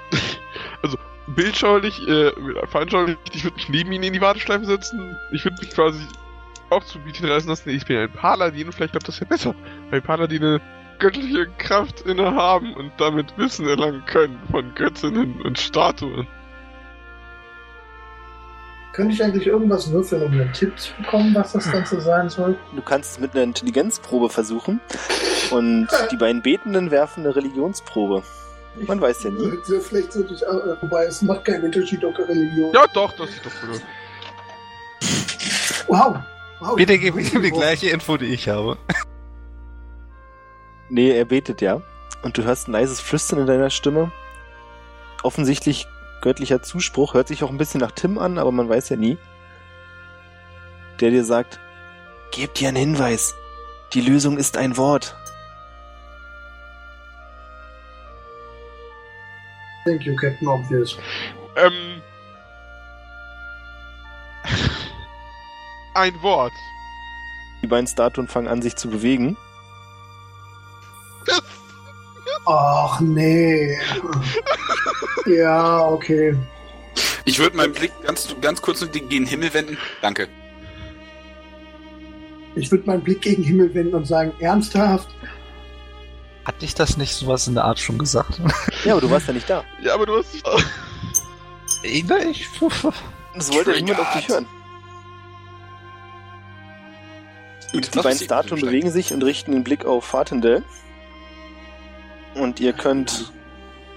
Also, 0.82 0.98
bildschaulich, 1.28 2.00
äh, 2.08 2.32
veranschaulich, 2.68 3.18
ich 3.34 3.44
würde 3.44 3.56
mich 3.56 3.70
neben 3.70 3.92
ihn 3.92 4.04
in 4.04 4.14
die 4.14 4.22
Warteschleife 4.22 4.66
setzen. 4.66 5.18
Ich 5.32 5.44
würde 5.44 5.58
mich 5.60 5.72
quasi 5.72 6.00
auch 6.70 6.84
zu 6.84 7.00
Bieten 7.00 7.26
reißen 7.26 7.50
lassen. 7.50 7.70
Ich 7.70 7.86
bin 7.86 7.98
ein 7.98 8.12
Paladin 8.12 8.68
und 8.68 8.74
vielleicht 8.74 8.94
klappt 8.94 9.08
das 9.08 9.20
ja 9.20 9.26
besser. 9.26 9.56
Weil 9.90 10.02
Paladine 10.02 10.62
göttliche 11.00 11.48
Kraft 11.58 12.02
innehaben 12.02 12.74
und 12.74 12.92
damit 12.98 13.38
Wissen 13.38 13.68
erlangen 13.68 14.04
können 14.06 14.40
von 14.52 14.74
Göttinnen 14.76 15.42
und 15.42 15.60
Statuen. 15.60 16.28
Könnte 18.94 19.14
ich 19.14 19.22
eigentlich 19.22 19.48
irgendwas 19.48 19.92
würfeln, 19.92 20.24
um 20.24 20.32
einen 20.32 20.54
Tipp 20.54 20.80
zu 20.80 20.94
bekommen, 20.96 21.36
was 21.36 21.52
das 21.52 21.70
Ganze 21.70 22.00
sein 22.00 22.30
soll? 22.30 22.56
Du 22.74 22.82
kannst 22.82 23.12
es 23.12 23.20
mit 23.20 23.34
einer 23.34 23.44
Intelligenzprobe 23.44 24.30
versuchen. 24.30 24.80
Und 25.52 25.90
die 26.12 26.18
beiden 26.18 26.42
Betenden 26.42 26.92
werfen 26.92 27.26
eine 27.26 27.36
Religionsprobe. 27.36 28.24
Man 28.88 29.02
weiß 29.02 29.24
ja 29.24 29.32
nie. 29.32 29.52
Ja, 29.68 29.80
Vielleicht 29.82 30.14
sollte 30.14 30.34
ich, 30.34 30.44
äh, 30.44 30.82
wobei 30.82 31.06
es 31.06 31.22
macht 31.22 31.44
keinen 31.46 31.66
Unterschied, 31.66 32.04
ob 32.06 32.18
Religion. 32.18 32.72
Ja, 32.74 32.86
doch, 32.94 33.12
das 33.14 33.30
ist 33.30 33.46
doch 33.46 33.52
so. 33.52 33.82
Wow. 35.88 36.18
Wow. 36.60 36.76
Bitte 36.76 36.98
gib 36.98 37.16
ihm 37.16 37.42
die 37.42 37.52
gleiche 37.52 37.90
Info, 37.90 38.18
die 38.18 38.26
ich 38.26 38.48
habe. 38.50 38.78
Nee, 40.90 41.12
er 41.12 41.26
betet 41.26 41.62
ja. 41.62 41.82
Und 42.22 42.38
du 42.38 42.44
hörst 42.44 42.68
ein 42.68 42.74
leises 42.74 43.00
Flüstern 43.02 43.40
in 43.40 43.48
deiner 43.48 43.70
Stimme. 43.70 44.12
Offensichtlich 45.24 45.88
göttlicher 46.22 46.62
Zuspruch. 46.62 47.14
Hört 47.14 47.28
sich 47.28 47.44
auch 47.44 47.50
ein 47.50 47.58
bisschen 47.58 47.82
nach 47.82 47.92
Tim 47.92 48.18
an, 48.18 48.38
aber 48.38 48.52
man 48.52 48.70
weiß 48.70 48.90
ja 48.90 48.96
nie. 48.96 49.18
Der 51.00 51.12
dir 51.12 51.24
sagt, 51.24 51.60
gebt 52.32 52.60
dir 52.60 52.70
einen 52.70 52.78
Hinweis. 52.78 53.36
Die 53.94 54.02
Lösung 54.02 54.38
ist 54.38 54.58
ein 54.58 54.78
Wort. 54.78 55.16
Thank 59.86 60.04
you, 60.04 60.16
Captain 60.16 60.48
Obvious. 60.48 60.98
Ähm. 61.56 62.02
Ein 65.96 66.22
Wort. 66.22 66.54
Die 67.62 67.68
beiden 67.68 67.88
Statuen 67.88 68.28
fangen 68.28 68.48
an, 68.48 68.62
sich 68.62 68.76
zu 68.76 68.90
bewegen. 68.90 69.38
Ach 72.46 73.00
nee. 73.00 73.76
ja, 75.26 75.88
okay. 75.88 76.38
Ich 77.24 77.40
würde 77.40 77.58
meinen 77.58 77.74
Blick 77.74 77.92
ganz, 78.04 78.36
ganz 78.40 78.62
kurz 78.62 78.82
in 78.82 79.10
den 79.10 79.26
Himmel 79.26 79.54
wenden. 79.54 79.78
Danke. 80.02 80.28
Ich 82.56 82.70
würde 82.70 82.86
meinen 82.86 83.02
Blick 83.02 83.22
gegen 83.22 83.42
den 83.42 83.46
Himmel 83.46 83.74
wenden 83.74 83.96
und 83.96 84.06
sagen, 84.06 84.32
ernsthaft? 84.40 85.10
Hatte 86.44 86.66
ich 86.66 86.76
das 86.76 86.98
nicht 86.98 87.16
sowas 87.16 87.48
in 87.48 87.56
der 87.56 87.64
Art 87.64 87.80
schon 87.80 87.98
gesagt? 87.98 88.40
Ja, 88.84 88.92
aber 88.92 89.02
du 89.02 89.10
warst 89.10 89.28
ja 89.28 89.34
nicht 89.34 89.50
da. 89.50 89.64
Ja, 89.82 89.96
aber 89.96 90.06
du 90.06 90.18
hast 90.18 90.34
nicht. 90.34 90.46
ich, 91.84 92.10
ich, 92.10 92.50
Das 93.34 93.52
wollte 93.52 93.72
niemand 93.82 94.00
auf 94.02 94.14
dich 94.14 94.28
hören. 94.28 94.46
Die 97.82 98.00
beiden 98.00 98.20
Statuen 98.20 98.62
bewegen 98.62 98.92
sich 98.92 99.14
und 99.14 99.24
richten 99.24 99.52
den 99.52 99.64
Blick 99.64 99.86
auf 99.86 100.06
Fatendell. 100.06 100.64
Und 102.36 102.60
ihr 102.60 102.74
könnt 102.74 103.32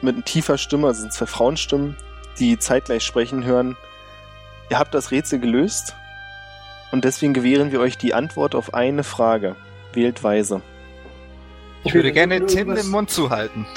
mit 0.02 0.26
tiefer 0.26 0.58
Stimme, 0.58 0.86
also 0.88 1.00
sind 1.00 1.12
zwei 1.12 1.26
Frauenstimmen, 1.26 1.96
die 2.38 2.58
zeitgleich 2.58 3.02
sprechen, 3.02 3.44
hören. 3.44 3.76
Ihr 4.70 4.78
habt 4.78 4.94
das 4.94 5.10
Rätsel 5.10 5.38
gelöst 5.40 5.94
und 6.92 7.04
deswegen 7.04 7.34
gewähren 7.34 7.72
wir 7.72 7.80
euch 7.80 7.98
die 7.98 8.14
Antwort 8.14 8.54
auf 8.54 8.74
eine 8.74 9.02
Frage. 9.04 9.56
Wählt 9.92 10.22
weise. 10.22 10.62
ich 11.84 11.94
würde 11.94 12.12
gerne 12.12 12.44
Tim 12.46 12.74
den 12.74 12.88
Mund 12.88 13.10
zuhalten. 13.10 13.66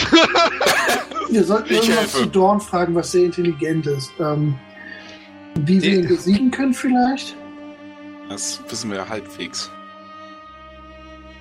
Wir 1.30 1.46
sollten 1.46 1.68
Ich 1.72 1.78
irgendwas 1.78 1.98
helfe. 2.00 2.18
zu 2.18 2.26
Dorn 2.26 2.60
fragen, 2.60 2.94
was 2.94 3.12
sehr 3.12 3.24
intelligent 3.24 3.88
ist. 3.88 4.12
Ähm, 4.20 4.60
wie 5.62 5.82
wir 5.82 6.00
ihn 6.00 6.08
besiegen 6.10 6.52
können 6.52 6.74
vielleicht? 6.74 7.38
Das 8.28 8.60
wissen 8.68 8.90
wir 8.92 8.98
ja 8.98 9.08
halbwegs. 9.08 9.72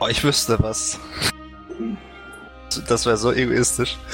Oh, 0.01 0.09
ich 0.09 0.24
wüsste 0.24 0.59
was. 0.60 0.98
Das 2.89 3.06
wäre 3.06 3.16
so 3.16 3.32
egoistisch. 3.32 3.97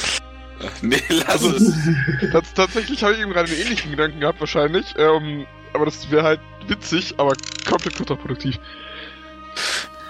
Nee, 0.80 1.02
lass 1.10 1.28
Also- 1.44 1.50
es. 1.50 2.30
Tats 2.32 2.54
tatsächlich 2.54 3.02
habe 3.04 3.12
ich 3.12 3.20
eben 3.20 3.30
gerade 3.30 3.50
einen 3.52 3.60
ähnlichen 3.60 3.90
Gedanken 3.90 4.20
gehabt, 4.20 4.40
wahrscheinlich. 4.40 4.86
Ähm, 4.96 5.46
aber 5.74 5.84
das 5.84 6.10
wäre 6.10 6.22
halt 6.24 6.40
witzig, 6.66 7.14
aber 7.18 7.34
komplett 7.68 7.94
kontraproduktiv. 7.94 8.58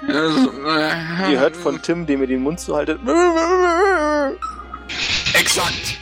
Also, 0.06 0.50
äh, 0.68 1.32
Ihr 1.32 1.40
hört 1.40 1.56
von 1.56 1.82
Tim, 1.82 2.06
dem 2.06 2.20
ihr 2.20 2.28
den 2.28 2.42
Mund 2.42 2.60
zuhaltet. 2.60 3.00
Exakt. 5.34 5.98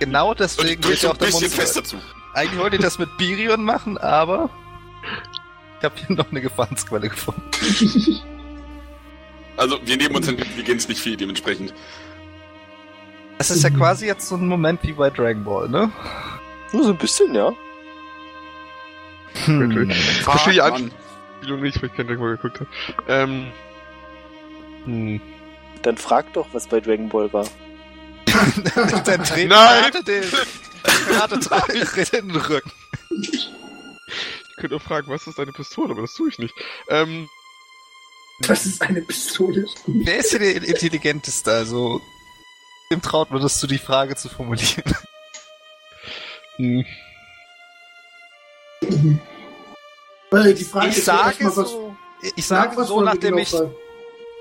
Genau 0.00 0.34
deswegen 0.34 0.82
ich 0.92 1.02
ja 1.02 1.10
ein 1.10 1.14
auch 1.14 1.18
der 1.18 1.30
Mund 1.30 1.44
zu. 1.44 1.50
fester 1.50 1.84
zu. 1.84 1.96
Eigentlich 2.34 2.58
wollte 2.60 2.76
ich 2.76 2.82
das 2.82 2.98
mit 2.98 3.16
Birion 3.16 3.64
machen, 3.64 3.96
aber 3.96 4.50
ich 5.78 5.84
habe 5.84 5.94
hier 6.04 6.16
noch 6.16 6.30
eine 6.32 6.40
Gefahrensquelle 6.40 7.08
gefunden. 7.08 7.42
Also, 9.58 9.78
wir 9.84 9.96
nehmen 9.96 10.14
uns 10.14 10.28
Intelligenz 10.28 10.88
nicht 10.88 11.00
viel, 11.00 11.16
dementsprechend. 11.16 11.74
Das 13.38 13.50
ist 13.50 13.64
ja 13.64 13.70
quasi 13.70 14.06
jetzt 14.06 14.28
so 14.28 14.36
ein 14.36 14.46
Moment 14.46 14.82
wie 14.84 14.92
bei 14.92 15.10
Dragon 15.10 15.42
Ball, 15.42 15.68
ne? 15.68 15.90
Nur 16.72 16.84
so 16.84 16.90
ein 16.90 16.96
bisschen, 16.96 17.34
ja. 17.34 17.52
Hm. 19.44 19.90
Ich 19.90 20.22
verstehe 20.22 20.54
die 20.54 20.58
Mann. 20.60 20.92
Anspielung 21.38 21.60
nicht, 21.60 21.82
weil 21.82 21.90
ich 21.90 21.96
kein 21.96 22.06
Dragon 22.06 22.22
Ball 22.22 22.36
geguckt 22.36 22.60
habe. 22.60 22.70
Ähm. 23.08 23.46
Hm. 24.84 25.20
Dann 25.82 25.96
frag 25.96 26.32
doch, 26.34 26.46
was 26.52 26.68
bei 26.68 26.80
Dragon 26.80 27.08
Ball 27.08 27.32
war. 27.32 27.46
Dein 29.04 29.24
Trainer 29.24 29.54
Nein! 29.56 29.84
hatte 29.84 30.04
den, 30.04 30.22
hatte 31.18 32.16
in 32.16 32.28
den 32.28 32.36
Rücken. 32.36 32.70
Ich 33.10 34.56
könnte 34.56 34.76
auch 34.76 34.82
fragen, 34.82 35.08
was 35.08 35.26
ist 35.26 35.38
deine 35.38 35.52
Pistole, 35.52 35.90
aber 35.90 36.02
das 36.02 36.14
tue 36.14 36.28
ich 36.28 36.38
nicht. 36.38 36.54
Ähm. 36.88 37.28
Das 38.40 38.66
ist 38.66 38.80
eine 38.82 39.02
Pistole. 39.02 39.66
Wer 39.86 40.18
ist 40.18 40.30
hier 40.30 40.38
der 40.38 40.56
Intelligenteste? 40.56 41.50
Also, 41.50 42.00
dem 42.90 43.02
traut 43.02 43.30
man 43.30 43.42
das 43.42 43.58
zu, 43.58 43.66
die 43.66 43.78
Frage 43.78 44.16
zu 44.16 44.28
formulieren. 44.28 44.94
Hm. 46.56 46.84
Weil 50.30 50.54
die 50.54 50.64
Frage 50.64 50.88
Ich 50.88 50.98
ist 50.98 51.06
ja 51.06 51.16
sage 51.16 51.44
was, 51.44 51.54
so, 51.54 51.96
ich 52.22 52.36
nach 52.36 52.44
sage 52.44 52.76
was 52.76 52.88
so, 52.88 53.00
nachdem 53.00 53.38
ich, 53.38 53.54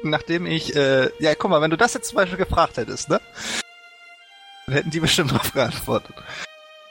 nachdem 0.03 0.45
ich, 0.45 0.75
äh, 0.75 1.09
ja, 1.19 1.35
guck 1.35 1.49
mal, 1.49 1.61
wenn 1.61 1.71
du 1.71 1.77
das 1.77 1.93
jetzt 1.93 2.09
zum 2.09 2.17
Beispiel 2.17 2.37
gefragt 2.37 2.77
hättest, 2.77 3.09
ne? 3.09 3.21
Dann 4.65 4.75
hätten 4.75 4.91
die 4.91 4.99
bestimmt 4.99 5.31
drauf 5.31 5.53
geantwortet. 5.53 6.15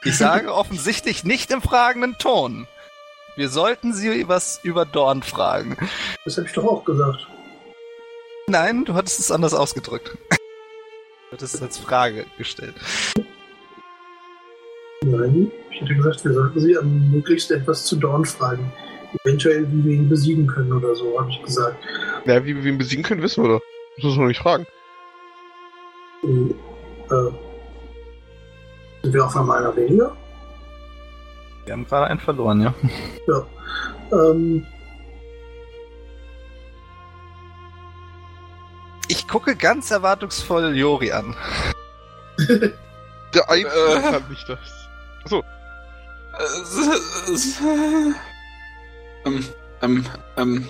Ich 0.05 0.17
sage 0.17 0.55
offensichtlich 0.55 1.25
nicht 1.25 1.51
im 1.51 1.61
fragenden 1.61 2.17
Ton. 2.19 2.67
Wir 3.37 3.51
sollten 3.51 3.93
sie 3.93 4.27
was 4.29 4.61
über 4.63 4.87
Dorn 4.87 5.23
fragen. 5.23 5.77
Das 6.25 6.39
habe 6.39 6.47
ich 6.47 6.55
doch 6.55 6.65
auch 6.65 6.85
gesagt. 6.87 7.27
Nein, 8.49 8.87
du 8.87 8.95
hattest 8.95 9.21
es 9.21 9.31
anders 9.31 9.53
ausgedrückt. 9.53 10.17
Du 10.31 11.33
hattest 11.33 11.55
es 11.55 11.63
als 11.63 11.77
Frage 11.77 12.25
gestellt. 12.39 12.75
Nein, 15.05 15.53
ich 15.71 15.83
hätte 15.83 15.95
gesagt, 15.95 16.25
wir 16.25 16.33
sollten 16.33 16.61
sie 16.61 16.79
am 16.79 17.11
möglichst 17.11 17.51
etwas 17.51 17.85
zu 17.85 17.97
Dorn 17.97 18.25
fragen. 18.25 18.73
Eventuell, 19.25 19.71
wie 19.71 19.85
wir 19.85 19.93
ihn 19.97 20.09
besiegen 20.09 20.47
können 20.47 20.73
oder 20.73 20.95
so, 20.95 21.21
habe 21.21 21.31
ich 21.31 21.43
gesagt. 21.43 21.77
Ja, 22.25 22.43
wie 22.43 22.57
wir 22.57 22.65
ihn 22.65 22.79
besiegen 22.79 23.05
können, 23.05 23.21
wissen 23.21 23.45
wir 23.45 23.51
doch. 23.51 23.63
Das 23.97 24.05
muss 24.05 24.17
man 24.17 24.29
nicht 24.29 24.41
fragen. 24.41 24.67
Und, 26.23 26.55
äh, 27.11 27.31
sind 29.03 29.13
wir 29.13 29.27
auf 29.27 29.37
einmal 29.37 29.59
einer 29.59 29.77
weniger? 29.77 30.17
Wir 31.67 31.73
haben 31.75 31.85
gerade 31.87 32.07
einen 32.07 32.21
verloren, 32.21 32.63
ja. 32.63 32.75
Ja. 33.27 33.47
Ähm, 34.13 34.65
Ich 39.09 39.29
gucke 39.29 39.55
ganz 39.55 39.91
erwartungsvoll 39.93 40.77
Jori 40.77 41.13
an. 41.13 41.37
Der 43.35 43.49
Einzige 43.49 43.69
Äh. 43.71 44.01
kann 44.03 44.29
nicht 44.29 44.49
das. 44.49 44.59
Achso, 45.25 45.45
ähm, 49.25 49.45
ähm, 49.83 50.05
ähm, 50.37 50.69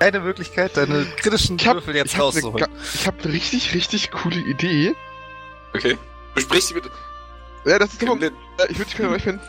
Keine 0.00 0.20
Möglichkeit, 0.20 0.76
deine 0.76 1.04
kritischen 1.16 1.58
hab, 1.58 1.74
Würfel 1.76 1.96
jetzt 1.96 2.12
ich 2.12 2.18
hab, 2.18 2.22
eine, 2.34 2.42
rauszuholen. 2.42 2.66
ga- 2.66 2.80
ich 2.94 3.06
hab 3.06 3.22
eine 3.22 3.32
richtig, 3.32 3.74
richtig 3.74 4.10
coole 4.10 4.36
Idee. 4.40 4.94
okay. 5.74 5.96
Besprich 6.34 6.64
sie 6.66 6.74
bitte. 6.74 6.90
Ja, 7.64 7.78
das 7.78 7.92
ist 7.92 8.02
immer, 8.02 8.14
ich 8.16 8.78
würde 8.78 8.84
dich 8.84 8.96
gerne 8.96 9.18
finden. 9.20 9.40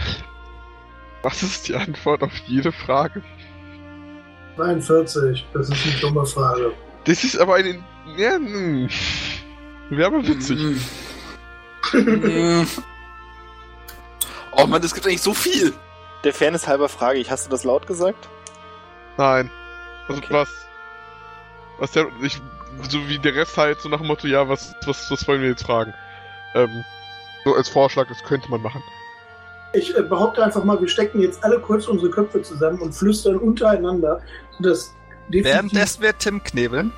Was 1.22 1.42
ist 1.42 1.68
die 1.68 1.74
Antwort 1.74 2.22
auf 2.22 2.32
jede 2.46 2.72
Frage? 2.72 3.22
43, 4.56 5.46
das 5.52 5.68
ist 5.68 5.86
eine 5.86 6.00
dumme 6.00 6.26
Frage. 6.26 6.72
Das 7.04 7.24
ist 7.24 7.38
aber 7.38 7.56
eine. 7.56 7.82
Ja, 8.16 8.34
hm. 8.34 8.88
Wäre 9.90 10.06
aber 10.06 10.26
witzig. 10.26 10.58
Mm. 11.92 12.62
oh 14.52 14.66
Mann, 14.66 14.82
es 14.82 14.94
gibt 14.94 15.06
eigentlich 15.06 15.22
so 15.22 15.34
viel. 15.34 15.72
Der 16.24 16.32
Fairness 16.34 16.66
halber 16.68 16.88
frage 16.88 17.18
ich, 17.18 17.30
hast 17.30 17.46
du 17.46 17.50
das 17.50 17.64
laut 17.64 17.86
gesagt? 17.86 18.28
Nein. 19.16 19.50
Also 20.08 20.20
Okay. 20.22 20.32
was? 20.34 20.48
Was 21.78 21.92
der. 21.92 22.06
Ich, 22.22 22.40
so 22.88 23.08
wie 23.08 23.18
der 23.18 23.34
Rest 23.34 23.56
halt, 23.56 23.80
so 23.80 23.88
nach 23.88 23.98
dem 23.98 24.06
Motto, 24.06 24.26
ja, 24.26 24.48
was, 24.48 24.74
was, 24.86 25.10
was 25.10 25.26
wollen 25.26 25.42
wir 25.42 25.48
jetzt 25.48 25.64
fragen? 25.64 25.92
Ähm, 26.54 26.84
so 27.44 27.54
als 27.54 27.68
Vorschlag, 27.68 28.06
das 28.08 28.22
könnte 28.24 28.50
man 28.50 28.62
machen. 28.62 28.82
Ich 29.72 29.96
äh, 29.96 30.02
behaupte 30.02 30.42
einfach 30.44 30.64
mal, 30.64 30.80
wir 30.80 30.88
stecken 30.88 31.20
jetzt 31.20 31.44
alle 31.44 31.60
kurz 31.60 31.86
unsere 31.86 32.10
Köpfe 32.10 32.42
zusammen 32.42 32.80
und 32.80 32.92
flüstern 32.92 33.36
untereinander, 33.36 34.20
sodass 34.56 34.94
definitiv, 35.28 35.44
Währenddessen 35.54 36.02
wird 36.02 36.18
Tim 36.18 36.42
knebeln. 36.42 36.92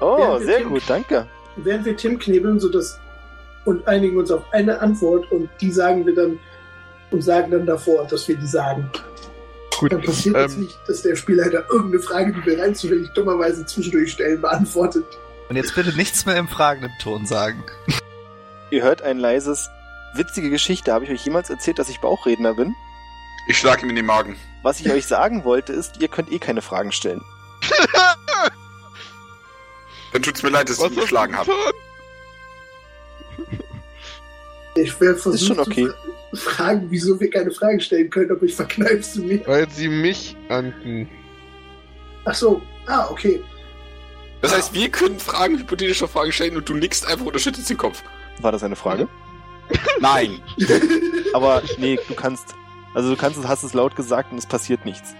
Oh, 0.00 0.38
sehr 0.38 0.58
Tim- 0.58 0.70
gut, 0.70 0.82
danke. 0.88 1.28
während 1.56 1.84
wir 1.84 1.96
Tim 1.96 2.18
knebeln, 2.18 2.58
sodass 2.60 2.98
und 3.64 3.86
einigen 3.88 4.16
uns 4.16 4.30
auf 4.30 4.42
eine 4.52 4.80
Antwort 4.80 5.30
und 5.32 5.48
die 5.60 5.70
sagen 5.72 6.04
wir 6.06 6.14
dann 6.14 6.38
und 7.10 7.22
sagen 7.22 7.50
dann 7.50 7.66
davor, 7.66 8.06
dass 8.06 8.26
wir 8.28 8.36
die 8.36 8.46
sagen. 8.46 8.90
Gut. 9.78 9.92
Dann 9.92 10.02
passiert 10.02 10.36
jetzt 10.36 10.54
Ähm, 10.54 10.62
nicht, 10.62 10.78
dass 10.88 11.02
der 11.02 11.16
Spielleiter 11.16 11.64
irgendeine 11.70 12.02
Frage, 12.02 12.32
die 12.32 12.44
wir 12.46 12.58
rein 12.60 12.74
zufällig 12.74 13.08
dummerweise 13.14 13.64
zwischendurch 13.66 14.12
stellen, 14.12 14.40
beantwortet. 14.40 15.04
Und 15.48 15.56
jetzt 15.56 15.74
bitte 15.74 15.94
nichts 15.96 16.26
mehr 16.26 16.36
im 16.36 16.48
fragenden 16.48 16.90
Ton 17.00 17.26
sagen. 17.26 17.62
Ihr 18.70 18.82
hört 18.82 19.02
ein 19.02 19.18
leises, 19.18 19.68
witzige 20.18 20.50
Geschichte. 20.50 20.92
Habe 20.92 21.04
ich 21.04 21.10
euch 21.10 21.24
jemals 21.24 21.50
erzählt, 21.50 21.78
dass 21.78 21.88
ich 21.88 22.00
Bauchredner 22.00 22.54
bin? 22.54 22.74
Ich 23.48 23.58
schlag 23.58 23.82
ihm 23.82 23.90
in 23.90 23.96
den 23.96 24.06
Magen. 24.06 24.36
Was 24.62 24.80
ich 24.80 24.90
euch 24.90 25.06
sagen 25.06 25.44
wollte, 25.44 25.72
ist, 25.72 26.00
ihr 26.00 26.08
könnt 26.08 26.32
eh 26.32 26.38
keine 26.38 26.62
Fragen 26.62 26.90
stellen. 26.92 27.22
Dann 30.12 30.22
tut's 30.22 30.42
mir 30.42 30.50
leid, 30.50 30.68
dass 30.68 30.78
ich 30.78 30.82
was 30.84 30.90
ihn 30.90 30.96
hast 30.96 31.02
geschlagen 31.04 31.36
habe. 31.36 31.52
Ich 34.76 35.00
werde 35.00 35.18
versuchen 35.18 35.46
schon 35.56 35.60
okay. 35.60 35.88
zu 36.30 36.36
fra- 36.36 36.50
fragen, 36.52 36.86
wieso 36.90 37.18
wir 37.18 37.30
keine 37.30 37.50
Fragen 37.50 37.80
stellen 37.80 38.10
können, 38.10 38.30
aber 38.30 38.42
ich 38.42 38.54
verkneifst 38.54 39.16
du 39.16 39.22
mir. 39.22 39.46
Weil 39.46 39.68
sie 39.70 39.88
mich 39.88 40.36
anken. 40.48 41.08
Ach 42.24 42.34
so, 42.34 42.60
ah, 42.86 43.06
okay. 43.10 43.42
Das 44.42 44.54
heißt, 44.54 44.74
wir 44.74 44.88
können 44.90 45.18
Fragen, 45.18 45.58
hypothetische 45.58 46.08
Fragen 46.08 46.32
stellen 46.32 46.56
und 46.56 46.68
du 46.68 46.74
nickst 46.74 47.06
einfach 47.06 47.24
oder 47.24 47.38
schüttelst 47.38 47.70
den 47.70 47.78
Kopf. 47.78 48.02
War 48.40 48.52
das 48.52 48.62
eine 48.62 48.76
Frage? 48.76 49.08
Nein. 50.00 50.40
Aber 51.34 51.62
nee, 51.78 51.98
du 52.08 52.14
kannst. 52.14 52.54
Also 52.94 53.10
du 53.10 53.16
kannst 53.16 53.38
es, 53.38 53.46
hast 53.46 53.62
es 53.62 53.74
laut 53.74 53.94
gesagt 53.96 54.32
und 54.32 54.38
es 54.38 54.46
passiert 54.46 54.84
nichts. 54.86 55.14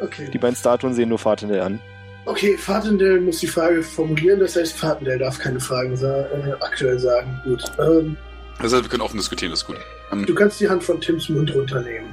Okay. 0.00 0.28
Die 0.30 0.38
beiden 0.38 0.54
Statuen 0.56 0.92
sehen 0.94 1.08
nur 1.08 1.18
Fahrtende 1.18 1.62
an. 1.62 1.80
Okay, 2.26 2.58
Fatendell 2.58 3.20
muss 3.20 3.38
die 3.38 3.46
Frage 3.46 3.82
formulieren, 3.82 4.40
das 4.40 4.56
heißt, 4.56 4.76
Fatendell 4.76 5.18
darf 5.18 5.38
keine 5.38 5.60
Fragen 5.60 5.96
sa 5.96 6.22
äh, 6.26 6.52
aktuell 6.60 6.98
sagen. 6.98 7.40
Gut. 7.44 7.62
Ähm, 7.78 8.16
Das 8.60 8.72
heißt, 8.72 8.82
wir 8.82 8.90
können 8.90 9.02
offen 9.02 9.16
diskutieren, 9.16 9.52
das 9.52 9.60
ist 9.62 9.66
gut. 9.66 9.76
Ähm, 10.12 10.26
du 10.26 10.34
kannst 10.34 10.60
die 10.60 10.68
Hand 10.68 10.82
von 10.84 11.00
Tims 11.00 11.28
Mund 11.28 11.54
runternehmen. 11.54 12.12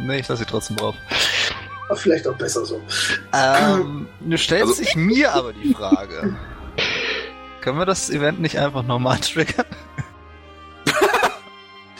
Nee, 0.00 0.20
ich 0.20 0.28
lasse 0.28 0.44
sie 0.44 0.48
trotzdem 0.48 0.76
drauf. 0.76 0.94
Aber 1.88 1.96
vielleicht 1.98 2.26
auch 2.28 2.36
besser 2.36 2.64
so. 2.64 2.80
Ähm, 3.34 4.06
du 4.20 4.38
stellst 4.38 4.62
Also- 4.62 4.74
sich 4.74 4.94
mir 4.94 5.34
aber 5.34 5.52
die 5.52 5.74
Frage. 5.74 6.36
Können 7.60 7.78
wir 7.78 7.86
das 7.86 8.08
Event 8.10 8.40
nicht 8.40 8.58
einfach 8.58 8.84
normal 8.84 9.18
triggern? 9.18 9.66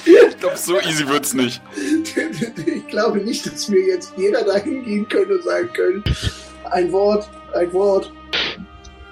Ich 0.05 0.39
glaube, 0.39 0.57
so 0.57 0.81
easy 0.81 1.07
wird's 1.09 1.35
nicht. 1.35 1.61
ich 2.67 2.87
glaube 2.89 3.19
nicht, 3.19 3.47
dass 3.47 3.71
wir 3.71 3.81
jetzt 3.87 4.13
jeder 4.17 4.45
dahin 4.45 4.85
gehen 4.85 5.09
können 5.09 5.33
und 5.33 5.45
sagen 5.45 5.73
können, 5.73 6.05
ein 6.71 6.93
Wort, 6.93 7.29
ein 7.55 7.73
Wort. 7.73 8.13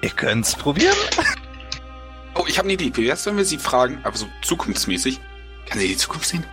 Ihr 0.01 0.09
könnt's 0.09 0.55
probieren. 0.55 0.95
Oh, 2.35 2.45
ich 2.47 2.57
habe 2.57 2.67
eine 2.67 2.73
Idee. 2.73 2.91
Wie 2.93 3.07
wär's, 3.07 3.25
wenn 3.25 3.37
wir 3.37 3.45
sie 3.45 3.57
fragen, 3.57 3.99
aber 4.03 4.15
so 4.15 4.27
zukunftsmäßig? 4.43 5.19
Kann 5.65 5.79
sie 5.79 5.87
die 5.87 5.97
Zukunft 5.97 6.27
sehen? 6.27 6.45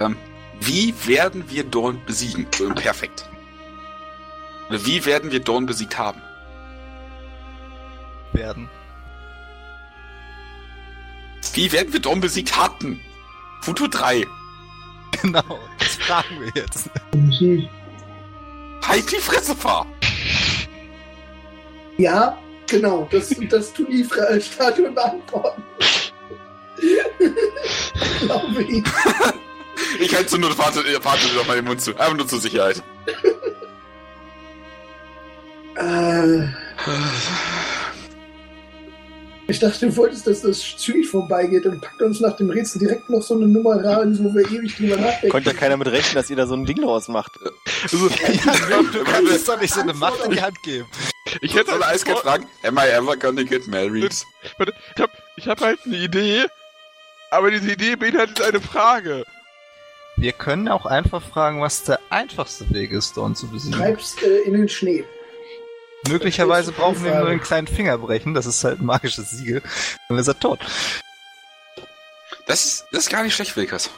Ähm, 0.00 0.16
wie 0.60 0.94
werden 1.06 1.44
wir 1.48 1.64
Dorn 1.64 2.00
besiegen? 2.06 2.46
So 2.56 2.68
Perfekt. 2.70 3.28
Oder 4.68 4.84
wie 4.86 5.04
werden 5.04 5.32
wir 5.32 5.40
Dorn 5.40 5.66
besiegt 5.66 5.98
haben? 5.98 6.22
Werden. 8.32 8.70
Wie 11.52 11.72
werden 11.72 11.92
wir 11.92 12.00
Dorn 12.00 12.20
besiegt 12.20 12.56
hatten? 12.56 13.00
Futur 13.62 13.88
3. 13.88 14.26
Genau, 15.22 15.58
das 15.78 15.96
fragen 15.96 16.40
wir 16.40 16.52
jetzt. 16.54 16.88
Halt 18.86 19.12
die 19.12 19.16
Fresse, 19.16 19.54
fahr! 19.54 19.86
Ja, 21.98 22.38
genau, 22.66 23.06
das, 23.10 23.34
das 23.50 23.72
tun 23.72 23.86
die 23.90 24.04
Fra 24.04 24.40
Statuen 24.40 24.94
beantworten. 24.94 25.62
glaube 28.20 28.62
ich. 28.62 28.82
Ich 29.98 30.14
halte 30.14 30.30
so 30.30 30.36
nur, 30.36 30.56
warte, 30.56 30.82
warte 31.02 31.28
doch 31.34 31.46
mal 31.46 31.56
den 31.56 31.64
Mund 31.64 31.80
zu. 31.80 31.90
Einfach 31.98 32.16
nur 32.16 32.26
zur 32.26 32.40
Sicherheit. 32.40 32.82
Äh, 35.76 36.48
ich 39.50 39.58
dachte, 39.58 39.86
du 39.86 39.96
wolltest, 39.96 40.26
dass 40.26 40.42
das 40.42 40.60
zügig 40.78 41.08
vorbeigeht 41.08 41.66
und 41.66 41.80
packt 41.80 42.00
uns 42.02 42.20
nach 42.20 42.36
dem 42.36 42.50
Rätsel 42.50 42.78
direkt 42.78 43.08
noch 43.10 43.22
so 43.22 43.34
eine 43.34 43.46
Nummer 43.46 43.82
rein, 43.84 44.18
wo 44.22 44.34
wir 44.34 44.50
ewig 44.50 44.76
drüber 44.76 44.96
nachdenken. 44.96 45.28
Konnte 45.30 45.50
ja 45.50 45.56
keiner 45.56 45.76
mit 45.76 45.88
rechnen, 45.88 46.14
dass 46.14 46.30
ihr 46.30 46.36
da 46.36 46.46
so 46.46 46.54
ein 46.54 46.64
Ding 46.66 46.80
draus 46.80 47.08
macht. 47.08 47.32
Also, 47.82 48.08
du 48.92 49.04
kannst 49.04 49.48
doch 49.48 49.60
nicht 49.60 49.74
so 49.74 49.80
eine 49.80 49.94
Macht 49.94 50.24
in 50.24 50.32
die 50.32 50.40
Hand 50.42 50.62
geben. 50.62 50.86
ich 51.40 51.54
hätte 51.54 51.70
soll 51.70 51.80
halt 51.80 51.94
eiskalt 51.94 52.18
vor- 52.18 52.30
fragen, 52.30 52.46
am 52.62 52.78
I 52.78 52.88
ever 52.88 53.16
gonna 53.16 53.42
get 53.42 53.66
married? 53.68 54.14
Warte, 54.58 54.72
ich 54.96 55.02
hab, 55.02 55.10
ich 55.36 55.48
hab 55.48 55.60
halt 55.60 55.78
eine 55.84 55.96
Idee, 55.96 56.46
aber 57.30 57.50
diese 57.50 57.72
Idee 57.72 57.96
beinhaltet 57.96 58.40
eine 58.42 58.60
Frage. 58.60 59.24
Wir 60.16 60.32
können 60.32 60.68
auch 60.68 60.86
einfach 60.86 61.22
fragen, 61.22 61.60
was 61.60 61.84
der 61.84 61.98
einfachste 62.10 62.68
Weg 62.74 62.90
ist, 62.92 63.16
Dorn 63.16 63.34
zu 63.34 63.48
besiegen. 63.48 63.78
Treibst 63.78 64.22
äh, 64.22 64.40
in 64.40 64.52
den 64.52 64.68
Schnee. 64.68 65.04
Möglicherweise 66.08 66.70
Das 66.70 66.78
ist 66.78 66.80
brauchen 66.82 67.04
wir 67.04 67.14
nur 67.14 67.28
einen 67.28 67.40
kleinen 67.40 67.66
Finger 67.66 67.98
brechen, 67.98 68.34
das 68.34 68.46
ist 68.46 68.64
halt 68.64 68.80
ein 68.80 68.86
magisches 68.86 69.30
Siegel. 69.30 69.62
Dann 70.08 70.18
ist 70.18 70.28
er 70.28 70.38
tot. 70.38 70.60
Das 72.46 72.64
ist, 72.64 72.86
das 72.92 73.04
ist 73.04 73.10
gar 73.10 73.22
nicht 73.22 73.34
schlecht, 73.34 73.56
Wilkers. 73.56 73.90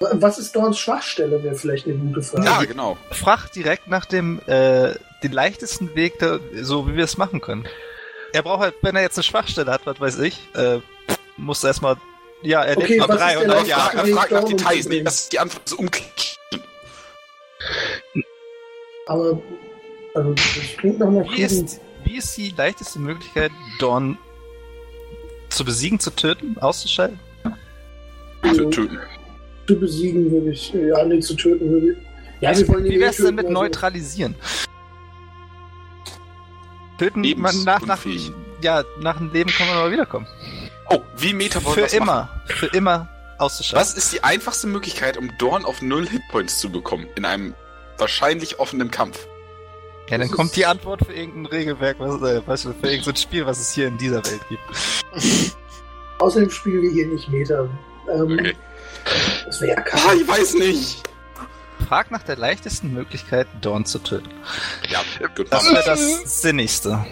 Was 0.00 0.38
ist 0.38 0.54
Dorns 0.56 0.78
Schwachstelle, 0.78 1.42
wäre 1.44 1.54
vielleicht 1.54 1.86
eine 1.86 1.94
gute 1.96 2.22
Frage. 2.22 2.44
Ja, 2.44 2.64
genau. 2.64 2.96
Frag 3.10 3.50
direkt 3.52 3.86
nach 3.88 4.04
dem, 4.04 4.40
äh, 4.46 4.94
den 5.22 5.32
leichtesten 5.32 5.94
Weg, 5.94 6.18
da, 6.18 6.40
so 6.60 6.88
wie 6.88 6.96
wir 6.96 7.04
es 7.04 7.16
machen 7.16 7.40
können. 7.40 7.68
Er 8.32 8.42
braucht 8.42 8.60
halt, 8.60 8.74
wenn 8.82 8.96
er 8.96 9.02
jetzt 9.02 9.16
eine 9.16 9.22
Schwachstelle 9.24 9.70
hat, 9.70 9.82
was 9.84 10.00
weiß 10.00 10.18
ich, 10.20 10.40
äh, 10.54 10.80
muss 11.36 11.62
erstmal 11.62 11.96
Ja, 12.42 12.62
er 12.64 12.76
Okay, 12.76 12.86
lebt 12.94 13.00
noch 13.00 13.08
was 13.10 13.18
drei 13.18 13.34
ist 13.34 13.42
und 13.42 13.48
der 13.48 13.58
ein 13.58 13.66
Jahr. 13.66 13.90
Frag, 13.90 14.04
Weg 14.06 14.14
frag 14.14 14.30
nach 14.32 14.44
Details, 14.44 14.64
umzubringen? 14.76 14.90
nicht, 14.90 15.06
dass 15.06 15.28
die 15.28 15.38
Antwort 15.38 15.68
so 15.68 15.76
umklickt. 15.76 16.38
Aber, 19.06 19.40
also, 20.14 20.34
das 20.34 20.76
klingt 20.78 20.98
nach 20.98 21.08
einer 21.08 21.24
Wie 21.30 21.42
ist, 21.42 21.80
wie 22.04 22.16
ist 22.16 22.36
die 22.36 22.50
leichteste 22.56 22.98
Möglichkeit, 22.98 23.50
Dorn 23.78 24.18
zu 25.48 25.64
besiegen, 25.64 26.00
zu 26.00 26.10
töten, 26.10 26.56
auszuschalten? 26.58 27.18
Zu 28.42 28.70
töten. 28.70 28.98
Zu 29.66 29.78
besiegen 29.78 30.30
würde 30.30 30.50
ich, 30.50 30.74
äh, 30.74 30.88
ja, 30.88 31.04
nee, 31.04 31.20
zu 31.20 31.34
töten 31.34 31.70
würde 31.70 31.92
ich. 31.92 31.98
Ja, 32.40 32.56
wir 32.56 32.66
wollen 32.68 32.86
ihn 32.86 32.92
Wie 32.92 33.00
wär's 33.00 33.18
denn 33.18 33.34
mit 33.36 33.46
also- 33.46 33.60
neutralisieren? 33.60 34.34
Töten 36.98 37.20
man 37.36 37.64
nach, 37.64 37.84
nach, 37.86 38.04
ja, 38.62 38.84
nach 39.00 39.18
dem 39.18 39.32
Leben 39.32 39.50
kann 39.50 39.66
man 39.68 39.76
aber 39.76 39.90
wiederkommen. 39.90 40.26
Oh, 40.90 41.00
wie 41.16 41.32
Meta 41.32 41.62
wollen 41.64 41.74
Für 41.74 41.80
das 41.82 41.98
machen? 41.98 42.02
immer, 42.02 42.42
für 42.46 42.66
immer 42.66 43.08
auszuschalten. 43.38 43.80
Was 43.80 43.94
ist 43.96 44.12
die 44.12 44.22
einfachste 44.22 44.66
Möglichkeit, 44.66 45.16
um 45.16 45.30
Dorn 45.38 45.64
auf 45.64 45.82
null 45.82 46.06
Hitpoints 46.06 46.58
zu 46.58 46.70
bekommen? 46.70 47.06
In 47.16 47.24
einem 47.24 47.54
wahrscheinlich 47.98 48.58
offenen 48.60 48.90
Kampf. 48.90 49.26
Ja, 50.12 50.18
dann 50.18 50.30
kommt 50.30 50.54
die 50.56 50.66
Antwort 50.66 51.06
für 51.06 51.14
irgendein 51.14 51.46
Regelwerk, 51.46 51.98
was, 51.98 52.66
äh, 52.66 52.74
für 52.74 52.86
irgendein 52.90 53.16
Spiel, 53.16 53.46
was 53.46 53.58
es 53.58 53.72
hier 53.72 53.86
in 53.86 53.96
dieser 53.96 54.22
Welt 54.26 54.42
gibt. 54.50 54.62
Außerdem 56.18 56.50
spielen 56.50 56.82
wir 56.82 56.90
hier 56.90 57.06
nicht 57.06 57.30
Meter. 57.30 57.68
Ähm, 58.14 58.32
Okay. 58.38 58.54
Das 59.46 59.60
wäre 59.62 59.72
ja 59.72 59.78
Ah, 59.78 59.82
kacke. 59.82 60.16
ich 60.20 60.28
weiß 60.28 60.54
nicht. 60.54 61.02
Frag 61.88 62.10
nach 62.10 62.22
der 62.22 62.36
leichtesten 62.36 62.92
Möglichkeit, 62.92 63.48
Dorn 63.62 63.84
zu 63.86 63.98
töten. 64.00 64.28
Ja, 64.90 65.00
gut. 65.34 65.46
Das 65.50 65.64
wäre 65.64 65.82
das 65.84 66.40
Sinnigste. 66.42 67.04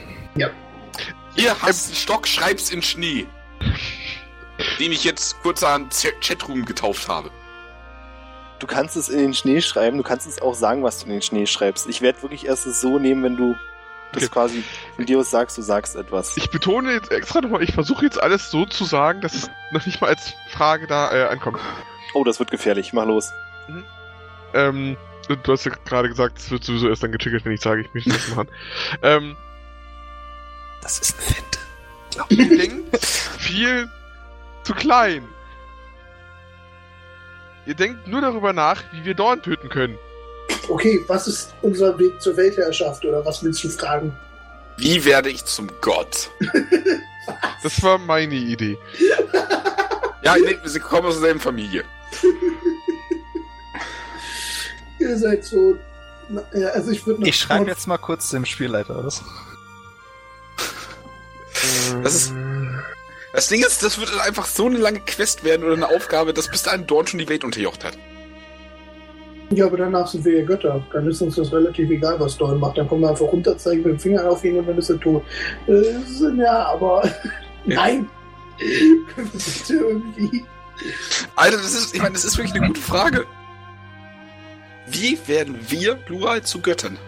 Hier 1.34 1.56
hast 1.62 1.86
du 1.86 1.90
einen 1.92 1.96
Stock, 1.96 2.28
schreib's 2.28 2.70
in 2.70 2.82
Schnee. 2.82 3.26
Den 4.78 4.92
ich 4.92 5.04
jetzt 5.04 5.40
kurz 5.42 5.62
an 5.62 5.88
Chatroom 6.20 6.64
getauft 6.66 7.08
habe. 7.08 7.30
Du 8.60 8.66
kannst 8.66 8.94
es 8.96 9.08
in 9.08 9.18
den 9.18 9.34
Schnee 9.34 9.60
schreiben, 9.62 9.96
du 9.96 10.04
kannst 10.04 10.26
es 10.28 10.40
auch 10.40 10.54
sagen, 10.54 10.82
was 10.84 10.98
du 11.00 11.06
in 11.06 11.12
den 11.12 11.22
Schnee 11.22 11.46
schreibst. 11.46 11.88
Ich 11.88 12.02
werde 12.02 12.22
wirklich 12.22 12.46
erst 12.46 12.66
es 12.66 12.80
so 12.80 12.98
nehmen, 12.98 13.22
wenn 13.24 13.36
du 13.36 13.56
das 14.12 14.24
Okay. 14.24 14.32
quasi 14.32 15.16
aus 15.16 15.30
sagst, 15.30 15.56
du 15.56 15.62
sagst 15.62 15.96
etwas. 15.96 16.36
Ich 16.36 16.50
betone 16.50 16.92
jetzt 16.92 17.10
extra 17.10 17.40
nochmal, 17.40 17.62
ich 17.62 17.72
versuche 17.72 18.04
jetzt 18.04 18.22
alles 18.22 18.50
so 18.50 18.66
zu 18.66 18.84
sagen, 18.84 19.20
dass 19.20 19.34
es 19.34 19.50
noch 19.72 19.84
nicht 19.86 20.00
mal 20.00 20.08
als 20.08 20.34
Frage 20.50 20.86
da 20.86 21.12
äh, 21.12 21.24
ankommt. 21.28 21.58
Oh, 22.12 22.24
das 22.24 22.38
wird 22.38 22.50
gefährlich, 22.50 22.92
mach 22.92 23.06
los. 23.06 23.32
Ähm, 24.52 24.96
du 25.28 25.52
hast 25.52 25.64
ja 25.64 25.72
gerade 25.84 26.08
gesagt, 26.08 26.38
es 26.38 26.50
wird 26.50 26.64
sowieso 26.64 26.88
erst 26.88 27.02
dann 27.02 27.12
getriggert, 27.12 27.44
wenn 27.44 27.52
ich 27.52 27.60
sage, 27.60 27.82
ich 27.82 27.94
möchte 27.94 28.10
das 28.10 28.28
machen. 28.34 28.48
ähm, 29.02 29.36
Das 30.82 30.98
ist 30.98 31.16
ein 31.16 31.22
Fett. 31.22 32.28
ihr 32.30 32.58
denkt 32.58 33.06
viel 33.38 33.88
zu 34.64 34.74
klein. 34.74 35.24
Ihr 37.66 37.74
denkt 37.74 38.06
nur 38.08 38.20
darüber 38.20 38.52
nach, 38.52 38.82
wie 38.92 39.04
wir 39.04 39.14
Dorn 39.14 39.42
töten 39.42 39.68
können. 39.68 39.98
Okay, 40.68 41.00
was 41.06 41.28
ist 41.28 41.54
unser 41.62 41.98
Weg 41.98 42.20
zur 42.20 42.36
Weltherrschaft 42.36 43.04
oder 43.04 43.24
was 43.24 43.42
willst 43.42 43.62
du 43.64 43.68
fragen? 43.68 44.16
Wie 44.76 45.04
werde 45.04 45.30
ich 45.30 45.44
zum 45.44 45.70
Gott? 45.80 46.30
Das 47.62 47.80
war 47.82 47.98
meine 47.98 48.34
Idee. 48.34 48.76
Ja, 50.22 50.34
nee, 50.36 50.58
sie 50.64 50.80
kommen 50.80 51.06
aus 51.06 51.14
derselben 51.14 51.40
Familie. 51.40 51.82
Ihr 54.98 55.16
seid 55.16 55.44
so. 55.44 55.76
Ja, 56.54 56.68
also 56.68 56.90
ich 56.90 57.06
würde 57.06 57.26
Ich 57.26 57.36
schreibe 57.36 57.68
jetzt 57.70 57.86
mal 57.88 57.98
kurz 57.98 58.30
dem 58.30 58.44
Spielleiter 58.44 58.96
aus. 58.96 59.22
Das 62.02 62.14
ist- 62.14 62.32
Das 63.32 63.48
Ding 63.48 63.60
ist, 63.60 63.82
das 63.82 63.98
wird 63.98 64.18
einfach 64.20 64.46
so 64.46 64.66
eine 64.66 64.78
lange 64.78 65.00
Quest 65.00 65.44
werden 65.44 65.64
oder 65.64 65.74
eine 65.74 65.88
Aufgabe, 65.88 66.34
dass 66.34 66.48
bis 66.48 66.64
dahin 66.64 66.86
Dorn 66.86 67.06
schon 67.06 67.18
die 67.18 67.28
Welt 67.28 67.44
unterjocht 67.44 67.84
hat. 67.84 67.96
Ja, 69.52 69.66
aber 69.66 69.78
danach 69.78 70.06
sind 70.06 70.24
wir 70.24 70.38
ja 70.40 70.44
Götter. 70.44 70.84
Dann 70.92 71.08
ist 71.08 71.20
uns 71.22 71.36
das 71.36 71.52
relativ 71.52 71.90
egal, 71.90 72.18
was 72.20 72.36
Dorn 72.36 72.60
macht. 72.60 72.78
Dann 72.78 72.88
kommen 72.88 73.02
wir 73.02 73.10
einfach 73.10 73.26
runter, 73.26 73.56
zeigen 73.58 73.82
mit 73.82 73.92
dem 73.92 73.98
Finger 73.98 74.28
auf 74.28 74.44
ihn 74.44 74.58
und 74.58 74.68
dann 74.68 74.78
ist 74.78 74.90
er 74.90 75.00
tot. 75.00 75.24
Äh, 75.66 75.96
ja, 76.36 76.66
aber. 76.66 77.08
Nein! 77.64 78.08
Bitte 78.58 79.74
irgendwie. 79.74 80.44
Alter, 81.34 81.56
das 81.56 81.74
ist, 81.74 81.94
ich 81.94 82.00
meine, 82.00 82.14
das 82.14 82.24
ist 82.24 82.36
wirklich 82.36 82.54
eine 82.54 82.66
gute 82.68 82.80
Frage. 82.80 83.26
Wie 84.86 85.18
werden 85.26 85.58
wir 85.68 85.94
plural 85.96 86.42
zu 86.42 86.60
Göttern? 86.60 86.98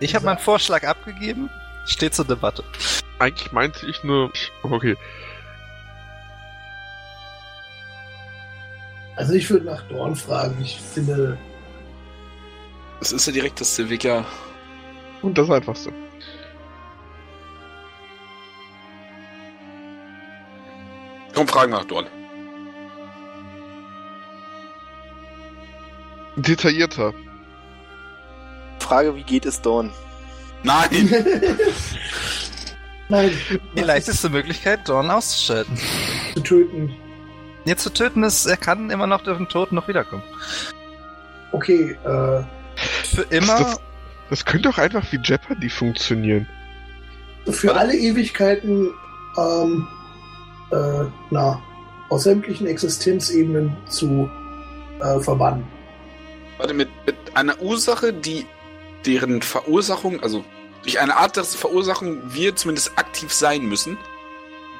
Ich 0.00 0.14
habe 0.14 0.24
meinen 0.24 0.38
Vorschlag 0.38 0.84
abgegeben. 0.84 1.48
Steht 1.86 2.14
zur 2.14 2.24
Debatte. 2.24 2.64
Eigentlich 3.18 3.52
meinte 3.52 3.86
ich 3.86 4.02
nur. 4.04 4.32
Okay. 4.62 4.96
Also 9.16 9.34
ich 9.34 9.48
würde 9.50 9.66
nach 9.66 9.82
Dorn 9.88 10.16
fragen. 10.16 10.60
Ich 10.60 10.80
finde. 10.80 11.38
Das 13.00 13.12
ist 13.12 13.26
ja 13.26 13.32
direkt 13.32 13.60
das 13.60 13.74
Civica. 13.74 14.24
Und 15.22 15.38
das 15.38 15.50
Einfachste. 15.50 15.92
Komm, 21.34 21.48
fragen 21.48 21.72
nach 21.72 21.84
Dorn. 21.84 22.06
Detaillierter. 26.36 27.12
Frage, 28.80 29.14
wie 29.14 29.22
geht 29.22 29.46
es 29.46 29.62
Dawn? 29.62 29.90
Nein! 30.64 31.10
Nein, 33.08 33.30
Die 33.76 33.82
leichteste 33.82 34.30
Möglichkeit, 34.30 34.88
Dorn 34.88 35.10
auszuschalten. 35.10 35.76
zu 36.34 36.40
töten. 36.40 36.94
Jetzt 37.66 37.82
zu 37.82 37.90
töten 37.92 38.22
ist, 38.24 38.46
er 38.46 38.56
kann 38.56 38.90
immer 38.90 39.06
noch 39.06 39.22
durch 39.22 39.36
den 39.38 39.48
Tod 39.48 39.72
noch 39.72 39.86
wiederkommen. 39.88 40.22
Okay, 41.52 41.96
äh. 42.04 42.42
Für 43.14 43.22
immer. 43.30 43.58
Das- 43.58 43.80
Das 44.30 44.44
könnte 44.46 44.70
auch 44.70 44.78
einfach 44.78 45.04
wie 45.12 45.18
Jeopardy 45.22 45.68
funktionieren. 45.68 46.48
für 47.50 47.68
Warte. 47.68 47.80
alle 47.80 47.94
Ewigkeiten, 47.94 48.88
ähm, 49.38 49.86
äh, 50.72 51.04
na, 51.30 51.62
aus 52.08 52.22
sämtlichen 52.24 52.66
Existenzebenen 52.66 53.76
zu 53.86 54.28
äh, 55.00 55.20
verbannen. 55.20 55.64
Warte, 56.56 56.72
mit, 56.72 56.88
mit 57.04 57.16
einer 57.34 57.60
Ursache, 57.60 58.14
die 58.14 58.46
deren 59.04 59.42
Verursachung, 59.42 60.20
also 60.22 60.42
durch 60.84 61.00
eine 61.00 61.16
Art 61.16 61.36
der 61.36 61.44
Verursachung 61.44 62.20
wir 62.32 62.54
zumindest 62.54 62.92
aktiv 62.96 63.32
sein 63.32 63.66
müssen, 63.66 63.98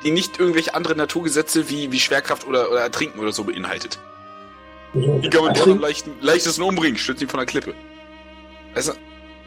die 0.05 0.11
nicht 0.11 0.39
irgendwelche 0.39 0.75
andere 0.75 0.95
Naturgesetze 0.95 1.69
wie, 1.69 1.91
wie 1.91 1.99
Schwerkraft 1.99 2.47
oder, 2.47 2.71
oder 2.71 2.81
Ertrinken 2.81 3.19
oder 3.19 3.33
so 3.33 3.45
beinhaltet. 3.45 3.99
Die 4.95 5.29
kann 5.29 5.45
man 5.45 5.55
Dorn 5.55 5.73
am 5.73 5.81
leichten, 5.81 6.13
leichtesten 6.21 6.63
umbringen, 6.63 6.99
stützt 6.99 7.23
ihn 7.23 7.29
von 7.29 7.39
der 7.39 7.47
Klippe. 7.47 7.75
Also, 8.75 8.93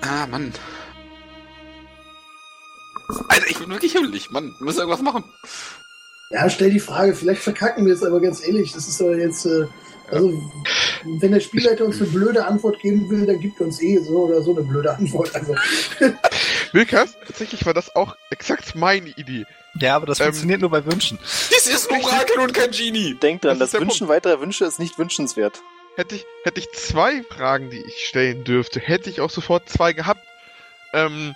ah, 0.01 0.27
Mann. 0.27 0.51
Alter, 3.29 3.47
ich 3.47 3.57
bin 3.57 3.69
wirklich 3.69 3.93
himmelig. 3.93 4.31
Mann, 4.31 4.53
wir 4.57 4.65
müssen 4.65 4.79
irgendwas 4.79 5.01
machen. 5.01 5.23
ja, 6.31 6.49
stell 6.49 6.71
die 6.71 6.79
Frage, 6.79 7.15
vielleicht 7.15 7.41
verkacken 7.41 7.85
wir 7.85 7.93
es, 7.93 8.03
aber 8.03 8.19
ganz 8.19 8.45
ehrlich, 8.45 8.73
das 8.73 8.87
ist 8.87 9.01
aber 9.01 9.15
jetzt, 9.15 9.45
äh, 9.45 9.67
also, 10.11 10.41
wenn 11.03 11.31
der 11.31 11.39
Spielleiter 11.39 11.85
uns 11.85 11.97
eine 12.01 12.09
blöde 12.09 12.45
Antwort 12.45 12.79
geben 12.79 13.09
will, 13.09 13.25
dann 13.25 13.39
gibt 13.39 13.59
er 13.59 13.65
uns 13.67 13.81
eh 13.81 13.97
so 13.99 14.23
oder 14.25 14.41
so 14.41 14.51
eine 14.55 14.63
blöde 14.65 14.91
Antwort. 14.95 15.33
Also, 15.35 15.55
Wilkas, 16.73 17.17
tatsächlich 17.25 17.65
war 17.65 17.73
das 17.73 17.95
auch 17.95 18.15
exakt 18.29 18.75
meine 18.75 19.09
Idee. 19.09 19.45
ja, 19.79 19.95
aber 19.95 20.05
das 20.05 20.19
Ähm, 20.19 20.25
funktioniert 20.27 20.61
nur 20.61 20.69
bei 20.69 20.85
Wünschen. 20.85 21.17
Dies 21.51 21.67
ist 21.67 21.91
ein 21.91 22.03
Orakel 22.03 22.39
und 22.39 22.53
kein 22.53 22.71
Genie. 22.71 23.15
Denk 23.15 23.41
dran, 23.41 23.59
Das 23.59 23.71
das, 23.71 23.81
Wünschen 23.81 24.07
weiterer 24.07 24.39
Wünsche 24.41 24.65
ist 24.65 24.79
nicht 24.79 24.97
wünschenswert. 24.97 25.61
Hätte 25.95 26.15
ich, 26.15 26.25
hätte 26.43 26.59
ich 26.59 26.71
zwei 26.73 27.23
Fragen, 27.23 27.69
die 27.69 27.79
ich 27.79 28.05
stellen 28.07 28.43
dürfte, 28.43 28.79
hätte 28.79 29.09
ich 29.09 29.19
auch 29.21 29.31
sofort 29.31 29.67
zwei 29.69 29.93
gehabt. 29.93 30.21
Ähm, 30.93 31.35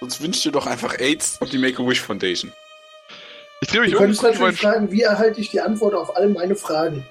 Sonst 0.00 0.20
wünscht 0.20 0.44
ihr 0.44 0.52
doch 0.52 0.66
einfach 0.66 0.98
AIDS 0.98 1.38
und 1.40 1.52
die 1.52 1.58
Make-A-Wish 1.58 2.00
Foundation. 2.02 2.52
Ich 3.64 3.70
drehe 3.70 3.80
mich 3.80 3.92
du 3.92 3.96
um, 3.96 4.02
könntest 4.02 4.22
natürlich 4.22 4.40
meinen 4.40 4.56
fragen, 4.56 4.90
wie 4.90 5.02
erhalte 5.02 5.40
ich 5.40 5.50
die 5.50 5.60
Antwort 5.60 5.94
auf 5.94 6.14
alle 6.16 6.28
meine 6.28 6.54
Fragen? 6.54 7.06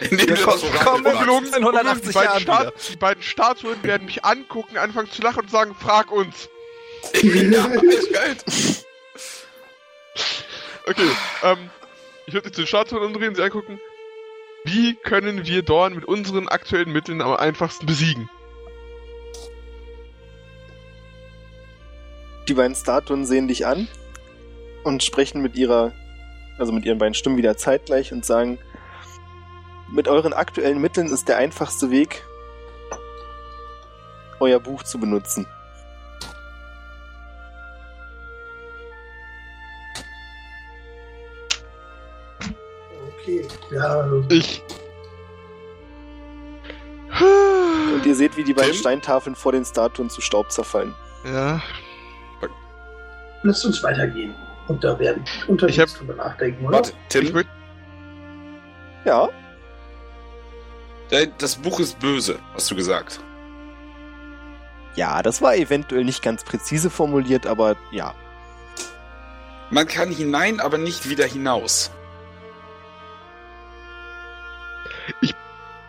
Indem 0.00 0.28
Wir 0.28 0.34
du 0.34 0.44
kommen 0.84 1.04
gelungen. 1.04 1.46
in 1.46 1.64
180 1.64 2.08
die 2.08 2.12
beiden, 2.12 2.30
Jahren 2.30 2.40
Stat 2.40 2.74
die 2.92 2.96
beiden 2.96 3.22
Statuen 3.22 3.82
werden 3.82 4.06
mich 4.06 4.24
angucken, 4.24 4.76
anfangen 4.76 5.10
zu 5.10 5.22
lachen 5.22 5.40
und 5.40 5.50
sagen, 5.50 5.74
frag 5.78 6.10
uns. 6.10 6.48
ja, 7.22 7.66
ist 7.66 8.12
geil. 8.12 8.36
Okay, 10.86 11.10
ähm, 11.44 11.70
ich 12.26 12.34
würde 12.34 12.48
jetzt 12.48 12.58
den 12.58 12.66
Statuen 12.66 13.02
umdrehen, 13.02 13.34
sie 13.34 13.42
angucken. 13.42 13.80
Wie 14.64 14.94
können 14.96 15.46
wir 15.46 15.62
Dorn 15.62 15.94
mit 15.94 16.04
unseren 16.04 16.48
aktuellen 16.48 16.92
Mitteln 16.92 17.22
am 17.22 17.34
einfachsten 17.36 17.86
besiegen? 17.86 18.28
Die 22.48 22.54
beiden 22.54 22.74
Statuen 22.74 23.26
sehen 23.26 23.46
dich 23.46 23.66
an 23.66 23.88
und 24.88 25.02
sprechen 25.02 25.42
mit 25.42 25.56
ihrer, 25.56 25.92
also 26.58 26.72
mit 26.72 26.84
ihren 26.84 26.98
beiden 26.98 27.14
Stimmen 27.14 27.36
wieder 27.36 27.56
zeitgleich 27.56 28.12
und 28.12 28.24
sagen, 28.24 28.58
mit 29.90 30.08
euren 30.08 30.32
aktuellen 30.32 30.80
Mitteln 30.80 31.08
ist 31.08 31.28
der 31.28 31.36
einfachste 31.36 31.90
Weg, 31.90 32.22
euer 34.40 34.58
Buch 34.60 34.82
zu 34.82 34.98
benutzen. 34.98 35.46
Okay, 43.20 43.46
ja. 43.70 44.10
Ich. 44.30 44.62
Und 47.94 48.06
ihr 48.06 48.14
seht, 48.14 48.36
wie 48.36 48.44
die 48.44 48.54
beiden 48.54 48.74
Steintafeln 48.74 49.34
vor 49.34 49.52
den 49.52 49.64
Statuen 49.64 50.08
zu 50.08 50.20
Staub 50.20 50.50
zerfallen. 50.52 50.94
Ja. 51.24 51.60
Lasst 53.42 53.64
uns 53.64 53.82
weitergehen. 53.82 54.34
Und 54.68 54.84
da 54.84 54.98
werden 54.98 55.24
unterwegs 55.46 55.76
Ich 55.76 55.80
hab- 55.82 55.88
drüber 55.98 56.14
nachdenken, 56.14 56.64
oder? 56.66 56.76
Warte, 56.76 56.90
Ich 56.92 56.96
Tim, 57.08 57.32
möchte. 57.32 57.50
Ja, 59.04 59.28
das 61.38 61.56
Buch 61.56 61.80
ist 61.80 61.98
böse, 61.98 62.38
hast 62.54 62.70
du 62.70 62.76
gesagt. 62.76 63.20
ja, 64.94 65.22
das 65.22 65.40
war 65.40 65.54
eventuell 65.56 66.04
nicht 66.04 66.22
ganz 66.22 66.44
präzise 66.44 66.90
formuliert, 66.90 67.46
aber 67.46 67.76
ja. 67.92 68.14
Man 69.70 69.86
kann 69.86 70.10
hinein, 70.10 70.60
aber 70.60 70.76
nicht 70.76 71.08
wieder 71.08 71.24
hinaus. 71.26 71.90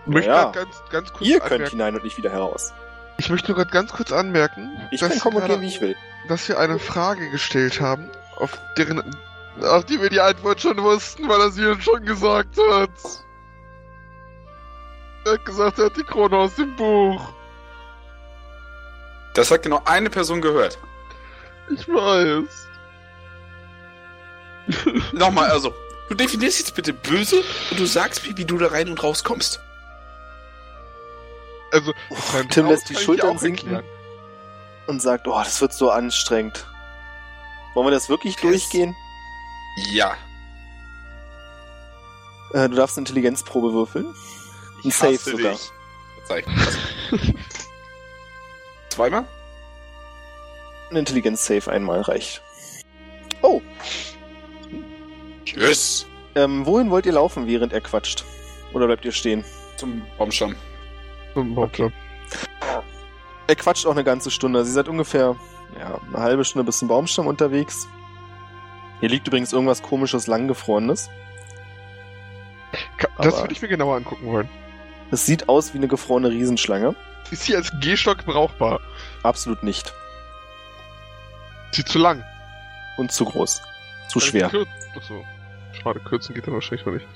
möchte 0.05 0.29
Ja. 0.31 0.51
ganz, 0.51 0.81
ganz 0.89 1.11
kurz 1.13 1.27
Ihr 1.29 1.39
könnt 1.39 1.51
anmerken. 1.53 1.71
hinein 1.71 1.95
und 1.95 2.03
nicht 2.03 2.17
wieder 2.17 2.31
heraus. 2.31 2.73
Ich 3.17 3.29
möchte 3.29 3.49
nur 3.51 3.57
gerade 3.57 3.69
ganz 3.71 3.91
kurz 3.91 4.11
anmerken, 4.11 4.71
Ich 4.91 5.01
dass, 5.01 5.09
kann 5.09 5.19
kommen 5.19 5.35
und 5.35 5.41
gerade- 5.41 5.53
gehen, 5.55 5.61
wie 5.61 5.67
ich 5.67 5.81
will. 5.81 5.95
dass 6.29 6.47
wir 6.47 6.57
eine 6.57 6.79
Frage 6.79 7.29
gestellt 7.29 7.79
haben, 7.81 8.09
auf 8.39 8.57
deren, 8.77 9.15
auf 9.61 9.85
die 9.85 10.01
wir 10.01 10.09
die 10.09 10.19
Antwort 10.19 10.61
schon 10.61 10.77
wussten, 10.81 11.27
weil 11.27 11.39
er 11.41 11.51
sie 11.51 11.65
uns 11.65 11.83
schon 11.83 12.03
gesagt 12.05 12.57
hat. 12.57 12.89
Er 15.25 15.33
hat 15.33 15.45
gesagt, 15.45 15.79
er 15.79 15.85
hat 15.85 15.97
die 15.97 16.03
Krone 16.03 16.37
aus 16.37 16.55
dem 16.55 16.75
Buch. 16.75 17.33
Das 19.33 19.51
hat 19.51 19.63
genau 19.63 19.81
eine 19.85 20.09
Person 20.09 20.41
gehört. 20.41 20.77
Ich 21.69 21.87
weiß. 21.87 22.67
Nochmal, 25.13 25.49
also, 25.49 25.73
du 26.09 26.15
definierst 26.15 26.59
jetzt 26.59 26.75
bitte 26.75 26.93
böse 26.93 27.43
und 27.71 27.79
du 27.79 27.85
sagst 27.85 28.25
mir, 28.25 28.37
wie 28.37 28.45
du 28.45 28.57
da 28.57 28.67
rein 28.67 28.89
und 28.89 29.01
rauskommst. 29.03 29.59
Also, 31.71 31.93
Uff, 32.09 32.35
Tim 32.49 32.67
lässt 32.67 32.89
die 32.89 32.95
Schultern 32.95 33.37
sinken 33.37 33.83
und 34.87 35.01
sagt, 35.01 35.27
oh, 35.27 35.39
das 35.43 35.61
wird 35.61 35.73
so 35.73 35.91
anstrengend. 35.91 36.65
Wollen 37.79 37.87
wir 37.87 37.91
das 37.91 38.09
wirklich 38.09 38.35
Das- 38.35 38.41
durchgehen? 38.43 38.93
Ja. 39.93 40.13
Äh, 42.53 42.67
du 42.67 42.75
darfst 42.75 42.97
eine 42.97 43.03
Intelligenzprobe 43.07 43.71
würfeln. 43.71 44.05
Ein 44.07 44.89
Ich 44.89 44.95
Safe 44.95 45.15
sogar. 45.15 45.51
Also. 45.51 45.71
Zweimal? 48.89 49.25
Ein 50.91 50.95
Intelligenz-Save 50.97 51.71
einmal 51.71 52.01
reicht. 52.01 52.41
Oh, 53.43 53.61
Tschüss. 55.45 56.05
ähm, 56.35 56.65
wohin 56.65 56.89
wollt 56.89 57.05
ihr 57.05 57.13
laufen, 57.13 57.47
während 57.47 57.71
er 57.71 57.79
quatscht? 57.79 58.25
Oder 58.73 58.87
bleibt 58.87 59.05
ihr 59.05 59.13
stehen? 59.13 59.45
Zum 59.77 60.01
Baumstamm. 60.17 60.57
Zum 61.33 61.55
Baumstamm. 61.55 61.93
Er 63.47 63.55
quatscht 63.55 63.85
auch 63.85 63.91
eine 63.93 64.03
ganze 64.03 64.31
Stunde. 64.31 64.65
Sie 64.65 64.73
seid 64.73 64.89
ungefähr 64.89 65.37
ja, 65.77 65.99
eine 66.07 66.17
halbe 66.17 66.45
Stunde 66.45 66.65
bis 66.65 66.79
zum 66.79 66.87
Baumstamm 66.87 67.27
unterwegs. 67.27 67.87
Hier 68.99 69.09
liegt 69.09 69.27
übrigens 69.27 69.53
irgendwas 69.53 69.81
komisches, 69.81 70.27
langgefrorenes. 70.27 71.09
Das 73.17 73.33
Aber- 73.33 73.41
würde 73.43 73.53
ich 73.53 73.61
mir 73.61 73.67
genauer 73.67 73.95
angucken 73.97 74.25
wollen. 74.27 74.49
Es 75.11 75.25
sieht 75.25 75.49
aus 75.49 75.73
wie 75.73 75.77
eine 75.77 75.87
gefrorene 75.87 76.29
Riesenschlange. 76.29 76.95
Ist 77.31 77.43
sie 77.43 77.55
als 77.55 77.71
Gehstock 77.79 78.25
brauchbar? 78.25 78.79
Absolut 79.23 79.63
nicht. 79.63 79.93
Sie 81.71 81.83
zu 81.83 81.97
lang? 81.99 82.23
Und 82.97 83.11
zu 83.11 83.25
groß. 83.25 83.61
Zu 84.09 84.19
ich 84.19 84.25
schwer. 84.25 84.51
Achso. 84.95 85.23
Schade, 85.81 85.99
kürzen 85.99 86.35
geht 86.35 86.45
dann 86.47 86.53
wahrscheinlich 86.55 86.85
noch 86.85 86.93
nicht. 86.93 87.07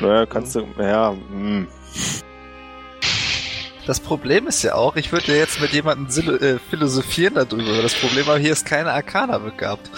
Naja, 0.00 0.26
kannst 0.26 0.54
du, 0.56 0.66
ja, 0.78 1.10
hm. 1.12 1.68
Das 3.88 4.00
Problem 4.00 4.48
ist 4.48 4.62
ja 4.62 4.74
auch, 4.74 4.96
ich 4.96 5.12
würde 5.12 5.32
ja 5.32 5.38
jetzt 5.38 5.62
mit 5.62 5.72
jemandem 5.72 6.36
äh, 6.42 6.58
philosophieren 6.58 7.32
darüber. 7.32 7.72
aber 7.72 7.80
Das 7.80 7.94
Problem 7.94 8.28
aber 8.28 8.36
hier 8.36 8.52
ist 8.52 8.66
keine 8.66 8.92
Arcana 8.92 9.38
begabt. 9.38 9.90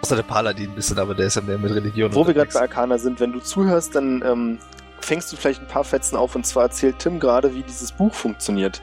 Außer 0.00 0.14
der 0.14 0.22
Paladin 0.22 0.70
ein 0.70 0.76
bisschen, 0.76 0.96
aber 1.00 1.16
der 1.16 1.26
ist 1.26 1.34
ja 1.34 1.42
mehr 1.42 1.58
mit 1.58 1.74
Religion 1.74 2.14
Wo 2.14 2.24
wir 2.24 2.34
gerade 2.34 2.46
unterwegs. 2.46 2.54
bei 2.54 2.60
Arcana 2.60 2.98
sind, 2.98 3.18
wenn 3.18 3.32
du 3.32 3.40
zuhörst, 3.40 3.96
dann 3.96 4.22
ähm, 4.24 4.58
fängst 5.00 5.32
du 5.32 5.36
vielleicht 5.36 5.60
ein 5.60 5.66
paar 5.66 5.82
Fetzen 5.82 6.14
auf. 6.14 6.36
Und 6.36 6.46
zwar 6.46 6.62
erzählt 6.62 7.00
Tim 7.00 7.18
gerade, 7.18 7.52
wie 7.52 7.64
dieses 7.64 7.90
Buch 7.90 8.14
funktioniert. 8.14 8.80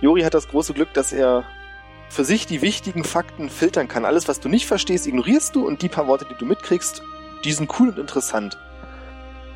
Jori 0.00 0.22
hat 0.22 0.34
das 0.34 0.48
große 0.48 0.74
Glück, 0.74 0.92
dass 0.92 1.12
er 1.12 1.44
für 2.08 2.24
sich 2.24 2.44
die 2.44 2.60
wichtigen 2.60 3.04
Fakten 3.04 3.48
filtern 3.48 3.86
kann. 3.86 4.04
Alles, 4.04 4.26
was 4.26 4.40
du 4.40 4.48
nicht 4.48 4.66
verstehst, 4.66 5.06
ignorierst 5.06 5.54
du 5.54 5.64
und 5.64 5.80
die 5.82 5.88
paar 5.88 6.08
Worte, 6.08 6.26
die 6.28 6.34
du 6.36 6.44
mitkriegst, 6.44 7.02
die 7.44 7.52
sind 7.52 7.70
cool 7.78 7.90
und 7.90 8.00
interessant. 8.00 8.58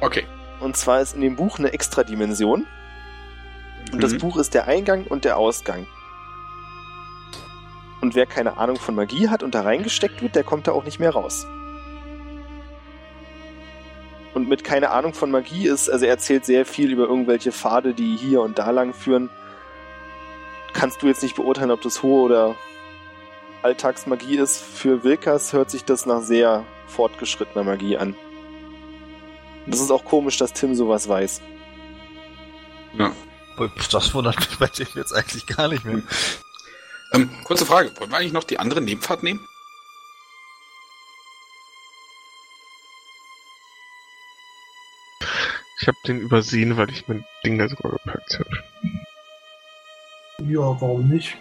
Okay. 0.01 0.24
Und 0.65 0.78
zwar 0.78 1.03
ist 1.03 1.15
in 1.15 1.20
dem 1.20 1.36
Buch 1.36 1.59
eine 1.59 1.74
Extradimension. 1.74 2.66
Und 3.93 4.03
das 4.03 4.15
Mhm. 4.15 4.19
Buch 4.19 4.39
ist 4.39 4.55
der 4.55 4.66
Eingang 4.66 5.05
und 5.07 5.27
der 5.27 5.36
Ausgang. 5.36 5.86
Und 8.01 8.15
wer 8.15 8.24
keine 8.24 8.57
Ahnung 8.57 8.77
von 8.77 8.95
Magie 8.95 9.28
hat 9.28 9.43
und 9.43 9.55
da 9.55 9.61
reingesteckt 9.61 10.23
wird, 10.23 10.35
der 10.35 10.43
kommt 10.43 10.66
da 10.66 10.73
auch 10.73 10.85
nicht 10.85 10.99
mehr 10.99 11.11
raus. 11.11 11.47
Und 14.32 14.49
mit 14.49 14.65
keine 14.65 14.91
Ahnung 14.91 15.12
von 15.12 15.31
Magie 15.31 15.69
ist, 15.69 15.91
also 15.91 16.07
er 16.07 16.12
erzählt 16.12 16.47
sehr 16.47 16.65
viel 16.65 16.91
über 16.91 17.05
irgendwelche 17.05 17.53
Pfade, 17.53 17.93
die 17.93 18.16
hier 18.16 18.41
und 18.41 18.59
da 18.59 18.70
lang 18.70 18.95
führen. 18.95 19.28
Kannst 20.73 21.03
du 21.03 21.09
jetzt 21.09 21.23
nicht 21.23 21.36
beurteilen, 21.36 21.73
ob 21.73 21.82
das 21.82 22.03
hohe 22.03 22.23
oder 22.23 22.55
Alltagsmagie 23.62 24.39
ist. 24.39 24.62
Für 24.62 25.05
Wilkas 25.05 25.53
hört 25.53 25.70
sich 25.70 25.85
das 25.85 26.07
nach 26.07 26.23
sehr 26.23 26.65
fortgeschrittener 26.86 27.65
Magie 27.65 27.99
an. 27.99 28.16
Das 29.66 29.81
ist 29.81 29.91
auch 29.91 30.05
komisch, 30.05 30.36
dass 30.36 30.53
Tim 30.53 30.74
sowas 30.74 31.09
weiß. 31.09 31.41
Das 33.91 34.15
wundert 34.15 34.39
mich 34.39 34.59
bei 34.59 34.66
dem 34.66 34.86
jetzt 34.95 35.12
eigentlich 35.12 35.47
gar 35.47 35.69
nicht 35.69 35.85
mehr. 35.85 36.03
Ähm, 37.12 37.31
kurze 37.45 37.65
Frage. 37.65 37.93
Wollen 37.99 38.11
wir 38.11 38.19
eigentlich 38.19 38.32
noch 38.32 38.45
die 38.45 38.59
andere 38.59 38.81
Nebenfahrt 38.81 39.23
nehmen? 39.23 39.47
Ich 45.81 45.89
habe 45.89 45.99
den 46.07 46.19
übersehen, 46.19 46.77
weil 46.77 46.91
ich 46.91 47.07
mein 47.09 47.24
Ding 47.45 47.59
da 47.59 47.66
drüber 47.66 47.91
gepackt 47.91 48.39
habe. 48.39 48.51
Ja, 50.49 50.61
warum 50.61 51.09
nicht? 51.09 51.36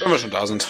Wenn 0.00 0.10
wir 0.10 0.18
schon 0.18 0.30
da 0.30 0.46
sind. 0.46 0.68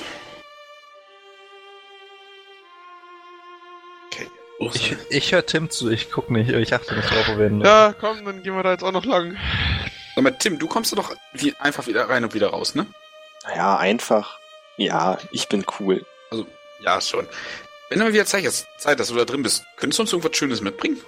Okay. 4.61 4.97
Ich, 5.09 5.17
ich 5.17 5.33
höre 5.33 5.47
Tim 5.47 5.71
zu, 5.71 5.89
ich 5.91 6.11
guck 6.11 6.31
nicht, 6.31 6.51
ich 6.51 6.75
achte 6.75 6.95
nicht 6.97 7.09
drauf, 7.11 7.29
wo 7.29 7.39
wir 7.39 7.45
hin. 7.45 7.61
Ja, 7.61 7.95
komm, 7.99 8.25
dann 8.25 8.43
gehen 8.43 8.57
wir 8.57 8.63
da 8.63 8.73
jetzt 8.73 8.83
auch 8.83 8.93
noch 8.93 9.05
lang. 9.05 9.37
Sag 10.15 10.25
mal, 10.25 10.37
Tim, 10.37 10.59
du 10.59 10.67
kommst 10.67 10.97
doch 10.97 11.15
wie, 11.33 11.55
einfach 11.61 11.87
wieder 11.87 12.09
rein 12.09 12.25
und 12.25 12.35
wieder 12.35 12.49
raus, 12.49 12.75
ne? 12.75 12.87
Naja, 13.45 13.77
einfach. 13.77 14.39
Ja, 14.77 15.19
ich 15.31 15.49
bin 15.49 15.65
cool. 15.79 16.05
Ja, 16.81 17.01
schon. 17.01 17.29
Wenn 17.89 18.01
du 18.01 18.05
mal 18.05 18.13
wieder 18.13 18.27
Zeit 18.27 18.45
hast, 18.45 18.67
Zeit, 18.79 18.99
dass 19.01 19.09
du 19.09 19.15
da 19.15 19.25
drin 19.25 19.43
bist, 19.43 19.65
könntest 19.77 19.99
du 19.99 20.03
uns 20.03 20.13
irgendwas 20.13 20.37
Schönes 20.37 20.61
mitbringen? 20.61 21.01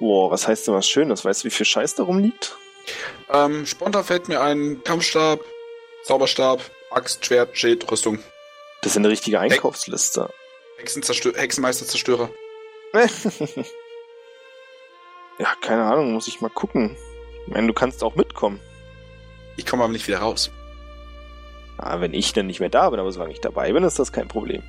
Boah, 0.00 0.30
was 0.30 0.46
heißt 0.46 0.66
denn 0.66 0.74
was 0.74 0.88
Schönes? 0.88 1.24
Weißt 1.24 1.42
du, 1.42 1.46
wie 1.46 1.50
viel 1.50 1.66
Scheiß 1.66 1.94
darum 1.94 2.18
liegt? 2.18 2.56
Ähm, 3.32 3.66
spontan 3.66 4.04
fällt 4.04 4.28
mir 4.28 4.40
ein 4.40 4.82
Kampfstab, 4.84 5.40
Zauberstab, 6.04 6.60
Axt, 6.90 7.24
Schwert, 7.24 7.56
Schild, 7.56 7.90
Rüstung, 7.90 8.18
Das 8.82 8.92
ist 8.92 8.96
eine 8.96 9.08
richtige 9.08 9.40
Einkaufsliste. 9.40 10.30
Hexenzerstör 10.78 11.34
Hexenmeisterzerstörer. 11.34 12.30
ja, 15.38 15.54
keine 15.60 15.84
Ahnung, 15.84 16.12
muss 16.12 16.28
ich 16.28 16.40
mal 16.40 16.50
gucken. 16.50 16.96
Ich 17.46 17.52
meine, 17.52 17.66
du 17.66 17.72
kannst 17.72 18.02
auch 18.02 18.14
mitkommen. 18.16 18.60
Ich 19.56 19.66
komme 19.66 19.84
aber 19.84 19.92
nicht 19.92 20.06
wieder 20.08 20.18
raus. 20.18 20.50
Ah, 21.78 22.00
wenn 22.00 22.14
ich 22.14 22.32
dann 22.32 22.46
nicht 22.46 22.60
mehr 22.60 22.70
da 22.70 22.90
bin, 22.90 22.98
aber 23.00 23.12
solange 23.12 23.32
ich 23.32 23.40
dabei 23.40 23.72
bin, 23.72 23.84
ist 23.84 23.98
das 23.98 24.12
kein 24.12 24.28
Problem. 24.28 24.62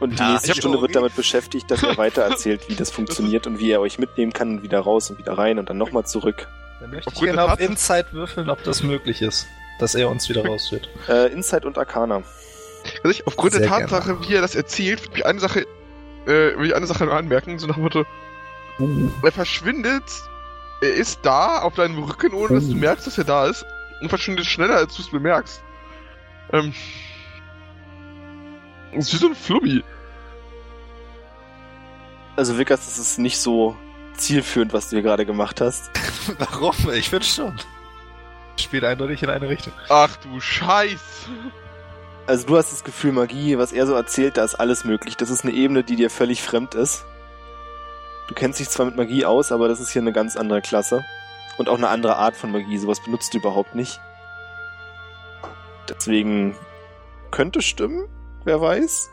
Und 0.00 0.18
die 0.18 0.22
Ja, 0.22 0.32
nächste 0.32 0.54
Stunde 0.54 0.80
wird 0.80 0.96
damit 0.96 1.14
beschäftigt, 1.14 1.70
dass 1.70 1.82
er 1.82 1.96
weiter 1.96 2.22
erzählt, 2.22 2.68
wie 2.68 2.74
das 2.74 2.90
funktioniert 2.96 3.46
und 3.46 3.60
wie 3.60 3.70
er 3.70 3.80
euch 3.80 3.98
mitnehmen 3.98 4.32
kann 4.32 4.56
und 4.56 4.62
wieder 4.64 4.80
raus 4.80 5.10
und 5.10 5.18
wieder 5.18 5.38
rein 5.38 5.58
und 5.58 5.70
dann 5.70 5.78
nochmal 5.78 6.04
zurück. 6.04 6.48
Dann 6.80 6.90
möchte 6.90 7.12
ich 7.14 7.20
gerne 7.20 7.44
auf 7.44 7.60
Insight 7.60 8.12
würfeln, 8.12 8.50
ob 8.50 8.64
das 8.64 8.82
möglich 8.82 9.22
ist, 9.22 9.46
dass 9.78 9.94
er 9.94 10.10
uns 10.10 10.28
wieder 10.28 10.44
rausführt. 10.48 10.88
Äh, 11.08 11.32
Insight 11.32 11.64
und 11.64 11.78
Arcana. 11.78 12.24
Also 13.02 13.10
ich, 13.10 13.26
aufgrund 13.26 13.54
der 13.54 13.60
Sehr 13.60 13.68
Tatsache, 13.68 14.20
wie 14.22 14.34
er 14.34 14.42
das 14.42 14.54
erzählt, 14.54 15.02
würde 15.02 15.18
ich 15.18 15.26
eine 15.26 15.40
Sache, 15.40 15.66
äh, 16.26 16.56
will 16.56 16.66
ich 16.66 16.74
eine 16.74 16.86
Sache 16.86 17.04
nur 17.04 17.14
anmerken, 17.14 17.58
so 17.58 17.66
nach 17.66 17.74
dem 17.74 17.84
Motto, 17.84 18.04
er 19.22 19.32
verschwindet, 19.32 20.04
er 20.80 20.94
ist 20.94 21.20
da 21.22 21.58
auf 21.58 21.74
deinem 21.74 22.02
Rücken, 22.02 22.32
ohne 22.32 22.54
dass 22.54 22.68
du 22.68 22.74
merkst, 22.74 23.06
dass 23.06 23.18
er 23.18 23.24
da 23.24 23.46
ist, 23.46 23.64
und 24.00 24.08
verschwindet 24.08 24.46
schneller, 24.46 24.76
als 24.76 24.96
du 24.96 25.02
es 25.02 25.10
bemerkst. 25.10 25.62
Ähm. 26.52 26.74
Das 28.94 29.06
ist 29.06 29.14
wie 29.14 29.16
so 29.18 29.26
ein 29.28 29.34
Flubbi. 29.34 29.82
Also 32.36 32.58
Vickers, 32.58 32.84
das 32.84 32.98
ist 32.98 33.18
nicht 33.18 33.38
so 33.38 33.76
zielführend, 34.16 34.72
was 34.72 34.90
du 34.90 34.96
hier 34.96 35.02
gerade 35.02 35.26
gemacht 35.26 35.60
hast. 35.60 35.90
Warum? 36.38 36.74
Ich 36.92 37.10
finde 37.10 37.26
schon. 37.26 37.58
Spielt 38.56 38.84
eindeutig 38.84 39.22
in 39.22 39.30
eine 39.30 39.48
Richtung. 39.48 39.72
Ach 39.88 40.14
du 40.16 40.40
Scheiß. 40.40 41.28
Also 42.26 42.46
du 42.46 42.56
hast 42.56 42.72
das 42.72 42.84
Gefühl, 42.84 43.12
Magie, 43.12 43.58
was 43.58 43.72
er 43.72 43.86
so 43.86 43.94
erzählt, 43.94 44.36
da 44.36 44.44
ist 44.44 44.54
alles 44.54 44.84
möglich. 44.84 45.16
Das 45.16 45.28
ist 45.28 45.44
eine 45.44 45.52
Ebene, 45.52 45.82
die 45.82 45.96
dir 45.96 46.08
völlig 46.08 46.42
fremd 46.42 46.74
ist. 46.74 47.04
Du 48.28 48.34
kennst 48.34 48.60
dich 48.60 48.70
zwar 48.70 48.86
mit 48.86 48.96
Magie 48.96 49.24
aus, 49.24 49.50
aber 49.50 49.68
das 49.68 49.80
ist 49.80 49.90
hier 49.90 50.02
eine 50.02 50.12
ganz 50.12 50.36
andere 50.36 50.62
Klasse. 50.62 51.04
Und 51.58 51.68
auch 51.68 51.76
eine 51.76 51.88
andere 51.88 52.16
Art 52.16 52.36
von 52.36 52.52
Magie. 52.52 52.78
Sowas 52.78 53.02
benutzt 53.02 53.34
du 53.34 53.38
überhaupt 53.38 53.74
nicht. 53.74 54.00
Deswegen 55.88 56.56
könnte 57.30 57.60
stimmen, 57.60 58.08
wer 58.44 58.60
weiß. 58.60 59.10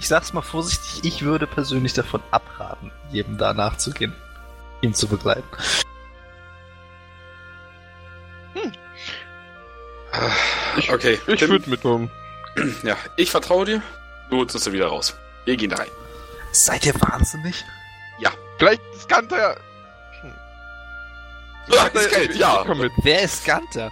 Ich 0.00 0.08
sag's 0.08 0.32
mal 0.32 0.42
vorsichtig, 0.42 1.04
ich 1.04 1.22
würde 1.22 1.46
persönlich 1.46 1.94
davon 1.94 2.22
abraten, 2.30 2.90
jedem 3.10 3.38
da 3.38 3.54
nachzugehen, 3.54 4.12
ihn 4.82 4.92
zu 4.92 5.06
begleiten. 5.06 5.46
Ich- 10.76 10.92
okay, 10.92 11.18
Ich 11.26 11.40
würde 11.48 11.68
mitkommen. 11.70 12.10
ja, 12.82 12.96
ich 13.16 13.30
vertraue 13.30 13.64
dir. 13.66 13.82
Du 14.30 14.44
ziehst 14.44 14.66
du 14.66 14.72
wieder 14.72 14.86
raus. 14.86 15.14
Wir 15.44 15.56
gehen 15.56 15.70
da 15.70 15.76
rein. 15.76 15.90
Seid 16.52 16.86
ihr 16.86 16.94
wahnsinnig? 17.00 17.64
Vielleicht 18.58 18.82
ist 18.94 19.08
Ganter 19.08 19.36
ja. 19.36 19.56
Ja, 21.66 21.86
ist 21.86 22.10
Geld, 22.10 22.36
ja. 22.36 22.60
Ich 22.60 22.66
komm 22.66 22.78
mit. 22.78 22.92
Wer 23.02 23.22
ist 23.22 23.44
Ganter? 23.44 23.90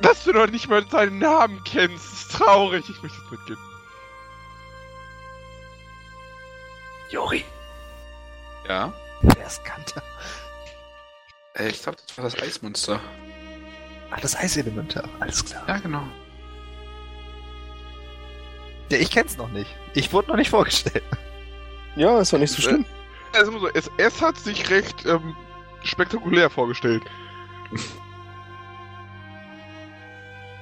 Dass 0.00 0.24
du 0.24 0.32
noch 0.32 0.46
nicht 0.46 0.68
mal 0.68 0.84
seinen 0.88 1.18
Namen 1.18 1.62
kennst, 1.64 2.12
ist 2.12 2.32
traurig. 2.32 2.84
Ich 2.88 3.02
möchte 3.02 3.18
jetzt 3.18 3.30
mitgehen. 3.30 3.58
Jori. 7.10 7.44
Ja. 8.68 8.92
Wer 9.22 9.46
ist 9.46 9.64
Ganter? 9.64 10.02
Äh, 11.54 11.68
ich 11.68 11.82
glaube, 11.82 11.98
das 12.06 12.16
war 12.16 12.24
das 12.24 12.38
Eismonster. 12.42 13.00
Ah, 14.10 14.18
das 14.20 14.36
Eiselementar. 14.36 15.04
Alles 15.20 15.44
klar. 15.44 15.64
Ja, 15.66 15.78
genau. 15.78 16.02
Ja, 18.90 18.98
ich 18.98 19.10
kenn's 19.10 19.36
noch 19.36 19.50
nicht. 19.50 19.74
Ich 19.94 20.12
wurde 20.12 20.28
noch 20.28 20.36
nicht 20.36 20.50
vorgestellt. 20.50 21.04
Ja, 21.96 22.20
ist 22.20 22.32
doch 22.32 22.38
nicht 22.38 22.52
so 22.52 22.62
schlimm. 22.62 22.84
Also 23.32 23.58
so, 23.58 23.68
es, 23.68 23.90
es 23.98 24.20
hat 24.22 24.36
sich 24.36 24.70
recht 24.70 25.04
ähm, 25.06 25.34
spektakulär 25.82 26.50
vorgestellt. 26.50 27.02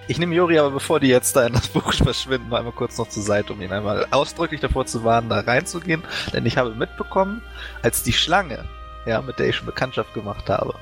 Ich 0.09 0.19
nehme 0.19 0.35
Jori 0.35 0.59
aber, 0.59 0.71
bevor 0.71 1.01
die 1.01 1.09
jetzt 1.09 1.37
da 1.37 1.47
in 1.47 1.53
das 1.53 1.69
Buch 1.69 1.93
verschwinden, 1.95 2.49
mal 2.49 2.59
einmal 2.59 2.73
kurz 2.73 2.99
noch 2.99 3.09
zur 3.09 3.23
Seite, 3.23 3.53
um 3.53 3.63
ihn 3.63 3.73
einmal 3.73 4.07
ausdrücklich 4.11 4.61
davor 4.61 4.85
zu 4.87 5.05
warnen, 5.05 5.29
da 5.29 5.41
reinzugehen. 5.41 6.03
Denn 6.33 6.45
ich 6.45 6.57
habe 6.57 6.75
mitbekommen, 6.75 7.43
als 7.83 8.03
die 8.03 8.13
Schlange, 8.13 8.65
ja, 9.07 9.23
mit 9.23 9.39
der 9.39 9.49
ich 9.49 9.57
schon 9.57 9.67
Bekanntschaft 9.67 10.13
gemacht 10.15 10.49
habe, 10.49 10.75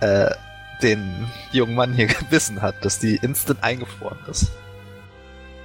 äh, 0.00 0.30
den 0.82 1.26
jungen 1.52 1.74
Mann 1.74 1.92
hier 1.92 2.06
gebissen 2.20 2.60
hat, 2.62 2.84
dass 2.84 2.98
die 2.98 3.16
instant 3.16 3.62
eingefroren 3.62 4.18
ist. 4.30 4.52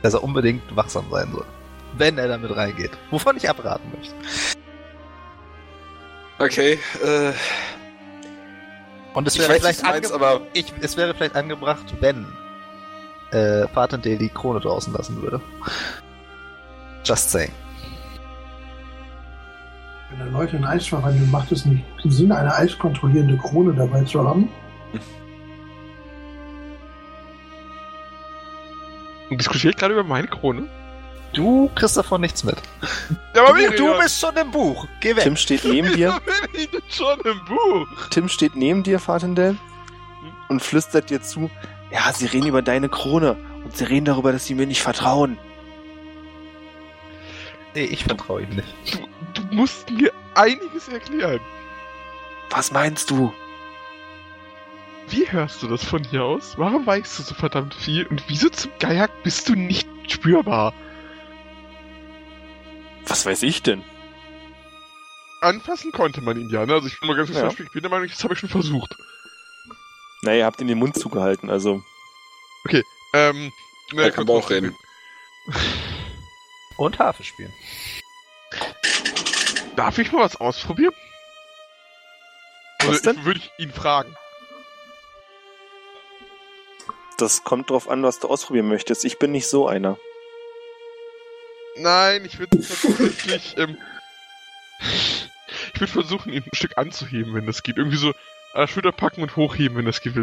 Dass 0.01 0.13
er 0.13 0.23
unbedingt 0.23 0.75
wachsam 0.75 1.05
sein 1.11 1.31
soll. 1.31 1.45
Wenn 1.97 2.17
er 2.17 2.27
damit 2.27 2.55
reingeht. 2.55 2.91
Wovon 3.09 3.37
ich 3.37 3.49
abraten 3.49 3.91
möchte. 3.95 4.13
Okay, 6.39 6.77
äh, 7.03 7.31
Und 9.15 9.27
es 9.27 9.37
wäre 9.39 9.49
weiß, 9.49 9.57
vielleicht 9.59 9.83
meinst, 9.83 10.11
aber 10.11 10.41
ich, 10.53 10.71
es 10.81 10.95
wäre 10.95 11.15
vielleicht 11.15 11.35
angebracht, 11.35 11.95
wenn 11.99 12.27
äh, 13.31 13.67
Fatendale 13.69 14.17
die 14.17 14.29
Krone 14.29 14.59
draußen 14.59 14.93
lassen 14.93 15.19
würde. 15.21 15.41
Just 17.03 17.31
saying. 17.31 17.51
Wenn 20.11 20.19
er 20.19 20.27
Leute 20.27 20.57
in 20.57 20.65
Eis 20.65 20.85
verwandelt, 20.85 21.31
macht 21.31 21.51
es 21.51 21.65
nicht 21.65 21.83
Sinn, 22.03 22.31
eine 22.31 22.53
eiskontrollierende 22.53 23.37
Krone 23.37 23.73
dabei 23.73 24.03
zu 24.03 24.25
haben? 24.25 24.49
Und 29.29 29.37
diskutiert 29.39 29.77
gerade 29.77 29.93
über 29.93 30.03
meine 30.03 30.27
Krone. 30.27 30.67
Du 31.33 31.69
kriegst 31.75 31.97
davon 31.97 32.21
nichts 32.21 32.43
mit. 32.45 32.55
Ja, 33.35 33.45
aber 33.47 33.57
Du, 33.59 33.71
du 33.75 33.97
bist 33.99 34.19
schon 34.19 34.35
im 34.37 34.49
Buch. 34.51 34.87
Geh 35.01 35.15
weg. 35.15 35.23
Tim 35.23 35.35
steht 35.35 35.65
neben 35.65 35.93
dir. 35.95 36.19
bin 36.25 36.33
ich 36.61 36.69
denn 36.69 36.81
schon 36.89 37.19
im 37.21 37.43
Buch? 37.45 37.87
Tim 38.09 38.29
steht 38.29 38.55
neben 38.55 38.83
dir, 38.83 38.99
Fatendell, 38.99 39.57
und 40.47 40.61
flüstert 40.61 41.09
dir 41.09 41.21
zu, 41.21 41.51
ja, 41.91 42.11
sie 42.13 42.27
reden 42.27 42.47
über 42.47 42.61
deine 42.61 42.87
Krone 42.89 43.35
und 43.65 43.75
sie 43.75 43.83
reden 43.83 44.05
darüber, 44.05 44.31
dass 44.31 44.45
sie 44.45 44.55
mir 44.55 44.65
nicht 44.65 44.81
vertrauen. 44.81 45.37
Nee, 47.75 47.83
ich 47.83 48.05
vertraue 48.05 48.43
ihm 48.43 48.49
nicht. 48.55 48.67
Du, 48.93 48.99
du 49.41 49.55
musst 49.55 49.89
mir 49.91 50.11
einiges 50.35 50.87
erklären. 50.87 51.41
Was 52.49 52.71
meinst 52.71 53.09
du? 53.11 53.33
Wie 55.09 55.29
hörst 55.31 55.63
du 55.63 55.67
das 55.67 55.83
von 55.83 56.03
hier 56.03 56.23
aus? 56.23 56.57
Warum 56.57 56.85
weißt 56.85 57.19
du 57.19 57.23
so 57.23 57.33
verdammt 57.33 57.73
viel? 57.73 58.05
Und 58.07 58.23
wieso 58.27 58.49
zum 58.49 58.71
Geier 58.79 59.09
bist 59.23 59.47
du 59.47 59.55
nicht 59.55 59.87
spürbar? 60.07 60.73
Was 63.05 63.25
weiß 63.25 63.43
ich 63.43 63.63
denn? 63.63 63.83
Anfassen 65.41 65.91
konnte 65.91 66.21
man 66.21 66.37
ihn 66.37 66.49
ja, 66.49 66.65
ne? 66.65 66.73
Also 66.73 66.87
ich 66.87 66.99
bin 66.99 67.07
mal 67.07 67.15
ganz 67.15 67.29
Ja. 67.29 67.47
ich 67.47 67.71
bin 67.71 67.81
der 67.81 67.89
Meinung, 67.89 68.07
das 68.07 68.23
habe 68.23 68.33
ich 68.33 68.39
schon 68.39 68.49
versucht. 68.49 68.97
Naja, 70.23 70.39
ihr 70.39 70.45
habt 70.45 70.59
ihm 70.59 70.67
den 70.67 70.79
Mund 70.79 70.97
zugehalten, 70.97 71.49
also. 71.49 71.83
Ähm, 73.13 73.53
ne, 73.93 74.01
er 74.01 74.11
kann 74.11 74.27
auch 74.29 74.49
reden. 74.49 74.75
Und 76.77 76.99
Harfe 76.99 77.23
spielen. 77.23 77.53
Darf 79.75 79.97
ich 79.99 80.11
mal 80.11 80.23
was 80.23 80.35
ausprobieren? 80.35 80.93
Was 82.79 82.89
Also, 82.89 83.11
denn? 83.11 83.19
ich, 83.19 83.25
würde 83.25 83.39
ich 83.39 83.51
ihn 83.57 83.71
fragen. 83.71 84.15
Das 87.17 87.43
kommt 87.43 87.71
drauf 87.71 87.89
an, 87.89 88.03
was 88.03 88.19
du 88.19 88.27
ausprobieren 88.27 88.67
möchtest. 88.67 89.03
Ich 89.03 89.17
bin 89.17 89.31
nicht 89.31 89.47
so 89.47 89.67
einer. 89.67 89.97
Nein, 91.75 92.25
ich 92.25 92.39
würde 92.39 92.57
tatsächlich, 92.59 93.55
ähm, 93.57 93.77
ich 95.73 95.79
würde 95.79 95.91
versuchen, 95.91 96.31
ihn 96.31 96.43
ein 96.43 96.55
Stück 96.55 96.77
anzuheben, 96.77 97.33
wenn 97.33 97.45
das 97.45 97.63
geht. 97.63 97.77
Irgendwie 97.77 97.97
so 97.97 98.09
an 98.53 98.61
der 98.61 98.67
Schulter 98.67 98.91
packen 98.91 99.21
und 99.21 99.35
hochheben, 99.35 99.77
wenn 99.77 99.85
das 99.85 100.01
geht. 100.01 100.13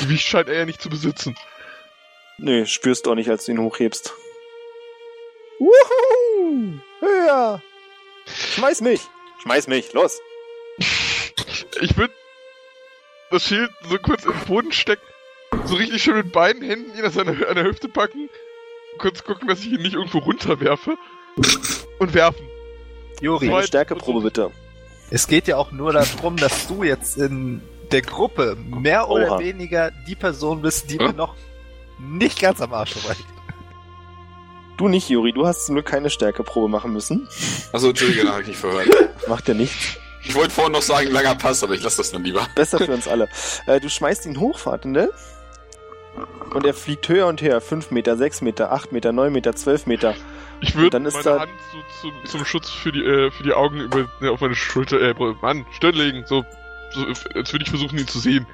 Gewicht 0.00 0.26
scheint 0.26 0.48
er 0.48 0.58
ja 0.58 0.64
nicht 0.64 0.82
zu 0.82 0.90
besitzen. 0.90 1.36
Nee, 2.38 2.66
spürst 2.66 3.06
du 3.06 3.12
auch 3.12 3.14
nicht, 3.14 3.30
als 3.30 3.44
du 3.44 3.52
ihn 3.52 3.60
hochhebst. 3.60 4.12
Wuhu! 5.58 6.80
Höher! 7.00 7.62
Schmeiß 8.26 8.80
mich! 8.80 9.02
Schmeiß 9.42 9.68
mich, 9.68 9.92
los! 9.92 10.20
Ich 11.80 11.96
würde 11.96 12.14
das 13.30 13.44
Schild 13.44 13.70
so 13.88 13.98
kurz 13.98 14.22
den 14.22 14.38
Boden 14.46 14.72
stecken, 14.72 15.06
so 15.66 15.74
richtig 15.76 16.02
schön 16.02 16.16
mit 16.16 16.32
beiden 16.32 16.62
Händen 16.62 16.96
ihn 16.98 17.04
an 17.04 17.10
seiner, 17.12 17.32
an 17.48 17.54
der 17.54 17.64
Hüfte 17.64 17.88
packen, 17.88 18.28
kurz 18.98 19.24
gucken, 19.24 19.48
dass 19.48 19.60
ich 19.60 19.72
ihn 19.72 19.82
nicht 19.82 19.94
irgendwo 19.94 20.18
runterwerfe 20.18 20.96
und 21.98 22.14
werfen. 22.14 22.46
Juri, 23.20 23.46
So- 23.46 23.54
Eine 23.56 23.66
Stärkeprobe 23.66 24.20
bitte. 24.22 24.50
es 25.10 25.26
geht 25.26 25.48
ja 25.48 25.56
auch 25.56 25.72
nur 25.72 25.92
darum, 25.92 26.36
dass 26.36 26.66
du 26.66 26.82
jetzt 26.82 27.16
in 27.16 27.62
der 27.92 28.02
Gruppe 28.02 28.56
mehr 28.56 29.08
oder 29.08 29.32
Oha. 29.32 29.38
weniger 29.38 29.90
die 30.08 30.16
Person 30.16 30.62
bist, 30.62 30.90
die 30.90 30.96
mir 30.96 31.12
noch 31.12 31.34
nicht 31.98 32.40
ganz 32.40 32.60
am 32.60 32.72
Arsch 32.74 32.96
reicht. 33.08 33.24
Du 34.76 34.88
nicht, 34.88 35.08
Juri, 35.08 35.32
du 35.32 35.46
hast 35.46 35.68
nur 35.70 35.84
keine 35.84 36.10
Stärkeprobe 36.10 36.68
machen 36.68 36.92
müssen. 36.92 37.28
Achso, 37.72 37.90
Entschuldige, 37.90 38.24
da 38.24 38.32
habe 38.32 38.42
ich 38.42 38.48
nicht 38.48 38.58
verhört. 38.58 38.88
Macht 39.28 39.46
ja 39.46 39.54
nichts. 39.54 39.96
Ich 40.26 40.34
wollte 40.34 40.50
vorhin 40.50 40.72
noch 40.72 40.82
sagen, 40.82 41.10
langer 41.12 41.34
Pass, 41.36 41.62
aber 41.62 41.74
ich 41.74 41.82
lasse 41.82 41.98
das 41.98 42.10
dann 42.10 42.24
lieber. 42.24 42.48
Besser 42.56 42.78
für 42.78 42.90
uns 42.92 43.06
alle. 43.06 43.28
Äh, 43.66 43.78
du 43.78 43.88
schmeißt 43.90 44.26
ihn 44.26 44.40
hoch, 44.40 44.58
Fahrtende. 44.58 45.12
Und 46.52 46.64
er 46.66 46.74
fliegt 46.74 47.08
höher 47.08 47.26
und 47.26 47.42
höher. 47.42 47.60
5 47.60 47.90
Meter, 47.90 48.16
6 48.16 48.40
Meter, 48.42 48.72
8 48.72 48.92
Meter, 48.92 49.12
9 49.12 49.32
Meter, 49.32 49.54
12 49.56 49.86
Meter. 49.86 50.14
Ich 50.60 50.76
würde 50.76 51.00
meine 51.00 51.22
da- 51.22 51.40
Hand 51.40 51.50
so 51.72 51.78
zum, 52.10 52.24
zum 52.24 52.44
Schutz 52.44 52.70
für 52.70 52.92
die, 52.92 53.04
äh, 53.04 53.30
für 53.30 53.42
die 53.42 53.52
Augen 53.52 53.80
über, 53.80 54.06
ne, 54.20 54.30
auf 54.30 54.40
meine 54.40 54.54
Schulter, 54.54 55.00
äh, 55.00 55.14
Mann, 55.42 55.66
Stirn 55.72 55.94
legen, 55.94 56.24
so, 56.26 56.44
so 56.92 57.04
als 57.34 57.52
würde 57.52 57.64
ich 57.64 57.70
versuchen, 57.70 57.98
ihn 57.98 58.06
zu 58.06 58.18
sehen. 58.20 58.46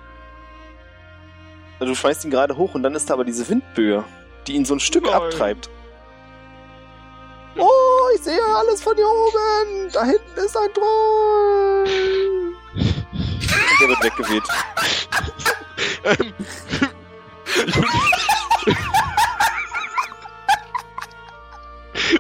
Also 1.79 1.93
du 1.93 1.97
schmeißt 1.99 2.25
ihn 2.25 2.31
gerade 2.31 2.57
hoch 2.57 2.75
und 2.75 2.83
dann 2.83 2.95
ist 2.95 3.11
da 3.11 3.15
aber 3.15 3.25
diese 3.25 3.47
Windböe, 3.49 4.05
die 4.47 4.55
ihn 4.55 4.65
so 4.65 4.75
ein 4.75 4.81
Stück 4.81 5.05
Nein. 5.05 5.15
abtreibt. 5.15 5.69
Oh, 7.59 7.69
ich 8.15 8.23
sehe 8.23 8.39
alles 8.57 8.83
von 8.83 8.95
hier 8.97 9.07
oben. 9.07 9.91
Da 9.93 10.05
hinten 10.05 10.39
ist 10.45 10.57
ein 10.57 10.73
Troll. 10.73 11.85
Und 12.75 13.81
der 13.83 13.89
wird 13.89 14.05
weggeweht. 14.05 14.43
Ähm, 16.05 16.33
ich 17.67 17.77
würde 17.77 17.89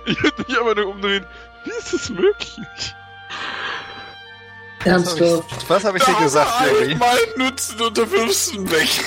ich 0.07 0.23
würd 0.23 0.48
mich 0.48 0.59
aber 0.59 0.74
nur 0.74 0.86
umdrehen. 0.86 1.27
Wie 1.65 1.70
ist 1.70 1.93
das 1.93 2.11
möglich? 2.11 2.94
Ernsthaft? 4.85 5.69
Was 5.69 5.85
habe 5.85 5.98
ich 5.98 6.05
dir 6.05 6.15
gesagt, 6.15 6.51
Juri? 6.70 6.94
Mein 6.94 7.19
Nutzen 7.36 7.78
wirfst 7.78 8.55
ihn 8.55 8.70
weg. 8.70 8.89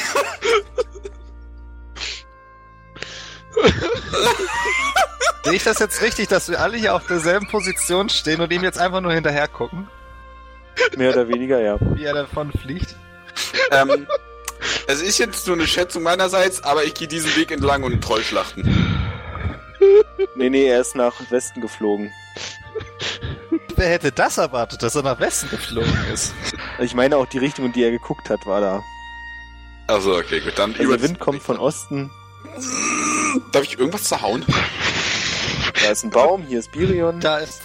Sehe 5.43 5.53
ich 5.55 5.63
das 5.63 5.79
jetzt 5.79 6.01
richtig, 6.01 6.27
dass 6.27 6.49
wir 6.49 6.59
alle 6.59 6.77
hier 6.77 6.95
auf 6.95 7.07
derselben 7.07 7.47
Position 7.47 8.09
stehen 8.09 8.39
und 8.41 8.51
ihm 8.51 8.63
jetzt 8.63 8.77
einfach 8.77 9.01
nur 9.01 9.13
hinterher 9.13 9.47
gucken, 9.47 9.89
Mehr 10.97 11.11
oder 11.11 11.27
weniger, 11.27 11.59
ja. 11.59 11.77
wie 11.79 12.03
er 12.03 12.13
davon 12.13 12.51
fliegt? 12.51 12.95
ähm, 13.71 14.07
Es 14.87 15.01
ist 15.01 15.17
jetzt 15.17 15.47
nur 15.47 15.55
eine 15.55 15.67
Schätzung 15.67 16.03
meinerseits, 16.03 16.63
aber 16.63 16.83
ich 16.83 16.93
gehe 16.93 17.07
diesen 17.07 17.35
Weg 17.35 17.51
entlang 17.51 17.83
und 17.83 18.01
Trollschlachten. 18.01 18.63
Nee, 20.35 20.49
nee, 20.49 20.65
er 20.65 20.81
ist 20.81 20.95
nach 20.95 21.13
Westen 21.29 21.61
geflogen. 21.61 22.11
Wer 23.75 23.89
hätte 23.89 24.11
das 24.11 24.37
erwartet, 24.37 24.83
dass 24.83 24.95
er 24.95 25.03
nach 25.03 25.19
Westen 25.19 25.49
geflogen 25.49 25.97
ist? 26.13 26.33
Ich 26.79 26.93
meine 26.93 27.17
auch 27.17 27.25
die 27.25 27.37
Richtung, 27.37 27.65
in 27.65 27.73
die 27.73 27.83
er 27.83 27.91
geguckt 27.91 28.29
hat, 28.29 28.45
war 28.45 28.61
da. 28.61 28.83
Also, 29.87 30.15
okay, 30.15 30.39
gut, 30.39 30.57
dann 30.57 30.75
Also 30.77 30.91
der 30.91 31.01
Wind 31.01 31.19
kommt 31.19 31.43
von 31.43 31.57
Osten. 31.57 32.09
Darf 33.51 33.63
ich 33.63 33.77
irgendwas 33.77 34.03
zerhauen? 34.03 34.45
Da 35.81 35.91
ist 35.91 36.03
ein 36.03 36.09
Baum, 36.09 36.43
hier 36.43 36.59
ist 36.59 36.71
Birion. 36.71 37.19
Da 37.19 37.39
ist 37.39 37.63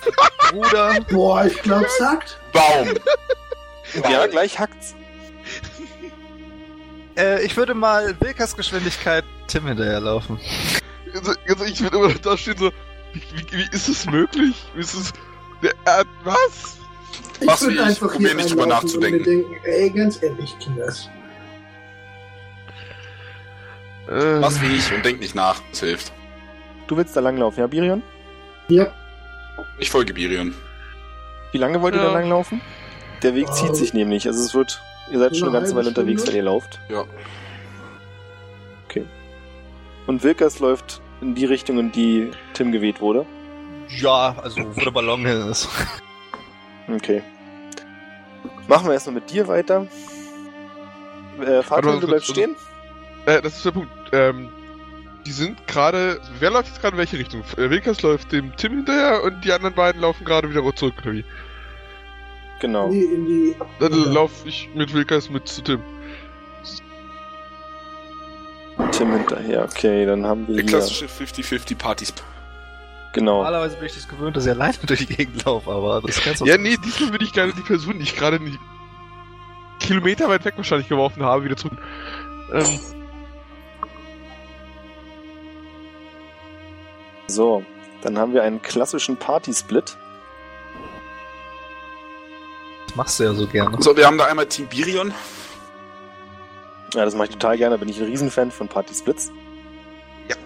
Bruder. 0.51 0.99
Boah, 1.11 1.45
ich 1.45 1.61
glaub, 1.63 1.87
sagt. 1.99 2.39
Baum! 2.53 2.95
Ja, 4.11 4.27
gleich 4.27 4.59
hackt's. 4.59 4.95
Äh, 7.19 7.43
ich 7.45 7.57
würde 7.57 7.75
mal 7.75 8.15
Wilkers 8.21 8.57
Geschwindigkeit 8.57 9.25
Tim 9.49 9.67
hinterherlaufen. 9.67 10.39
Also, 11.15 11.33
also 11.49 11.65
ich 11.65 11.81
will 11.83 11.89
immer 11.93 12.09
noch 12.09 12.19
da 12.19 12.37
stehen 12.37 12.57
so, 12.59 12.71
wie, 13.13 13.23
wie, 13.51 13.59
wie 13.59 13.69
ist 13.73 13.89
es 13.89 14.07
möglich? 14.07 14.55
Wie 14.75 14.81
ist 14.81 14.95
es... 14.95 15.13
Äh, 15.63 16.05
was? 16.23 16.79
Ich 17.41 17.47
Was 17.49 17.63
würde 17.63 17.75
ich? 17.77 17.81
einfach 17.83 18.13
Probier 18.13 18.29
hier 18.29 18.37
nicht 18.37 18.51
drüber 18.51 18.63
reinlaufen 18.63 18.91
und 18.95 19.01
mir 19.01 19.11
nachzudenken. 19.11 19.25
denken, 19.51 19.65
ey, 19.65 19.91
ganz 19.91 20.23
ehrlich, 20.23 20.57
Kinders. 20.59 21.09
Äh, 24.09 24.41
Was 24.41 24.61
wie 24.63 24.77
ich 24.77 24.93
und 24.93 25.05
denk 25.05 25.21
nicht 25.21 25.35
nach. 25.35 25.61
Das 25.71 25.81
hilft. 25.81 26.13
Du 26.87 26.97
willst 26.97 27.17
da 27.17 27.21
langlaufen, 27.21 27.61
ja, 27.61 27.67
Birion? 27.67 28.03
Ja, 28.69 28.93
Ich 29.79 29.91
folge 29.91 30.15
Birion. 30.15 30.55
Wie 31.53 31.59
lange 31.59 31.81
wollt 31.81 31.95
ihr 31.95 32.01
Ja. 32.03 32.09
da 32.09 32.13
langlaufen? 32.13 32.61
Der 33.23 33.35
Weg 33.35 33.53
zieht 33.53 33.71
Ähm, 33.71 33.75
sich 33.75 33.93
nämlich. 33.95 34.27
Also 34.27 34.45
es 34.45 34.55
wird. 34.55 34.81
Ihr 35.11 35.19
seid 35.19 35.37
schon 35.37 35.49
eine 35.49 35.59
ganze 35.59 35.75
Weile 35.75 35.89
unterwegs, 35.89 36.27
wenn 36.27 36.37
ihr 36.37 36.43
lauft. 36.43 36.81
Ja. 36.89 37.05
Und 40.07 40.23
Wilkers 40.25 40.59
läuft 40.59 41.03
in 41.21 41.35
die 41.35 41.45
Richtung, 41.45 41.79
in 41.79 41.93
die 41.93 42.31
Tim 42.55 42.73
geweht 42.73 43.03
wurde. 43.03 43.27
Ja, 43.91 44.35
also 44.43 44.63
wo 44.75 44.81
der 44.81 44.91
Ballon 44.91 45.25
hin 45.27 45.47
ist. 45.51 45.69
Okay. 46.91 47.23
Machen 48.67 48.87
wir 48.87 48.95
erstmal 48.95 49.17
mit 49.17 49.31
dir 49.31 49.47
weiter. 49.49 49.87
Äh, 51.39 51.63
Fabian, 51.63 51.93
Warte, 51.93 52.01
du 52.01 52.07
bleibst 52.07 52.31
also- 52.31 52.33
stehen? 52.33 52.57
äh, 53.27 53.43
das 53.43 53.57
ist 53.57 53.67
der 53.67 53.73
Punkt. 53.73 53.91
Ähm, 54.13 54.49
die 55.27 55.33
sind 55.33 55.67
gerade... 55.67 56.19
Wer 56.39 56.51
läuft 56.53 56.69
jetzt 56.69 56.81
gerade 56.81 56.95
in 56.95 56.99
welche 56.99 57.19
Richtung? 57.19 57.43
Äh, 57.59 57.69
Wilkers 57.69 58.01
läuft 58.01 58.33
dem 58.33 58.57
Tim 58.57 58.77
hinterher 58.77 59.23
und 59.23 59.45
die 59.45 59.53
anderen 59.53 59.75
beiden 59.75 60.01
laufen 60.01 60.25
gerade 60.25 60.49
wieder 60.49 60.63
zurück, 60.75 60.95
oder 61.03 61.13
wie? 61.13 61.25
Genau. 62.61 62.89
nee, 62.89 63.03
in 63.03 63.27
die. 63.27 63.57
Dann 63.79 63.93
Ja. 63.93 64.13
laufe 64.13 64.49
ich 64.49 64.69
mit 64.75 64.93
Wilkers 64.93 65.31
mit 65.31 65.47
zu 65.49 65.63
Tim. 65.63 65.81
Tim 68.93 69.13
hinterher. 69.13 69.65
Okay, 69.65 70.07
dann 70.07 70.27
haben 70.27 70.47
wir 70.49 70.55
Der 70.57 70.65
hier. 70.65 70.73
klassische 70.73 71.07
50-50 71.07 71.77
Partys. 71.77 72.13
Genau. 73.13 73.37
Normalerweise 73.39 73.77
bin 73.77 73.87
ich 73.87 73.95
das 73.95 74.09
gewöhnt, 74.09 74.37
dass 74.37 74.45
ich 74.47 74.53
alleine 74.53 74.75
durch 74.87 75.07
die 75.07 75.15
Gegend 75.17 75.45
laufe, 75.45 75.71
aber 75.71 76.01
das 76.07 76.21
kannst 76.21 76.41
du 76.41 76.45
Ja, 76.47 76.57
nee, 76.59 76.77
diesmal 76.85 77.11
würde 77.11 77.25
ich 77.25 77.33
gerne 77.33 77.53
die 77.53 77.63
Person, 77.63 77.95
die 77.99 78.03
ich 78.05 78.15
gerade 78.17 78.39
nicht 78.41 78.59
Kilometer 79.81 80.29
weit 80.29 80.45
weg 80.45 80.55
wahrscheinlich 80.57 80.89
geworfen 80.89 81.23
habe, 81.23 81.45
wieder 81.45 81.57
zurück. 81.57 81.79
Ähm, 82.53 82.79
So, 87.27 87.63
dann 88.03 88.19
haben 88.19 88.33
wir 88.33 88.43
einen 88.43 88.63
klassischen 88.63 89.17
Party-Split. 89.17 89.97
Das 92.89 92.97
machst 92.97 93.21
du 93.21 93.25
ja 93.25 93.35
so 93.35 93.47
gerne. 93.47 93.77
So, 93.81 93.97
wir 93.97 94.07
haben 94.07 94.19
da 94.19 94.25
einmal 94.25 94.47
Team 94.47 94.67
Birion. 94.67 95.13
Ja, 96.95 97.05
das 97.05 97.15
mache 97.15 97.29
ich 97.29 97.35
total 97.35 97.57
gerne. 97.57 97.79
Bin 97.79 97.89
ich 97.89 98.01
ein 98.01 98.07
Riesenfan 98.07 98.51
von 98.51 98.67
Party-Splits. 98.69 99.31
Ja. 100.29 100.37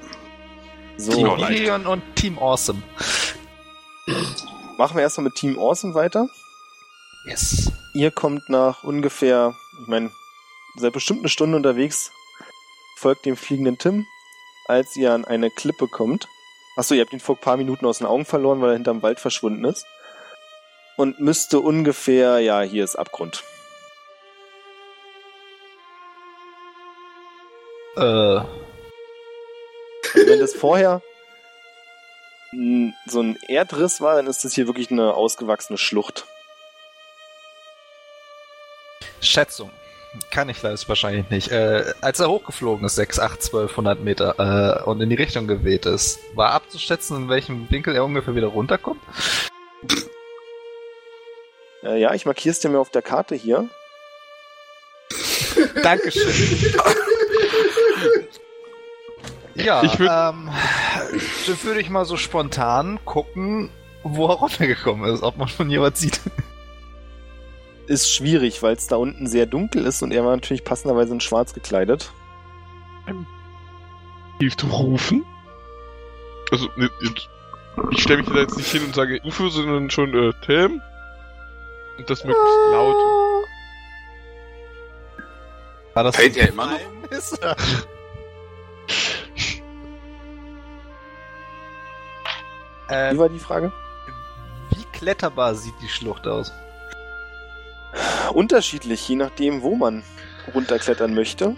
So, 0.97 1.37
leicht. 1.37 1.59
Gideon 1.59 1.87
und 1.87 2.03
Team 2.17 2.39
Awesome. 2.39 2.83
machen 4.77 4.97
wir 4.97 5.03
erstmal 5.03 5.25
mit 5.25 5.37
Team 5.37 5.59
Awesome 5.59 5.95
weiter. 5.95 6.29
Yes. 7.25 7.71
Ihr 7.95 8.11
kommt 8.11 8.49
nach 8.49 8.83
ungefähr, 8.83 9.55
ich 9.81 9.87
meine, 9.87 10.11
seid 10.77 10.93
bestimmt 10.93 11.21
eine 11.21 11.29
Stunde 11.29 11.57
unterwegs, 11.57 12.11
folgt 12.97 13.25
dem 13.25 13.37
fliegenden 13.37 13.79
Tim, 13.79 14.07
als 14.67 14.97
ihr 14.97 15.13
an 15.13 15.25
eine 15.25 15.51
Klippe 15.51 15.87
kommt. 15.87 16.27
Achso, 16.77 16.95
ihr 16.95 17.03
habt 17.03 17.13
ihn 17.13 17.21
vor 17.21 17.37
ein 17.37 17.41
paar 17.41 17.57
Minuten 17.57 17.87
aus 17.87 17.99
den 17.99 18.07
Augen 18.07 18.25
verloren, 18.25 18.61
weil 18.61 18.71
er 18.71 18.75
hinterm 18.75 19.03
Wald 19.03 19.21
verschwunden 19.21 19.65
ist. 19.65 19.85
Und 20.97 21.21
müsste 21.21 21.61
ungefähr, 21.61 22.41
ja, 22.41 22.61
hier 22.61 22.85
ist 22.85 22.97
Abgrund. 22.97 23.43
Äh, 27.97 28.01
Also 30.15 30.27
wenn 30.27 30.41
das 30.41 30.55
vorher 30.55 31.03
so 33.07 33.21
ein 33.21 33.39
Erdriss 33.49 34.01
war, 34.01 34.17
dann 34.17 34.27
ist 34.27 34.45
das 34.45 34.53
hier 34.55 34.67
wirklich 34.67 34.91
eine 34.91 35.15
ausgewachsene 35.15 35.79
Schlucht. 35.79 36.27
Schätzung. 39.21 39.71
Kann 40.31 40.51
ich 40.51 40.61
leider 40.61 40.77
wahrscheinlich 40.89 41.31
nicht. 41.31 41.51
Äh, 41.51 41.95
als 42.03 42.21
er 42.21 42.29
hochgeflogen 42.29 42.85
ist, 42.85 42.97
6, 42.97 43.19
8, 43.19 43.43
1200 43.45 44.01
Meter, 44.01 44.35
äh, 44.39 44.83
und 44.83 45.01
in 45.01 45.09
die 45.09 45.17
Richtung 45.17 45.47
geweht 45.47 45.87
ist, 45.87 46.19
war 46.35 46.53
abzuschätzen, 46.53 47.17
in 47.17 47.29
welchem 47.31 47.71
Winkel 47.71 47.95
er 47.95 48.05
ungefähr 48.05 48.35
wieder 48.35 48.49
runterkommt? 48.49 49.01
Äh, 51.85 52.01
ja, 52.01 52.15
ich 52.15 52.27
markiere 52.27 52.53
es 52.53 52.61
dir 52.61 52.69
mir 52.69 52.79
auf 52.79 52.91
der 52.91 53.03
Karte 53.03 53.35
hier. 53.35 53.69
Dankeschön. 55.83 56.73
ja, 59.55 59.83
Ich 59.83 59.93
würd- 59.95 60.31
ähm, 60.31 60.51
dann 61.47 61.63
würde 61.65 61.81
ich 61.81 61.91
mal 61.91 62.05
so 62.05 62.17
spontan 62.17 62.99
gucken, 63.05 63.71
wo 64.03 64.27
er 64.29 64.35
runtergekommen 64.37 65.13
ist, 65.13 65.23
ob 65.23 65.37
man 65.37 65.49
von 65.49 65.69
jemand 65.71 65.97
sieht. 65.97 66.21
Ist 67.87 68.11
schwierig, 68.15 68.63
weil 68.63 68.75
es 68.77 68.87
da 68.87 68.97
unten 68.97 69.27
sehr 69.27 69.47
dunkel 69.47 69.85
ist 69.85 70.03
und 70.03 70.13
er 70.13 70.25
war 70.25 70.35
natürlich 70.35 70.65
passenderweise 70.65 71.13
in 71.13 71.21
schwarz 71.21 71.53
gekleidet. 71.53 72.13
hilft 74.39 74.65
rufen? 74.65 75.25
Also, 76.51 76.69
ne, 76.77 76.89
jetzt- 77.03 77.29
ich 77.91 78.03
stelle 78.03 78.23
mich 78.23 78.29
da 78.33 78.41
jetzt 78.41 78.57
nicht 78.57 78.71
hin 78.71 78.85
und 78.85 78.95
sage 78.95 79.21
Ufe, 79.25 79.49
sondern 79.51 79.91
schon 79.91 80.15
äh, 80.15 80.33
Tim. 80.45 80.81
Und 82.03 82.11
das 82.11 82.25
möglichst 82.25 82.59
laut. 82.73 82.97
War 85.95 86.03
das 86.03 86.17
Fällt 86.17 86.37
er 86.37 86.49
immer 86.49 86.67
noch? 86.67 86.79
Geheimnis? 86.79 87.39
Wie 92.89 92.95
äh, 92.95 93.17
war 93.17 93.29
die 93.29 93.39
Frage? 93.39 93.71
wie 94.71 94.85
kletterbar 94.99 95.55
sieht 95.55 95.75
die 95.81 95.89
Schlucht 95.89 96.27
aus? 96.27 96.53
Unterschiedlich, 98.33 99.09
je 99.09 99.15
nachdem, 99.17 99.63
wo 99.63 99.77
man 99.77 100.03
runterklettern 100.53 101.15
möchte. 101.15 101.55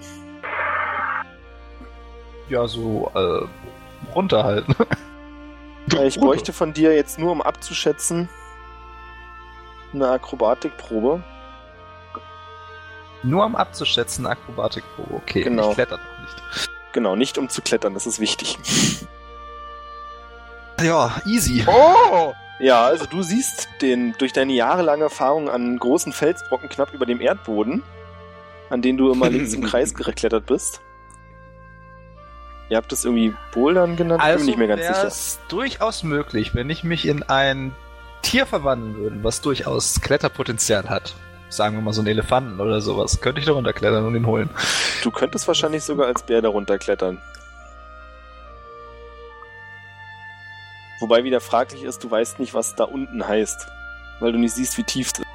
Ja, 2.51 2.69
so, 2.69 3.11
äh, 3.15 3.47
runter 4.15 4.45
halt. 4.45 4.67
Äh, 5.93 6.07
Ich 6.07 6.21
bräuchte 6.21 6.53
von 6.53 6.75
dir 6.75 6.95
jetzt 6.95 7.19
nur, 7.19 7.33
um 7.33 7.41
abzuschätzen, 7.41 8.29
eine 9.95 10.09
Akrobatikprobe. 10.11 11.23
Nur 13.23 13.45
um 13.47 13.57
abzuschätzen, 13.57 14.27
Akrobatikprobe. 14.27 15.15
Okay, 15.15 15.43
Genau. 15.43 15.71
ich 15.71 15.75
kletter 15.77 15.97
noch 15.99 16.21
nicht. 16.21 16.71
Genau, 16.93 17.17
nicht 17.17 17.39
um 17.39 17.49
zu 17.49 17.63
klettern, 17.63 17.95
das 17.95 18.07
ist 18.07 18.21
wichtig. 18.21 18.59
Ja, 20.83 21.13
easy. 21.25 21.65
Oh! 21.69 22.33
Ja, 22.59 22.85
also 22.87 23.07
du 23.07 23.23
siehst 23.23 23.69
den 23.81 24.13
durch 24.19 24.33
deine 24.33 24.53
jahrelange 24.53 25.05
Erfahrung 25.05 25.49
an 25.49 25.79
großen 25.79 26.13
Felsbrocken 26.13 26.69
knapp 26.69 26.93
über 26.93 27.07
dem 27.07 27.21
Erdboden, 27.21 27.83
an 28.71 28.83
denen 28.83 28.99
du 28.99 29.13
immer 29.13 29.31
links 29.31 29.55
im 29.55 29.63
Kreis 29.65 29.95
geklettert 29.95 30.47
bist. 30.47 30.81
Ihr 32.71 32.77
habt 32.77 32.91
das 32.91 33.05
irgendwie 33.05 33.35
Bouldern 33.53 33.95
genannt, 33.97 34.21
bin 34.21 34.31
Also 34.33 34.45
mir 34.45 34.51
nicht 34.51 34.59
mehr 34.59 34.67
ganz 34.69 34.83
sicher. 34.83 35.03
wär's 35.05 35.39
durchaus 35.49 36.03
möglich, 36.03 36.55
wenn 36.57 36.69
ich 36.71 36.83
mich 36.83 37.07
in 37.07 37.23
ein 37.23 37.73
Tier 38.25 38.47
verwandeln 38.47 38.97
würde, 38.97 39.23
was 39.23 39.41
durchaus 39.41 40.01
Kletterpotenzial 40.01 40.89
hat. 40.89 41.15
Sagen 41.51 41.77
wir 41.77 41.83
mal 41.83 41.93
so 41.93 42.01
einen 42.01 42.09
Elefanten 42.09 42.59
oder 42.61 42.81
sowas. 42.81 43.21
Könnte 43.21 43.39
ich 43.39 43.47
da 43.47 43.53
runterklettern 43.53 44.05
und 44.05 44.17
ihn 44.17 44.27
holen. 44.27 44.51
Du 45.03 45.11
könntest 45.11 45.47
wahrscheinlich 45.47 45.85
sogar 45.85 46.07
als 46.07 46.23
Bär 46.23 46.43
darunter 46.43 46.79
klettern. 46.79 47.21
Wobei 51.01 51.23
wieder 51.23 51.41
fraglich 51.41 51.85
ist, 51.85 52.03
du 52.03 52.11
weißt 52.11 52.39
nicht, 52.41 52.55
was 52.55 52.75
da 52.75 52.85
unten 52.85 53.27
heißt. 53.27 53.67
Weil 54.21 54.33
du 54.33 54.39
nicht 54.39 54.55
siehst, 54.55 54.77
wie 54.79 54.85
tief 54.85 55.13
es 55.13 55.19
ist. 55.19 55.27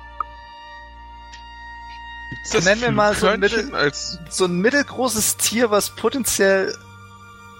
Das 2.54 2.66
Nennen 2.66 2.82
wir 2.82 2.92
mal 2.92 3.14
so 3.14 3.28
ein 3.28 3.40
Mittel- 3.40 3.74
als 3.76 4.20
So 4.30 4.46
ein 4.46 4.58
mittelgroßes 4.60 5.38
Tier, 5.38 5.70
was 5.70 5.92
potenziell 5.92 6.76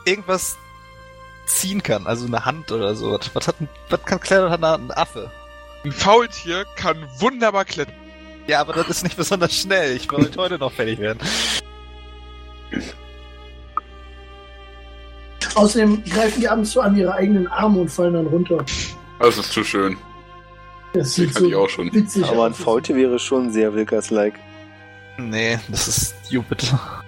irgendwas 0.06 0.58
ziehen 1.50 1.84
kann. 1.84 2.08
Also 2.08 2.26
eine 2.26 2.46
Hand 2.46 2.72
oder 2.72 2.96
so. 2.96 3.12
Was, 3.12 3.34
was, 3.34 3.48
hat 3.48 3.62
ein, 3.62 3.70
was 3.90 4.04
kann 4.06 4.20
klettern? 4.20 4.52
Hat 4.52 4.64
ein 4.64 4.92
Affe. 4.92 5.32
ein 5.84 5.92
Faultier 5.92 6.66
kann 6.76 6.98
wunderbar 7.18 7.66
klettern. 7.66 7.96
Ja, 8.48 8.62
aber 8.62 8.74
das 8.74 8.90
ist 8.90 9.04
nicht 9.04 9.18
besonders 9.18 9.54
schnell. 9.54 9.96
Ich 9.96 10.12
wollte 10.12 10.40
heute 10.40 10.58
noch 10.58 10.72
fertig 10.72 11.00
werden. 11.00 11.20
Außerdem 15.56 16.04
greifen 16.06 16.42
die 16.42 16.48
ab 16.48 16.58
und 16.58 16.66
zu 16.66 16.82
an 16.82 16.96
ihre 16.96 17.14
eigenen 17.14 17.48
Arme 17.48 17.82
und 17.82 17.90
fallen 17.90 18.14
dann 18.14 18.28
runter. 18.28 18.64
Das 19.20 19.38
ist 19.38 19.52
zu 19.52 19.64
schön. 19.64 19.98
Das 20.94 21.14
sieht 21.14 21.34
kann 21.34 21.44
so 21.44 21.50
ich 21.50 21.56
auch 21.56 21.70
schon. 21.70 21.94
witzig 21.94 22.26
Aber 22.26 22.46
ein. 22.46 22.54
Faultier 22.54 22.96
wäre 22.96 23.20
schon 23.20 23.52
sehr 23.52 23.74
Wilkers-like. 23.74 24.40
Nee, 25.18 25.60
das 25.68 25.88
ist 25.88 26.16
Jupiter. 26.30 27.04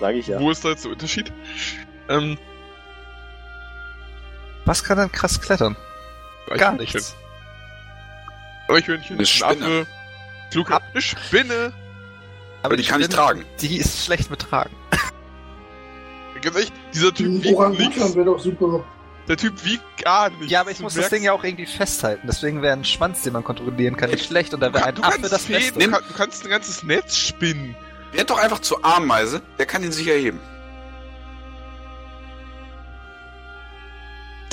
Sage 0.00 0.18
ich 0.18 0.26
ja. 0.26 0.40
Wo 0.40 0.50
ist 0.50 0.64
da 0.64 0.70
jetzt 0.70 0.84
der 0.84 0.92
Unterschied? 0.92 1.32
Ähm, 2.08 2.36
Was 4.64 4.82
kann 4.84 4.98
denn 4.98 5.12
krass 5.12 5.40
klettern? 5.40 5.76
Gar 6.56 6.72
nichts. 6.72 7.14
Eichhörnchen, 8.68 9.16
Eine 9.16 9.22
ein 9.22 9.26
Spinne. 9.26 9.86
Klug, 10.50 10.70
eine 10.70 11.02
Spinne. 11.02 11.72
Aber 12.62 12.76
die 12.76 12.84
kann 12.84 13.00
ich 13.00 13.08
tragen. 13.08 13.44
Die 13.60 13.76
ist 13.76 14.04
schlecht 14.06 14.30
mit 14.30 14.40
Tragen. 14.40 14.74
Ganz 16.40 16.56
ehrlich, 16.56 16.72
dieser 16.92 17.12
Typ 17.14 17.26
Ein 17.26 17.42
wiegt 17.78 17.96
nichts. 17.96 18.14
wäre 18.14 18.26
doch 18.26 18.38
super. 18.38 18.84
Der 19.28 19.36
Typ 19.36 19.64
wiegt 19.64 19.82
gar 20.02 20.28
nichts. 20.30 20.50
Ja, 20.50 20.60
aber 20.60 20.70
ich 20.70 20.78
Du 20.78 20.82
muss 20.84 20.94
das 20.94 21.08
Ding 21.08 21.22
ja 21.22 21.32
auch 21.32 21.44
irgendwie 21.44 21.66
festhalten. 21.66 22.26
Deswegen 22.26 22.60
wäre 22.60 22.74
ein 22.74 22.84
Schwanz, 22.84 23.22
den 23.22 23.32
man 23.32 23.44
kontrollieren 23.44 23.96
kann, 23.96 24.10
nicht 24.10 24.26
schlecht. 24.26 24.52
Und 24.52 24.60
da 24.60 24.72
wäre 24.72 24.84
ein 24.84 24.94
du, 24.94 25.02
Affe 25.02 25.12
kannst 25.20 25.32
das 25.32 25.44
Beste. 25.44 25.78
du, 25.78 25.90
kann, 25.90 26.02
du 26.06 26.14
kannst 26.14 26.44
ein 26.44 26.50
ganzes 26.50 26.82
Netz 26.82 27.16
spinnen. 27.16 27.74
Werd 28.12 28.28
doch 28.30 28.38
einfach 28.38 28.58
zur 28.60 28.84
Ameise, 28.84 29.40
der 29.58 29.66
kann 29.66 29.82
ihn 29.82 29.92
sich 29.92 30.06
erheben. 30.06 30.38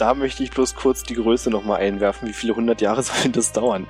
Da 0.02 0.15
möchte 0.15 0.41
ich 0.41 0.49
bloß 0.49 0.73
kurz 0.73 1.03
die 1.03 1.14
Größe 1.14 1.52
nochmal 1.52 1.80
einwerfen. 1.80 2.28
Wie 2.28 2.34
viele 2.34 2.56
hundert 2.56 2.82
Jahre 2.82 3.03
soll 3.03 3.22
denn 3.22 3.34
das 3.34 3.52
dauern? 3.52 3.86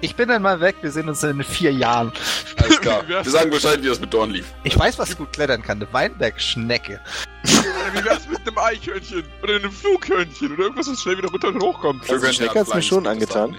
Ich 0.00 0.16
bin 0.16 0.28
dann 0.28 0.42
mal 0.42 0.60
weg. 0.60 0.74
Wir 0.80 0.90
sehen 0.90 1.08
uns 1.08 1.22
in 1.22 1.44
vier 1.44 1.72
Jahren. 1.72 2.12
Alles 2.56 2.80
klar. 2.80 3.04
Wir 3.08 3.22
sagen 3.22 3.50
Bescheid, 3.50 3.80
wie 3.80 3.86
das 3.86 4.00
mit 4.00 4.12
Dorn 4.12 4.30
lief. 4.30 4.52
Ich 4.64 4.76
weiß, 4.76 4.98
was 4.98 5.16
gut 5.16 5.32
klettern 5.32 5.62
kann. 5.62 5.80
Eine 5.80 5.92
Weinbergschnecke. 5.92 7.00
Wie 7.44 8.04
wär's 8.04 8.28
mit 8.28 8.40
einem 8.40 8.58
Eichhörnchen? 8.58 9.22
Oder 9.40 9.54
einem 9.54 9.70
Flughörnchen? 9.70 10.52
Oder 10.52 10.64
irgendwas, 10.64 10.86
das 10.86 11.00
schnell 11.00 11.18
wieder 11.18 11.30
runter 11.30 11.48
und 11.48 11.62
hochkommt? 11.62 12.10
Also 12.10 12.32
Schnecke 12.32 12.58
hat's 12.58 12.74
mir 12.74 12.82
schon 12.82 13.06
angetan. 13.06 13.56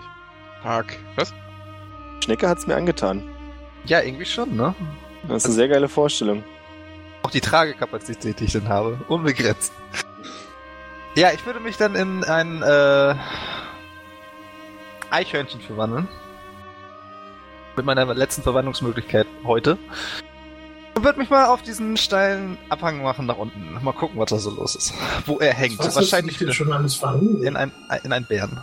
Tag. 0.61 0.97
Was? 1.15 1.33
Schnecke 2.21 2.49
hat's 2.49 2.67
mir 2.67 2.75
angetan. 2.75 3.23
Ja, 3.85 4.01
irgendwie 4.01 4.25
schon, 4.25 4.57
ne? 4.57 4.75
Das 5.29 5.37
ist 5.37 5.45
eine 5.45 5.53
sehr 5.53 5.69
geile 5.69 5.87
Vorstellung. 5.87 6.43
Auch 7.23 7.31
die 7.31 7.39
Tragekapazität, 7.41 8.41
die 8.41 8.43
ich 8.43 8.53
dann 8.53 8.67
habe. 8.67 8.99
Unbegrenzt. 9.07 9.71
Ja, 11.19 11.33
ich 11.33 11.45
würde 11.45 11.59
mich 11.59 11.75
dann 11.75 11.95
in 11.95 12.23
ein 12.23 12.61
äh, 12.61 13.13
Eichhörnchen 15.09 15.59
verwandeln. 15.59 16.07
Mit 17.75 17.85
meiner 17.85 18.05
letzten 18.13 18.41
Verwandlungsmöglichkeit 18.41 19.27
heute. 19.43 19.77
Und 20.95 21.03
würde 21.03 21.19
mich 21.19 21.29
mal 21.29 21.47
auf 21.47 21.61
diesen 21.61 21.97
steilen 21.97 22.57
Abhang 22.69 23.03
machen 23.03 23.25
nach 23.25 23.35
unten. 23.35 23.77
Mal 23.83 23.91
gucken, 23.91 24.17
was 24.17 24.29
da 24.29 24.37
so 24.37 24.49
los 24.49 24.77
ist. 24.77 24.93
Wo 25.25 25.39
er 25.39 25.53
hängt. 25.53 25.77
Was 25.79 25.93
Wahrscheinlich 25.97 26.39
wieder 26.39 26.53
schon 26.53 26.71
alles 26.71 26.95
verhandelt? 26.95 27.43
in 27.43 27.57
ein, 27.57 27.73
in 28.05 28.13
ein 28.13 28.25
Bären. 28.25 28.57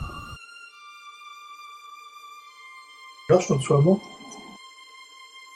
Ja, 3.29 3.39
schon 3.39 3.61
zweimal. 3.61 4.01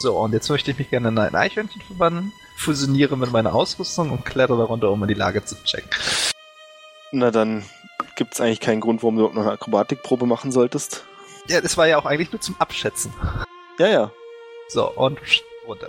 So, 0.00 0.18
und 0.18 0.34
jetzt 0.34 0.50
möchte 0.50 0.70
ich 0.70 0.78
mich 0.78 0.90
gerne 0.90 1.08
in 1.08 1.18
ein 1.18 1.34
Eichhörnchen 1.34 1.80
verwandeln, 1.80 2.34
fusioniere 2.56 3.16
mit 3.16 3.32
meiner 3.32 3.54
Ausrüstung 3.54 4.10
und 4.10 4.26
kletter 4.26 4.58
darunter, 4.58 4.90
um 4.90 5.00
in 5.02 5.08
die 5.08 5.14
Lage 5.14 5.42
zu 5.42 5.54
checken. 5.64 5.88
Na 7.12 7.30
dann 7.30 7.64
gibt's 8.14 8.40
eigentlich 8.40 8.60
keinen 8.60 8.80
Grund, 8.80 9.02
warum 9.02 9.16
du 9.16 9.20
überhaupt 9.20 9.36
noch 9.36 9.42
eine 9.42 9.52
Akrobatikprobe 9.52 10.26
machen 10.26 10.52
solltest. 10.52 11.04
Ja, 11.48 11.60
das 11.60 11.76
war 11.76 11.86
ja 11.88 11.98
auch 11.98 12.06
eigentlich 12.06 12.32
nur 12.32 12.40
zum 12.40 12.56
Abschätzen. 12.58 13.12
Ja, 13.78 13.88
ja. 13.88 14.10
So, 14.68 14.90
und 14.90 15.18
runter. 15.66 15.88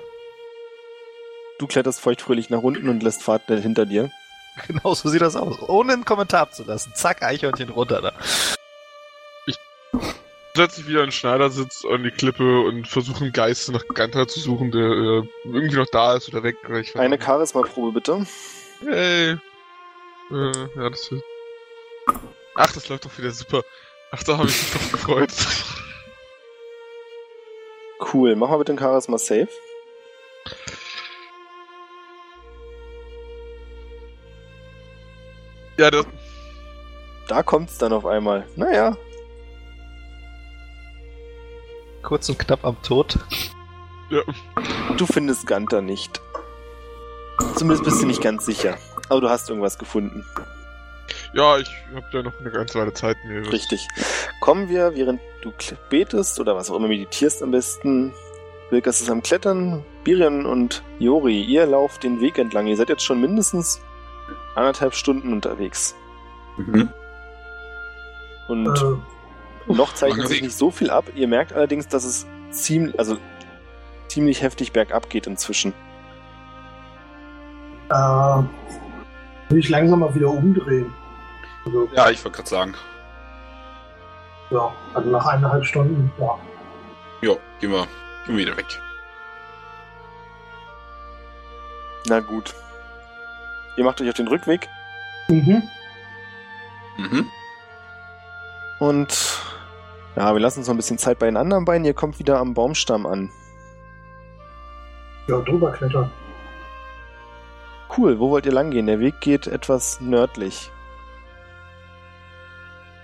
Du 1.60 1.68
kletterst 1.68 1.99
feuchtfröhlich 1.99 2.49
nach 2.49 2.64
unten 2.64 2.89
und 2.89 3.03
lässt 3.03 3.22
Fahrtnet 3.22 3.61
hinter 3.61 3.85
dir. 3.85 4.10
Genau 4.68 4.93
so 4.93 5.07
sieht 5.07 5.22
das 5.22 5.38
aus. 5.38 5.61
Ohne 5.69 5.93
einen 5.93 6.03
Kommentar 6.03 6.41
abzulassen. 6.41 6.93
Zack, 6.93 7.23
Eichhörnchen 7.23 7.69
runter 7.69 8.02
da. 8.02 8.14
Setz 10.53 10.76
dich 10.76 10.88
wieder 10.88 10.99
in 10.99 11.06
den 11.06 11.11
Schneidersitz 11.14 11.85
an 11.85 12.03
die 12.03 12.11
Klippe 12.11 12.60
und 12.61 12.85
versuche 12.85 13.23
einen 13.23 13.31
Geist 13.31 13.72
nach 13.72 13.88
Ganter 13.93 14.27
zu 14.27 14.41
suchen, 14.41 14.72
der 14.72 14.81
äh, 14.81 15.23
irgendwie 15.45 15.77
noch 15.77 15.88
da 15.89 16.15
ist 16.15 16.27
oder 16.27 16.43
weg. 16.43 16.57
Ich 16.81 16.98
Eine. 16.99 17.19
Charisma-Probe 17.19 17.93
bitte. 17.93 18.26
Hey. 18.85 19.38
Äh, 20.32 20.68
ja, 20.76 20.90
das 20.90 21.12
wird... 21.12 21.24
Ach, 22.56 22.72
das 22.72 22.90
läuft 22.90 23.06
doch 23.06 23.18
wieder 23.18 23.32
super. 23.32 23.64
Ach, 24.12 24.24
da 24.24 24.38
habe 24.38 24.48
ich 24.48 24.62
mich 24.62 24.74
doch 24.74 24.91
gefreut. 24.91 25.32
Cool. 28.14 28.36
Mach 28.36 28.49
mal 28.49 28.58
bitte 28.58 28.72
einen 28.72 28.80
Charisma-Save. 28.80 29.48
ja, 35.78 35.91
das, 35.91 36.06
Da 37.28 37.44
kommt's 37.44 37.78
dann 37.78 37.94
auf 37.94 38.06
einmal. 38.06 38.45
Naja. 38.56 38.98
Kurz 42.02 42.28
und 42.30 42.40
knapp 42.40 42.66
am 42.66 42.82
Tod. 42.82 43.20
Du 44.98 45.06
findest 45.06 45.48
Ganter 45.48 45.82
nicht. 45.82 46.20
Zumindest 47.56 47.84
bist 47.84 48.02
du 48.02 48.08
nicht 48.08 48.22
ganz 48.22 48.45
sicher. 48.45 48.78
Aber 49.11 49.19
du 49.19 49.29
hast 49.29 49.49
irgendwas 49.49 49.77
gefunden. 49.77 50.23
ja, 51.33 51.57
ich 51.57 51.69
habe 51.93 52.05
ja 52.13 52.23
noch 52.23 52.39
eine 52.39 52.49
ganze 52.49 52.79
Weile 52.79 52.93
Zeit 52.93 53.17
mir. 53.25 53.51
Richtig. 53.51 53.85
Kommen 54.39 54.69
wir, 54.69 54.95
während 54.95 55.19
du 55.41 55.51
betest 55.89 56.39
oder 56.39 56.55
was 56.55 56.71
auch 56.71 56.77
immer 56.77 56.88
meditierst 56.88 57.43
am 57.43 57.51
besten. 57.51 58.13
Wilkas 58.69 59.01
ist 59.01 59.09
am 59.09 59.21
Klettern. 59.21 59.83
Birion 60.05 60.45
und 60.45 60.81
Jori, 60.99 61.41
ihr 61.43 61.65
lauft 61.65 62.03
den 62.03 62.21
Weg 62.21 62.38
entlang. 62.38 62.67
Ihr 62.67 62.77
seid 62.77 62.88
jetzt 62.88 63.03
schon 63.03 63.19
mindestens 63.19 63.81
anderthalb 64.55 64.93
Stunden 64.95 65.33
unterwegs. 65.33 65.93
Mhm. 66.55 66.88
Und 68.47 68.67
Äh, 69.67 69.73
noch 69.73 69.93
zeichnet 69.93 70.29
sich 70.29 70.41
nicht 70.41 70.57
so 70.57 70.71
viel 70.71 70.89
ab. 70.89 71.03
Ihr 71.15 71.27
merkt 71.27 71.51
allerdings, 71.51 71.89
dass 71.89 72.05
es 72.05 72.25
ziemlich, 72.51 72.97
also 72.97 73.17
ziemlich 74.07 74.41
heftig 74.41 74.71
bergab 74.71 75.09
geht 75.09 75.27
inzwischen. 75.27 75.73
äh, 77.89 78.43
will 79.52 79.60
ich 79.60 79.69
langsam 79.69 79.99
mal 79.99 80.14
wieder 80.15 80.30
umdrehen. 80.30 80.91
Also, 81.65 81.88
Ja, 81.94 82.10
ich 82.10 82.23
wollte 82.23 82.38
gerade 82.38 82.49
sagen. 82.49 82.73
ja, 84.49 84.72
also 84.94 85.10
nach 85.10 85.26
eineinhalb 85.28 85.65
Stunden, 85.65 86.11
ja. 86.19 86.38
Jo, 87.22 87.40
gehen 87.60 87.72
wir, 87.72 87.86
gehen 88.26 88.38
wir 88.38 88.45
wieder 88.48 88.57
weg. 88.57 88.65
Na 92.07 92.19
gut. 92.19 92.53
Ihr 93.78 93.84
macht 93.84 94.02
euch 94.02 94.10
auf 94.10 94.15
den 94.15 94.28
Rückweg 94.28 94.68
Mhm. 95.30 95.61
Mhm. 96.98 97.26
und 98.80 99.40
ja, 100.18 100.34
wir 100.34 100.41
lassen 100.41 100.60
uns 100.60 100.68
noch 100.68 100.73
ein 100.73 100.78
bisschen 100.78 100.98
Zeit 100.98 101.19
bei 101.19 101.28
den 101.28 101.38
anderen 101.38 101.64
Beinen. 101.64 101.86
Ihr 101.86 101.94
kommt 101.94 102.19
wieder 102.19 102.38
am 102.40 102.53
Baumstamm 102.53 103.06
an. 103.06 103.32
Ja, 105.28 105.40
drüber 105.40 105.72
klettern. 105.72 106.11
Cool, 107.97 108.19
wo 108.19 108.30
wollt 108.30 108.45
ihr 108.45 108.53
lang 108.53 108.72
gehen? 108.72 108.88
Der 108.88 108.99
Weg 108.99 109.19
geht 109.19 109.47
etwas 109.47 109.99
nördlich. 109.99 110.72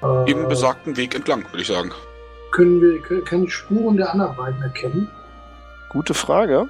Äh, 0.01 0.26
Dem 0.26 0.47
besagten 0.47 0.95
Weg 0.95 1.14
entlang, 1.15 1.43
würde 1.51 1.61
ich 1.61 1.68
sagen. 1.68 1.91
können 2.51 2.81
wir 2.81 3.01
können, 3.01 3.43
ich 3.43 3.53
Spuren 3.53 3.97
der 3.97 4.11
anderen 4.11 4.35
beiden 4.35 4.61
erkennen? 4.61 5.09
Gute 5.89 6.14
Frage. 6.14 6.68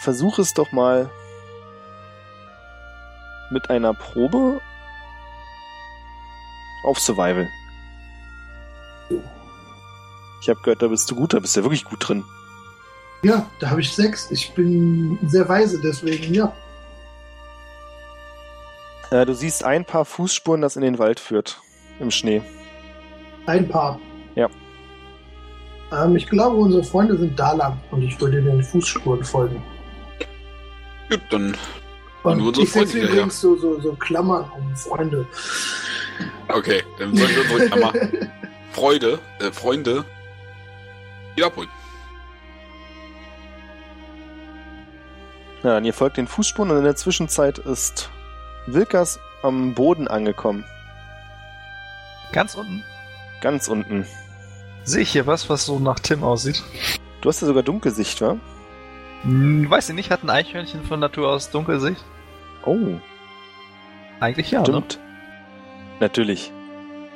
Versuch 0.00 0.38
es 0.38 0.54
doch 0.54 0.70
mal 0.72 1.10
mit 3.50 3.70
einer 3.70 3.94
Probe 3.94 4.60
auf 6.84 6.98
Survival. 6.98 7.48
Ich 10.40 10.48
habe 10.48 10.60
gehört, 10.62 10.82
da 10.82 10.88
bist 10.88 11.10
du 11.10 11.14
gut, 11.14 11.34
da 11.34 11.38
bist 11.40 11.54
du 11.54 11.60
ja 11.60 11.64
wirklich 11.64 11.84
gut 11.84 12.08
drin. 12.08 12.24
Ja, 13.22 13.48
da 13.60 13.70
habe 13.70 13.80
ich 13.80 13.92
sechs. 13.92 14.30
Ich 14.30 14.52
bin 14.52 15.18
sehr 15.26 15.48
weise, 15.48 15.80
deswegen 15.80 16.34
ja. 16.34 16.52
Äh, 19.10 19.26
du 19.26 19.34
siehst 19.34 19.64
ein 19.64 19.84
paar 19.84 20.04
Fußspuren, 20.04 20.60
das 20.60 20.76
in 20.76 20.82
den 20.82 20.98
Wald 20.98 21.20
führt. 21.20 21.60
Im 22.00 22.10
Schnee. 22.10 22.42
Ein 23.46 23.68
paar. 23.68 24.00
Ja. 24.34 24.48
Ähm, 25.92 26.16
ich 26.16 26.26
glaube, 26.28 26.56
unsere 26.56 26.82
Freunde 26.82 27.16
sind 27.16 27.38
da 27.38 27.52
lang 27.52 27.78
und 27.90 28.02
ich 28.02 28.20
würde 28.20 28.42
den 28.42 28.62
Fußspuren 28.62 29.22
folgen. 29.22 29.62
Gut, 31.10 31.20
dann, 31.30 31.56
Und 32.22 32.38
Nur 32.38 32.48
unsere 32.48 32.64
ich 32.64 32.72
setze 32.72 32.92
Freunde, 32.92 33.06
ja, 33.06 33.12
übrigens 33.12 33.40
so, 33.40 33.56
so, 33.56 33.80
so 33.80 33.92
Klammern 33.94 34.50
um 34.56 34.74
Freunde. 34.74 35.26
okay, 36.48 36.82
dann 36.98 37.14
sollen 37.14 37.30
wir 37.30 37.42
unsere 37.42 37.66
Klammer 37.68 37.92
Freude, 38.72 39.18
äh, 39.40 39.52
Freunde 39.52 40.04
wieder 41.36 41.48
abholen. 41.48 41.68
Ja, 45.62 45.76
und 45.76 45.84
ihr 45.84 45.94
folgt 45.94 46.16
den 46.16 46.26
Fußspuren 46.26 46.70
und 46.70 46.78
in 46.78 46.84
der 46.84 46.96
Zwischenzeit 46.96 47.58
ist 47.58 48.10
Wilkas 48.66 49.20
am 49.42 49.74
Boden 49.74 50.08
angekommen. 50.08 50.64
Ganz 52.32 52.54
unten 52.54 52.82
Ganz 53.40 53.68
unten. 53.68 54.06
sehe 54.84 55.02
ich 55.02 55.10
hier 55.12 55.26
was, 55.26 55.48
was 55.50 55.66
so 55.66 55.78
nach 55.78 55.98
Tim 56.00 56.22
aussieht. 56.24 56.62
Du 57.20 57.28
hast 57.28 57.40
ja 57.40 57.46
sogar 57.46 57.62
Dunkelsicht, 57.62 58.20
wa? 58.20 58.36
Hm, 59.22 59.68
weiß 59.70 59.88
ich 59.90 59.94
nicht, 59.94 60.10
hat 60.10 60.22
ein 60.24 60.30
Eichhörnchen 60.30 60.84
von 60.84 60.98
Natur 61.00 61.28
aus 61.28 61.50
Dunkelsicht? 61.50 62.04
Oh, 62.64 62.78
Eigentlich 64.20 64.50
ja, 64.52 64.60
ne? 64.60 64.66
stimmt. 64.66 65.00
Natürlich. 66.00 66.52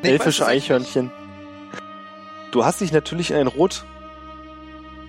Nee, 0.02 0.10
Elfische 0.10 0.47
Eichhörnchen. 0.47 1.10
Du 2.52 2.64
hast 2.64 2.81
dich 2.81 2.93
natürlich 2.93 3.31
in 3.31 3.36
ein 3.36 3.47
rot 3.47 3.85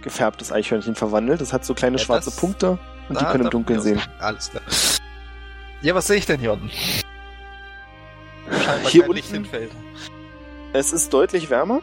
gefärbtes 0.02 0.52
Eichhörnchen 0.52 0.96
verwandelt. 0.96 1.42
Das 1.42 1.54
hat 1.54 1.66
so 1.66 1.74
kleine 1.74 1.98
Ja, 1.98 2.04
schwarze 2.04 2.32
Punkte 2.32 2.78
und 3.10 3.20
die 3.20 3.24
Da- 3.24 3.32
können 3.32 3.46
im 3.46 3.50
Dunkeln 3.50 3.82
sehen. 3.82 4.02
Alles 4.20 4.50
klar. 4.50 4.64
Ja, 5.82 5.94
was 5.96 6.08
sehe 6.08 6.18
ich 6.18 6.26
denn 6.26 6.40
hier 6.40 6.54
unten? 6.54 6.70
Scheinbar 8.50 8.90
Hier 8.92 9.04
kein 9.04 9.12
Licht 9.14 9.48
Feld. 9.48 9.72
Es 10.74 10.94
ist 10.94 11.14
deutlich 11.14 11.50
wärmer. 11.50 11.82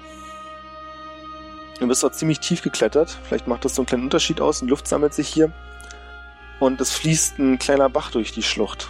Du 1.80 1.88
bist 1.88 2.02
dort 2.02 2.14
ziemlich 2.14 2.40
tief 2.40 2.62
geklettert. 2.62 3.16
Vielleicht 3.24 3.46
macht 3.46 3.64
das 3.64 3.74
so 3.74 3.82
einen 3.82 3.86
kleinen 3.86 4.04
Unterschied 4.04 4.40
aus. 4.40 4.62
Und 4.62 4.68
Luft 4.68 4.86
sammelt 4.86 5.12
sich 5.14 5.28
hier. 5.28 5.52
Und 6.60 6.80
es 6.80 6.90
fließt 6.92 7.38
ein 7.38 7.58
kleiner 7.58 7.88
Bach 7.88 8.10
durch 8.10 8.32
die 8.32 8.42
Schlucht. 8.42 8.88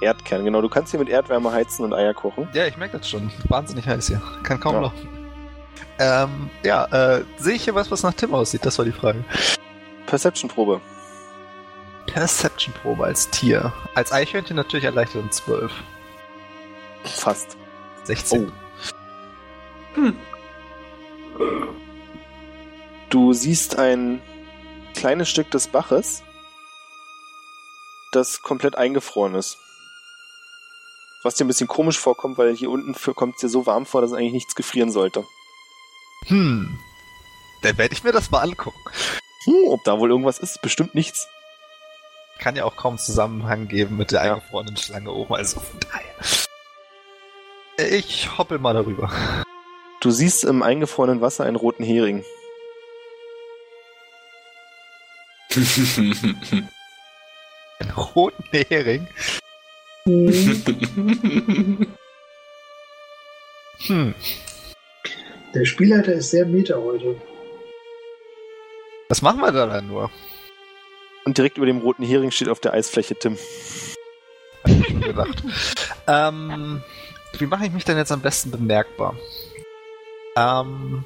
Erdkern, 0.00 0.44
genau. 0.44 0.60
Du 0.60 0.68
kannst 0.68 0.90
hier 0.90 1.00
mit 1.00 1.08
Erdwärme 1.08 1.50
heizen 1.52 1.84
und 1.84 1.94
Eier 1.94 2.12
kochen. 2.14 2.48
Ja, 2.52 2.66
ich 2.66 2.76
merke 2.76 2.98
das 2.98 3.08
schon. 3.08 3.30
Wahnsinnig 3.48 3.86
heiß 3.86 4.08
hier. 4.08 4.20
Kann 4.42 4.60
kaum 4.60 4.74
Ja. 4.74 4.80
laufen. 4.82 5.08
Ähm, 5.98 6.50
ja, 6.62 6.84
äh, 7.16 7.24
sehe 7.38 7.54
ich 7.54 7.64
hier 7.64 7.74
was, 7.74 7.90
was 7.90 8.02
nach 8.02 8.12
Tim 8.14 8.34
aussieht? 8.34 8.66
Das 8.66 8.76
war 8.78 8.84
die 8.84 8.92
Frage. 8.92 9.24
Perception-Probe. 10.14 10.80
Perception-Probe 12.06 13.04
als 13.04 13.30
Tier. 13.30 13.72
Als 13.96 14.12
Eichhörnchen 14.12 14.54
natürlich 14.54 14.84
erleichtert 14.84 15.24
um 15.24 15.30
12. 15.32 15.72
Fast. 17.02 17.56
16. 18.04 18.52
Du 23.10 23.32
siehst 23.32 23.76
ein 23.76 24.22
kleines 24.94 25.28
Stück 25.28 25.50
des 25.50 25.66
Baches, 25.66 26.22
das 28.12 28.40
komplett 28.42 28.78
eingefroren 28.78 29.34
ist. 29.34 29.58
Was 31.24 31.34
dir 31.34 31.44
ein 31.44 31.48
bisschen 31.48 31.66
komisch 31.66 31.98
vorkommt, 31.98 32.38
weil 32.38 32.54
hier 32.54 32.70
unten 32.70 32.94
kommt 33.16 33.34
es 33.34 33.40
dir 33.40 33.48
so 33.48 33.66
warm 33.66 33.84
vor, 33.84 34.00
dass 34.00 34.12
eigentlich 34.12 34.32
nichts 34.32 34.54
gefrieren 34.54 34.92
sollte. 34.92 35.24
Hm. 36.26 36.78
Dann 37.62 37.78
werde 37.78 37.94
ich 37.94 38.04
mir 38.04 38.12
das 38.12 38.30
mal 38.30 38.42
angucken. 38.42 38.78
Hm, 39.44 39.68
ob 39.68 39.84
da 39.84 39.98
wohl 39.98 40.10
irgendwas 40.10 40.38
ist? 40.38 40.60
Bestimmt 40.62 40.94
nichts. 40.94 41.28
Kann 42.38 42.56
ja 42.56 42.64
auch 42.64 42.76
kaum 42.76 42.98
Zusammenhang 42.98 43.68
geben 43.68 43.96
mit 43.96 44.10
der 44.10 44.24
Ja. 44.24 44.34
eingefrorenen 44.34 44.76
Schlange 44.76 45.12
oben. 45.12 45.34
Also 45.34 45.60
von 45.60 45.78
daher. 45.80 46.14
Ich 47.90 48.38
hoppel 48.38 48.58
mal 48.58 48.74
darüber. 48.74 49.10
Du 50.00 50.10
siehst 50.10 50.44
im 50.44 50.62
eingefrorenen 50.62 51.20
Wasser 51.20 51.44
einen 51.44 51.56
roten 51.56 51.84
Hering. 51.84 52.24
Einen 57.80 57.90
roten 57.90 58.44
Hering. 58.52 59.06
Hm. 63.86 64.14
Der 65.54 65.64
Spielleiter 65.64 66.12
ist 66.14 66.30
sehr 66.30 66.46
meta 66.46 66.76
heute. 66.76 67.16
Was 69.14 69.22
machen 69.22 69.42
wir 69.42 69.52
da 69.52 69.66
dann 69.66 69.86
nur? 69.86 70.10
Und 71.24 71.38
direkt 71.38 71.56
über 71.56 71.66
dem 71.66 71.78
roten 71.78 72.02
Hering 72.02 72.32
steht 72.32 72.48
auf 72.48 72.58
der 72.58 72.72
Eisfläche 72.72 73.14
Tim. 73.14 73.38
Hab 74.64 74.70
ich 74.70 74.88
schon 74.88 75.00
gedacht. 75.02 75.44
ähm, 76.08 76.82
wie 77.38 77.46
mache 77.46 77.66
ich 77.66 77.72
mich 77.72 77.84
denn 77.84 77.96
jetzt 77.96 78.10
am 78.10 78.22
besten 78.22 78.50
bemerkbar? 78.50 79.14
Ähm, 80.36 81.04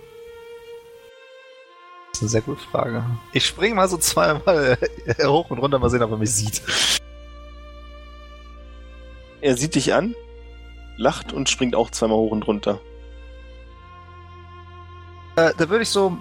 das 2.07 2.15
ist 2.15 2.23
eine 2.23 2.29
sehr 2.31 2.41
gute 2.41 2.63
Frage. 2.63 3.05
Ich 3.35 3.45
springe 3.45 3.75
mal 3.75 3.91
so 3.91 3.99
zweimal 3.99 4.79
hoch 5.25 5.51
und 5.51 5.59
runter, 5.59 5.79
mal 5.79 5.91
sehen, 5.91 6.03
ob 6.03 6.11
er 6.11 6.17
mich 6.17 6.33
sieht. 6.33 6.63
Er 9.43 9.55
sieht 9.55 9.75
dich 9.75 9.93
an, 9.93 10.15
lacht 10.97 11.35
und 11.35 11.51
springt 11.51 11.77
auch 11.77 11.91
zweimal 11.91 12.17
hoch 12.17 12.31
und 12.31 12.47
runter. 12.47 12.81
Äh, 15.37 15.53
da 15.59 15.69
würde 15.69 15.83
ich 15.83 15.91
so 15.91 16.17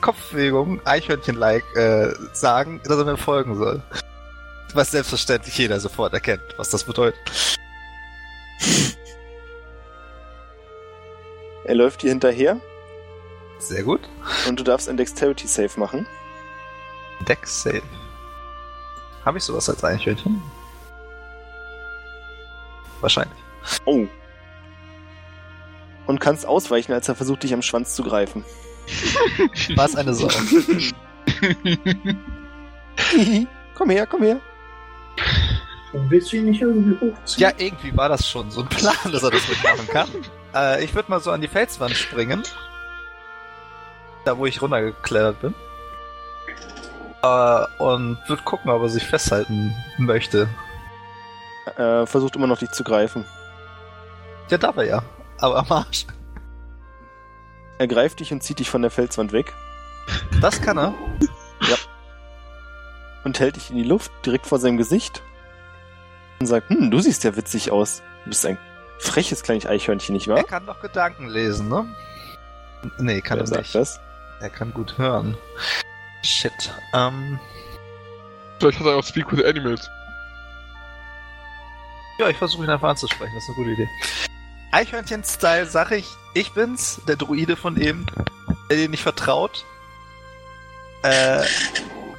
Kopfbewegung, 0.00 0.80
Eichhörnchen-like, 0.86 1.64
äh, 1.76 2.12
sagen, 2.32 2.80
dass 2.84 2.98
er 2.98 3.04
mir 3.04 3.16
folgen 3.16 3.56
soll. 3.56 3.82
Was 4.74 4.90
selbstverständlich 4.90 5.56
jeder 5.58 5.80
sofort 5.80 6.12
erkennt, 6.12 6.42
was 6.56 6.70
das 6.70 6.84
bedeutet. 6.84 7.18
Er 11.64 11.74
läuft 11.74 12.02
dir 12.02 12.10
hinterher 12.10 12.60
Sehr 13.58 13.82
gut. 13.82 14.00
und 14.48 14.58
du 14.58 14.64
darfst 14.64 14.88
ein 14.88 14.96
Dexterity 14.96 15.46
Save 15.46 15.78
machen. 15.78 16.06
Dex 17.26 17.62
Save. 17.62 17.82
Habe 19.24 19.38
ich 19.38 19.44
sowas 19.44 19.68
als 19.68 19.84
Eichhörnchen? 19.84 20.40
Wahrscheinlich. 23.00 23.38
Oh. 23.84 24.06
Und 26.06 26.20
kannst 26.20 26.46
ausweichen, 26.46 26.92
als 26.92 27.08
er 27.08 27.14
versucht, 27.14 27.42
dich 27.42 27.52
am 27.52 27.62
Schwanz 27.62 27.94
zu 27.94 28.02
greifen. 28.02 28.44
War 29.76 29.86
es 29.86 29.96
eine 29.96 30.14
Sau? 30.14 30.28
komm 33.74 33.90
her, 33.90 34.06
komm 34.06 34.22
her. 34.22 34.40
Und 35.92 36.10
willst 36.10 36.32
du 36.32 36.36
ihn 36.36 36.46
nicht 36.46 36.60
irgendwie 36.60 36.94
hochziehen? 36.94 37.40
ja, 37.40 37.52
irgendwie 37.56 37.96
war 37.96 38.08
das 38.08 38.28
schon 38.28 38.50
so 38.50 38.62
ein 38.62 38.68
Plan, 38.68 38.94
dass 39.10 39.22
er 39.22 39.30
das 39.30 39.48
mitmachen 39.48 39.88
kann. 39.88 40.08
Äh, 40.54 40.84
ich 40.84 40.94
würde 40.94 41.10
mal 41.10 41.20
so 41.20 41.30
an 41.30 41.40
die 41.40 41.48
Felswand 41.48 41.94
springen. 41.94 42.42
Da, 44.24 44.36
wo 44.36 44.46
ich 44.46 44.60
runtergeklettert 44.60 45.40
bin. 45.40 45.54
Äh, 47.22 47.64
und 47.78 48.18
würde 48.26 48.42
gucken, 48.42 48.70
ob 48.70 48.82
er 48.82 48.88
sich 48.88 49.04
festhalten 49.04 49.74
möchte. 49.96 50.48
Äh, 51.76 52.06
versucht 52.06 52.36
immer 52.36 52.46
noch 52.46 52.58
dich 52.58 52.70
zu 52.70 52.84
greifen. 52.84 53.24
Ja, 54.50 54.58
darf 54.58 54.76
er 54.76 54.84
ja. 54.84 55.02
Aber 55.40 55.58
am 55.58 55.72
Arsch. 55.72 56.06
Er 57.78 57.86
greift 57.86 58.20
dich 58.20 58.32
und 58.32 58.42
zieht 58.42 58.58
dich 58.58 58.70
von 58.70 58.82
der 58.82 58.90
Felswand 58.90 59.32
weg 59.32 59.52
Das 60.40 60.60
kann 60.60 60.78
er. 60.78 60.94
und 63.24 63.38
hält 63.40 63.56
dich 63.56 63.70
in 63.70 63.76
die 63.76 63.84
Luft 63.84 64.10
direkt 64.24 64.46
vor 64.46 64.58
seinem 64.58 64.76
Gesicht 64.78 65.22
und 66.40 66.46
sagt, 66.46 66.70
hm, 66.70 66.90
du 66.90 67.00
siehst 67.00 67.24
ja 67.24 67.36
witzig 67.36 67.70
aus. 67.70 68.02
Du 68.24 68.30
bist 68.30 68.46
ein 68.46 68.58
freches 68.98 69.42
kleines 69.42 69.66
Eichhörnchen, 69.66 70.14
nicht 70.14 70.28
Er 70.28 70.36
wahr? 70.36 70.44
kann 70.44 70.66
doch 70.66 70.80
Gedanken 70.80 71.28
lesen, 71.28 71.68
ne? 71.68 71.86
Nee, 72.98 73.20
kann 73.20 73.38
Wer 73.38 73.44
er 73.44 73.46
sagt 73.48 73.60
nicht. 73.62 73.74
das? 73.74 74.00
Er 74.40 74.50
kann 74.50 74.72
gut 74.72 74.96
hören. 74.98 75.36
Shit. 76.22 76.72
Ähm, 76.94 77.38
Vielleicht 78.58 78.78
hat 78.80 78.86
er 78.86 78.96
auch 78.96 79.04
Speak 79.04 79.30
with 79.32 79.44
Animals. 79.44 79.88
ja, 82.18 82.28
ich 82.28 82.36
versuche 82.36 82.64
ihn 82.64 82.70
einfach 82.70 82.88
anzusprechen. 82.90 83.32
Das 83.34 83.42
ist 83.44 83.48
eine 83.50 83.56
gute 83.56 83.70
Idee. 83.70 83.88
Eichhörnchen-Style 84.70 85.66
sag 85.66 85.92
ich, 85.92 86.06
ich 86.34 86.52
bin's, 86.52 87.00
der 87.08 87.16
Druide 87.16 87.56
von 87.56 87.80
eben, 87.80 88.06
der 88.70 88.76
dir 88.76 88.88
nicht 88.88 89.02
vertraut. 89.02 89.64
Äh, 91.02 91.44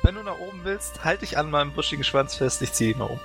wenn 0.04 0.16
du 0.16 0.24
nach 0.24 0.40
oben 0.40 0.62
willst, 0.64 1.04
halt 1.04 1.22
dich 1.22 1.38
an 1.38 1.52
meinem 1.52 1.74
buschigen 1.74 2.04
Schwanz 2.04 2.36
fest, 2.36 2.62
ich 2.62 2.74
ziehe 2.74 2.92
ihn 2.92 3.00
nach 3.00 3.10
oben. 3.10 3.22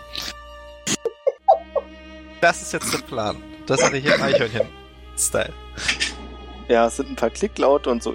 Das 2.41 2.61
ist 2.61 2.73
jetzt 2.73 2.93
der 2.93 2.99
Plan. 2.99 3.43
Das 3.67 3.83
hatte 3.83 3.97
ich 3.97 4.05
im 4.05 4.23
Eichhörnchen-Style. 4.23 5.53
Ja, 6.69 6.87
es 6.87 6.97
sind 6.97 7.11
ein 7.11 7.17
paar 7.17 7.31
Klicklaute 7.31 7.91
und 7.91 8.03
so. 8.03 8.15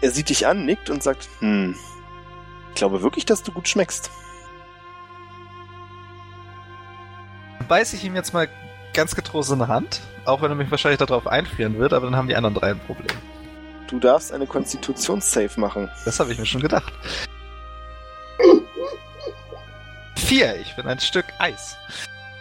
Er 0.00 0.10
sieht 0.10 0.30
dich 0.30 0.46
an, 0.46 0.64
nickt 0.64 0.88
und 0.88 1.02
sagt, 1.02 1.28
hm, 1.40 1.76
ich 2.70 2.74
glaube 2.74 3.02
wirklich, 3.02 3.26
dass 3.26 3.42
du 3.42 3.52
gut 3.52 3.68
schmeckst. 3.68 4.10
Beiß 7.68 7.92
ich 7.92 8.04
ihm 8.04 8.14
jetzt 8.14 8.32
mal 8.32 8.48
ganz 8.92 9.14
getrost 9.14 9.50
in 9.52 9.58
die 9.58 9.68
Hand, 9.68 10.00
auch 10.24 10.42
wenn 10.42 10.50
er 10.50 10.54
mich 10.54 10.70
wahrscheinlich 10.70 10.98
darauf 10.98 11.26
einführen 11.26 11.78
wird, 11.78 11.92
aber 11.92 12.06
dann 12.06 12.16
haben 12.16 12.28
die 12.28 12.36
anderen 12.36 12.54
drei 12.54 12.70
ein 12.70 12.80
Problem. 12.80 13.16
Du 13.88 13.98
darfst 13.98 14.32
eine 14.32 14.46
Konstitutionssave 14.46 15.58
machen. 15.58 15.90
Das 16.04 16.20
habe 16.20 16.32
ich 16.32 16.38
mir 16.38 16.46
schon 16.46 16.60
gedacht. 16.60 16.92
Vier, 20.16 20.56
ich 20.60 20.76
bin 20.76 20.86
ein 20.86 21.00
Stück 21.00 21.26
Eis. 21.38 21.76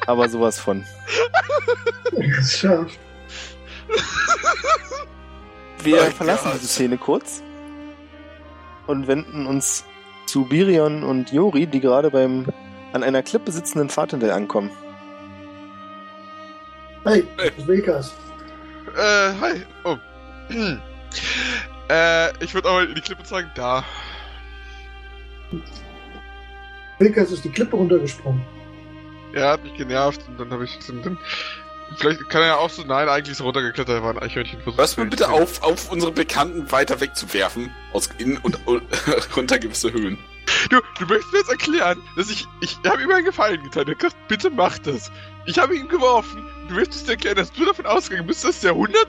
Aber 0.05 0.30
sowas 0.30 0.59
von. 0.59 0.85
Geschafft. 2.11 2.99
Wir 5.81 6.01
Oh 6.07 6.11
verlassen 6.11 6.51
diese 6.53 6.67
Szene 6.67 6.97
kurz 6.97 7.41
und 8.85 9.07
wenden 9.07 9.47
uns 9.47 9.85
zu 10.26 10.45
Birion 10.45 11.03
und 11.03 11.31
Jori, 11.31 11.67
die 11.67 11.80
gerade 11.80 12.11
beim 12.11 12.45
an 12.93 13.03
einer 13.03 13.23
Klippe 13.23 13.51
sitzenden 13.51 13.89
Fahrtendell 13.89 14.31
ankommen. 14.31 14.71
Hey, 17.03 17.26
Hey. 17.38 17.49
das 17.49 17.57
ist 17.57 17.67
Vegas. 17.67 18.13
Äh, 18.95 19.34
hi. 19.39 19.65
Oh. 19.84 19.97
äh, 21.89 22.43
ich 22.43 22.53
würde 22.53 22.69
auch 22.69 22.81
in 22.81 22.95
die 22.95 23.01
Klippe 23.01 23.23
zeigen. 23.23 23.49
Da. 23.55 23.84
Vegas 26.99 27.31
ist 27.31 27.45
die 27.45 27.49
Klippe 27.49 27.76
runtergesprungen. 27.76 28.43
Er 29.34 29.51
hat 29.51 29.63
mich 29.63 29.76
genervt 29.76 30.21
und 30.27 30.39
dann 30.39 30.51
habe 30.51 30.65
ich. 30.65 30.77
Dann, 30.88 31.17
vielleicht 31.97 32.27
kann 32.30 32.41
er 32.41 32.47
ja 32.47 32.55
auch 32.57 32.69
so, 32.69 32.84
nein, 32.84 33.07
eigentlich 33.07 33.34
ist 33.34 33.39
er 33.39 33.45
runtergeklettert, 33.45 33.95
er 33.95 34.03
war 34.03 34.11
ein 34.11 34.19
Eichhörnchen. 34.19 34.59
versucht 34.61 34.80
Hörst 34.80 34.93
zu 34.95 35.05
bitte 35.05 35.30
auf, 35.30 35.61
auf 35.61 35.91
unsere 35.91 36.11
Bekannten 36.11 36.71
weiter 36.71 36.99
wegzuwerfen. 36.99 37.71
Aus 37.93 38.09
in 38.17 38.38
und, 38.38 38.67
und 38.67 38.84
runter 39.38 39.59
gewisse 39.59 39.93
Höhen. 39.93 40.17
Du, 40.69 40.80
du 40.97 41.05
möchtest 41.05 41.31
mir 41.31 41.39
jetzt 41.39 41.51
erklären, 41.51 42.01
dass 42.17 42.30
ich, 42.31 42.47
ich 42.61 42.77
habe 42.85 43.01
ihm 43.03 43.11
einen 43.11 43.26
Gefallen 43.26 43.63
getan. 43.63 43.88
Er 43.88 43.91
hat 43.91 43.99
gesagt, 43.99 44.27
bitte 44.27 44.49
mach 44.49 44.77
das. 44.80 45.11
Ich 45.49 45.57
habe 45.57 45.76
ihn 45.76 45.88
geworfen. 45.88 46.45
Du 46.67 46.76
möchtest 46.76 47.09
erklären, 47.09 47.38
dass 47.38 47.51
du 47.51 47.65
davon 47.65 47.88
ausgegangen 47.88 48.27
bist, 48.27 48.43
dass 48.43 48.59
der 48.61 48.76
hundert, 48.76 49.07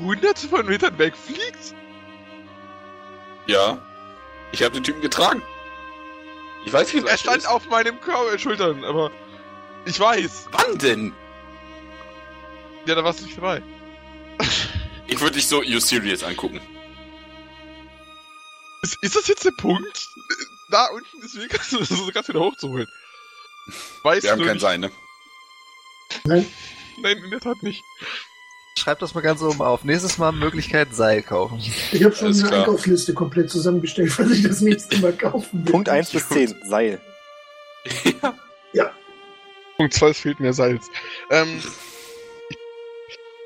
hunderte 0.00 0.48
von 0.48 0.66
Metern 0.66 0.98
wegfliegt? 0.98 1.74
Ja. 3.46 3.78
Ich 4.50 4.64
habe 4.64 4.74
den 4.74 4.82
Typen 4.82 5.00
getragen. 5.00 5.40
Ich 6.66 6.72
weiß, 6.72 6.92
wie 6.92 6.98
Er 6.98 7.04
leicht 7.04 7.20
stand 7.20 7.36
ist. 7.36 7.46
auf 7.46 7.68
meinem 7.68 8.00
Kör 8.00 8.36
Schultern, 8.36 8.82
aber 8.82 9.12
ich 9.84 10.00
weiß. 10.00 10.46
Wann 10.50 10.76
denn? 10.78 11.12
Ja, 12.86 12.96
da 12.96 13.04
warst 13.04 13.20
du 13.20 13.24
nicht 13.26 13.38
dabei. 13.38 13.62
Ich 15.10 15.18
würde 15.20 15.36
dich 15.36 15.46
so 15.46 15.62
You 15.62 15.80
Serious 15.80 16.22
angucken. 16.22 16.60
Ist, 18.82 19.02
ist 19.02 19.16
das 19.16 19.26
jetzt 19.26 19.42
der 19.42 19.52
Punkt? 19.52 20.06
Da 20.68 20.84
unten 20.88 21.22
ist 21.22 21.34
Vegas, 21.40 21.70
das 21.70 21.90
ist 21.90 22.12
gerade 22.12 22.28
wieder 22.28 22.40
hochzuholen. 22.40 22.86
Weißt 24.02 24.24
Wir 24.24 24.32
haben 24.32 24.40
kein 24.44 24.52
nicht? 24.56 24.60
Sein, 24.60 24.80
ne? 24.80 24.90
Nein, 26.28 26.46
Nein, 27.00 27.18
in 27.24 27.30
der 27.30 27.40
Tat 27.40 27.62
nicht. 27.62 27.82
Schreib 28.78 28.98
das 28.98 29.14
mal 29.14 29.22
ganz 29.22 29.42
oben 29.42 29.60
auf. 29.60 29.84
Nächstes 29.84 30.18
Mal 30.18 30.32
Möglichkeit 30.32 30.94
Seil 30.94 31.22
kaufen. 31.22 31.58
ich 31.92 32.04
habe 32.04 32.14
schon 32.14 32.26
Alles 32.26 32.40
eine 32.40 32.48
klar. 32.48 32.60
Einkaufsliste 32.60 33.14
komplett 33.14 33.50
zusammengestellt, 33.50 34.16
was 34.18 34.30
ich 34.30 34.42
das 34.42 34.60
nächste 34.60 34.98
Mal 34.98 35.12
kaufen 35.14 35.64
will. 35.66 35.72
Punkt 35.72 35.88
1 35.88 36.10
bis 36.10 36.28
10, 36.28 36.54
Seil. 36.64 37.00
Punkt 39.76 39.94
2, 39.94 40.08
es 40.08 40.20
fehlt 40.20 40.40
mehr 40.40 40.52
Salz. 40.52 40.86
Ähm, 41.30 41.62
ich 42.50 42.58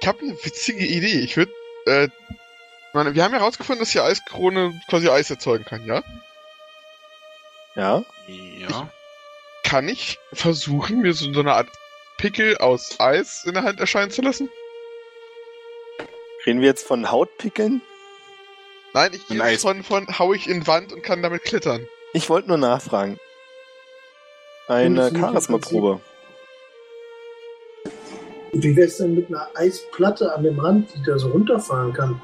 ich 0.00 0.08
habe 0.08 0.18
eine 0.20 0.32
witzige 0.42 0.84
Idee. 0.84 1.20
Ich 1.20 1.36
würde, 1.36 1.52
äh, 1.86 2.04
ich 2.06 2.94
meine, 2.94 3.14
wir 3.14 3.22
haben 3.22 3.32
ja 3.32 3.38
herausgefunden, 3.38 3.80
dass 3.84 3.92
die 3.92 4.00
Eiskrone 4.00 4.80
quasi 4.88 5.08
Eis 5.08 5.30
erzeugen 5.30 5.64
kann, 5.64 5.84
ja? 5.86 6.02
Ja? 7.76 8.02
Ja. 8.58 8.90
Kann 9.62 9.88
ich 9.88 10.18
versuchen, 10.32 11.00
mir 11.02 11.14
so, 11.14 11.32
so 11.32 11.40
eine 11.40 11.52
Art 11.52 11.68
Pickel 12.22 12.56
aus 12.58 13.00
Eis 13.00 13.42
in 13.44 13.54
der 13.54 13.64
Hand 13.64 13.80
erscheinen 13.80 14.12
zu 14.12 14.22
lassen? 14.22 14.48
Reden 16.46 16.60
wir 16.60 16.68
jetzt 16.68 16.86
von 16.86 17.10
Hautpickeln? 17.10 17.82
Nein, 18.94 19.10
ich 19.12 19.26
gehe 19.26 19.58
von, 19.58 19.82
von 19.82 20.06
hau 20.20 20.32
ich 20.32 20.48
in 20.48 20.64
Wand 20.68 20.92
und 20.92 21.02
kann 21.02 21.20
damit 21.20 21.42
klettern. 21.42 21.88
Ich 22.12 22.30
wollte 22.30 22.46
nur 22.46 22.58
nachfragen. 22.58 23.18
Eine 24.68 25.10
Charisma-Probe. 25.12 26.00
Und 28.52 28.62
wie 28.62 28.76
wär's 28.76 28.98
denn 28.98 29.16
mit 29.16 29.26
einer 29.26 29.48
Eisplatte 29.56 30.32
an 30.32 30.44
dem 30.44 30.60
Rand, 30.60 30.94
die 30.94 31.02
da 31.02 31.18
so 31.18 31.30
runterfahren 31.30 31.92
kann? 31.92 32.22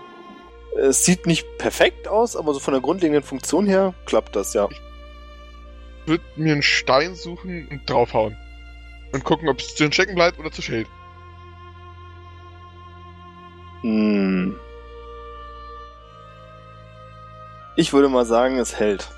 Es 0.76 1.04
sieht 1.04 1.26
nicht 1.26 1.58
perfekt 1.58 2.06
aus, 2.06 2.36
aber 2.36 2.54
so 2.54 2.60
von 2.60 2.72
der 2.72 2.80
grundlegenden 2.80 3.24
Funktion 3.24 3.66
her 3.66 3.94
klappt 4.06 4.36
das, 4.36 4.54
ja. 4.54 4.68
Ich 4.70 4.80
würde 6.06 6.22
mir 6.36 6.52
einen 6.52 6.62
Stein 6.62 7.16
suchen 7.16 7.66
und 7.68 7.90
draufhauen. 7.90 8.36
Und 9.12 9.24
gucken, 9.24 9.48
ob 9.48 9.58
es 9.58 9.74
drin 9.74 9.92
stecken 9.92 10.14
bleibt 10.14 10.38
oder 10.38 10.50
zerschellt. 10.50 10.86
Hm. 13.82 14.56
Ich 17.76 17.92
würde 17.92 18.08
mal 18.08 18.24
sagen, 18.26 18.58
es 18.58 18.78
hält. 18.78 19.08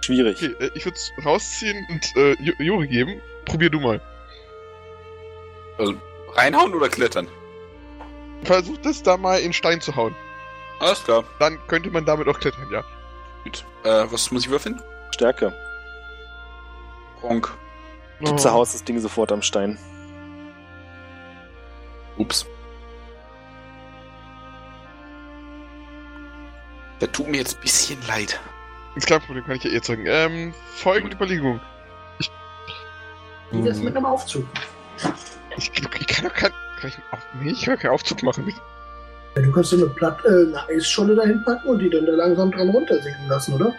Schwierig. 0.00 0.42
Okay, 0.42 0.54
äh, 0.64 0.70
ich 0.74 0.84
würde 0.86 0.96
es 0.96 1.12
rausziehen 1.24 1.86
und 1.90 2.16
äh, 2.16 2.32
Ju- 2.42 2.62
Juri 2.62 2.88
geben. 2.88 3.20
Probier 3.44 3.70
du 3.70 3.80
mal. 3.80 4.00
Also, 5.78 5.94
reinhauen 6.32 6.74
oder 6.74 6.88
klettern? 6.88 7.28
Versuch 8.44 8.78
das 8.78 9.02
da 9.02 9.16
mal 9.18 9.40
in 9.40 9.52
Stein 9.52 9.80
zu 9.80 9.94
hauen. 9.94 10.14
Alles 10.80 11.04
klar. 11.04 11.24
Dann 11.38 11.58
könnte 11.66 11.90
man 11.90 12.06
damit 12.06 12.26
auch 12.28 12.40
klettern, 12.40 12.66
ja. 12.72 12.82
Gut. 13.44 13.64
Äh, 13.84 14.06
was 14.10 14.30
muss 14.30 14.44
ich 14.44 14.50
würfeln? 14.50 14.80
Stärke. 15.14 15.52
Ronk. 17.22 17.54
Du 18.20 18.32
Oh. 18.32 18.36
zerhaust 18.36 18.74
das 18.74 18.84
Ding 18.84 18.98
sofort 18.98 19.32
am 19.32 19.42
Stein. 19.42 19.78
Ups. 22.18 22.46
Der 27.00 27.10
tut 27.10 27.28
mir 27.28 27.38
jetzt 27.38 27.56
ein 27.56 27.62
bisschen 27.62 27.98
leid. 28.06 28.38
Ist 28.94 29.06
kein 29.06 29.20
Problem, 29.22 29.44
kann 29.44 29.56
ich 29.56 29.64
ja 29.64 29.70
eh 29.70 29.80
zeigen. 29.80 30.04
Ähm, 30.06 30.52
folgende 30.74 31.16
Überlegung. 31.16 31.60
Ich, 32.18 32.30
Wie 33.52 33.64
wär's 33.64 33.78
mit 33.78 33.96
einem 33.96 34.04
Aufzug? 34.04 34.44
ich, 35.56 35.70
ich 35.72 36.06
kann 36.06 36.26
doch 36.26 36.34
kein, 36.34 36.50
kann 36.78 36.90
ich, 36.90 36.98
auf, 37.12 37.20
nee, 37.40 37.52
ich 37.52 37.62
kann 37.62 37.78
keinen 37.78 37.92
Aufzug 37.92 38.22
machen. 38.22 38.52
Ja, 39.36 39.42
du 39.42 39.52
kannst 39.52 39.70
so 39.70 39.76
eine, 39.76 39.86
Platt, 39.86 40.18
äh, 40.26 40.28
eine 40.28 40.68
Eisscholle 40.68 41.14
dahin 41.14 41.42
packen 41.44 41.68
und 41.68 41.78
die 41.78 41.88
dann 41.88 42.04
da 42.04 42.12
langsam 42.12 42.50
dran 42.50 42.68
runtersinken 42.68 43.28
lassen, 43.28 43.54
oder? 43.54 43.72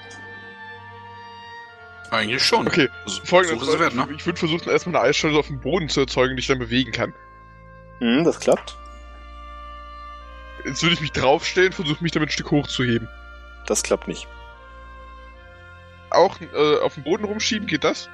Eigentlich 2.12 2.44
schon. 2.44 2.68
Okay, 2.68 2.90
Also, 3.06 3.22
folgendes. 3.24 3.60
so 3.60 3.66
ist 3.70 3.74
es 3.76 3.80
wert, 3.80 3.96
ne? 3.96 4.08
Ich 4.16 4.26
würde 4.26 4.38
versuchen, 4.38 4.70
erstmal 4.70 4.98
eine 4.98 5.06
Eisscholle 5.10 5.40
auf 5.40 5.48
dem 5.48 5.60
Boden 5.60 5.88
zu 5.90 6.02
erzeugen, 6.02 6.36
die 6.36 6.42
ich 6.42 6.48
dann 6.48 6.60
bewegen 6.60 6.92
kann. 6.92 7.14
Hm, 8.00 8.24
das 8.26 8.40
klappt. 8.40 8.78
Jetzt 10.66 10.84
würde 10.84 10.94
ich 10.94 11.02
mich 11.02 11.14
draufstellen, 11.14 11.72
versuche 11.72 12.04
mich 12.04 12.12
damit 12.12 12.30
ein 12.30 12.32
Stück 12.32 12.52
hochzuheben. 12.52 13.08
Das 13.66 13.82
klappt 13.82 14.08
nicht. 14.08 14.28
Auch 16.10 16.40
äh, 16.42 16.80
auf 16.82 16.96
dem 16.96 17.04
Boden 17.04 17.24
rumschieben, 17.24 17.66
geht 17.68 17.84
das? 17.84 18.10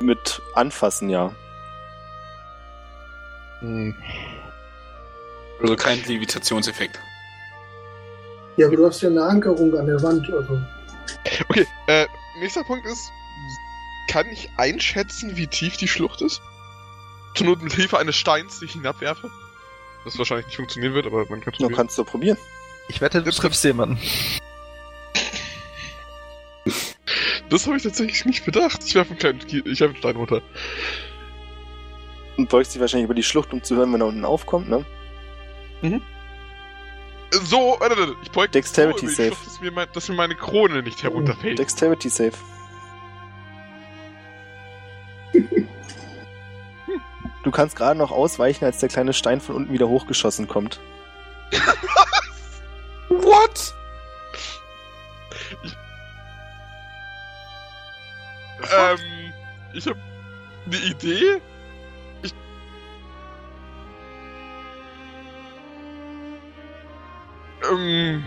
Mit 0.00 0.40
anfassen, 0.54 1.08
ja. 1.08 1.32
Hm. 3.60 3.96
Also 5.62 5.74
kein 5.76 5.98
Levitationseffekt. 6.04 7.00
Ja, 8.56 8.66
aber 8.66 8.76
du 8.76 8.86
hast 8.86 9.00
ja 9.00 9.08
eine 9.08 9.22
Ankerung 9.22 9.76
an 9.76 9.86
der 9.86 10.00
Wand, 10.02 10.30
also. 10.32 10.60
Okay, 11.48 11.66
äh, 11.86 12.06
nächster 12.40 12.64
Punkt 12.64 12.86
ist, 12.86 13.10
kann 14.08 14.26
ich 14.30 14.48
einschätzen, 14.56 15.36
wie 15.36 15.46
tief 15.46 15.76
die 15.76 15.88
Schlucht 15.88 16.22
ist? 16.22 16.40
Zur 17.34 17.46
Not 17.46 17.62
mit 17.62 17.72
Hilfe 17.72 17.98
eines 17.98 18.16
Steins, 18.16 18.58
die 18.60 18.64
ich 18.66 18.72
hinabwerfe? 18.72 19.30
Das 20.04 20.18
wahrscheinlich 20.18 20.46
nicht 20.46 20.56
funktionieren 20.56 20.94
wird, 20.94 21.06
aber 21.06 21.26
man 21.28 21.40
kann 21.40 21.52
es 21.52 21.58
Du 21.58 21.68
kannst 21.68 21.98
du 21.98 22.04
probieren. 22.04 22.38
Ich 22.88 23.00
wette, 23.00 23.22
du 23.22 23.30
triffst 23.30 23.62
jemanden. 23.64 23.98
Das 27.50 27.66
habe 27.66 27.76
ich 27.76 27.82
tatsächlich 27.82 28.24
nicht 28.24 28.44
bedacht. 28.44 28.82
Ich 28.84 28.94
werfe 28.94 29.10
einen 29.10 29.18
kleinen, 29.18 29.38
Ki- 29.40 29.62
ich 29.64 29.80
werfe 29.80 29.92
einen 29.94 29.96
Stein 29.96 30.16
runter. 30.16 30.42
Und 32.36 32.48
beugst 32.48 32.74
dich 32.74 32.80
wahrscheinlich 32.80 33.04
über 33.06 33.14
die 33.14 33.22
Schlucht, 33.22 33.52
um 33.52 33.62
zu 33.62 33.76
hören, 33.76 33.92
wenn 33.92 34.00
er 34.00 34.06
unten 34.06 34.24
aufkommt, 34.24 34.68
ne? 34.68 34.84
Äh, 35.82 36.00
So, 37.30 37.76
warte, 37.78 37.98
warte, 37.98 38.16
ich 38.22 38.30
beug 38.30 38.50
Dexterity 38.52 39.06
so 39.08 39.14
save. 39.14 39.36
Dass 39.44 39.60
mir, 39.60 39.70
mein, 39.70 39.88
dass 39.92 40.08
mir 40.08 40.14
meine 40.14 40.34
Krone 40.34 40.82
nicht 40.82 41.02
herunterfällt. 41.02 41.58
Dexterity 41.58 42.08
Save. 42.08 42.32
Du 47.44 47.50
kannst 47.50 47.76
gerade 47.76 47.98
noch 47.98 48.10
ausweichen, 48.10 48.64
als 48.64 48.78
der 48.78 48.88
kleine 48.88 49.12
Stein 49.12 49.40
von 49.40 49.54
unten 49.56 49.72
wieder 49.72 49.88
hochgeschossen 49.88 50.48
kommt. 50.48 50.80
What? 53.08 53.74
ähm, 58.62 59.32
ich 59.72 59.86
habe 59.86 59.98
eine 60.66 60.76
Idee. 60.76 61.40
Ähm. 67.70 68.24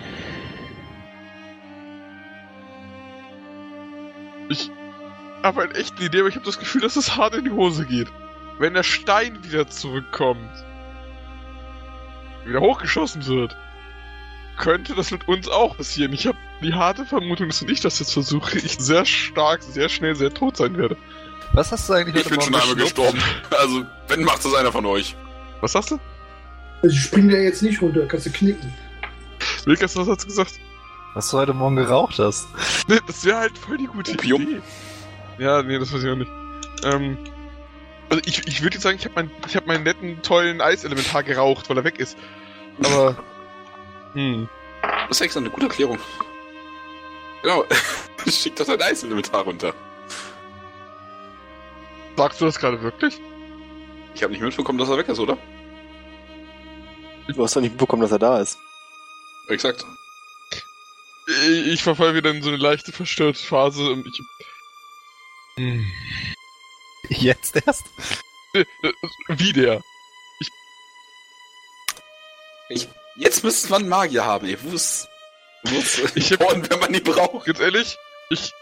Ich 4.49 4.69
habe 5.43 5.63
eine 5.63 5.79
Idee, 5.79 6.19
aber 6.19 6.29
ich 6.29 6.35
habe 6.35 6.45
das 6.45 6.59
Gefühl, 6.59 6.81
dass 6.81 6.95
es 6.95 7.15
hart 7.15 7.35
in 7.35 7.45
die 7.45 7.51
Hose 7.51 7.85
geht. 7.85 8.07
Wenn 8.59 8.73
der 8.73 8.83
Stein 8.83 9.43
wieder 9.43 9.67
zurückkommt, 9.67 10.51
wieder 12.45 12.59
hochgeschossen 12.59 13.25
wird, 13.25 13.55
könnte 14.57 14.93
das 14.93 15.11
mit 15.11 15.27
uns 15.27 15.47
auch 15.47 15.77
passieren. 15.77 16.13
Ich 16.13 16.27
habe 16.27 16.37
die 16.61 16.73
harte 16.73 17.05
Vermutung, 17.05 17.47
dass 17.47 17.61
wenn 17.61 17.69
ich 17.69 17.81
das 17.81 17.99
jetzt 17.99 18.13
versuche, 18.13 18.57
ich 18.57 18.77
sehr 18.77 19.05
stark, 19.05 19.63
sehr 19.63 19.89
schnell, 19.89 20.15
sehr 20.15 20.33
tot 20.33 20.57
sein 20.57 20.77
werde. 20.77 20.97
Was 21.53 21.71
hast 21.71 21.89
du 21.89 21.93
eigentlich 21.93 22.15
Ich 22.15 22.25
heute 22.25 22.35
bin 22.35 22.41
schon 22.41 22.55
einmal 22.55 22.75
gestorben. 22.75 23.19
Also, 23.51 23.85
wenn 24.07 24.23
macht 24.23 24.45
das 24.45 24.53
einer 24.53 24.71
von 24.71 24.85
euch. 24.85 25.15
Was 25.61 25.73
sagst 25.73 25.91
du? 25.91 25.99
Also 26.81 26.95
ich 26.95 27.01
spring 27.01 27.29
da 27.29 27.37
jetzt 27.37 27.61
nicht 27.61 27.81
runter, 27.81 28.05
kannst 28.07 28.25
du 28.25 28.31
knicken. 28.31 28.73
Wilkas, 29.65 29.95
was 29.95 30.07
hast 30.07 30.23
du 30.23 30.27
gesagt? 30.27 30.59
Was 31.13 31.29
du 31.29 31.37
heute 31.37 31.53
Morgen 31.53 31.75
geraucht 31.75 32.19
hast. 32.19 32.47
Nee, 32.87 32.99
das 33.05 33.25
wäre 33.25 33.37
halt 33.37 33.57
voll 33.57 33.77
die 33.77 33.87
gute 33.87 34.13
Opium? 34.13 34.41
Idee. 34.43 34.61
Ja, 35.39 35.61
nee, 35.61 35.77
das 35.77 35.93
weiß 35.93 36.03
ich 36.03 36.09
auch 36.09 36.15
nicht. 36.15 36.31
Ähm, 36.83 37.17
also 38.09 38.21
ich, 38.25 38.47
ich 38.47 38.61
würde 38.61 38.75
jetzt 38.75 38.83
sagen, 38.83 38.97
ich 38.97 39.05
habe 39.05 39.15
mein, 39.15 39.31
ich 39.47 39.55
hab 39.55 39.67
meinen 39.67 39.83
netten, 39.83 40.21
tollen 40.21 40.61
Eiselementar 40.61 41.23
geraucht, 41.23 41.69
weil 41.69 41.77
er 41.77 41.83
weg 41.83 41.99
ist. 41.99 42.17
Aber, 42.83 43.17
hm. 44.13 44.47
Das 44.81 45.17
ist 45.17 45.21
extra 45.21 45.39
eine 45.41 45.49
gute 45.49 45.67
Erklärung. 45.67 45.99
Genau. 47.41 47.65
Schick 48.27 48.55
das 48.55 48.69
ein 48.69 48.81
Eisinventar 48.81 49.43
runter. 49.43 49.73
Sagst 52.15 52.39
du 52.39 52.45
das 52.45 52.59
gerade 52.59 52.81
wirklich? 52.81 53.19
Ich 54.13 54.23
habe 54.23 54.33
nicht 54.33 54.41
mitbekommen, 54.41 54.77
dass 54.77 54.89
er 54.89 54.97
weg 54.97 55.09
ist, 55.09 55.19
oder? 55.19 55.37
Du 57.27 57.43
hast 57.43 57.55
doch 57.55 57.61
nicht 57.61 57.71
mitbekommen, 57.71 58.01
dass 58.01 58.11
er 58.11 58.19
da 58.19 58.39
ist. 58.39 58.59
Exakt. 59.51 59.85
Ich, 61.27 61.67
ich 61.67 61.83
verfall 61.83 62.15
wieder 62.15 62.31
in 62.31 62.41
so 62.41 62.49
eine 62.49 62.57
leichte 62.57 62.91
verstörte 62.91 63.39
Phase 63.39 63.83
und 63.91 64.07
ich. 64.07 64.21
Hm. 65.57 65.91
Jetzt 67.09 67.55
erst? 67.65 67.83
Äh, 68.53 68.61
äh, 68.61 68.93
Wie 69.27 69.53
der? 69.53 69.81
Ich, 72.69 72.87
jetzt 73.17 73.43
müsste 73.43 73.69
man 73.69 73.81
einen 73.81 73.89
Magier 73.89 74.23
haben, 74.25 74.47
ey. 74.47 74.57
Wo 74.61 74.73
ist. 74.73 75.07
Wo 75.63 75.77
ist 75.77 76.15
Ich 76.15 76.31
hab- 76.31 76.39
wenn 76.69 76.79
man 76.79 76.93
die 76.93 77.01
braucht? 77.01 77.45
Ganz 77.45 77.59
ehrlich, 77.59 77.97
ich. 78.29 78.53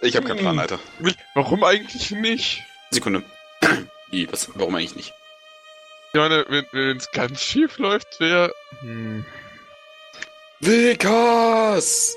Ich 0.00 0.16
habe 0.16 0.26
keinen 0.26 0.38
Plan, 0.38 0.58
Alter. 0.58 0.78
will- 1.00 1.14
Warum 1.34 1.64
eigentlich 1.64 2.10
nicht? 2.12 2.62
Sekunde. 2.90 3.22
Wie, 4.10 4.30
was? 4.32 4.50
Warum 4.54 4.74
eigentlich 4.74 4.96
nicht? 4.96 5.12
Ich 6.12 6.18
meine, 6.18 6.46
wenn 6.72 6.96
es 6.96 7.10
ganz 7.10 7.42
schief 7.42 7.78
läuft, 7.78 8.18
wäre. 8.18 8.52
Hm. 8.80 9.24
Wilkas! 10.60 12.16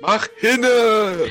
Mach 0.00 0.28
hinne! 0.36 1.30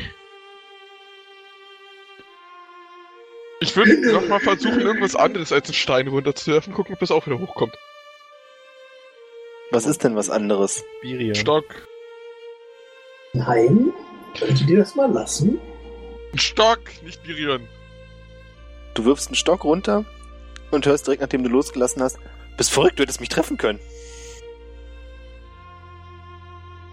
Ich 3.62 3.76
würde 3.76 4.14
nochmal 4.14 4.40
versuchen, 4.40 4.80
irgendwas 4.82 5.16
anderes 5.16 5.52
als 5.52 5.68
einen 5.68 5.74
Stein 5.74 6.08
runterzuwerfen, 6.08 6.74
gucken, 6.74 6.94
ob 6.94 7.00
das 7.00 7.12
auch 7.12 7.26
wieder 7.26 7.40
hochkommt. 7.40 7.76
Was 9.72 9.86
ist 9.86 10.04
denn 10.04 10.16
was 10.16 10.30
anderes? 10.30 10.84
Birion. 11.02 11.36
Stock. 11.36 11.66
Nein, 13.34 13.94
könnt 14.38 14.62
ihr 14.62 14.68
dir 14.68 14.78
das 14.80 14.96
mal 14.96 15.12
lassen? 15.12 15.60
Ein 16.34 16.38
Stock, 16.40 16.80
nicht 17.04 17.24
Birion. 17.24 17.68
Du 18.94 19.06
wirfst 19.06 19.28
einen 19.28 19.36
Stock 19.36 19.64
runter 19.64 20.06
und 20.72 20.86
hörst 20.86 21.08
direkt, 21.08 21.22
nachdem 21.22 21.44
du 21.44 21.50
losgelassen 21.50 22.02
hast, 22.04 22.18
bist 22.58 22.72
verrückt, 22.72 23.00
du 23.00 23.04
hättest 23.04 23.20
mich 23.20 23.30
treffen 23.30 23.58
können. 23.58 23.80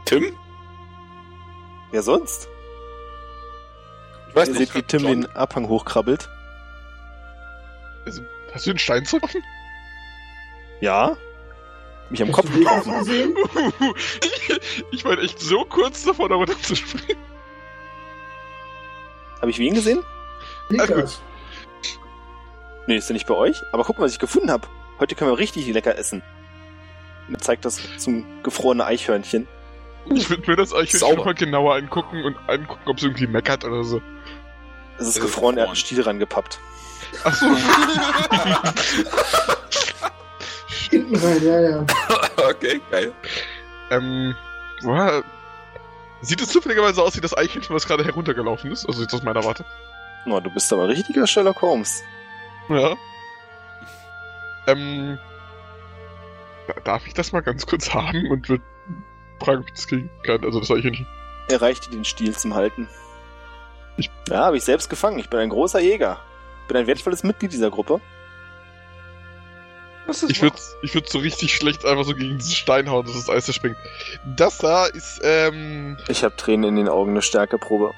Tim? 0.05 0.37
Ja, 1.93 2.03
sonst? 2.03 2.49
Ich 4.31 4.37
weiß 4.37 4.49
Ihr 4.49 4.55
nicht. 4.55 4.73
seht, 4.73 4.75
wie 4.75 4.83
Tim 4.83 5.03
John. 5.03 5.21
den 5.23 5.27
Abhang 5.37 5.69
hochkrabbelt. 5.69 6.29
Hast 8.53 8.67
du 8.67 8.71
den 8.71 8.79
Stein 8.79 9.05
zerworfen? 9.05 9.43
Ja? 10.81 11.17
Mich 12.11 12.23
am 12.23 12.31
Kopf 12.31 12.53
getroffen. 12.53 12.99
gesehen? 13.01 13.35
ich 14.93 15.05
war 15.05 15.19
echt 15.19 15.41
so 15.41 15.65
kurz 15.65 16.05
davor, 16.05 16.29
da 16.29 16.37
runterzuspringen. 16.37 17.17
Habe 19.47 19.53
ich 19.53 19.61
wen 19.61 19.75
gesehen? 19.75 20.03
Vegas. 20.71 21.23
Nee, 22.89 22.97
ist 22.97 23.09
ja 23.09 23.13
nicht 23.13 23.29
bei 23.29 23.35
euch. 23.35 23.63
Aber 23.71 23.85
guck 23.85 23.97
mal, 23.97 24.07
was 24.07 24.11
ich 24.11 24.19
gefunden 24.19 24.51
habe. 24.51 24.67
Heute 24.99 25.15
können 25.15 25.31
wir 25.31 25.39
richtig 25.39 25.69
lecker 25.69 25.97
essen. 25.97 26.21
Und 27.29 27.35
er 27.35 27.41
zeigt 27.41 27.65
das 27.65 27.81
zum 27.97 28.43
gefrorene 28.43 28.85
Eichhörnchen. 28.85 29.47
Ich 30.13 30.29
würde 30.29 30.51
mir 30.51 30.57
das 30.57 30.73
Eichhörnchen 30.73 30.99
Sauber. 30.99 31.17
nochmal 31.19 31.35
genauer 31.35 31.77
angucken 31.77 32.25
und 32.25 32.37
angucken, 32.49 32.83
ob 32.87 32.97
es 32.97 33.05
irgendwie 33.05 33.29
meckert 33.29 33.65
oder 33.65 33.85
so. 33.85 34.03
Es 34.99 35.03
ist 35.03 35.11
Es 35.11 35.17
ist 35.19 35.23
gefroren, 35.23 35.59
er 35.59 35.63
hat 35.63 35.69
einen. 35.69 35.77
Stiel 35.77 36.03
rangepappt. 36.03 36.59
Achso. 37.23 37.47
Hinten 40.91 41.15
rein, 41.15 41.45
ja, 41.45 41.61
ja. 41.61 41.87
okay, 42.51 42.81
geil. 42.91 43.13
ähm, 43.93 44.35
woher... 44.83 45.23
Sieht 46.23 46.41
es 46.41 46.49
zufälligerweise 46.49 47.03
aus 47.03 47.17
wie 47.17 47.21
das 47.21 47.37
Eichhörnchen, 47.37 47.75
was 47.75 47.87
gerade 47.87 48.05
heruntergelaufen 48.05 48.73
ist? 48.73 48.87
Also 48.87 49.03
jetzt 49.03 49.13
aus 49.15 49.23
meiner 49.23 49.45
Warte. 49.45 49.65
Oh, 50.27 50.41
du 50.41 50.51
bist 50.51 50.73
aber 50.73 50.89
richtiger 50.89 51.27
Sherlock 51.27 51.61
Holmes. 51.63 52.03
Ja. 52.69 52.97
Ähm. 54.67 55.19
da- 56.67 56.81
Darf 56.85 57.07
ich 57.07 57.15
das 57.15 57.33
mal 57.33 57.41
ganz 57.43 57.67
kurz 57.67 57.93
haben 57.95 58.27
und 58.31 58.49
würde 58.49 58.65
fragen, 59.41 59.61
ob 59.61 59.67
ich 59.69 59.75
das 59.75 59.87
kriegen 59.87 60.11
kann? 60.25 60.45
Also 60.45 60.59
das 60.61 60.71
Eichhörnchen. 60.71 61.07
Er 61.49 61.63
reicht 61.63 61.87
dir 61.87 61.91
den 61.91 62.05
Stiel 62.05 62.35
zum 62.37 62.55
Halten. 62.55 62.89
Ich- 63.97 64.11
ja, 64.29 64.45
habe 64.47 64.57
ich 64.57 64.65
selbst 64.65 64.91
gefangen. 64.91 65.19
Ich 65.19 65.29
bin 65.31 65.39
ein 65.39 65.51
großer 65.51 65.81
Jäger. 65.81 66.19
Bin 66.67 66.77
ein 66.77 66.87
wertvolles 66.89 67.23
Mitglied 67.23 67.53
dieser 67.53 67.71
Gruppe. 67.71 68.01
Ich 70.29 70.43
würde 70.43 70.57
ich 70.83 70.95
würd 70.95 71.09
so 71.09 71.19
richtig 71.19 71.55
schlecht 71.55 71.85
einfach 71.85 72.05
so 72.05 72.15
gegen 72.15 72.39
diesen 72.39 72.55
Stein 72.55 72.91
hauen, 72.91 73.07
dass 73.07 73.15
das 73.15 73.29
Eis 73.29 73.47
zerspringt. 73.47 73.77
Das 74.37 74.59
da 74.59 74.87
ist, 74.87 75.21
ähm. 75.23 75.97
Ich 76.09 76.23
habe 76.23 76.37
Tränen 76.37 76.71
in 76.71 76.77
den 76.77 76.89
Augen, 76.89 77.11
eine 77.11 77.23
Stärkeprobe. 77.23 77.93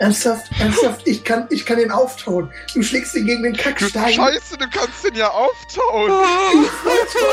Ernsthaft, 0.00 0.50
ernsthaft, 0.58 1.06
ich 1.06 1.24
kann, 1.24 1.46
ich 1.50 1.66
kann 1.66 1.76
den 1.76 1.90
auftauen. 1.90 2.50
Du 2.72 2.82
schlägst 2.82 3.14
ihn 3.14 3.26
gegen 3.26 3.42
den 3.42 3.52
Du, 3.52 3.62
Kackstein. 3.62 4.14
Scheiße, 4.14 4.56
du 4.56 4.66
kannst 4.70 5.04
den 5.04 5.14
ja 5.14 5.28
auftauen! 5.28 6.10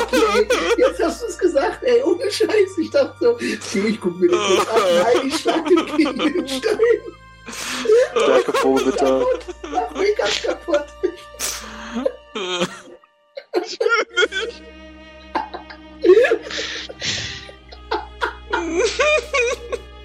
Okay, 0.04 0.48
jetzt 0.78 1.02
hast 1.02 1.22
du 1.22 1.28
es 1.28 1.38
gesagt, 1.38 1.84
ey, 1.84 2.04
ohne 2.04 2.30
Scheiß. 2.30 2.78
Ich 2.80 2.90
dachte 2.92 3.16
so, 3.20 3.30
okay, 3.32 3.58
ich 3.88 4.02
guck 4.02 4.20
mir 4.20 4.30
das 4.30 4.50
jetzt 4.50 4.70
an. 4.70 4.82
Nein, 5.04 5.28
ich 5.28 5.36
schlag 5.38 5.66
den 5.66 5.98
gegen 5.98 6.20
den 6.20 6.48
Stein. 6.48 6.78
Stärkeprobe 8.12 8.84
bitte. 8.84 9.26
Mach 9.72 9.92
mich 9.96 10.16
ganz 10.18 10.42
kaputt. 10.42 10.86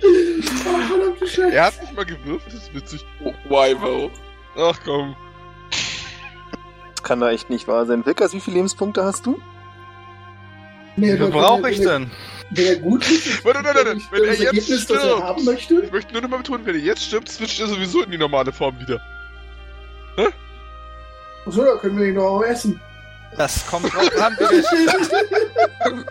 Oh, 0.03 0.79
verdammte 0.89 1.27
Scheiße. 1.27 1.53
Er 1.55 1.65
hat 1.66 1.81
nicht 1.81 1.95
mal 1.95 2.05
gewürft, 2.05 2.47
das 2.49 2.55
ist 2.55 2.74
witzig. 2.74 3.05
Wyvo. 3.49 4.11
Ach 4.57 4.79
komm. 4.85 5.16
Das 5.70 7.03
kann 7.03 7.20
da 7.20 7.31
echt 7.31 7.51
nicht 7.51 7.69
wahr 7.69 7.87
sein. 7.87 8.05
Wilkas, 8.05 8.33
wie 8.33 8.41
viele 8.41 8.57
Lebenspunkte 8.57 9.05
hast 9.05 9.27
du? 9.27 9.41
Nee, 10.97 11.19
Wie 11.19 11.31
brauche 11.31 11.70
ich 11.70 11.81
denn? 11.81 12.11
Wenn 12.51 12.66
er 12.66 12.77
gut 12.77 13.09
ist, 13.11 13.43
Warte, 13.45 13.65
warte, 13.65 13.79
warte. 13.87 14.01
Wenn 14.11 14.24
er 14.24 14.31
jetzt 14.31 14.41
Ergebnis, 14.41 14.87
das 14.87 14.91
er 14.91 15.01
stirbt. 15.01 15.23
haben 15.23 15.45
möchte. 15.45 15.83
Ich 15.83 15.93
möchte 15.93 16.12
nur 16.12 16.23
noch 16.23 16.29
mal 16.29 16.37
betonen, 16.39 16.66
wenn 16.66 16.74
er 16.74 16.81
jetzt 16.83 17.03
stirbt, 17.05 17.29
switcht 17.31 17.61
er 17.61 17.66
sowieso 17.66 18.03
in 18.03 18.11
die 18.11 18.19
normale 18.19 18.53
Form 18.53 18.79
wieder. 18.79 19.01
Achso, 21.47 21.65
da 21.65 21.77
können 21.77 21.99
wir 21.99 22.07
ihn 22.09 22.15
doch 22.15 22.24
auch 22.37 22.43
essen. 22.43 22.79
Das 23.36 23.66
kommt 23.66 23.92
drauf 23.92 24.10
an, 24.20 24.36
wie 24.38 24.62
der, 24.62 26.04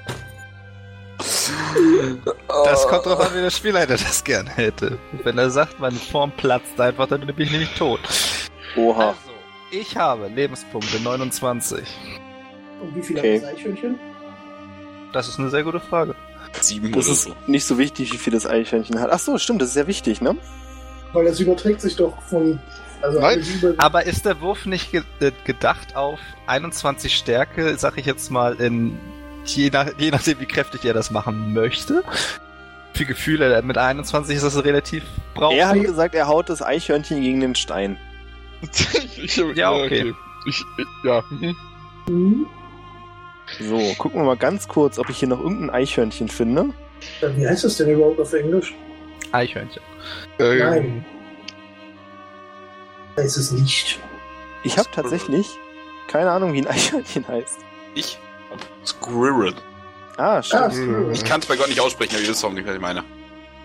das 2.65 2.88
kommt 2.88 3.06
drauf 3.06 3.19
an, 3.19 3.35
wie 3.35 3.41
der 3.41 3.52
Spielleiter 3.52 3.93
das 3.98 4.23
gerne 4.23 4.49
hätte. 4.49 4.98
Wenn 5.23 5.38
er 5.38 5.49
sagt, 5.49 5.80
meine 5.80 5.98
Form 5.98 6.31
platzt 6.31 6.80
einfach, 6.80 7.07
dann 7.07 7.26
bin 7.26 7.35
ich 7.38 7.52
nämlich 7.52 7.73
tot. 7.76 7.99
Oha. 8.76 9.10
Also, 9.10 9.19
ich 9.72 9.95
habe 9.98 10.27
Lebenspunkte 10.27 10.99
29. 10.99 11.80
Und 12.81 12.95
wie 12.95 13.02
viel 13.03 13.18
Okay. 13.19 13.38
hat 13.38 13.43
das 13.43 13.49
Eichhörnchen? 13.56 13.99
Das 15.14 15.27
ist 15.27 15.39
eine 15.39 15.49
sehr 15.49 15.64
gute 15.64 15.80
Frage. 15.80 16.15
Sieben 16.60 16.91
Das 16.91 17.07
ist 17.07 17.30
nicht 17.48 17.65
so 17.65 17.77
wichtig, 17.77 18.11
wie 18.14 18.18
viel 18.18 18.34
das 18.34 18.45
Eichhörnchen 18.48 18.99
hat. 18.99 19.10
Ach 19.11 19.19
so, 19.19 19.38
stimmt, 19.38 19.61
das 19.61 19.69
ist 19.69 19.73
sehr 19.76 19.88
wichtig, 19.88 20.22
ne? 20.22 20.35
Weil 21.14 21.26
das 21.26 21.39
überträgt 21.39 21.81
sich 21.81 21.95
doch 21.95 22.19
von. 22.23 22.60
Also 23.02 23.19
Nein. 23.19 23.44
Aber 23.78 24.06
ist 24.06 24.26
der 24.26 24.41
Wurf 24.41 24.65
nicht 24.65 24.91
ge 24.91 25.02
äh, 25.19 25.32
gedacht 25.45 25.95
auf 25.95 26.19
21 26.48 27.15
Stärke, 27.15 27.78
sag 27.78 27.98
ich 27.98 28.06
jetzt 28.06 28.30
mal, 28.30 28.56
in 28.56 28.98
je, 29.45 29.69
nach, 29.69 29.88
je 29.98 30.11
nachdem, 30.11 30.40
wie 30.40 30.45
kräftig 30.45 30.86
er 30.86 30.94
das 30.94 31.11
machen 31.11 31.53
möchte? 31.53 32.03
Für 32.94 33.06
Gefühle, 33.06 33.61
mit 33.64 33.78
21 33.78 34.36
ist 34.36 34.44
das 34.44 34.64
relativ 34.64 35.03
brauch. 35.34 35.53
Er 35.53 35.69
hat 35.69 35.82
gesagt, 35.82 36.14
er 36.14 36.28
haut 36.28 36.49
das 36.49 36.61
Eichhörnchen 36.61 37.22
gegen 37.22 37.40
den 37.40 37.56
Stein. 37.56 37.98
ich, 38.61 39.23
ich, 39.23 39.38
Ja, 39.56 39.72
okay. 39.72 40.14
Ich, 40.48 40.64
ich, 40.78 40.88
ja. 41.03 41.23
mhm. 41.30 41.56
Hm? 42.07 42.45
So, 43.60 43.80
gucken 43.98 44.22
wir 44.22 44.26
mal 44.26 44.38
ganz 44.38 44.68
kurz, 44.68 44.98
ob 44.98 45.10
ich 45.10 45.18
hier 45.18 45.28
noch 45.28 45.40
irgendein 45.40 45.69
Eichhörnchen 45.69 46.30
finde. 46.30 46.69
Wie 47.22 47.48
heißt 47.48 47.64
das 47.64 47.78
denn 47.78 47.90
überhaupt 47.90 48.19
auf 48.19 48.34
Englisch? 48.34 48.73
Eichhörnchen. 49.32 49.82
Ähm, 50.40 50.60
Nein. 50.60 51.06
Weiß 53.16 53.38
es 53.38 53.52
nicht. 53.52 54.00
Ich 54.64 54.78
habe 54.78 54.90
tatsächlich 54.92 55.48
keine 56.08 56.32
Ahnung, 56.32 56.54
wie 56.54 56.60
ein 56.60 56.68
Eichhörnchen 56.68 57.28
heißt. 57.28 57.60
Ich? 57.96 58.18
Squirrel. 58.86 59.54
Ah, 60.18 60.38
Ah, 60.38 60.44
stimmt. 60.44 60.74
Squirrel. 60.74 61.12
Ich 61.14 61.24
kann 61.24 61.40
es 61.40 61.46
bei 61.46 61.56
Gott 61.56 61.70
nicht 61.70 61.80
aussprechen, 61.80 62.16
aber 62.16 62.22
ihr 62.24 62.30
wisst 62.30 62.44
was 62.44 62.54
ich 62.54 62.80
meine. 62.82 63.04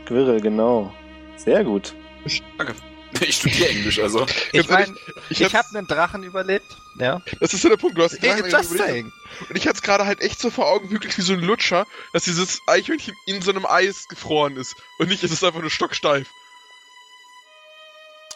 Squirrel, 0.05 0.40
genau. 0.40 0.93
Sehr 1.36 1.64
gut. 1.64 1.94
Ich 2.24 3.36
studiere 3.36 3.68
Englisch, 3.70 3.98
also. 3.98 4.27
Ich 4.52 4.68
meine, 4.68 4.94
ich, 5.31 5.40
hätt's- 5.40 5.55
habe 5.55 5.68
einen 5.78 5.86
Drachen 5.86 6.23
überlebt. 6.23 6.77
Ja. 6.98 7.20
Das 7.40 7.55
ist 7.55 7.62
ja 7.64 7.70
der 7.70 7.77
Punkt, 7.78 7.97
du 7.98 8.02
hast 8.02 8.20
Hey, 8.20 8.31
Drachen 8.40 8.51
just 8.51 8.70
überlebt. 8.73 8.89
saying. 8.89 9.12
Und 9.48 9.56
ich 9.56 9.66
hatte 9.66 9.77
es 9.77 9.82
gerade 9.82 10.06
halt 10.06 10.20
echt 10.20 10.39
so 10.40 10.51
vor 10.51 10.66
Augen, 10.68 10.90
wirklich 10.90 11.16
wie 11.16 11.23
so 11.23 11.32
ein 11.32 11.40
Lutscher, 11.40 11.86
dass 12.12 12.24
dieses 12.24 12.60
Eichhörnchen 12.66 13.14
in 13.27 13.43
so 13.43 13.51
einem 13.52 13.64
Eis 13.66 14.06
gefroren 14.09 14.56
ist. 14.56 14.74
Und 14.98 15.09
nicht, 15.09 15.23
es 15.24 15.31
ist 15.32 15.43
einfach 15.44 15.60
nur 15.60 15.70
stocksteif. 15.70 16.28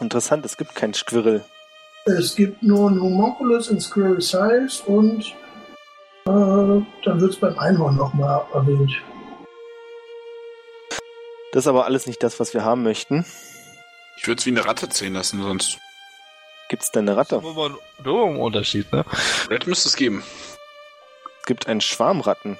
Interessant, 0.00 0.44
es 0.44 0.56
gibt 0.56 0.74
kein 0.74 0.94
Squirrel. 0.94 1.44
Es 2.06 2.34
gibt 2.34 2.62
nur 2.62 2.90
ein 2.90 3.00
Homunculus 3.00 3.68
in 3.68 3.80
Squirrel 3.80 4.20
Size 4.20 4.82
und 4.86 5.26
äh, 6.26 6.84
dann 7.04 7.20
wird 7.20 7.32
es 7.32 7.36
beim 7.36 7.58
Einhorn 7.58 7.96
nochmal 7.96 8.42
erwähnt. 8.54 8.92
Das 11.52 11.64
ist 11.64 11.68
aber 11.68 11.84
alles 11.84 12.06
nicht 12.06 12.22
das, 12.22 12.40
was 12.40 12.54
wir 12.54 12.64
haben 12.64 12.82
möchten. 12.82 13.26
Ich 14.16 14.26
würde 14.26 14.38
es 14.38 14.46
wie 14.46 14.50
eine 14.50 14.64
Ratte 14.64 14.88
zählen 14.88 15.14
lassen, 15.14 15.42
sonst. 15.42 15.78
Gibt's 16.68 16.92
denn 16.92 17.08
eine 17.08 17.16
Ratte? 17.16 17.36
Aber 17.36 17.66
ein 17.66 17.76
nur 18.04 18.26
ein 18.26 18.36
Unterschied, 18.36 18.92
ne? 18.92 19.04
Red 19.50 19.66
müsste 19.66 19.88
es 19.88 19.96
geben. 19.96 20.22
Es 21.40 21.46
gibt 21.46 21.66
einen 21.66 21.80
Schwarmratten. 21.80 22.58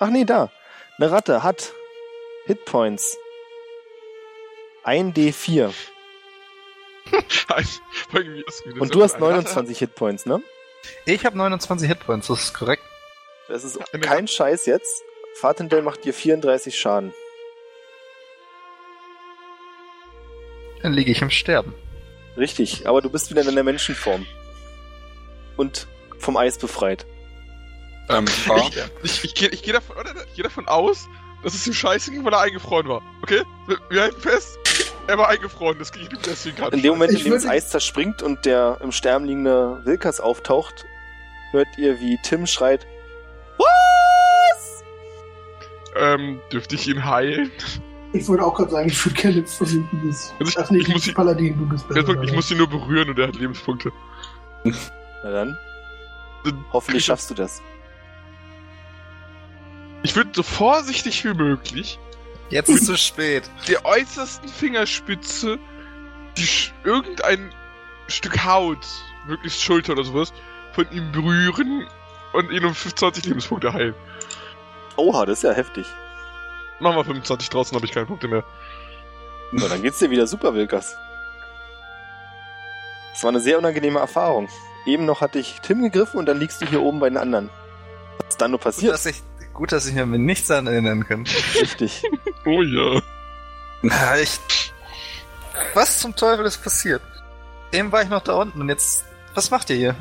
Ach 0.00 0.10
nee, 0.10 0.24
da. 0.24 0.50
Eine 0.98 1.10
Ratte 1.10 1.42
hat 1.42 1.72
Hitpoints. 2.46 3.16
Ein 4.82 5.14
D4. 5.14 5.72
Und 8.78 8.94
du 8.94 9.02
hast 9.02 9.18
29 9.20 9.78
Hitpoints, 9.78 10.26
ne? 10.26 10.42
Ich 11.06 11.24
habe 11.24 11.36
29 11.36 11.88
Hitpoints, 11.88 12.26
das 12.28 12.44
ist 12.44 12.54
korrekt. 12.54 12.82
Das 13.48 13.64
ist 13.64 13.78
kein 14.00 14.26
Scheiß 14.28 14.66
jetzt. 14.66 15.02
Fatendell 15.40 15.82
macht 15.82 16.04
dir 16.04 16.14
34 16.14 16.78
Schaden. 16.78 17.12
Dann 20.82 20.92
liege 20.92 21.10
ich 21.12 21.22
im 21.22 21.30
Sterben. 21.30 21.74
Richtig, 22.36 22.86
aber 22.86 23.00
du 23.00 23.10
bist 23.10 23.30
wieder 23.30 23.46
in 23.46 23.54
der 23.54 23.64
Menschenform. 23.64 24.26
Und 25.56 25.86
vom 26.18 26.36
Eis 26.36 26.58
befreit. 26.58 27.06
Ähm, 28.08 28.26
Ich, 29.02 29.24
ich, 29.24 29.24
ich 29.24 29.34
gehe 29.34 29.48
ich 29.48 29.62
geh 29.62 29.72
davon, 29.72 29.96
oder? 29.96 30.10
ich 30.26 30.34
geh 30.34 30.42
davon 30.42 30.66
aus, 30.68 31.06
dass 31.42 31.54
es 31.54 31.66
ihm 31.66 31.72
scheiße 31.72 32.10
ging, 32.10 32.24
weil 32.24 32.32
er 32.34 32.40
eingefroren 32.40 32.88
war. 32.88 33.02
Okay? 33.22 33.42
Wir, 33.66 33.78
wir 33.88 34.02
halten 34.02 34.20
fest, 34.20 34.58
er 35.06 35.18
war 35.18 35.28
eingefroren, 35.28 35.78
das 35.78 35.92
ging 35.92 36.02
ihm 36.04 36.18
deswegen 36.24 36.56
gerade 36.56 36.76
In 36.76 36.82
dem 36.82 36.92
Moment, 36.92 37.12
in 37.12 37.24
dem 37.24 37.32
das 37.32 37.46
Eis 37.46 37.68
zerspringt 37.70 38.22
und 38.22 38.44
der 38.44 38.78
im 38.82 38.92
Sterben 38.92 39.24
liegende 39.26 39.80
Wilkas 39.84 40.20
auftaucht, 40.20 40.84
hört 41.52 41.68
ihr, 41.78 42.00
wie 42.00 42.18
Tim 42.22 42.46
schreit: 42.46 42.86
Was? 43.58 44.84
Ähm, 45.96 46.40
dürfte 46.52 46.74
ich 46.76 46.88
ihn 46.88 47.04
heilen? 47.04 47.50
Ich 48.12 48.28
wollte 48.28 48.44
auch 48.44 48.54
gerade 48.54 48.70
sagen, 48.70 48.88
ich 48.88 49.04
würde 49.06 49.20
gerne 49.20 49.44
versuchen, 49.46 50.02
das. 50.06 50.32
Also 50.38 50.50
ich- 50.52 50.58
Ach 50.58 50.70
nee, 50.70 50.78
ich 50.78 50.88
muss 50.88 51.06
ihn- 51.06 51.14
Paladin, 51.14 51.58
du 51.58 51.66
bist 51.66 51.88
besser. 51.88 52.22
Ich 52.22 52.32
muss 52.32 52.50
ihn 52.50 52.58
nur 52.58 52.68
berühren 52.68 53.08
und 53.10 53.18
er 53.18 53.26
hat 53.28 53.36
Lebenspunkte. 53.36 53.90
Na 54.64 55.30
dann, 55.30 55.58
Dann- 56.44 56.64
hoffentlich 56.72 57.04
schaffst 57.04 57.28
du 57.30 57.34
das. 57.34 57.60
Ich 60.04 60.14
würde 60.14 60.30
so 60.34 60.42
vorsichtig 60.42 61.24
wie 61.24 61.34
möglich 61.34 61.98
Jetzt 62.54 62.68
ist 62.68 62.86
zu 62.86 62.96
spät. 62.96 63.50
der 63.66 63.84
äußersten 63.84 64.48
Fingerspitze 64.48 65.58
die 66.36 66.46
Sch 66.46 66.72
irgendein 66.84 67.52
Stück 68.06 68.44
Haut, 68.44 68.78
möglichst 69.26 69.60
Schulter 69.60 69.94
oder 69.94 70.04
sowas, 70.04 70.32
von 70.72 70.86
ihm 70.92 71.10
berühren 71.10 71.84
und 72.32 72.52
ihn 72.52 72.64
um 72.64 72.72
25 72.72 73.24
Lebenspunkte 73.24 73.72
heilen. 73.72 73.94
Oha, 74.96 75.26
das 75.26 75.38
ist 75.38 75.42
ja 75.42 75.50
heftig. 75.50 75.84
Machen 76.78 76.94
wir 76.96 77.04
25 77.04 77.50
draußen, 77.50 77.74
habe 77.74 77.86
ich 77.86 77.92
keine 77.92 78.06
Punkte 78.06 78.28
mehr. 78.28 78.44
Na, 79.50 79.66
dann 79.66 79.82
geht's 79.82 79.98
dir 79.98 80.10
wieder 80.10 80.28
super, 80.28 80.54
Wilkas. 80.54 80.96
Das 83.14 83.24
war 83.24 83.30
eine 83.30 83.40
sehr 83.40 83.58
unangenehme 83.58 83.98
Erfahrung. 83.98 84.48
Eben 84.86 85.06
noch 85.06 85.20
hatte 85.20 85.40
ich 85.40 85.60
Tim 85.60 85.82
gegriffen 85.82 86.18
und 86.20 86.26
dann 86.26 86.38
liegst 86.38 86.62
du 86.62 86.66
hier 86.66 86.82
oben 86.82 87.00
bei 87.00 87.08
den 87.08 87.18
anderen. 87.18 87.50
Was 88.18 88.28
ist 88.30 88.40
dann 88.40 88.52
nur 88.52 88.58
Gut, 88.58 88.66
passiert? 88.66 88.92
dass 88.92 89.06
ich, 89.06 89.22
gut, 89.54 89.72
dass 89.72 89.86
ich 89.86 89.94
mir 89.94 90.04
mit 90.06 90.20
nichts 90.20 90.48
daran 90.48 90.66
erinnern 90.66 91.06
kann. 91.06 91.24
Richtig. 91.60 92.02
Oh 92.46 92.60
ja. 92.60 93.00
Na, 93.80 94.18
ich. 94.18 94.38
Was 95.72 96.00
zum 96.00 96.14
Teufel 96.14 96.44
ist 96.44 96.62
passiert? 96.62 97.00
Eben 97.72 97.90
war 97.90 98.02
ich 98.02 98.10
noch 98.10 98.22
da 98.22 98.34
unten 98.34 98.60
und 98.60 98.68
jetzt. 98.68 99.06
Was 99.32 99.50
macht 99.50 99.70
ihr 99.70 99.76
hier? 99.76 99.96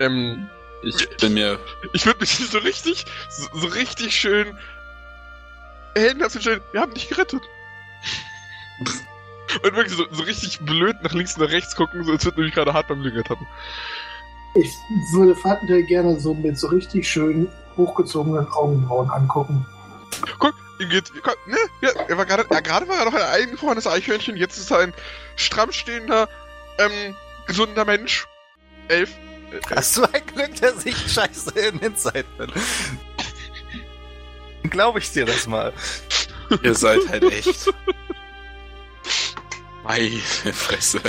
Ähm, 0.00 0.48
Ich 0.82 1.06
bin 1.18 1.34
mir. 1.34 1.58
ich 1.92 2.06
würde 2.06 2.20
mich 2.20 2.36
so 2.38 2.58
richtig, 2.58 3.04
so, 3.28 3.48
so 3.58 3.66
richtig 3.66 4.18
schön 4.18 4.56
Helden 5.96 6.22
hast 6.22 6.36
du 6.36 6.40
schön, 6.40 6.60
wir 6.72 6.80
haben 6.82 6.92
dich 6.94 7.08
gerettet. 7.08 7.42
Und 9.62 9.74
wirklich 9.76 9.96
so, 9.96 10.04
so 10.10 10.22
richtig 10.24 10.60
blöd 10.60 10.96
nach 11.02 11.12
links 11.12 11.36
und 11.36 11.44
nach 11.44 11.50
rechts 11.50 11.76
gucken, 11.76 12.04
so 12.04 12.12
als 12.12 12.24
würden 12.24 12.36
wir 12.38 12.44
mich 12.44 12.52
gerade 12.54 12.74
hart 12.74 12.88
beim 12.88 13.00
Lügen 13.00 13.16
ertappen. 13.16 13.46
Ich 14.58 14.72
würde 15.12 15.34
Fatendell 15.34 15.82
gerne 15.82 16.18
so 16.18 16.32
mit 16.32 16.58
so 16.58 16.68
richtig 16.68 17.08
schön 17.08 17.48
hochgezogenen 17.76 18.48
Augenbrauen 18.52 19.10
angucken. 19.10 19.66
Guck, 20.38 20.54
ihm 20.80 20.88
geht, 20.88 21.12
guck, 21.22 21.36
ne, 21.46 21.58
ja, 21.82 21.90
er 22.08 22.16
war 22.16 22.24
gerade, 22.24 22.46
ja, 22.50 22.60
gerade 22.60 22.88
war 22.88 22.98
er 22.98 23.04
noch 23.04 23.14
ein 23.14 23.42
eingefrorenes 23.42 23.86
Eichhörnchen, 23.86 24.36
jetzt 24.36 24.56
ist 24.56 24.70
er 24.70 24.78
ein 24.78 24.94
stramm 25.36 25.72
stehender, 25.72 26.28
ähm, 26.78 27.14
gesunder 27.46 27.84
Mensch. 27.84 28.26
Elf. 28.88 29.10
Äh, 29.52 29.60
Hast 29.74 29.96
du 29.98 30.04
ein 30.04 30.26
Glück, 30.34 30.54
dass 30.60 30.86
ich 30.86 30.96
scheiße 31.12 31.50
in 31.58 31.78
Inside 31.80 32.24
bin? 32.38 32.50
Glaube 34.70 35.00
ich 35.00 35.12
dir 35.12 35.26
das 35.26 35.46
mal. 35.46 35.72
Ihr 36.62 36.74
seid 36.74 37.00
halt 37.08 37.24
echt. 37.24 37.72
Meine 39.84 40.18
Fresse. 40.18 41.00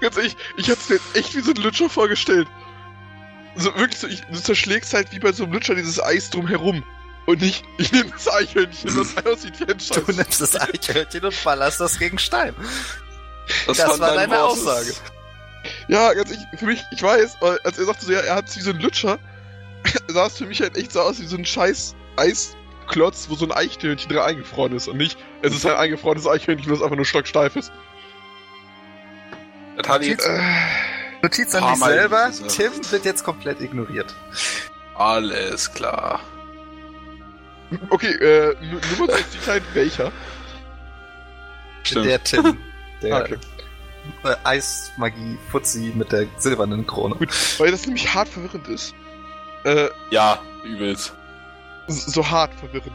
Ganz 0.00 0.16
ehrlich, 0.16 0.36
ich 0.56 0.70
hab's 0.70 0.88
mir 0.88 0.96
jetzt 0.96 1.16
echt 1.16 1.34
wie 1.34 1.40
so 1.40 1.52
ein 1.52 1.62
Lutscher 1.62 1.88
vorgestellt. 1.90 2.48
So 3.56 3.74
wirklich 3.76 3.98
so, 3.98 4.06
ich, 4.06 4.22
du 4.22 4.40
zerschlägst 4.40 4.94
halt 4.94 5.12
wie 5.12 5.18
bei 5.18 5.32
so 5.32 5.44
einem 5.44 5.52
Lutscher 5.52 5.74
dieses 5.74 6.02
Eis 6.02 6.30
drumherum. 6.30 6.82
Und 7.26 7.40
nicht, 7.40 7.64
ich 7.78 7.92
nehme 7.92 8.10
das 8.10 8.32
Eichhörnchen, 8.32 8.96
das 8.96 9.16
aussieht 9.26 9.60
wie 9.60 9.72
ein 9.72 9.78
Scheiß. 9.78 10.04
Du 10.04 10.12
nimmst 10.12 10.40
das 10.40 10.60
Eichhörnchen 10.60 11.24
und 11.24 11.44
ballerst 11.44 11.80
das 11.80 11.98
gegen 11.98 12.18
Stein. 12.18 12.54
Das, 13.66 13.76
Das 13.76 14.00
war 14.00 14.08
deine 14.08 14.16
deine 14.16 14.32
Worte. 14.32 14.44
Aussage. 14.44 14.92
Ja, 15.88 16.12
ganz 16.14 16.30
ehrlich, 16.30 16.46
für 16.58 16.66
mich, 16.66 16.82
ich 16.90 17.02
weiß, 17.02 17.36
als 17.64 17.78
er 17.78 17.84
sagte 17.84 18.06
so, 18.06 18.12
ja, 18.12 18.20
er 18.20 18.34
hat 18.36 18.56
wie 18.56 18.60
so 18.60 18.70
ein 18.70 18.80
Lutscher, 18.80 19.18
sah 20.08 20.26
es 20.26 20.38
für 20.38 20.46
mich 20.46 20.60
halt 20.60 20.76
echt 20.76 20.92
so 20.92 21.00
aus 21.00 21.20
wie 21.20 21.26
so 21.26 21.36
ein 21.36 21.44
scheiß 21.44 21.94
Eisklotz, 22.16 23.26
wo 23.28 23.36
so 23.36 23.44
ein 23.44 23.52
Eichhörnchen 23.52 24.08
drin 24.08 24.18
eingefroren 24.22 24.74
ist. 24.74 24.88
Und 24.88 24.96
nicht, 24.96 25.16
es 25.42 25.54
ist 25.54 25.64
ein 25.66 25.76
eingefrorenes 25.76 26.26
Eichhörnchen, 26.26 26.68
das 26.70 26.82
einfach 26.82 26.96
nur 26.96 27.04
stocksteif 27.04 27.54
ist. 27.56 27.70
Das 29.76 29.88
hat 29.88 30.02
jetzt 30.02 30.26
Äh, 30.26 30.40
Notiz 31.22 31.54
an 31.54 31.72
dich 31.74 31.82
selber. 31.84 32.30
Tim 32.48 32.72
wird 32.90 33.04
jetzt 33.04 33.24
komplett 33.24 33.60
ignoriert. 33.60 34.14
alles 34.94 35.72
klar. 35.72 36.20
okay, 37.90 38.12
äh, 38.12 38.56
Nu- 38.60 38.80
Nummer 38.98 39.12
60 39.12 39.46
halt 39.46 39.62
welcher? 39.74 40.12
Stimmt. 41.84 42.06
Der 42.06 42.22
Tim. 42.22 42.58
Der 43.02 43.20
okay. 43.22 43.38
äh, 44.24 44.34
Eismagie-Fuzzi 44.44 45.92
mit 45.94 46.12
der 46.12 46.26
silbernen 46.36 46.86
Krone. 46.86 47.16
Weil 47.58 47.70
das 47.70 47.86
nämlich 47.86 48.12
hart 48.14 48.28
verwirrend 48.28 48.68
ist. 48.68 48.94
Äh, 49.64 49.88
Ja, 50.10 50.38
übelst. 50.64 51.14
so 51.88 52.28
hart 52.28 52.52
verwirrend. 52.54 52.92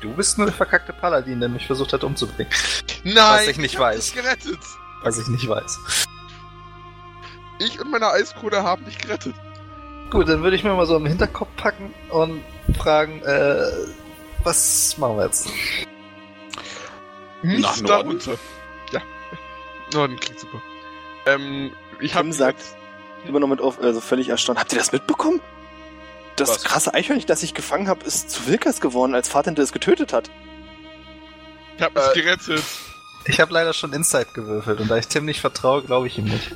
Du 0.00 0.12
bist 0.14 0.38
nur 0.38 0.46
der 0.46 0.54
verkackte 0.54 0.92
Paladin, 0.94 1.40
der 1.40 1.48
mich 1.50 1.66
versucht 1.66 1.92
hat 1.92 2.02
umzubringen. 2.04 2.50
Nein! 3.04 3.14
Was 3.16 3.46
ich 3.48 3.58
nicht 3.58 3.74
hab 3.76 3.82
weiß. 3.82 4.00
dich 4.06 4.14
gerettet! 4.14 4.58
Was 5.02 5.18
ich 5.18 5.28
nicht 5.28 5.48
weiß. 5.48 5.78
Ich 7.58 7.80
und 7.80 7.90
meine 7.90 8.08
Eiskrone 8.10 8.62
haben 8.62 8.84
dich 8.84 8.98
gerettet. 8.98 9.34
Gut, 10.10 10.28
dann 10.28 10.42
würde 10.42 10.56
ich 10.56 10.64
mir 10.64 10.74
mal 10.74 10.86
so 10.86 10.96
im 10.96 11.06
Hinterkopf 11.06 11.48
packen 11.56 11.92
und 12.10 12.42
fragen, 12.78 13.22
äh, 13.22 13.64
was 14.44 14.96
machen 14.98 15.16
wir 15.16 15.24
jetzt? 15.24 15.48
Nichts 17.42 17.62
Nach 17.62 17.76
Norden? 17.88 18.18
darunter. 18.18 18.38
Ja. 18.92 19.00
Norden 19.94 20.16
klingt 20.18 20.38
super. 20.40 20.60
Ähm, 21.26 21.72
ich 22.00 22.14
hab 22.14 22.22
Tim 22.22 22.32
sagt 22.32 22.62
immer 23.26 23.40
noch 23.40 23.48
mit 23.48 23.60
auf, 23.60 23.80
also 23.80 24.00
völlig 24.00 24.28
erstaunt. 24.28 24.58
Habt 24.58 24.72
ihr 24.72 24.78
das 24.78 24.92
mitbekommen? 24.92 25.40
Das 26.36 26.48
Was? 26.50 26.64
krasse 26.64 26.94
Eichhörnchen, 26.94 27.26
das 27.26 27.42
ich 27.42 27.54
gefangen 27.54 27.88
habe, 27.88 28.04
ist 28.04 28.30
zu 28.30 28.46
Wilkas 28.46 28.80
geworden, 28.80 29.14
als 29.14 29.28
Fatente 29.28 29.62
es 29.62 29.72
getötet 29.72 30.12
hat. 30.12 30.30
Ich 31.76 31.82
hab 31.82 31.94
mich 31.94 32.02
Äh, 32.14 32.20
gerettet. 32.22 32.62
Ich 33.26 33.40
habe 33.40 33.52
leider 33.52 33.72
schon 33.72 33.92
Insight 33.92 34.34
gewürfelt 34.34 34.80
und 34.80 34.88
da 34.88 34.96
ich 34.96 35.06
Tim 35.08 35.24
nicht 35.24 35.40
vertraue, 35.40 35.82
glaube 35.82 36.06
ich 36.06 36.18
ihm 36.18 36.24
nicht. 36.24 36.50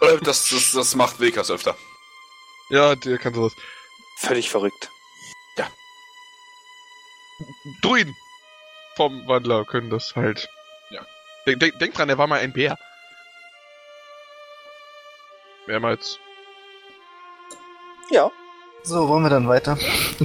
Äh, 0.00 0.18
Das, 0.22 0.48
das, 0.48 0.72
das 0.72 0.94
macht 0.94 1.20
Wilkas 1.20 1.50
öfter. 1.50 1.76
Ja, 2.70 2.94
der 2.96 3.18
kann 3.18 3.34
sowas. 3.34 3.52
Völlig 4.18 4.50
verrückt. 4.50 4.90
Druiden 7.82 8.14
vom 8.96 9.26
Wandler 9.26 9.64
können 9.64 9.90
das 9.90 10.14
halt. 10.14 10.48
Ja. 10.90 11.04
Denk, 11.46 11.58
denk, 11.60 11.78
denk 11.80 11.94
dran, 11.94 12.08
er 12.08 12.16
war 12.18 12.26
mal 12.28 12.38
ein 12.38 12.52
Bär. 12.52 12.78
Mehrmals. 15.66 16.18
Ja. 18.10 18.30
So, 18.82 19.08
wollen 19.08 19.24
wir 19.24 19.30
dann 19.30 19.48
weiter? 19.48 19.76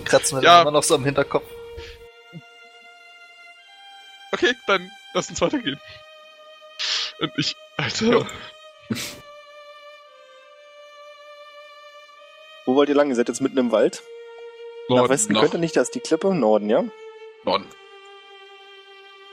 Kratzen 0.05 0.37
wir 0.37 0.43
Ja. 0.43 0.57
dann 0.57 0.61
immer 0.63 0.71
noch 0.71 0.83
so 0.83 0.95
am 0.95 1.03
Hinterkopf. 1.05 1.49
Okay, 4.31 4.53
dann 4.67 4.91
lass 5.13 5.29
uns 5.29 5.41
weitergehen. 5.41 5.79
Und 7.19 7.31
ich, 7.37 7.55
Alter. 7.77 8.27
Wo 12.65 12.75
wollt 12.75 12.89
ihr 12.89 12.95
lang? 12.95 13.09
Ihr 13.09 13.15
seid 13.15 13.27
jetzt 13.29 13.41
mitten 13.41 13.57
im 13.57 13.71
Wald. 13.71 14.03
Nach 14.89 14.97
Norden. 14.97 15.09
Westen 15.13 15.33
noch. 15.33 15.41
könnt 15.41 15.53
ihr 15.53 15.59
nicht, 15.59 15.75
da 15.75 15.81
ist 15.81 15.95
die 15.95 15.99
Klippe. 15.99 16.33
Norden, 16.33 16.69
ja? 16.69 16.83
Norden. 17.43 17.65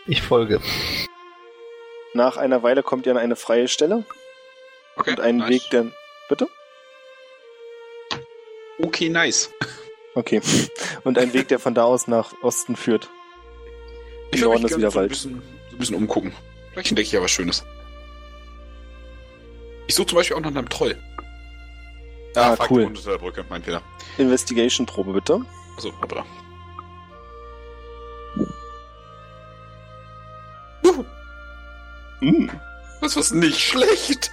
Ich 0.07 0.23
folge. 0.23 0.61
Nach 2.15 2.37
einer 2.37 2.63
Weile 2.63 2.83
kommt 2.83 3.07
ihr 3.07 3.13
an 3.13 3.19
eine 3.19 3.37
freie 3.37 3.69
Stelle 3.69 4.05
Okay. 4.97 5.11
und 5.11 5.21
einen 5.21 5.39
nice. 5.39 5.51
Weg, 5.51 5.63
der... 5.71 5.87
Bitte? 6.29 6.49
Okay, 8.79 9.09
nice. 9.09 9.51
Okay. 10.15 10.41
Und 11.05 11.19
ein 11.19 11.33
Weg, 11.35 11.49
der 11.49 11.59
von 11.59 11.75
da 11.75 11.85
aus 11.85 12.09
nach 12.09 12.33
Osten 12.43 12.75
führt. 12.77 13.09
Ich 14.33 14.41
Im 14.41 14.49
Norden 14.49 14.65
ist 14.65 14.77
wieder 14.77 14.91
so 14.91 14.99
ein 14.99 15.03
Wald. 15.03 15.11
bisschen, 15.11 15.43
so 15.43 15.56
ein 15.77 15.79
bisschen 15.79 15.97
umgucken. 15.97 16.33
Vielleicht 16.73 16.91
entdecke 16.91 17.07
ich 17.07 17.13
ja 17.13 17.23
was 17.23 17.31
Schönes. 17.31 17.65
Ich 19.87 19.95
suche 19.95 20.09
zum 20.09 20.17
Beispiel 20.17 20.37
auch 20.37 20.41
nach 20.41 20.49
einem 20.49 20.69
Troll. 20.69 20.97
Ah, 22.35 22.57
fuck, 22.57 22.71
cool. 22.71 22.85
Unter 22.85 23.11
der 23.11 23.19
Brücke, 23.19 23.45
mein 23.49 23.63
Fehler. 23.63 23.83
Investigation-Probe, 24.19 25.13
bitte. 25.13 25.41
Achso, 25.77 25.93
hoppla. 26.01 26.25
Mm. 32.21 32.49
Das 33.01 33.17
ist 33.17 33.33
nicht 33.33 33.61
schlecht. 33.61 34.33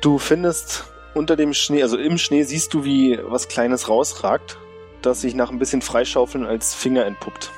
Du 0.00 0.18
findest 0.18 0.84
unter 1.14 1.36
dem 1.36 1.54
Schnee, 1.54 1.82
also 1.82 1.96
im 1.96 2.18
Schnee 2.18 2.42
siehst 2.42 2.74
du, 2.74 2.84
wie 2.84 3.18
was 3.22 3.48
Kleines 3.48 3.88
rausragt, 3.88 4.58
das 5.02 5.20
sich 5.20 5.34
nach 5.34 5.50
ein 5.50 5.58
bisschen 5.58 5.82
Freischaufeln 5.82 6.44
als 6.44 6.74
Finger 6.74 7.04
entpuppt. 7.06 7.52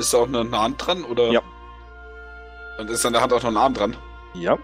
Ist 0.00 0.14
da 0.14 0.18
auch 0.18 0.26
eine, 0.28 0.40
eine 0.40 0.58
Hand 0.58 0.84
dran, 0.86 1.04
oder? 1.04 1.30
Ja. 1.30 1.42
Und 2.78 2.88
ist 2.88 3.04
an 3.04 3.12
der 3.12 3.20
Hand 3.20 3.34
auch 3.34 3.42
noch 3.42 3.50
ein 3.50 3.56
Arm 3.58 3.74
dran? 3.74 3.96
Ja. 4.32 4.56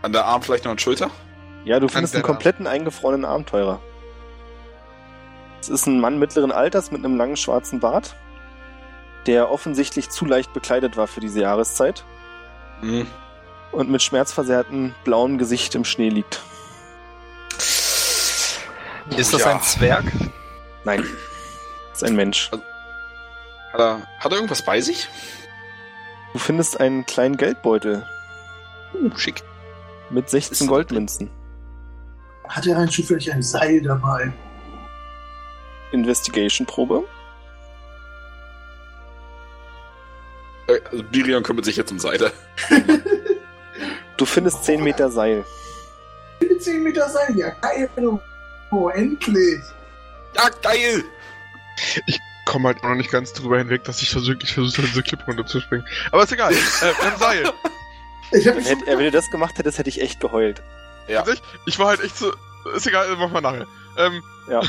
An 0.00 0.12
der 0.12 0.24
Arm 0.24 0.40
vielleicht 0.42 0.64
noch 0.64 0.70
eine 0.70 0.80
Schulter? 0.80 1.10
Ja, 1.64 1.78
du 1.78 1.88
findest 1.88 2.14
einen 2.14 2.24
kompletten 2.24 2.66
eingefrorenen 2.66 3.26
Abenteurer. 3.26 3.78
Es 5.60 5.68
ist 5.68 5.86
ein 5.86 6.00
Mann 6.00 6.18
mittleren 6.18 6.50
Alters 6.50 6.90
mit 6.90 7.04
einem 7.04 7.16
langen 7.18 7.36
schwarzen 7.36 7.78
Bart, 7.78 8.16
der 9.26 9.50
offensichtlich 9.50 10.08
zu 10.08 10.24
leicht 10.24 10.52
bekleidet 10.54 10.96
war 10.96 11.06
für 11.06 11.20
diese 11.20 11.40
Jahreszeit 11.42 12.04
Hm. 12.80 13.06
und 13.70 13.90
mit 13.90 14.02
schmerzversehrtem 14.02 14.94
blauem 15.04 15.36
Gesicht 15.38 15.74
im 15.74 15.84
Schnee 15.84 16.08
liegt. 16.08 16.40
Ist 19.16 19.34
das 19.34 19.42
Ja. 19.42 19.50
ein 19.52 19.62
Zwerg? 19.62 20.04
Nein, 20.84 21.04
das 21.90 22.02
ist 22.02 22.08
ein 22.08 22.16
Mensch. 22.16 22.50
Hat 23.72 23.80
er, 23.80 24.02
hat 24.18 24.32
er 24.32 24.36
irgendwas 24.36 24.62
bei 24.62 24.80
sich? 24.80 25.08
Du 26.32 26.38
findest 26.38 26.80
einen 26.80 27.04
kleinen 27.06 27.36
Geldbeutel 27.36 28.06
Uh, 28.94 29.10
schick. 29.16 29.42
mit 30.10 30.28
16 30.28 30.52
Ist 30.52 30.60
da 30.62 30.66
Goldmünzen. 30.66 31.30
Hat 32.46 32.66
er 32.66 32.76
rein 32.76 32.88
zufällig 32.90 33.32
ein 33.32 33.42
Seil 33.42 33.80
dabei? 33.80 34.30
Investigation-Probe. 35.92 37.04
Äh, 40.68 40.78
Also 40.90 41.02
Birion 41.04 41.42
kümmert 41.42 41.64
sich 41.64 41.76
jetzt 41.76 41.90
um 41.90 41.98
Seite. 41.98 42.32
Du 44.18 44.26
findest 44.26 44.62
10 44.64 44.84
Meter 44.84 45.10
Seil. 45.10 45.44
10 46.60 46.82
Meter 46.84 47.08
Seil, 47.08 47.34
ja 47.36 47.48
geil. 47.60 47.88
Oh, 48.70 48.88
endlich. 48.90 49.60
Ja, 50.36 50.48
geil! 50.62 51.02
Komme 52.44 52.68
halt 52.68 52.78
auch 52.82 52.88
noch 52.88 52.96
nicht 52.96 53.10
ganz 53.10 53.32
drüber 53.32 53.58
hinweg, 53.58 53.84
dass 53.84 54.02
ich 54.02 54.10
versucht, 54.10 54.42
ich 54.42 54.52
versucht 54.54 54.78
habe, 54.78 54.88
diese 54.88 55.02
Klippe 55.02 55.24
runterzuspringen. 55.26 55.86
Aber 56.10 56.24
ist 56.24 56.32
egal. 56.32 56.52
äh, 56.52 56.56
wir 56.56 57.10
haben 57.10 57.18
Seil. 57.18 57.52
Ich 58.32 58.48
hab 58.48 58.56
Wenn, 58.56 58.80
wenn 58.86 58.98
du 58.98 59.10
das 59.10 59.30
gemacht 59.30 59.58
hättest, 59.58 59.78
hätte 59.78 59.88
ich 59.90 60.00
echt 60.00 60.18
geheult. 60.20 60.62
Ja. 61.06 61.18
Tatsächlich, 61.18 61.44
Ich 61.66 61.78
war 61.78 61.88
halt 61.88 62.00
echt 62.02 62.16
so. 62.16 62.32
Ist 62.74 62.86
egal, 62.86 63.14
machen 63.16 63.32
wir 63.32 63.40
nachher. 63.40 63.66
Ähm, 63.98 64.22
Ja. 64.48 64.60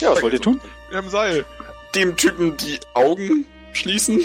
Ja, 0.00 0.12
was 0.12 0.22
wollt 0.22 0.32
ihr 0.34 0.40
tun? 0.40 0.60
wir 0.90 0.98
haben 0.98 1.08
Seil. 1.10 1.44
Dem 1.94 2.16
Typen 2.16 2.56
die 2.56 2.78
Augen 2.94 3.46
schließen. 3.72 4.20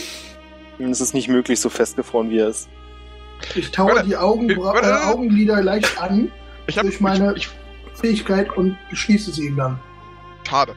Es 0.80 1.02
ist 1.02 1.14
nicht 1.14 1.28
möglich, 1.30 1.60
so 1.60 1.70
festgefroren 1.70 2.30
wie 2.30 2.40
er 2.40 2.50
ist. 2.50 2.68
Ich 3.56 3.72
taue 3.72 4.04
die 4.04 4.16
Augen, 4.18 4.50
ich- 4.50 4.58
warte. 4.58 4.88
äh, 4.88 5.06
Augenlider 5.12 5.62
leicht 5.62 5.98
an, 6.00 6.32
Ich 6.68 6.78
hab. 6.78 6.84
Durch 6.84 7.00
meine- 7.02 7.34
Ich, 7.36 7.50
Fähigkeit 8.04 8.56
und 8.58 8.78
schließe 8.92 9.32
sie 9.32 9.48
ihm 9.48 9.56
dann. 9.56 9.80
ich, 10.44 10.50
schade. 10.50 10.76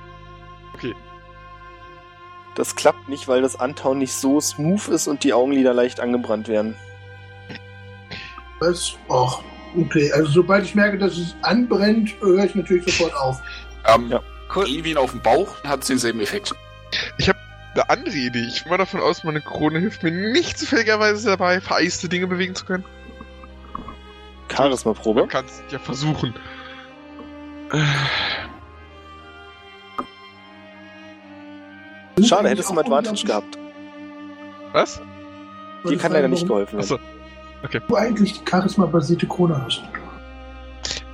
Das 2.55 2.75
klappt 2.75 3.09
nicht, 3.09 3.29
weil 3.29 3.43
das 3.43 3.59
Antauen 3.61 3.99
nicht 3.99 4.15
so 4.15 4.41
smooth 4.41 4.89
ist 4.89 5.09
und 5.09 5.25
die 5.25 5.35
Augenlider 5.35 5.75
leicht 5.75 6.01
angebrannt 6.01 6.49
werden. 6.49 6.75
Was? 8.61 8.97
Och, 9.09 9.43
okay. 9.77 10.11
Also 10.13 10.31
sobald 10.31 10.65
ich 10.65 10.75
merke, 10.75 10.97
dass 10.97 11.19
es 11.19 11.37
anbrennt, 11.43 12.15
höre 12.21 12.45
ich 12.45 12.55
natürlich 12.55 12.85
sofort 12.85 13.15
auf. 13.15 13.43
Ähm, 13.87 14.09
Ja. 14.09 14.23
Cool. 14.55 14.69
Ihn 14.69 14.97
auf 14.97 15.11
den 15.11 15.21
Bauch, 15.21 15.57
dann 15.63 15.73
hat 15.73 15.81
es 15.83 15.89
denselben 15.89 16.21
Effekt. 16.21 16.55
Eine 17.75 17.91
andere 17.91 18.15
Idee. 18.15 18.47
Ich 18.49 18.63
gehe 18.63 18.71
mal 18.71 18.79
davon 18.79 19.01
aus, 19.01 19.25
meine 19.25 19.41
Krone 19.41 19.81
hilft 19.81 20.03
mir 20.03 20.13
nicht 20.13 20.57
zufälligerweise 20.57 21.29
dabei, 21.29 21.61
vereiste 21.61 22.09
Dinge 22.09 22.27
bewegen 22.27 22.55
zu 22.55 22.65
können. 22.65 22.85
Charisma-Probe. 24.49 25.21
Man 25.21 25.29
kann 25.29 25.45
es 25.45 25.63
ja 25.71 25.79
versuchen. 25.79 26.33
Äh, 27.73 27.83
Schade, 32.25 32.49
hättest 32.49 32.71
du 32.71 32.75
mal 32.75 32.83
Advantage 32.83 33.27
gehabt. 33.27 33.59
Was? 34.73 35.01
Dir 35.89 35.99
kann 35.99 36.13
leider 36.13 36.29
nicht 36.29 36.47
geholfen 36.47 36.79
werden. 36.79 36.81
Achso, 36.81 36.99
Du 37.89 37.97
eigentlich 37.97 38.41
die 38.41 38.51
charisma-basierte 38.51 39.27
Krone 39.27 39.61
hast. 39.65 39.83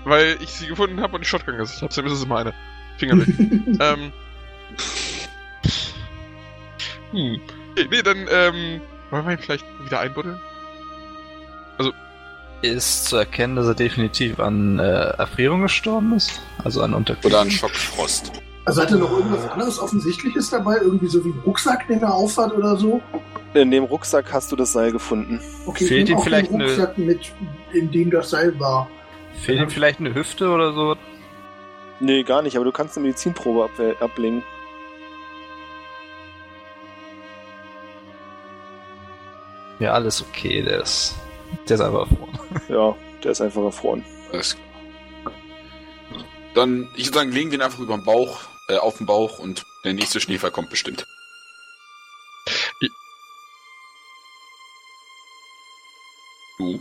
weil 0.04 0.36
ich 0.40 0.50
sie 0.50 0.66
gefunden 0.66 1.00
habe 1.00 1.14
und 1.14 1.22
die 1.22 1.28
Shotgun 1.28 1.56
gesetzt 1.56 1.82
habe. 1.82 1.88
Deshalb 1.88 2.06
ist 2.06 2.12
es 2.14 2.26
meine. 2.26 2.52
Finger 2.98 3.18
weg. 3.18 3.28
ähm. 3.38 4.12
Hm. 7.12 7.40
Okay, 7.72 7.88
nee, 7.90 8.02
dann, 8.02 8.26
ähm. 8.30 8.80
Wollen 9.10 9.26
wir 9.26 9.32
ihn 9.32 9.38
vielleicht 9.38 9.64
wieder 9.84 10.00
einbuddeln? 10.00 10.40
Ist 12.62 13.06
zu 13.06 13.16
erkennen, 13.16 13.56
dass 13.56 13.66
er 13.66 13.74
definitiv 13.74 14.38
an 14.38 14.78
äh, 14.78 14.82
Erfrierung 14.82 15.62
gestorben 15.62 16.14
ist. 16.14 16.40
Also 16.62 16.80
an 16.82 16.94
Unterkühlung. 16.94 17.32
Oder 17.32 17.40
ein 17.42 17.50
Schockfrost. 17.50 18.30
Also 18.64 18.82
hat 18.82 18.92
er 18.92 18.98
noch 18.98 19.10
irgendwas 19.10 19.48
anderes 19.50 19.80
Offensichtliches 19.80 20.50
dabei? 20.50 20.76
Irgendwie 20.80 21.08
so 21.08 21.24
wie 21.24 21.30
ein 21.30 21.42
Rucksack, 21.44 21.88
den 21.88 22.00
er 22.00 22.14
aufhat 22.14 22.52
oder 22.52 22.76
so? 22.76 23.02
In 23.54 23.72
dem 23.72 23.82
Rucksack 23.84 24.32
hast 24.32 24.52
du 24.52 24.56
das 24.56 24.72
Seil 24.72 24.92
gefunden. 24.92 25.40
Okay, 25.66 25.86
Fehlt 25.86 26.08
ich 26.08 26.14
ihm 26.14 26.22
vielleicht 26.22 26.50
den 26.50 26.60
eine- 26.62 26.70
Rucksack 26.70 26.96
mit, 26.98 27.32
in 27.72 27.90
dem 27.90 28.10
das 28.12 28.30
Seil 28.30 28.58
war. 28.60 28.88
Fehlt 29.40 29.60
ihm 29.60 29.68
vielleicht 29.68 29.98
eine 29.98 30.14
Hüfte 30.14 30.48
oder 30.48 30.72
so? 30.72 30.94
Nee, 31.98 32.22
gar 32.22 32.42
nicht, 32.42 32.54
aber 32.56 32.64
du 32.64 32.72
kannst 32.72 32.96
eine 32.96 33.06
Medizinprobe 33.08 33.64
ab 33.64 33.70
ablegen. 34.00 34.44
Ja, 39.78 39.92
alles 39.94 40.22
okay, 40.22 40.62
der 40.62 40.82
ist. 40.82 41.16
Der 41.68 41.74
ist 41.76 41.80
einfach 41.80 42.00
erfroren. 42.10 42.38
Ja, 42.68 42.96
der 43.22 43.30
ist 43.32 43.40
einfach 43.40 43.62
erfroren. 43.62 44.04
Alles 44.32 44.56
klar. 44.56 45.34
Dann, 46.54 46.88
ich 46.96 47.06
würde 47.06 47.18
sagen, 47.18 47.32
legen 47.32 47.50
wir 47.50 47.58
ihn 47.58 47.62
einfach 47.62 47.78
über 47.78 47.96
den 47.96 48.04
Bauch, 48.04 48.40
äh, 48.68 48.76
auf 48.76 48.98
den 48.98 49.06
Bauch 49.06 49.38
und 49.38 49.64
der 49.84 49.94
nächste 49.94 50.20
Schneefall 50.20 50.50
kommt 50.50 50.70
bestimmt. 50.70 51.06
Du. 56.58 56.80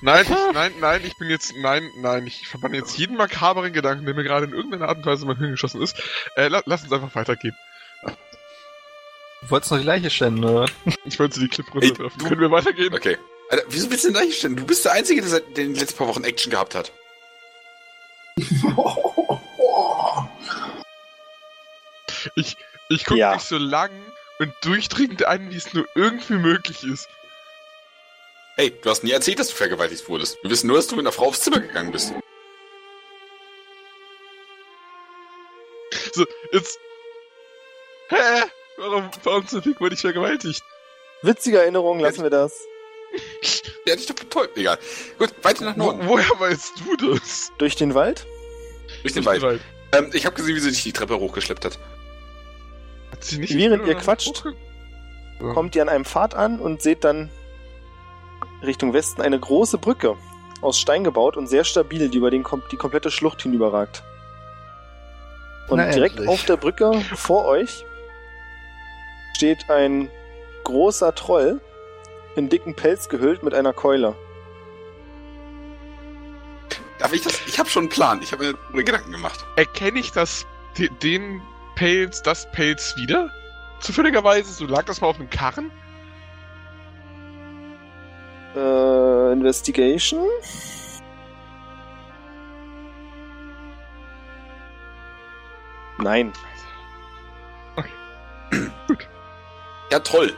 Nein, 0.00 0.24
ich, 0.24 0.52
nein, 0.54 0.72
nein, 0.80 1.00
ich 1.04 1.16
bin 1.18 1.28
jetzt, 1.30 1.54
nein, 1.56 1.88
nein, 1.96 2.26
ich 2.26 2.46
verbanne 2.48 2.76
jetzt 2.76 2.96
jeden 2.98 3.16
makaberen 3.16 3.72
Gedanken, 3.72 4.04
der 4.06 4.14
mir 4.14 4.22
gerade 4.24 4.46
in 4.46 4.52
irgendeiner 4.52 4.88
Art 4.88 4.98
und 4.98 5.06
Weise 5.06 5.22
in 5.22 5.28
mein 5.28 5.36
Hirn 5.38 5.50
geschossen 5.52 5.82
ist. 5.82 5.96
Äh, 6.36 6.48
la, 6.48 6.62
lass 6.66 6.82
uns 6.84 6.92
einfach 6.92 7.14
weitergehen. 7.14 7.54
Du 9.42 9.50
wolltest 9.50 9.72
noch 9.72 9.78
die 9.78 9.84
Leiche 9.84 10.10
stellen, 10.10 10.42
oder? 10.44 10.68
Ich 11.04 11.18
wollte 11.18 11.38
die 11.40 11.48
Clip 11.48 11.66
Ey, 11.74 11.88
runterwerfen. 11.88 12.18
du- 12.18 12.28
Können 12.28 12.40
wir 12.40 12.50
weitergehen? 12.50 12.94
Okay. 12.94 13.18
Alter, 13.50 13.64
wieso 13.68 13.90
willst 13.90 14.04
du 14.04 14.08
denn 14.08 14.14
da 14.14 14.20
nicht 14.24 14.38
stellen? 14.38 14.56
Du 14.56 14.64
bist 14.66 14.84
der 14.84 14.92
Einzige, 14.92 15.20
der 15.20 15.30
seit 15.30 15.56
den 15.56 15.74
letzten 15.74 15.98
paar 15.98 16.08
Wochen 16.08 16.24
Action 16.24 16.50
gehabt 16.50 16.74
hat. 16.74 16.92
Ich, 22.36 22.56
ich 22.88 23.04
gucke 23.04 23.20
Ja. 23.20 23.34
dich 23.34 23.42
so 23.42 23.58
lang 23.58 23.90
und 24.38 24.52
durchdringend 24.62 25.24
an, 25.26 25.50
wie 25.50 25.56
es 25.56 25.72
nur 25.74 25.86
irgendwie 25.94 26.34
möglich 26.34 26.82
ist. 26.84 27.08
Hey, 28.56 28.70
du 28.82 28.88
hast 28.90 29.04
nie 29.04 29.10
erzählt, 29.10 29.38
dass 29.38 29.48
du 29.48 29.54
vergewaltigt 29.54 30.08
wurdest. 30.08 30.38
Wir 30.42 30.50
wissen 30.50 30.68
nur, 30.68 30.76
dass 30.76 30.86
du 30.86 30.96
mit 30.96 31.04
einer 31.04 31.12
Frau 31.12 31.26
aufs 31.26 31.40
Zimmer 31.42 31.60
gegangen 31.60 31.92
bist. 31.92 32.12
So, 36.12 36.24
jetzt. 36.52 36.78
Hä? 38.08 38.44
Warum, 38.76 39.10
warum 39.24 39.46
zum 39.46 39.62
Fick 39.62 39.80
wurde 39.80 39.94
ich 39.94 40.00
vergewaltigt? 40.00 40.62
Witzige 41.22 41.58
Erinnerung, 41.58 41.98
lassen 42.00 42.22
wir 42.22 42.30
das. 42.30 42.58
Der 43.86 43.92
hat 43.92 44.00
dich 44.00 44.06
doch 44.06 44.14
betäubt. 44.14 44.56
Egal. 44.56 44.78
Gut, 45.18 45.32
weiter 45.42 45.64
nach 45.64 45.74
Wo, 45.76 45.92
Norden. 45.92 46.08
woher 46.08 46.40
weißt 46.40 46.72
du 46.80 46.96
das? 47.14 47.52
Durch 47.58 47.76
den 47.76 47.94
Wald? 47.94 48.26
Durch 49.02 49.12
den 49.14 49.22
Durch 49.24 49.42
Wald. 49.42 49.60
Ähm, 49.92 50.10
ich 50.12 50.26
habe 50.26 50.34
gesehen, 50.36 50.56
wie 50.56 50.60
sie 50.60 50.70
dich 50.70 50.82
die 50.82 50.92
Treppe 50.92 51.18
hochgeschleppt 51.18 51.64
hat. 51.64 51.78
Hat 53.12 53.22
sie 53.24 53.38
nicht 53.38 53.54
Während 53.56 53.86
ihr 53.86 53.94
quatscht, 53.94 54.44
Ja. 55.40 55.52
kommt 55.52 55.76
ihr 55.76 55.82
an 55.82 55.88
einem 55.88 56.04
Pfad 56.04 56.34
an 56.34 56.58
und 56.58 56.82
seht 56.82 57.04
dann 57.04 57.30
Richtung 58.62 58.92
Westen 58.94 59.20
eine 59.20 59.38
große 59.38 59.78
Brücke 59.78 60.16
aus 60.62 60.78
Stein 60.80 61.04
gebaut 61.04 61.36
und 61.36 61.46
sehr 61.46 61.64
stabil, 61.64 62.08
die 62.08 62.16
über 62.18 62.30
den, 62.30 62.42
kom 62.42 62.62
die 62.72 62.76
komplette 62.76 63.10
Schlucht 63.10 63.42
hinüberragt. 63.42 64.02
Und 65.68 65.78
Na, 65.78 65.90
direkt 65.90 66.16
endlich. 66.16 66.28
auf 66.30 66.44
der 66.44 66.56
Brücke 66.56 67.00
vor 67.14 67.44
euch 67.46 67.84
steht 69.36 69.68
ein 69.70 70.10
großer 70.64 71.14
Troll 71.14 71.60
in 72.36 72.48
dicken 72.48 72.74
Pelz 72.74 73.08
gehüllt 73.08 73.42
mit 73.42 73.54
einer 73.54 73.72
Keule. 73.72 74.14
ich, 77.12 77.22
das, 77.22 77.46
ich 77.46 77.58
habe 77.58 77.68
schon 77.68 77.84
einen 77.84 77.90
Plan. 77.90 78.22
Ich 78.22 78.32
habe 78.32 78.54
mir 78.72 78.84
Gedanken 78.84 79.12
gemacht. 79.12 79.44
Erkenne 79.56 80.00
ich 80.00 80.10
das, 80.12 80.46
de- 80.78 80.88
den 81.02 81.42
Pelz, 81.74 82.22
das 82.22 82.50
Pelz 82.52 82.94
wieder? 82.96 83.30
Zufälligerweise, 83.80 84.52
so 84.52 84.66
lag 84.66 84.84
das 84.84 85.00
mal 85.00 85.08
auf 85.08 85.16
einem 85.20 85.28
Karren? 85.30 85.70
Äh, 88.56 89.32
Investigation. 89.32 90.28
Nein. 95.98 96.32
Ja, 99.90 100.00
toll. 100.00 100.32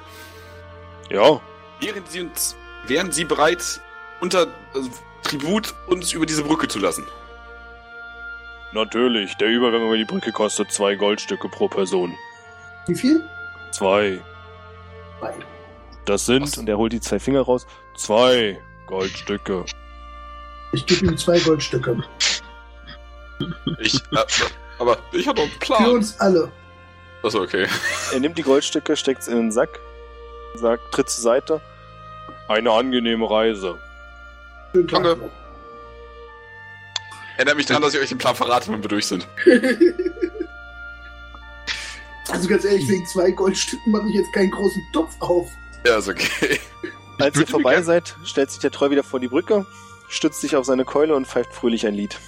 Ja. 1.08 1.40
Wären 1.80 2.02
Sie 2.08 2.20
uns, 2.20 2.56
wären 2.86 3.12
Sie 3.12 3.24
bereit, 3.24 3.80
unter 4.20 4.46
also, 4.74 4.90
Tribut 5.22 5.74
uns 5.88 6.12
über 6.12 6.24
diese 6.26 6.42
Brücke 6.42 6.68
zu 6.68 6.78
lassen? 6.78 7.04
Natürlich. 8.72 9.34
Der 9.36 9.48
Übergang 9.48 9.82
über 9.86 9.96
die 9.96 10.04
Brücke 10.04 10.32
kostet 10.32 10.70
zwei 10.70 10.94
Goldstücke 10.94 11.48
pro 11.48 11.68
Person. 11.68 12.14
Wie 12.86 12.94
viel? 12.94 13.28
Zwei. 13.72 14.20
Drei. 15.20 15.34
Das 16.04 16.26
sind, 16.26 16.42
Was? 16.42 16.58
und 16.58 16.68
er 16.68 16.78
holt 16.78 16.92
die 16.92 17.00
zwei 17.00 17.18
Finger 17.18 17.42
raus, 17.42 17.66
zwei 17.96 18.60
Goldstücke. 18.86 19.64
Ich 20.72 20.86
gebe 20.86 21.06
ihm 21.06 21.16
zwei 21.16 21.38
Goldstücke. 21.40 21.96
Ich, 23.80 23.94
äh, 23.96 24.24
aber 24.78 24.98
ich 25.12 25.26
habe 25.26 25.42
einen 25.42 25.50
Für 25.50 25.58
Plan. 25.58 25.90
uns 25.90 26.18
alle. 26.20 26.50
Achso, 27.22 27.42
okay. 27.42 27.66
Er 28.12 28.20
nimmt 28.20 28.38
die 28.38 28.42
Goldstücke, 28.42 28.96
steckt 28.96 29.24
sie 29.24 29.32
in 29.32 29.36
den 29.38 29.52
Sack, 29.52 29.80
sagt, 30.54 30.92
tritt 30.92 31.10
zur 31.10 31.22
Seite. 31.22 31.60
Eine 32.48 32.70
angenehme 32.70 33.30
Reise. 33.30 33.78
Schönen 34.72 34.88
Tag 34.88 35.02
Danke. 35.02 35.30
Erinnert 37.36 37.56
mich 37.56 37.66
daran, 37.66 37.82
dass 37.82 37.94
ich 37.94 38.00
euch 38.00 38.08
den 38.08 38.18
Plan 38.18 38.34
verrate, 38.34 38.72
wenn 38.72 38.82
wir 38.82 38.88
durch 38.88 39.06
sind. 39.06 39.26
Also 42.28 42.48
ganz 42.48 42.64
ehrlich, 42.64 42.88
wegen 42.88 43.06
zwei 43.06 43.30
Goldstücken 43.30 43.92
mache 43.92 44.08
ich 44.08 44.14
jetzt 44.14 44.32
keinen 44.32 44.50
großen 44.50 44.82
Topf 44.92 45.14
auf. 45.20 45.48
Ja, 45.86 45.98
ist 45.98 46.08
okay. 46.08 46.58
Als 47.18 47.38
ihr 47.38 47.46
vorbei 47.46 47.80
seid, 47.82 48.16
stellt 48.24 48.50
sich 48.50 48.60
der 48.60 48.70
Treu 48.70 48.90
wieder 48.90 49.04
vor 49.04 49.20
die 49.20 49.28
Brücke, 49.28 49.64
stützt 50.08 50.40
sich 50.40 50.56
auf 50.56 50.66
seine 50.66 50.84
Keule 50.84 51.14
und 51.14 51.26
pfeift 51.26 51.54
fröhlich 51.54 51.86
ein 51.86 51.94
Lied. 51.94 52.18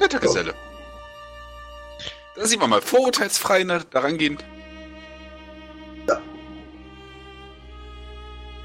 Netter 0.00 0.18
Geselle. 0.18 0.54
Da 2.34 2.44
sieht 2.44 2.60
man 2.60 2.70
mal 2.70 2.82
vorurteilsfrei 2.82 3.64
ne, 3.64 3.82
daran 3.90 4.18
gehen. 4.18 4.38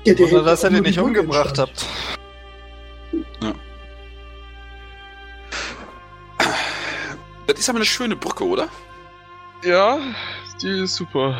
Ja, 0.05 0.13
der 0.13 0.27
Oder 0.31 0.43
dass 0.43 0.63
ihr 0.63 0.69
den 0.69 0.83
nicht 0.83 0.99
umgebracht 0.99 1.57
habt. 1.57 1.85
Das 7.47 7.59
ist 7.59 7.69
aber 7.69 7.77
eine 7.79 7.85
schöne 7.85 8.15
Brücke, 8.15 8.45
oder? 8.45 8.67
Ja, 9.63 9.99
die 10.61 10.83
ist 10.83 10.95
super. 10.95 11.37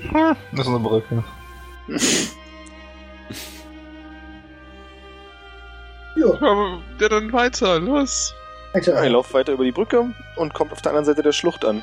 Hm, 0.00 0.36
das 0.52 0.60
ist 0.60 0.68
eine 0.68 0.78
Brücke. 0.80 1.24
Ja, 6.16 6.26
Aber 6.34 6.82
der 7.00 7.08
dann 7.08 7.32
weiter, 7.32 7.78
los. 7.78 8.34
Alter. 8.74 8.92
Er 8.94 9.10
lauft 9.10 9.32
weiter 9.32 9.52
über 9.52 9.64
die 9.64 9.72
Brücke 9.72 10.12
und 10.36 10.52
kommt 10.52 10.72
auf 10.72 10.82
der 10.82 10.90
anderen 10.92 11.04
Seite 11.06 11.22
der 11.22 11.32
Schlucht 11.32 11.64
an. 11.64 11.82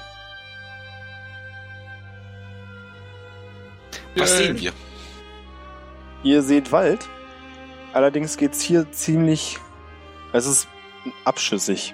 Was 4.16 4.38
sehen 4.38 4.60
wir? 4.60 4.72
Ihr 6.24 6.42
seht 6.42 6.72
Wald, 6.72 7.08
allerdings 7.94 8.38
geht's 8.38 8.62
hier 8.62 8.92
ziemlich. 8.92 9.58
Es 10.34 10.46
ist 10.46 10.68
abschüssig. 11.24 11.94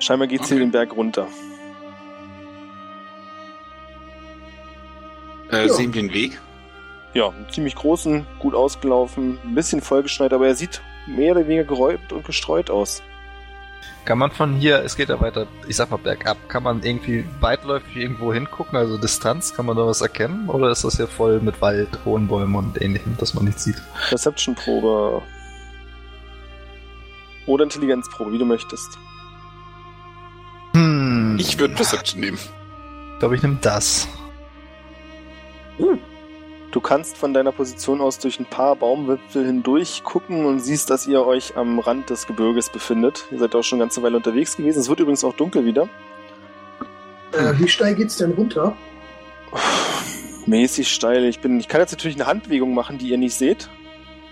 Scheinbar 0.00 0.28
geht's 0.28 0.48
hier 0.48 0.56
Okay. 0.56 0.64
den 0.66 0.70
Berg 0.72 0.94
runter. 0.96 1.26
Äh, 5.50 5.66
Ja. 5.66 5.72
Sehen 5.72 5.94
wir 5.94 6.02
den 6.02 6.12
Weg? 6.12 6.40
Ja, 7.14 7.28
einen 7.30 7.48
ziemlich 7.50 7.74
großen, 7.74 8.26
gut 8.38 8.54
ausgelaufen, 8.54 9.38
ein 9.44 9.54
bisschen 9.54 9.80
vollgeschneit, 9.80 10.32
aber 10.32 10.48
er 10.48 10.54
sieht 10.54 10.82
mehr 11.06 11.32
oder 11.32 11.46
weniger 11.46 11.64
geräumt 11.64 12.12
und 12.12 12.26
gestreut 12.26 12.68
aus. 12.68 13.02
Kann 14.06 14.18
man 14.18 14.30
von 14.30 14.54
hier, 14.54 14.84
es 14.84 14.94
geht 14.96 15.08
ja 15.08 15.20
weiter, 15.20 15.48
ich 15.66 15.74
sag 15.74 15.90
mal 15.90 15.96
bergab, 15.96 16.36
kann 16.48 16.62
man 16.62 16.80
irgendwie 16.84 17.24
weitläufig 17.40 17.96
irgendwo 17.96 18.32
hingucken, 18.32 18.78
also 18.78 18.96
Distanz, 18.98 19.52
kann 19.52 19.66
man 19.66 19.76
da 19.76 19.84
was 19.84 20.00
erkennen? 20.00 20.48
Oder 20.48 20.70
ist 20.70 20.84
das 20.84 20.96
hier 20.96 21.08
voll 21.08 21.40
mit 21.40 21.60
Wald, 21.60 21.88
hohen 22.04 22.28
Bäumen 22.28 22.54
und 22.54 22.80
ähnlichem, 22.80 23.16
dass 23.18 23.34
man 23.34 23.44
nichts 23.46 23.64
sieht? 23.64 23.82
Perception-Probe. 24.08 25.22
Oder 27.46 27.64
Intelligenzprobe, 27.64 28.30
wie 28.32 28.38
du 28.38 28.44
möchtest. 28.44 28.96
Hm, 30.74 31.36
Ich 31.40 31.58
würde 31.58 31.74
Perception 31.74 32.20
nehmen. 32.20 32.38
glaube, 33.18 33.34
ich 33.34 33.42
nehme 33.42 33.58
das. 33.60 34.06
Du 36.72 36.80
kannst 36.80 37.16
von 37.16 37.32
deiner 37.32 37.52
Position 37.52 38.00
aus 38.00 38.18
durch 38.18 38.38
ein 38.38 38.44
paar 38.44 38.76
Baumwipfel 38.76 39.46
hindurch 39.46 40.02
gucken 40.04 40.44
und 40.44 40.58
siehst, 40.60 40.90
dass 40.90 41.06
ihr 41.06 41.24
euch 41.24 41.56
am 41.56 41.78
Rand 41.78 42.10
des 42.10 42.26
Gebirges 42.26 42.68
befindet. 42.70 43.24
Ihr 43.30 43.38
seid 43.38 43.54
auch 43.54 43.62
schon 43.62 43.78
eine 43.78 43.84
ganze 43.84 44.02
Weile 44.02 44.16
unterwegs 44.18 44.56
gewesen. 44.56 44.80
Es 44.80 44.88
wird 44.88 45.00
übrigens 45.00 45.24
auch 45.24 45.34
dunkel 45.34 45.64
wieder. 45.64 45.88
Äh, 47.32 47.58
wie 47.58 47.68
steil 47.68 47.94
geht's 47.94 48.16
denn 48.18 48.32
runter? 48.32 48.76
Mäßig 50.46 50.92
steil. 50.92 51.24
Ich 51.24 51.40
bin, 51.40 51.58
ich 51.58 51.68
kann 51.68 51.80
jetzt 51.80 51.92
natürlich 51.92 52.16
eine 52.16 52.26
Handbewegung 52.26 52.74
machen, 52.74 52.98
die 52.98 53.08
ihr 53.08 53.18
nicht 53.18 53.34
seht. 53.36 53.70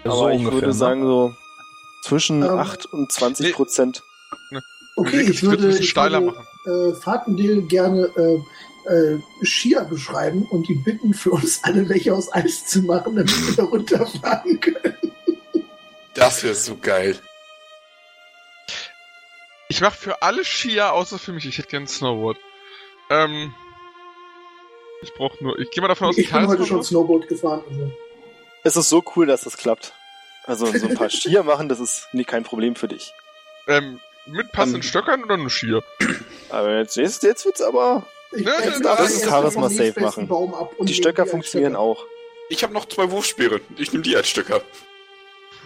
Aber 0.05 0.15
So 0.15 0.28
ich 0.28 0.39
ungefähr, 0.39 0.52
würde 0.52 0.66
ne? 0.69 0.73
sagen 0.74 1.02
so 1.06 1.35
zwischen 2.02 2.43
Ähm, 2.43 2.59
8 2.59 2.86
und 2.86 3.11
20 3.11 3.47
nee. 3.47 3.52
Prozent. 3.52 4.02
Okay, 4.97 5.19
Weg 5.19 5.28
ich 5.31 5.43
wird 5.43 5.52
ein 5.55 5.59
würde, 5.59 5.66
bisschen 5.69 5.82
ich 5.85 5.90
steiler 5.90 6.20
würde 6.23 6.36
machen. 6.36 6.90
äh, 6.93 6.94
Fatendale 7.01 7.62
gerne 7.62 8.02
äh, 8.16 8.39
äh, 8.86 9.19
Skier 9.44 9.82
beschreiben 9.85 10.47
und 10.51 10.69
die 10.69 10.74
bitten, 10.74 11.15
für 11.15 11.31
uns 11.31 11.61
alle 11.62 11.89
welche 11.89 12.15
aus 12.15 12.32
Eis 12.32 12.66
zu 12.66 12.82
machen, 12.82 13.16
damit 13.16 13.48
wir 13.48 13.56
da 13.56 13.65
runterfahren 13.65 14.61
können. 14.61 14.97
Das 16.15 16.43
wäre 16.44 16.55
so 16.55 16.77
geil. 16.77 17.19
Ich 19.69 19.81
mach 19.81 19.94
für 19.94 20.23
alle 20.23 20.44
Skier 20.44 20.93
außer 20.93 21.19
für 21.19 21.32
mich. 21.32 21.47
Ich 21.47 21.59
hätte 21.59 21.69
gern 21.69 21.85
ein 21.85 21.89
Snowboard. 21.89 22.39
Ähm. 23.11 23.55
Ich 25.02 25.12
brauch 25.15 25.40
nur. 25.40 25.59
Ich 25.59 25.70
gehe 25.70 25.82
mal 25.82 25.89
davon 25.89 26.09
aus, 26.09 26.16
Ich 26.16 26.27
bin 26.27 26.32
kann 26.32 26.47
heute 26.48 26.62
es 26.62 26.69
schon. 26.69 26.82
Snowboard 26.82 27.28
gefahren. 27.28 27.62
Also. 27.69 27.93
Es 28.62 28.77
ist 28.77 28.89
so 28.89 29.02
cool, 29.16 29.27
dass 29.27 29.43
das 29.43 29.56
klappt. 29.56 29.93
Also 30.44 30.66
so 30.66 30.86
ein 30.86 30.94
paar 30.94 31.11
Skier 31.11 31.43
machen, 31.43 31.69
das 31.69 31.81
ist 31.81 32.09
nie 32.12 32.24
kein 32.24 32.44
Problem 32.44 32.77
für 32.77 32.89
dich. 32.89 33.12
Ähm, 33.66 34.01
mit 34.27 34.52
passenden 34.52 34.82
Ähm. 34.82 34.89
Stöckern 34.89 35.24
oder 35.24 35.36
nur 35.36 35.51
Skier? 35.51 35.82
Aber 36.51 36.78
jetzt, 36.78 36.97
jetzt, 36.97 37.23
jetzt 37.23 37.44
wird's 37.44 37.61
aber. 37.62 38.06
Ich 38.36 38.44
Ja, 38.44 38.52
breche 38.56 38.81
das 38.82 39.11
ist 39.12 39.24
Charisma 39.28 39.69
safe 39.70 40.01
machen. 40.01 40.28
Baum 40.28 40.55
ab 40.55 40.73
und 40.78 40.89
Die 40.89 40.94
Stöcker 40.94 41.23
als 41.23 41.31
funktionieren 41.31 41.73
Stöcker. 41.73 41.82
auch. 41.82 42.05
Ich 42.51 42.62
habe 42.62 42.73
noch 42.73 42.86
zwei 42.86 43.11
Wurfspeere. 43.11 43.61
Ich 43.78 43.93
nehme 43.93 44.02
die 44.02 44.16
als 44.16 44.28
Stöcker. 44.28 44.61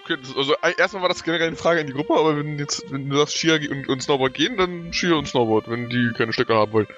Okay, 0.04 0.16
also 0.36 0.54
erstmal 0.76 1.02
war 1.02 1.08
das 1.08 1.22
generell 1.22 1.48
eine 1.48 1.56
Frage 1.56 1.80
an 1.80 1.86
die 1.86 1.92
Gruppe, 1.92 2.14
aber 2.14 2.36
wenn 2.38 2.58
jetzt, 2.58 2.90
wenn 2.90 3.08
du 3.10 3.16
sagst 3.18 3.36
Skier 3.36 3.60
und, 3.70 3.88
und 3.88 4.02
Snowboard 4.02 4.32
gehen, 4.34 4.56
dann 4.56 4.92
Skier 4.92 5.16
und 5.16 5.26
Snowboard, 5.28 5.68
wenn 5.68 5.88
die 5.90 6.10
keine 6.16 6.32
Stöcker 6.32 6.54
haben 6.54 6.72
wollen. 6.72 6.88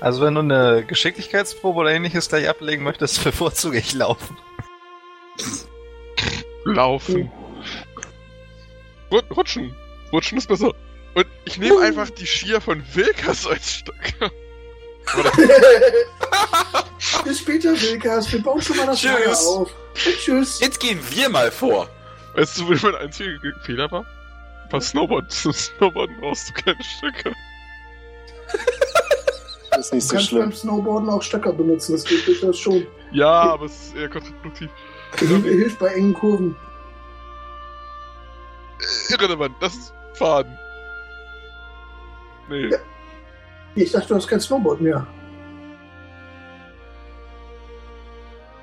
Also 0.00 0.22
wenn 0.22 0.34
du 0.34 0.40
eine 0.40 0.84
Geschicklichkeitsprobe 0.86 1.80
oder 1.80 1.90
ähnliches 1.90 2.28
gleich 2.28 2.48
ablegen 2.48 2.82
möchtest, 2.84 3.22
bevorzuge 3.24 3.78
ich 3.78 3.92
laufen. 3.94 4.36
Laufen. 6.64 7.30
Rut- 9.10 9.36
Rutschen. 9.36 9.74
Rutschen 10.12 10.38
ist 10.38 10.48
besser. 10.48 10.72
Und 11.14 11.26
ich 11.44 11.58
nehme 11.58 11.80
einfach 11.80 12.08
die 12.10 12.26
Skier 12.26 12.60
von 12.60 12.82
Wilkas 12.94 13.46
als 13.46 13.74
Stöcker. 13.74 14.30
Bis 17.24 17.38
später, 17.40 17.70
Wilkas. 17.80 18.32
Wir 18.32 18.42
bauen 18.42 18.60
schon 18.62 18.76
mal 18.76 18.86
das 18.86 19.00
Tschüss. 19.00 19.12
Lager 19.12 19.36
auf. 19.38 19.70
Und 20.06 20.16
tschüss. 20.18 20.60
Jetzt 20.60 20.80
gehen 20.80 20.98
wir 21.10 21.28
mal 21.28 21.50
vor. 21.50 21.88
Weißt 22.34 22.58
du, 22.58 22.68
wo 22.68 22.72
mein 22.86 22.94
einziger 22.96 23.36
Ge- 23.38 23.52
Fehler 23.64 23.90
war? 23.90 24.04
Bei 24.70 24.80
Snowboard. 24.80 25.30
Snowboarden 25.32 26.16
brauchst 26.20 26.50
du 26.50 26.54
keine 26.62 26.82
Stöcker. 26.82 27.32
Das 29.70 29.86
ist 29.86 29.92
nicht 29.94 30.04
Du 30.04 30.08
so 30.08 30.14
kannst 30.14 30.28
schlimm. 30.28 30.40
beim 30.40 30.52
Snowboarden 30.52 31.10
auch 31.10 31.22
Stöcker 31.22 31.52
benutzen. 31.52 31.92
Das 31.92 32.04
geht 32.04 32.26
durchaus 32.26 32.58
schon. 32.58 32.86
Ja, 33.10 33.28
aber 33.52 33.66
es 33.66 33.72
ist 33.88 33.96
eher 33.96 34.08
kontraproduktiv. 34.08 34.70
Hilft 35.18 35.44
hilft 35.46 35.78
bei 35.78 35.88
engen 35.88 36.14
Kurven. 36.14 36.56
Irrelevant, 39.10 39.54
das 39.60 39.74
ist 39.74 39.92
Faden. 40.14 40.56
Nee. 42.48 42.68
Ja. 42.68 42.78
Ich 43.74 43.92
dachte, 43.92 44.08
du 44.08 44.14
hast 44.16 44.28
kein 44.28 44.40
Snowboard 44.40 44.80
mehr. 44.80 45.06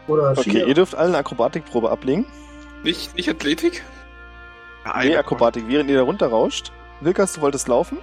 Oder 0.08 0.32
Okay, 0.32 0.42
Skier. 0.50 0.68
ihr 0.68 0.74
dürft 0.74 0.96
alle 0.96 1.10
eine 1.10 1.18
Akrobatikprobe 1.18 1.90
ablegen. 1.92 2.26
Nicht, 2.84 3.16
nicht 3.16 3.30
Athletik? 3.30 3.84
Nee, 5.04 5.16
Akrobatik, 5.18 5.66
während 5.68 5.90
ihr 5.90 5.98
da 5.98 6.04
runterrauscht. 6.04 6.72
Wilkas, 7.02 7.34
du 7.34 7.42
wolltest 7.42 7.68
laufen? 7.68 8.00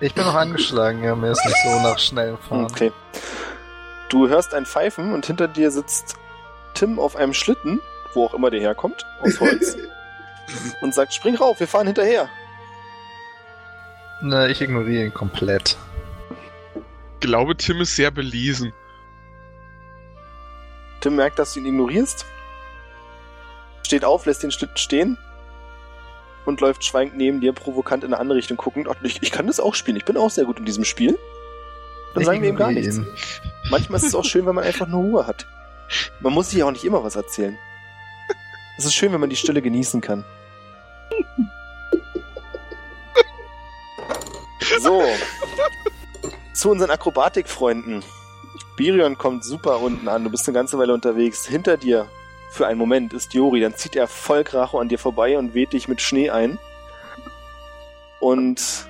Ich 0.00 0.14
bin 0.14 0.24
noch 0.24 0.34
angeschlagen, 0.34 1.02
ja, 1.02 1.14
mir 1.14 1.30
ist 1.32 1.44
nicht 1.44 1.56
so 1.64 1.80
nach 1.80 1.98
schnell 1.98 2.36
fahren. 2.48 2.64
Okay. 2.64 2.92
Du 4.08 4.28
hörst 4.28 4.54
ein 4.54 4.66
Pfeifen 4.66 5.12
und 5.12 5.26
hinter 5.26 5.48
dir 5.48 5.70
sitzt 5.70 6.16
Tim 6.74 6.98
auf 6.98 7.16
einem 7.16 7.34
Schlitten, 7.34 7.80
wo 8.14 8.24
auch 8.26 8.34
immer 8.34 8.50
der 8.50 8.60
herkommt, 8.60 9.04
aus 9.20 9.40
Holz, 9.40 9.76
und 10.80 10.94
sagt, 10.94 11.12
spring 11.14 11.34
rauf, 11.34 11.60
wir 11.60 11.66
fahren 11.68 11.86
hinterher. 11.86 12.28
Ne, 14.22 14.48
ich 14.48 14.60
ignoriere 14.60 15.06
ihn 15.06 15.14
komplett. 15.14 15.76
Ich 17.20 17.20
glaube, 17.20 17.56
Tim 17.56 17.80
ist 17.80 17.96
sehr 17.96 18.10
belesen. 18.10 18.72
Tim 21.00 21.16
merkt, 21.16 21.38
dass 21.38 21.54
du 21.54 21.60
ihn 21.60 21.66
ignorierst, 21.66 22.26
steht 23.84 24.04
auf, 24.04 24.26
lässt 24.26 24.42
den 24.42 24.50
Schlitten 24.50 24.76
stehen 24.76 25.18
und 26.44 26.60
läuft 26.60 26.84
schweigend 26.84 27.16
neben 27.16 27.40
dir, 27.40 27.52
provokant 27.52 28.04
in 28.04 28.12
eine 28.12 28.20
andere 28.20 28.38
Richtung 28.38 28.56
guckend. 28.56 28.88
Ich, 29.02 29.22
ich 29.22 29.30
kann 29.30 29.46
das 29.46 29.60
auch 29.60 29.74
spielen, 29.74 29.96
ich 29.96 30.04
bin 30.04 30.16
auch 30.16 30.30
sehr 30.30 30.44
gut 30.44 30.58
in 30.58 30.64
diesem 30.64 30.84
Spiel. 30.84 31.18
Dann 32.14 32.22
Ich 32.22 32.26
sagen 32.26 32.42
wir 32.42 32.48
ihm 32.48 32.56
gar 32.56 32.70
nichts. 32.70 32.96
ihn. 32.98 33.06
Manchmal 33.70 33.98
ist 33.98 34.06
es 34.06 34.14
auch 34.14 34.24
schön, 34.24 34.46
wenn 34.46 34.54
man 34.54 34.64
einfach 34.64 34.86
nur 34.86 35.02
Ruhe 35.02 35.26
hat. 35.26 35.46
Man 36.20 36.32
muss 36.32 36.50
sich 36.50 36.62
auch 36.62 36.70
nicht 36.70 36.84
immer 36.84 37.02
was 37.02 37.16
erzählen. 37.16 37.58
Es 38.78 38.84
ist 38.84 38.94
schön, 38.94 39.12
wenn 39.12 39.20
man 39.20 39.30
die 39.30 39.36
Stille 39.36 39.62
genießen 39.62 40.00
kann. 40.00 40.24
So. 44.80 45.02
Zu 46.56 46.70
unseren 46.70 46.90
Akrobatikfreunden. 46.90 48.02
Birion 48.76 49.18
kommt 49.18 49.44
super 49.44 49.78
unten 49.80 50.08
an. 50.08 50.24
Du 50.24 50.30
bist 50.30 50.48
eine 50.48 50.54
ganze 50.54 50.78
Weile 50.78 50.94
unterwegs. 50.94 51.46
Hinter 51.46 51.76
dir, 51.76 52.08
für 52.50 52.66
einen 52.66 52.78
Moment, 52.78 53.12
ist 53.12 53.34
Jori. 53.34 53.60
Dann 53.60 53.74
zieht 53.74 53.94
er 53.94 54.08
voll 54.08 54.42
Kracho 54.42 54.78
an 54.78 54.88
dir 54.88 54.98
vorbei 54.98 55.36
und 55.36 55.52
weht 55.52 55.74
dich 55.74 55.86
mit 55.86 56.00
Schnee 56.00 56.30
ein. 56.30 56.58
Und 58.20 58.88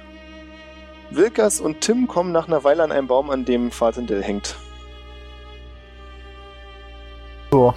Wilkas 1.10 1.60
und 1.60 1.80
Tim 1.80 2.06
kommen 2.06 2.30
nach 2.30 2.47
einer 2.47 2.62
Weile 2.62 2.84
an 2.84 2.93
einem 2.93 3.09
Baum, 3.09 3.30
an 3.30 3.44
dem 3.44 3.72
Fatendell 3.72 4.22
hängt. 4.22 4.55
So, 7.51 7.74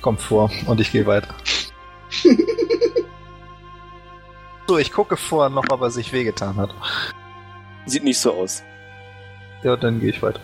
kommt 0.00 0.22
vor 0.22 0.50
und 0.66 0.80
ich 0.80 0.92
gehe 0.92 1.04
weiter. 1.04 1.34
so, 4.66 4.78
ich 4.78 4.90
gucke 4.92 5.18
vorher 5.18 5.50
noch, 5.50 5.66
ob 5.68 5.82
er 5.82 5.90
sich 5.90 6.14
wehgetan 6.14 6.56
hat. 6.56 6.74
Sieht 7.84 8.02
nicht 8.02 8.18
so 8.18 8.32
aus. 8.32 8.62
Ja, 9.66 9.74
dann 9.74 9.98
gehe 9.98 10.10
ich 10.10 10.22
weiter. 10.22 10.38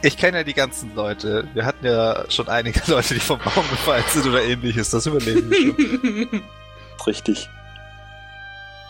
Ich 0.00 0.16
kenne 0.16 0.38
ja 0.38 0.42
die 0.42 0.54
ganzen 0.54 0.94
Leute. 0.94 1.46
Wir 1.52 1.66
hatten 1.66 1.84
ja 1.84 2.24
schon 2.30 2.48
einige 2.48 2.80
Leute, 2.90 3.12
die 3.12 3.20
vom 3.20 3.38
Baum 3.40 3.68
gefallen 3.68 4.02
sind 4.08 4.26
oder 4.26 4.42
ähnliches. 4.42 4.88
Das 4.88 5.04
überleben 5.04 5.50
wir 5.50 5.56
schon. 5.58 6.42
Richtig. 7.06 7.50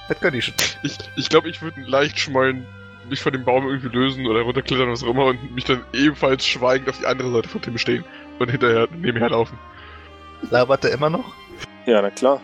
Das 0.09 0.21
kann 0.21 0.33
ich 0.33 0.45
schon. 0.45 0.55
Ich, 0.85 0.97
ich 1.17 1.29
glaube, 1.29 1.49
ich 1.49 1.61
würde 1.61 1.81
leicht 1.81 2.21
schmollen, 2.21 2.65
mich 3.11 3.21
von 3.21 3.33
dem 3.33 3.45
Baum 3.45 3.67
irgendwie 3.67 3.89
lösen 3.89 4.29
oder 4.29 4.43
runterklettern, 4.43 4.89
was 4.89 5.03
auch 5.03 5.09
immer, 5.09 5.25
und 5.25 5.53
mich 5.53 5.65
dann 5.65 5.85
ebenfalls 5.93 6.47
schweigend 6.47 6.89
auf 6.89 6.99
die 6.99 7.07
andere 7.07 7.33
Seite 7.33 7.49
von 7.49 7.63
Tim 7.63 7.79
stehen 7.79 8.05
und 8.39 8.49
hinterher 8.49 8.87
nebenher 8.97 9.31
laufen. 9.31 9.59
Labert 10.51 10.85
er 10.85 10.93
immer 10.93 11.11
noch? 11.11 11.35
Ja, 11.87 12.01
na 12.01 12.11
klar. 12.11 12.41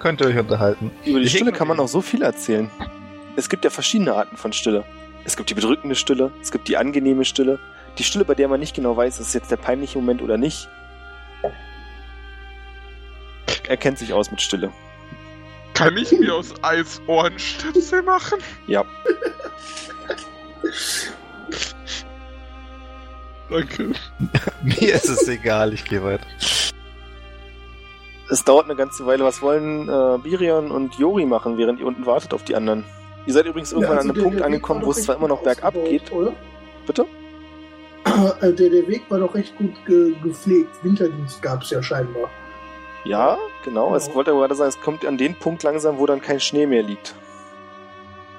Könnt 0.00 0.20
ihr 0.20 0.26
euch 0.26 0.38
unterhalten. 0.38 0.90
Über 1.06 1.20
die 1.20 1.24
Ich 1.24 1.32
Stille 1.32 1.52
kann 1.52 1.66
man 1.68 1.80
auch 1.80 1.88
so 1.88 2.02
viel 2.02 2.20
erzählen. 2.20 2.70
Es 3.40 3.48
gibt 3.48 3.64
ja 3.64 3.70
verschiedene 3.70 4.12
Arten 4.12 4.36
von 4.36 4.52
Stille. 4.52 4.84
Es 5.24 5.34
gibt 5.34 5.48
die 5.48 5.54
bedrückende 5.54 5.94
Stille, 5.94 6.30
es 6.42 6.52
gibt 6.52 6.68
die 6.68 6.76
angenehme 6.76 7.24
Stille, 7.24 7.58
die 7.96 8.04
Stille, 8.04 8.26
bei 8.26 8.34
der 8.34 8.48
man 8.48 8.60
nicht 8.60 8.76
genau 8.76 8.94
weiß, 8.94 9.18
ist 9.18 9.28
es 9.28 9.32
jetzt 9.32 9.50
der 9.50 9.56
peinliche 9.56 9.96
Moment 9.96 10.20
oder 10.20 10.36
nicht. 10.36 10.68
Er 13.66 13.78
kennt 13.78 13.98
sich 13.98 14.12
aus 14.12 14.30
mit 14.30 14.42
Stille. 14.42 14.70
Kann 15.72 15.96
ich 15.96 16.12
mir 16.12 16.34
aus 16.34 16.52
Eis 16.60 17.00
Ohrenstöpsel 17.06 18.02
machen? 18.02 18.40
Ja. 18.66 18.84
Danke. 23.48 23.92
Mir 24.62 24.94
ist 24.94 25.08
es 25.08 25.26
egal, 25.28 25.72
ich 25.72 25.86
gehe 25.86 26.04
weiter. 26.04 26.26
Es 28.28 28.44
dauert 28.44 28.66
eine 28.66 28.76
ganze 28.76 29.06
Weile. 29.06 29.24
Was 29.24 29.40
wollen 29.40 29.88
äh, 29.88 30.18
Birion 30.18 30.70
und 30.70 30.96
Jori 30.96 31.24
machen, 31.24 31.56
während 31.56 31.80
ihr 31.80 31.86
unten 31.86 32.04
wartet 32.04 32.34
auf 32.34 32.44
die 32.44 32.54
anderen? 32.54 32.84
Ihr 33.30 33.34
seid 33.34 33.46
übrigens 33.46 33.70
irgendwann 33.70 33.92
Ja, 33.94 33.98
also 33.98 34.08
an 34.10 34.10
einem 34.10 34.14
der- 34.16 34.28
Punkt 34.28 34.42
angekommen, 34.42 34.84
wo 34.84 34.90
es 34.90 35.04
zwar 35.04 35.14
immer 35.14 35.28
noch 35.28 35.40
bergab 35.44 35.72
geht. 35.84 36.10
Oder? 36.10 36.32
Bitte? 36.84 37.06
Äh, 38.40 38.52
Der, 38.54 38.70
der 38.70 38.88
Weg 38.88 39.02
war 39.08 39.20
doch 39.20 39.32
recht 39.36 39.56
gut 39.56 39.72
ge 39.86 40.14
gepflegt. 40.20 40.70
Winterdienst 40.82 41.40
gab 41.40 41.62
es 41.62 41.70
ja 41.70 41.80
scheinbar. 41.80 42.28
Ja, 43.04 43.38
genau. 43.64 43.94
Es 43.94 44.06
Genau. 44.06 44.16
wollte 44.16 44.30
aber 44.32 44.40
gerade 44.40 44.56
sagen, 44.56 44.70
es 44.70 44.80
kommt 44.80 45.06
an 45.06 45.16
den 45.16 45.36
Punkt 45.36 45.62
langsam, 45.62 45.98
wo 45.98 46.06
dann 46.06 46.20
kein 46.20 46.40
Schnee 46.40 46.66
mehr 46.66 46.82
liegt. 46.82 47.14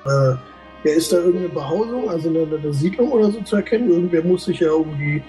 Äh, 0.06 0.10
ja, 0.10 0.38
ist 0.84 1.14
da 1.14 1.18
irgendeine 1.20 1.48
Behausung, 1.50 2.10
also 2.10 2.28
eine, 2.28 2.42
eine 2.54 2.74
Siedlung 2.74 3.14
oder 3.14 3.32
so 3.32 3.40
zu 3.44 3.56
erkennen? 3.56 3.90
Irgendwer 3.90 4.24
muss 4.26 4.44
sich 4.44 4.60
ja 4.60 4.74
um 4.74 4.98
die 4.98 5.24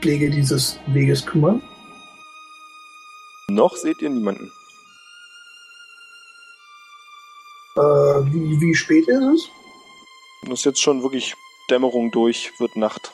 Pflege 0.00 0.30
dieses 0.30 0.78
Weges 0.86 1.26
kümmern. 1.26 1.60
Noch 3.48 3.74
seht 3.74 4.00
ihr 4.00 4.10
niemanden. 4.10 4.52
Äh, 7.76 7.80
wie, 7.80 8.60
wie 8.60 8.74
spät 8.74 9.08
ist 9.08 9.22
es? 9.22 9.50
Das 10.44 10.58
ist 10.60 10.64
jetzt 10.64 10.82
schon 10.82 11.02
wirklich 11.02 11.34
Dämmerung 11.70 12.10
durch, 12.10 12.52
wird 12.58 12.76
Nacht. 12.76 13.12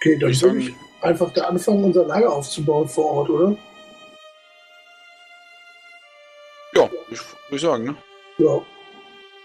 Okay, 0.00 0.12
dann 0.18 0.20
Würde 0.22 0.32
ich 0.32 0.42
würde 0.42 0.60
sagen- 0.62 0.76
ich 1.00 1.04
einfach 1.04 1.32
da 1.32 1.44
anfangen, 1.44 1.84
unser 1.84 2.04
Lager 2.04 2.32
aufzubauen 2.32 2.88
vor 2.88 3.06
Ort, 3.06 3.30
oder? 3.30 3.56
Ja, 6.74 6.84
ich, 7.10 7.18
würde 7.20 7.56
ich 7.56 7.60
sagen, 7.62 7.84
ne? 7.84 7.96
Ja. 8.38 8.60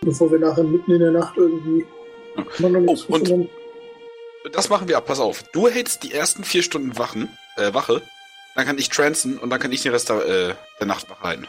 Bevor 0.02 0.32
wir 0.32 0.40
nachher 0.40 0.64
mitten 0.64 0.92
in 0.92 1.00
der 1.00 1.12
Nacht 1.12 1.38
irgendwie. 1.38 1.86
Oh, 2.62 2.96
und- 3.14 3.50
Das 4.52 4.70
machen 4.70 4.88
wir 4.90 4.98
ab, 4.98 5.06
pass 5.06 5.20
auf. 5.20 5.44
Du 5.54 5.68
hältst 5.70 6.04
die 6.04 6.14
ersten 6.14 6.44
vier 6.44 6.64
Stunden 6.64 6.98
Wachen, 6.98 7.38
äh, 7.56 7.74
Wache, 7.74 8.02
dann 8.56 8.66
kann 8.66 8.78
ich 8.78 8.90
transen 8.90 9.38
und 9.38 9.50
dann 9.50 9.60
kann 9.60 9.72
ich 9.72 9.82
den 9.84 9.94
Rest 9.94 10.10
der, 10.10 10.26
äh, 10.26 10.56
der 10.80 10.88
Nacht 10.88 11.10
wach 11.10 11.22
halten. 11.22 11.48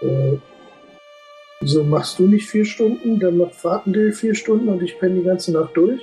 Äh, 0.00 0.38
wieso 1.64 1.82
machst 1.82 2.18
du 2.18 2.26
nicht 2.26 2.48
vier 2.48 2.66
Stunden, 2.66 3.18
dann 3.18 3.38
macht 3.38 3.54
Fahrtendale 3.54 4.12
vier 4.12 4.34
Stunden 4.34 4.68
und 4.68 4.82
ich 4.82 4.98
penne 4.98 5.20
die 5.20 5.24
ganze 5.24 5.50
Nacht 5.50 5.74
durch? 5.74 6.00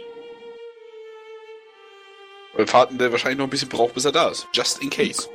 Weil 2.55 2.65
Fahrten 2.65 2.97
der 2.97 3.11
wahrscheinlich 3.11 3.37
noch 3.37 3.45
ein 3.45 3.51
bisschen 3.51 3.69
braucht, 3.69 3.93
bis 3.93 4.05
er 4.05 4.11
da 4.11 4.29
ist. 4.29 4.47
Just 4.53 4.81
in 4.81 4.89
case. 4.89 5.29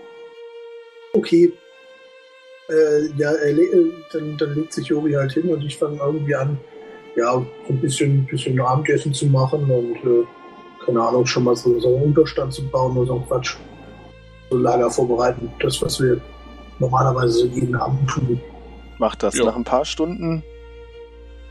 Okay. 1.12 1.53
Äh, 2.69 3.07
ja, 3.16 3.32
äh, 3.35 3.93
dann, 4.12 4.36
dann 4.36 4.55
legt 4.55 4.73
sich 4.73 4.89
Jori 4.89 5.12
halt 5.12 5.32
hin 5.32 5.48
und 5.48 5.62
ich 5.65 5.78
fange 5.78 5.98
irgendwie 5.98 6.35
an, 6.35 6.59
ja, 7.15 7.32
so 7.35 7.47
ein 7.69 7.81
bisschen, 7.81 8.27
bisschen 8.27 8.61
Abendessen 8.61 9.15
zu 9.15 9.27
machen 9.27 9.70
und, 9.70 9.97
äh, 9.97 10.24
keine 10.85 11.01
Ahnung, 11.01 11.24
schon 11.24 11.44
mal 11.44 11.55
so, 11.55 11.78
so 11.78 11.94
einen 11.94 12.07
Unterstand 12.07 12.53
zu 12.53 12.66
bauen 12.69 12.97
oder 12.97 13.07
so 13.07 13.15
ein 13.15 13.27
Quatsch. 13.28 13.57
So 14.51 14.59
Lager 14.59 14.90
vorbereiten. 14.90 15.51
Das, 15.61 15.81
was 15.81 16.01
wir 16.01 16.20
normalerweise 16.81 17.39
so 17.39 17.47
jeden 17.47 17.77
Abend 17.77 18.11
tun. 18.11 18.40
Macht 18.98 19.23
das. 19.23 19.36
Ja. 19.36 19.44
Nach 19.44 19.56
ein 19.56 19.64
paar 19.64 19.85
Stunden 19.85 20.43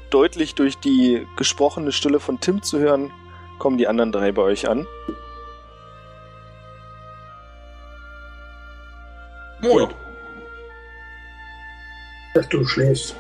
deutlich 0.10 0.56
durch 0.56 0.78
die 0.78 1.28
gesprochene 1.36 1.92
Stille 1.92 2.20
von 2.20 2.40
Tim 2.40 2.64
zu 2.64 2.80
hören, 2.80 3.12
kommen 3.60 3.78
die 3.78 3.88
anderen 3.88 4.12
drei 4.12 4.32
bei 4.32 4.42
euch 4.42 4.68
an. 4.68 4.88
Moin. 9.62 9.90
Dass 12.34 12.48
du 12.50 12.66
schläfst. 12.66 13.16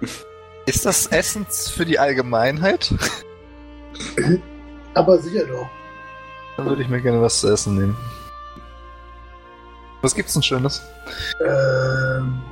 Ist 0.66 0.84
das 0.84 1.06
Essen 1.06 1.46
für 1.46 1.86
die 1.86 1.98
Allgemeinheit? 1.98 2.92
Aber 4.94 5.18
sicher 5.18 5.46
doch. 5.46 5.68
Dann 6.56 6.66
würde 6.66 6.82
ich 6.82 6.88
mir 6.88 7.00
gerne 7.00 7.22
was 7.22 7.40
zu 7.40 7.48
essen 7.48 7.76
nehmen. 7.76 7.96
Was 10.02 10.14
gibt's 10.14 10.34
denn 10.34 10.42
Schönes? 10.42 10.82
Ähm, 11.40 12.42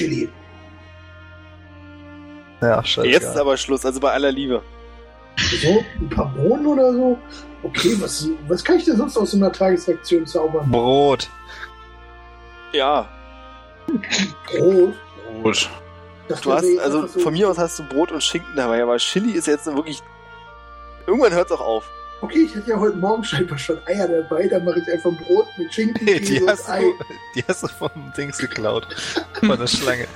Chili. 0.00 0.28
Ja, 2.62 2.82
scheiße. 2.82 3.06
Jetzt 3.08 3.24
ist 3.28 3.36
aber 3.36 3.56
Schluss, 3.58 3.84
also 3.84 4.00
bei 4.00 4.12
aller 4.12 4.32
Liebe. 4.32 4.62
So, 5.62 5.84
ein 6.00 6.08
paar 6.08 6.26
Bohnen 6.34 6.66
oder 6.66 6.92
so? 6.92 7.18
Okay, 7.62 7.94
was, 8.00 8.28
was 8.48 8.64
kann 8.64 8.76
ich 8.78 8.84
denn 8.86 8.96
sonst 8.96 9.16
aus 9.18 9.30
so 9.32 9.36
einer 9.36 9.52
Tagesaktion 9.52 10.26
zaubern? 10.26 10.70
Brot. 10.70 11.28
Ja, 12.72 13.08
Brot? 14.46 15.68
Das 16.28 16.40
du 16.40 16.52
hast, 16.52 16.64
also 16.78 17.06
so- 17.06 17.20
von 17.20 17.32
mir 17.34 17.48
aus 17.50 17.58
hast 17.58 17.78
du 17.78 17.82
Brot 17.84 18.10
und 18.12 18.22
Schinken 18.22 18.54
dabei, 18.56 18.82
aber 18.82 18.96
Chili 18.98 19.32
ist 19.32 19.46
jetzt 19.46 19.66
wirklich. 19.66 20.02
Irgendwann 21.06 21.32
hört 21.32 21.50
es 21.50 21.52
auch 21.56 21.60
auf. 21.60 21.90
Okay, 22.22 22.40
ich 22.44 22.54
hatte 22.54 22.70
ja 22.70 22.78
heute 22.78 22.96
Morgen 22.98 23.24
scheinbar 23.24 23.58
schon 23.58 23.78
Eier 23.86 24.06
dabei, 24.06 24.46
dann 24.46 24.64
mache 24.64 24.80
ich 24.80 24.92
einfach 24.92 25.10
Brot 25.26 25.46
mit 25.56 25.72
Schinken, 25.72 26.06
Die 26.06 26.20
Käse 26.20 26.42
und 26.42 26.50
hast, 26.50 26.68
Ei. 26.68 26.80
du, 26.80 26.94
die 27.34 27.44
hast 27.48 27.62
du 27.62 27.68
vom 27.68 27.90
Dings 28.16 28.38
geklaut. 28.38 28.86
Von 29.40 29.58
der 29.58 29.66
Schlange. 29.66 30.06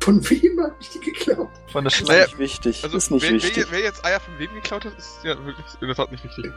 Von 0.00 0.30
wem 0.30 0.60
hab 0.62 0.72
ich 0.80 0.90
die 0.90 1.00
geklaut? 1.00 1.48
Von 1.72 1.84
der 1.84 1.92
Ist 1.92 1.98
Schlange. 1.98 2.20
Naja, 2.20 2.26
nicht 2.26 2.38
wichtig. 2.38 2.84
Also, 2.84 2.96
ist 2.96 3.10
nicht 3.10 3.22
wer, 3.22 3.32
wichtig. 3.32 3.66
Wer, 3.70 3.78
wer 3.78 3.80
jetzt 3.84 4.04
Eier 4.04 4.20
von 4.20 4.38
wem 4.38 4.52
geklaut 4.54 4.84
hat, 4.84 4.96
ist 4.98 5.18
ja 5.22 5.36
wirklich 5.44 5.66
in 5.80 5.86
der 5.86 5.96
Tat 5.96 6.10
nicht 6.10 6.24
wichtig. 6.24 6.52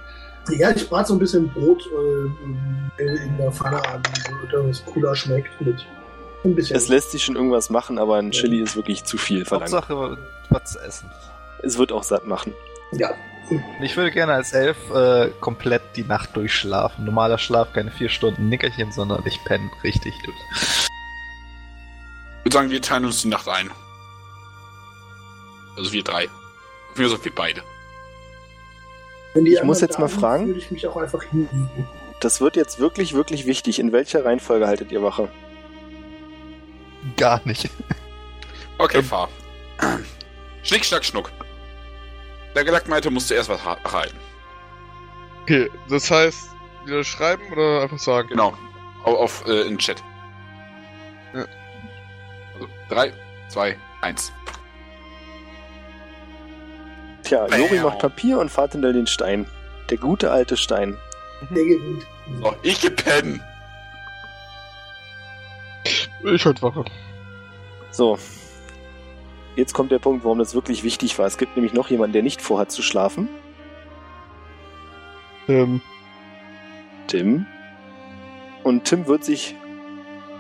Ja, 0.52 0.72
ich 0.72 0.90
brate 0.90 1.10
so 1.10 1.14
ein 1.16 1.20
bisschen 1.20 1.50
Brot 1.50 1.84
äh, 2.98 3.04
in 3.04 3.38
der 3.38 3.52
Pfanne 3.52 3.84
an, 3.88 4.02
damit 4.52 4.72
es 4.72 4.86
cooler 4.86 5.16
schmeckt. 5.16 5.50
Mit 5.62 5.86
ein 6.44 6.56
bisschen. 6.56 6.76
Es 6.76 6.88
lässt 6.88 7.12
sich 7.12 7.24
schon 7.24 7.36
irgendwas 7.36 7.70
machen, 7.70 8.00
aber 8.00 8.16
ein 8.16 8.32
Chili 8.32 8.62
ist 8.62 8.76
wirklich 8.76 9.04
zu 9.04 9.18
viel 9.18 9.46
verlangt. 9.46 9.74
Hauptsache 9.74 10.18
was 10.50 10.72
zu 10.72 10.80
essen. 10.80 11.12
Es 11.62 11.78
wird 11.78 11.92
auch 11.92 12.04
satt 12.04 12.26
machen. 12.26 12.54
ja, 12.94 13.14
Ich 13.82 13.98
würde 13.98 14.12
gerne 14.12 14.34
als 14.34 14.54
Elf 14.54 14.78
äh, 14.92 15.32
komplett 15.40 15.82
die 15.96 16.04
Nacht 16.04 16.36
durchschlafen. 16.36 17.06
Normaler 17.06 17.38
Schlaf, 17.38 17.74
keine 17.74 17.92
vier 17.92 18.10
Stunden 18.10 18.48
Nickerchen, 18.50 18.92
sondern 18.92 19.26
ich 19.26 19.44
penne 19.44 19.70
richtig 19.84 20.14
durch. 20.24 20.38
Ich 22.40 22.46
würde 22.46 22.54
sagen, 22.54 22.70
wir 22.70 22.82
teilen 22.82 23.06
uns 23.06 23.22
die 23.22 23.28
Nacht 23.28 23.48
ein. 23.48 23.72
Also 25.76 25.92
wir 25.92 26.04
drei. 26.04 26.28
Wir 26.96 27.10
so 27.10 27.24
wir 27.24 27.34
beide. 27.34 27.64
Ich 29.36 29.64
muss 29.64 29.82
jetzt 29.82 30.00
mal 30.00 30.10
fragen. 30.10 30.48
Würde 30.48 30.60
ich 30.60 30.72
mich 30.72 30.88
auch 30.88 30.98
einfach 30.98 31.24
hinlegen. 31.24 31.88
Das 32.20 32.42
wird 32.42 32.56
jetzt 32.56 32.80
wirklich, 32.80 33.14
wirklich 33.14 33.46
wichtig. 33.46 33.80
In 33.80 33.92
welcher 33.92 34.26
Reihenfolge 34.26 34.68
haltet 34.68 34.92
ihr 34.92 35.02
Wache? 35.02 35.30
Gar 37.16 37.42
nicht. 37.46 37.70
Okay, 38.78 39.02
fahr. 39.04 39.30
Schnick, 40.64 40.86
schnack, 40.86 41.06
schnuck. 41.06 41.32
Der 42.56 42.64
Gelackmeinte 42.64 43.12
musste 43.12 43.36
erst 43.36 43.50
was 43.50 43.64
erhalten. 43.64 44.18
Okay, 45.44 45.70
das 45.90 46.10
heißt, 46.10 46.50
wieder 46.86 47.04
schreiben 47.04 47.52
oder 47.52 47.82
einfach 47.82 48.00
sagen? 48.00 48.30
Genau. 48.30 48.58
Auf, 49.04 49.16
auf 49.16 49.48
äh, 49.48 49.62
in 49.62 49.70
den 49.70 49.78
Chat. 49.78 50.04
Ja. 51.34 51.46
Also, 52.56 52.68
drei, 52.90 53.14
zwei, 53.48 53.78
eins. 54.02 54.32
Tja, 57.24 57.48
Jori 57.48 57.80
macht 57.80 58.00
Papier 58.00 58.40
und 58.40 58.50
Fatendel 58.50 58.94
den 58.94 59.08
Stein. 59.08 59.46
Der 59.90 59.98
gute 59.98 60.32
alte 60.32 60.58
Stein. 60.58 60.98
Der 61.50 61.64
gewinnt. 61.64 62.06
So, 62.42 62.56
ich 62.64 62.82
gepennt. 62.82 63.42
Ich 66.24 66.46
halt 66.46 66.62
Wache. 66.62 66.86
So. 67.92 68.18
Jetzt 69.56 69.74
kommt 69.74 69.92
der 69.92 70.00
Punkt, 70.00 70.24
warum 70.24 70.40
das 70.40 70.56
wirklich 70.56 70.84
wichtig 70.84 71.18
war. 71.20 71.26
Es 71.26 71.38
gibt 71.38 71.56
nämlich 71.56 71.74
noch 71.74 71.90
jemanden, 71.90 72.14
der 72.14 72.24
nicht 72.24 72.42
vorhat 72.42 72.72
zu 72.72 72.82
schlafen. 72.82 73.28
Ähm, 75.48 75.82
Tim. 77.08 77.46
Und 78.64 78.86
Tim 78.86 79.08
wird 79.08 79.24
sich 79.24 79.56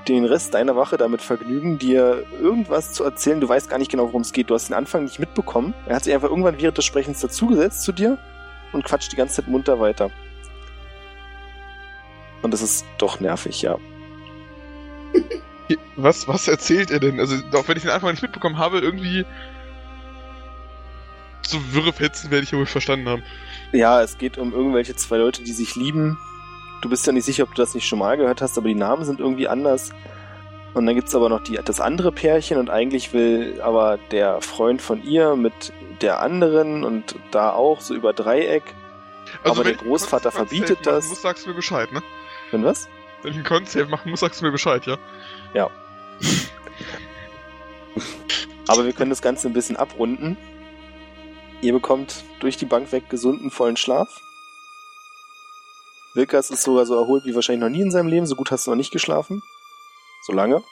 den 0.07 0.26
Rest 0.26 0.53
deiner 0.53 0.76
Wache 0.76 0.98
damit 0.98 1.22
vergnügen, 1.22 1.77
dir 1.77 2.26
irgendwas 2.41 2.94
zu 2.94 3.03
erzählen. 3.03 3.41
Du 3.41 3.49
weißt 3.49 3.69
gar 3.69 3.77
nicht 3.77 3.91
genau, 3.91 4.07
worum 4.07 4.22
es 4.22 4.34
geht. 4.34 4.49
Du 4.49 4.56
hast 4.56 4.69
den 4.69 4.76
Anfang 4.76 5.03
nicht 5.03 5.19
mitbekommen. 5.19 5.73
Er 5.88 5.95
hat 5.95 6.03
sich 6.03 6.14
einfach 6.14 6.30
irgendwann 6.30 6.60
während 6.60 6.77
des 6.77 6.86
Sprechens 6.86 7.19
dazugesetzt 7.19 7.84
zu 7.84 7.91
dir 7.91 8.18
und 8.72 8.84
quatscht 8.86 9.11
die 9.11 9.15
ganze 9.15 9.36
Zeit 9.36 9.48
munter 9.48 9.80
weiter. 9.80 10.11
Und 12.41 12.52
das 12.52 12.61
ist 12.61 12.86
doch 12.98 13.19
nervig, 13.19 13.61
ja. 13.61 13.77
was, 15.96 16.28
was 16.28 16.48
erzählt 16.48 16.91
er 16.91 17.00
denn? 17.00 17.20
Also, 17.20 17.36
auch 17.54 17.68
wenn 17.68 17.78
ich 17.78 17.84
den 17.84 17.91
Anfang 17.91 18.12
nicht 18.12 18.22
mitbekommen 18.22 18.58
habe, 18.58 18.80
irgendwie. 18.80 19.26
So 21.41 21.58
wirre 21.72 21.94
Fetzen 21.94 22.32
werde 22.32 22.44
ich 22.44 22.52
ja 22.52 22.58
wohl 22.58 22.66
verstanden 22.66 23.10
haben. 23.10 23.24
Ja, 23.72 24.02
es 24.02 24.18
geht 24.18 24.38
um 24.38 24.54
irgendwelche 24.54 24.96
zwei 24.96 25.18
Leute, 25.18 25.44
die 25.44 25.54
sich 25.54 25.76
lieben. 25.76 26.18
Du 26.82 26.90
bist 26.90 27.06
ja 27.08 27.14
nicht 27.14 27.26
sicher, 27.26 27.44
ob 27.44 27.56
du 27.56 27.62
das 27.62 27.74
nicht 27.74 27.88
schon 27.88 28.00
mal 28.00 28.18
gehört 28.18 28.41
hast, 28.41 28.58
aber 28.58 28.68
die 28.68 28.76
Namen 28.76 29.04
sind 29.04 29.20
irgendwie 29.20 29.48
anders. 29.48 29.91
Und 30.74 30.86
dann 30.86 30.96
gibt's 30.96 31.16
aber 31.16 31.30
noch 31.30 31.44
die, 31.44 31.60
das 31.64 31.81
andere 31.81 32.12
Pärchen 32.12 32.57
und 32.57 32.70
eigentlich 32.70 33.14
will 33.14 33.60
aber 33.62 33.98
der 34.12 34.41
Freund 34.41 34.81
von 34.81 35.04
ihr 35.04 35.36
mit 35.36 35.73
der 36.02 36.22
anderen 36.22 36.84
und 36.84 37.15
da 37.31 37.52
auch 37.52 37.81
so 37.81 37.96
über 37.96 38.14
Dreieck. 38.14 38.64
Aber 39.44 39.64
der 39.64 39.73
Großvater 39.73 40.31
verbietet 40.31 40.86
machen 40.86 40.96
das. 40.96 41.10
Muss, 41.10 41.22
sagst 41.22 41.46
du 41.46 41.49
mir 41.49 41.56
Bescheid, 41.56 41.91
ne? 41.91 42.02
Wenn 42.52 42.64
was? 42.64 42.88
Wenn 43.22 43.31
ich 43.31 43.38
ein 43.38 43.44
Konzept 43.44 43.89
machen 43.89 44.10
muss, 44.10 44.22
sagst 44.22 44.41
du 44.41 44.46
mir 44.46 44.52
Bescheid, 44.52 44.86
ja? 45.53 45.69
Aber 48.68 48.86
wir 48.86 48.94
können 48.94 49.10
das 49.10 49.21
Ganze 49.21 49.47
ein 49.47 49.53
bisschen 49.53 49.78
abrunden. 49.78 50.37
Ihr 51.61 51.73
bekommt 51.73 52.23
durch 52.39 52.55
die 52.55 52.65
Bank 52.65 52.91
weg 52.91 53.10
gesunden, 53.10 53.52
vollen 53.52 53.78
Schlaf. 53.78 54.07
Wilkas 56.13 56.49
ist 56.49 56.63
sogar 56.63 56.86
so 56.86 56.95
erholt 56.95 57.26
wie 57.26 57.36
wahrscheinlich 57.36 57.61
noch 57.61 57.69
nie 57.69 57.81
in 57.81 57.91
seinem 57.91 58.07
Leben. 58.07 58.26
So 58.26 58.36
gut 58.36 58.52
hast 58.52 58.65
du 58.65 58.71
noch 58.71 58.78
nicht 58.78 58.91
geschlafen. 58.91 59.41
So 60.23 60.34
lange. 60.34 60.63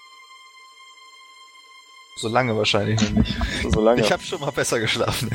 So 2.17 2.29
lange 2.29 2.57
wahrscheinlich 2.57 3.01
noch 3.01 3.09
nicht. 3.11 3.37
So 3.69 3.81
lange. 3.81 4.01
Ich 4.01 4.11
habe 4.11 4.23
schon 4.23 4.41
mal 4.41 4.51
besser 4.51 4.79
geschlafen. 4.79 5.29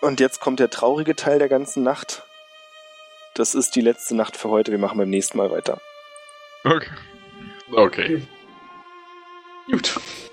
Und 0.00 0.20
jetzt 0.20 0.40
kommt 0.40 0.60
der 0.60 0.70
traurige 0.70 1.14
Teil 1.14 1.38
der 1.38 1.48
ganzen 1.48 1.82
Nacht. 1.82 2.22
Das 3.34 3.54
ist 3.54 3.74
die 3.76 3.82
letzte 3.82 4.16
Nacht 4.16 4.36
für 4.36 4.48
heute. 4.48 4.70
Wir 4.70 4.78
machen 4.78 4.98
beim 4.98 5.10
nächsten 5.10 5.36
Mal 5.36 5.50
weiter. 5.50 5.80
Okay. 6.64 6.90
Okay. 7.72 8.26
Gut. 9.70 10.29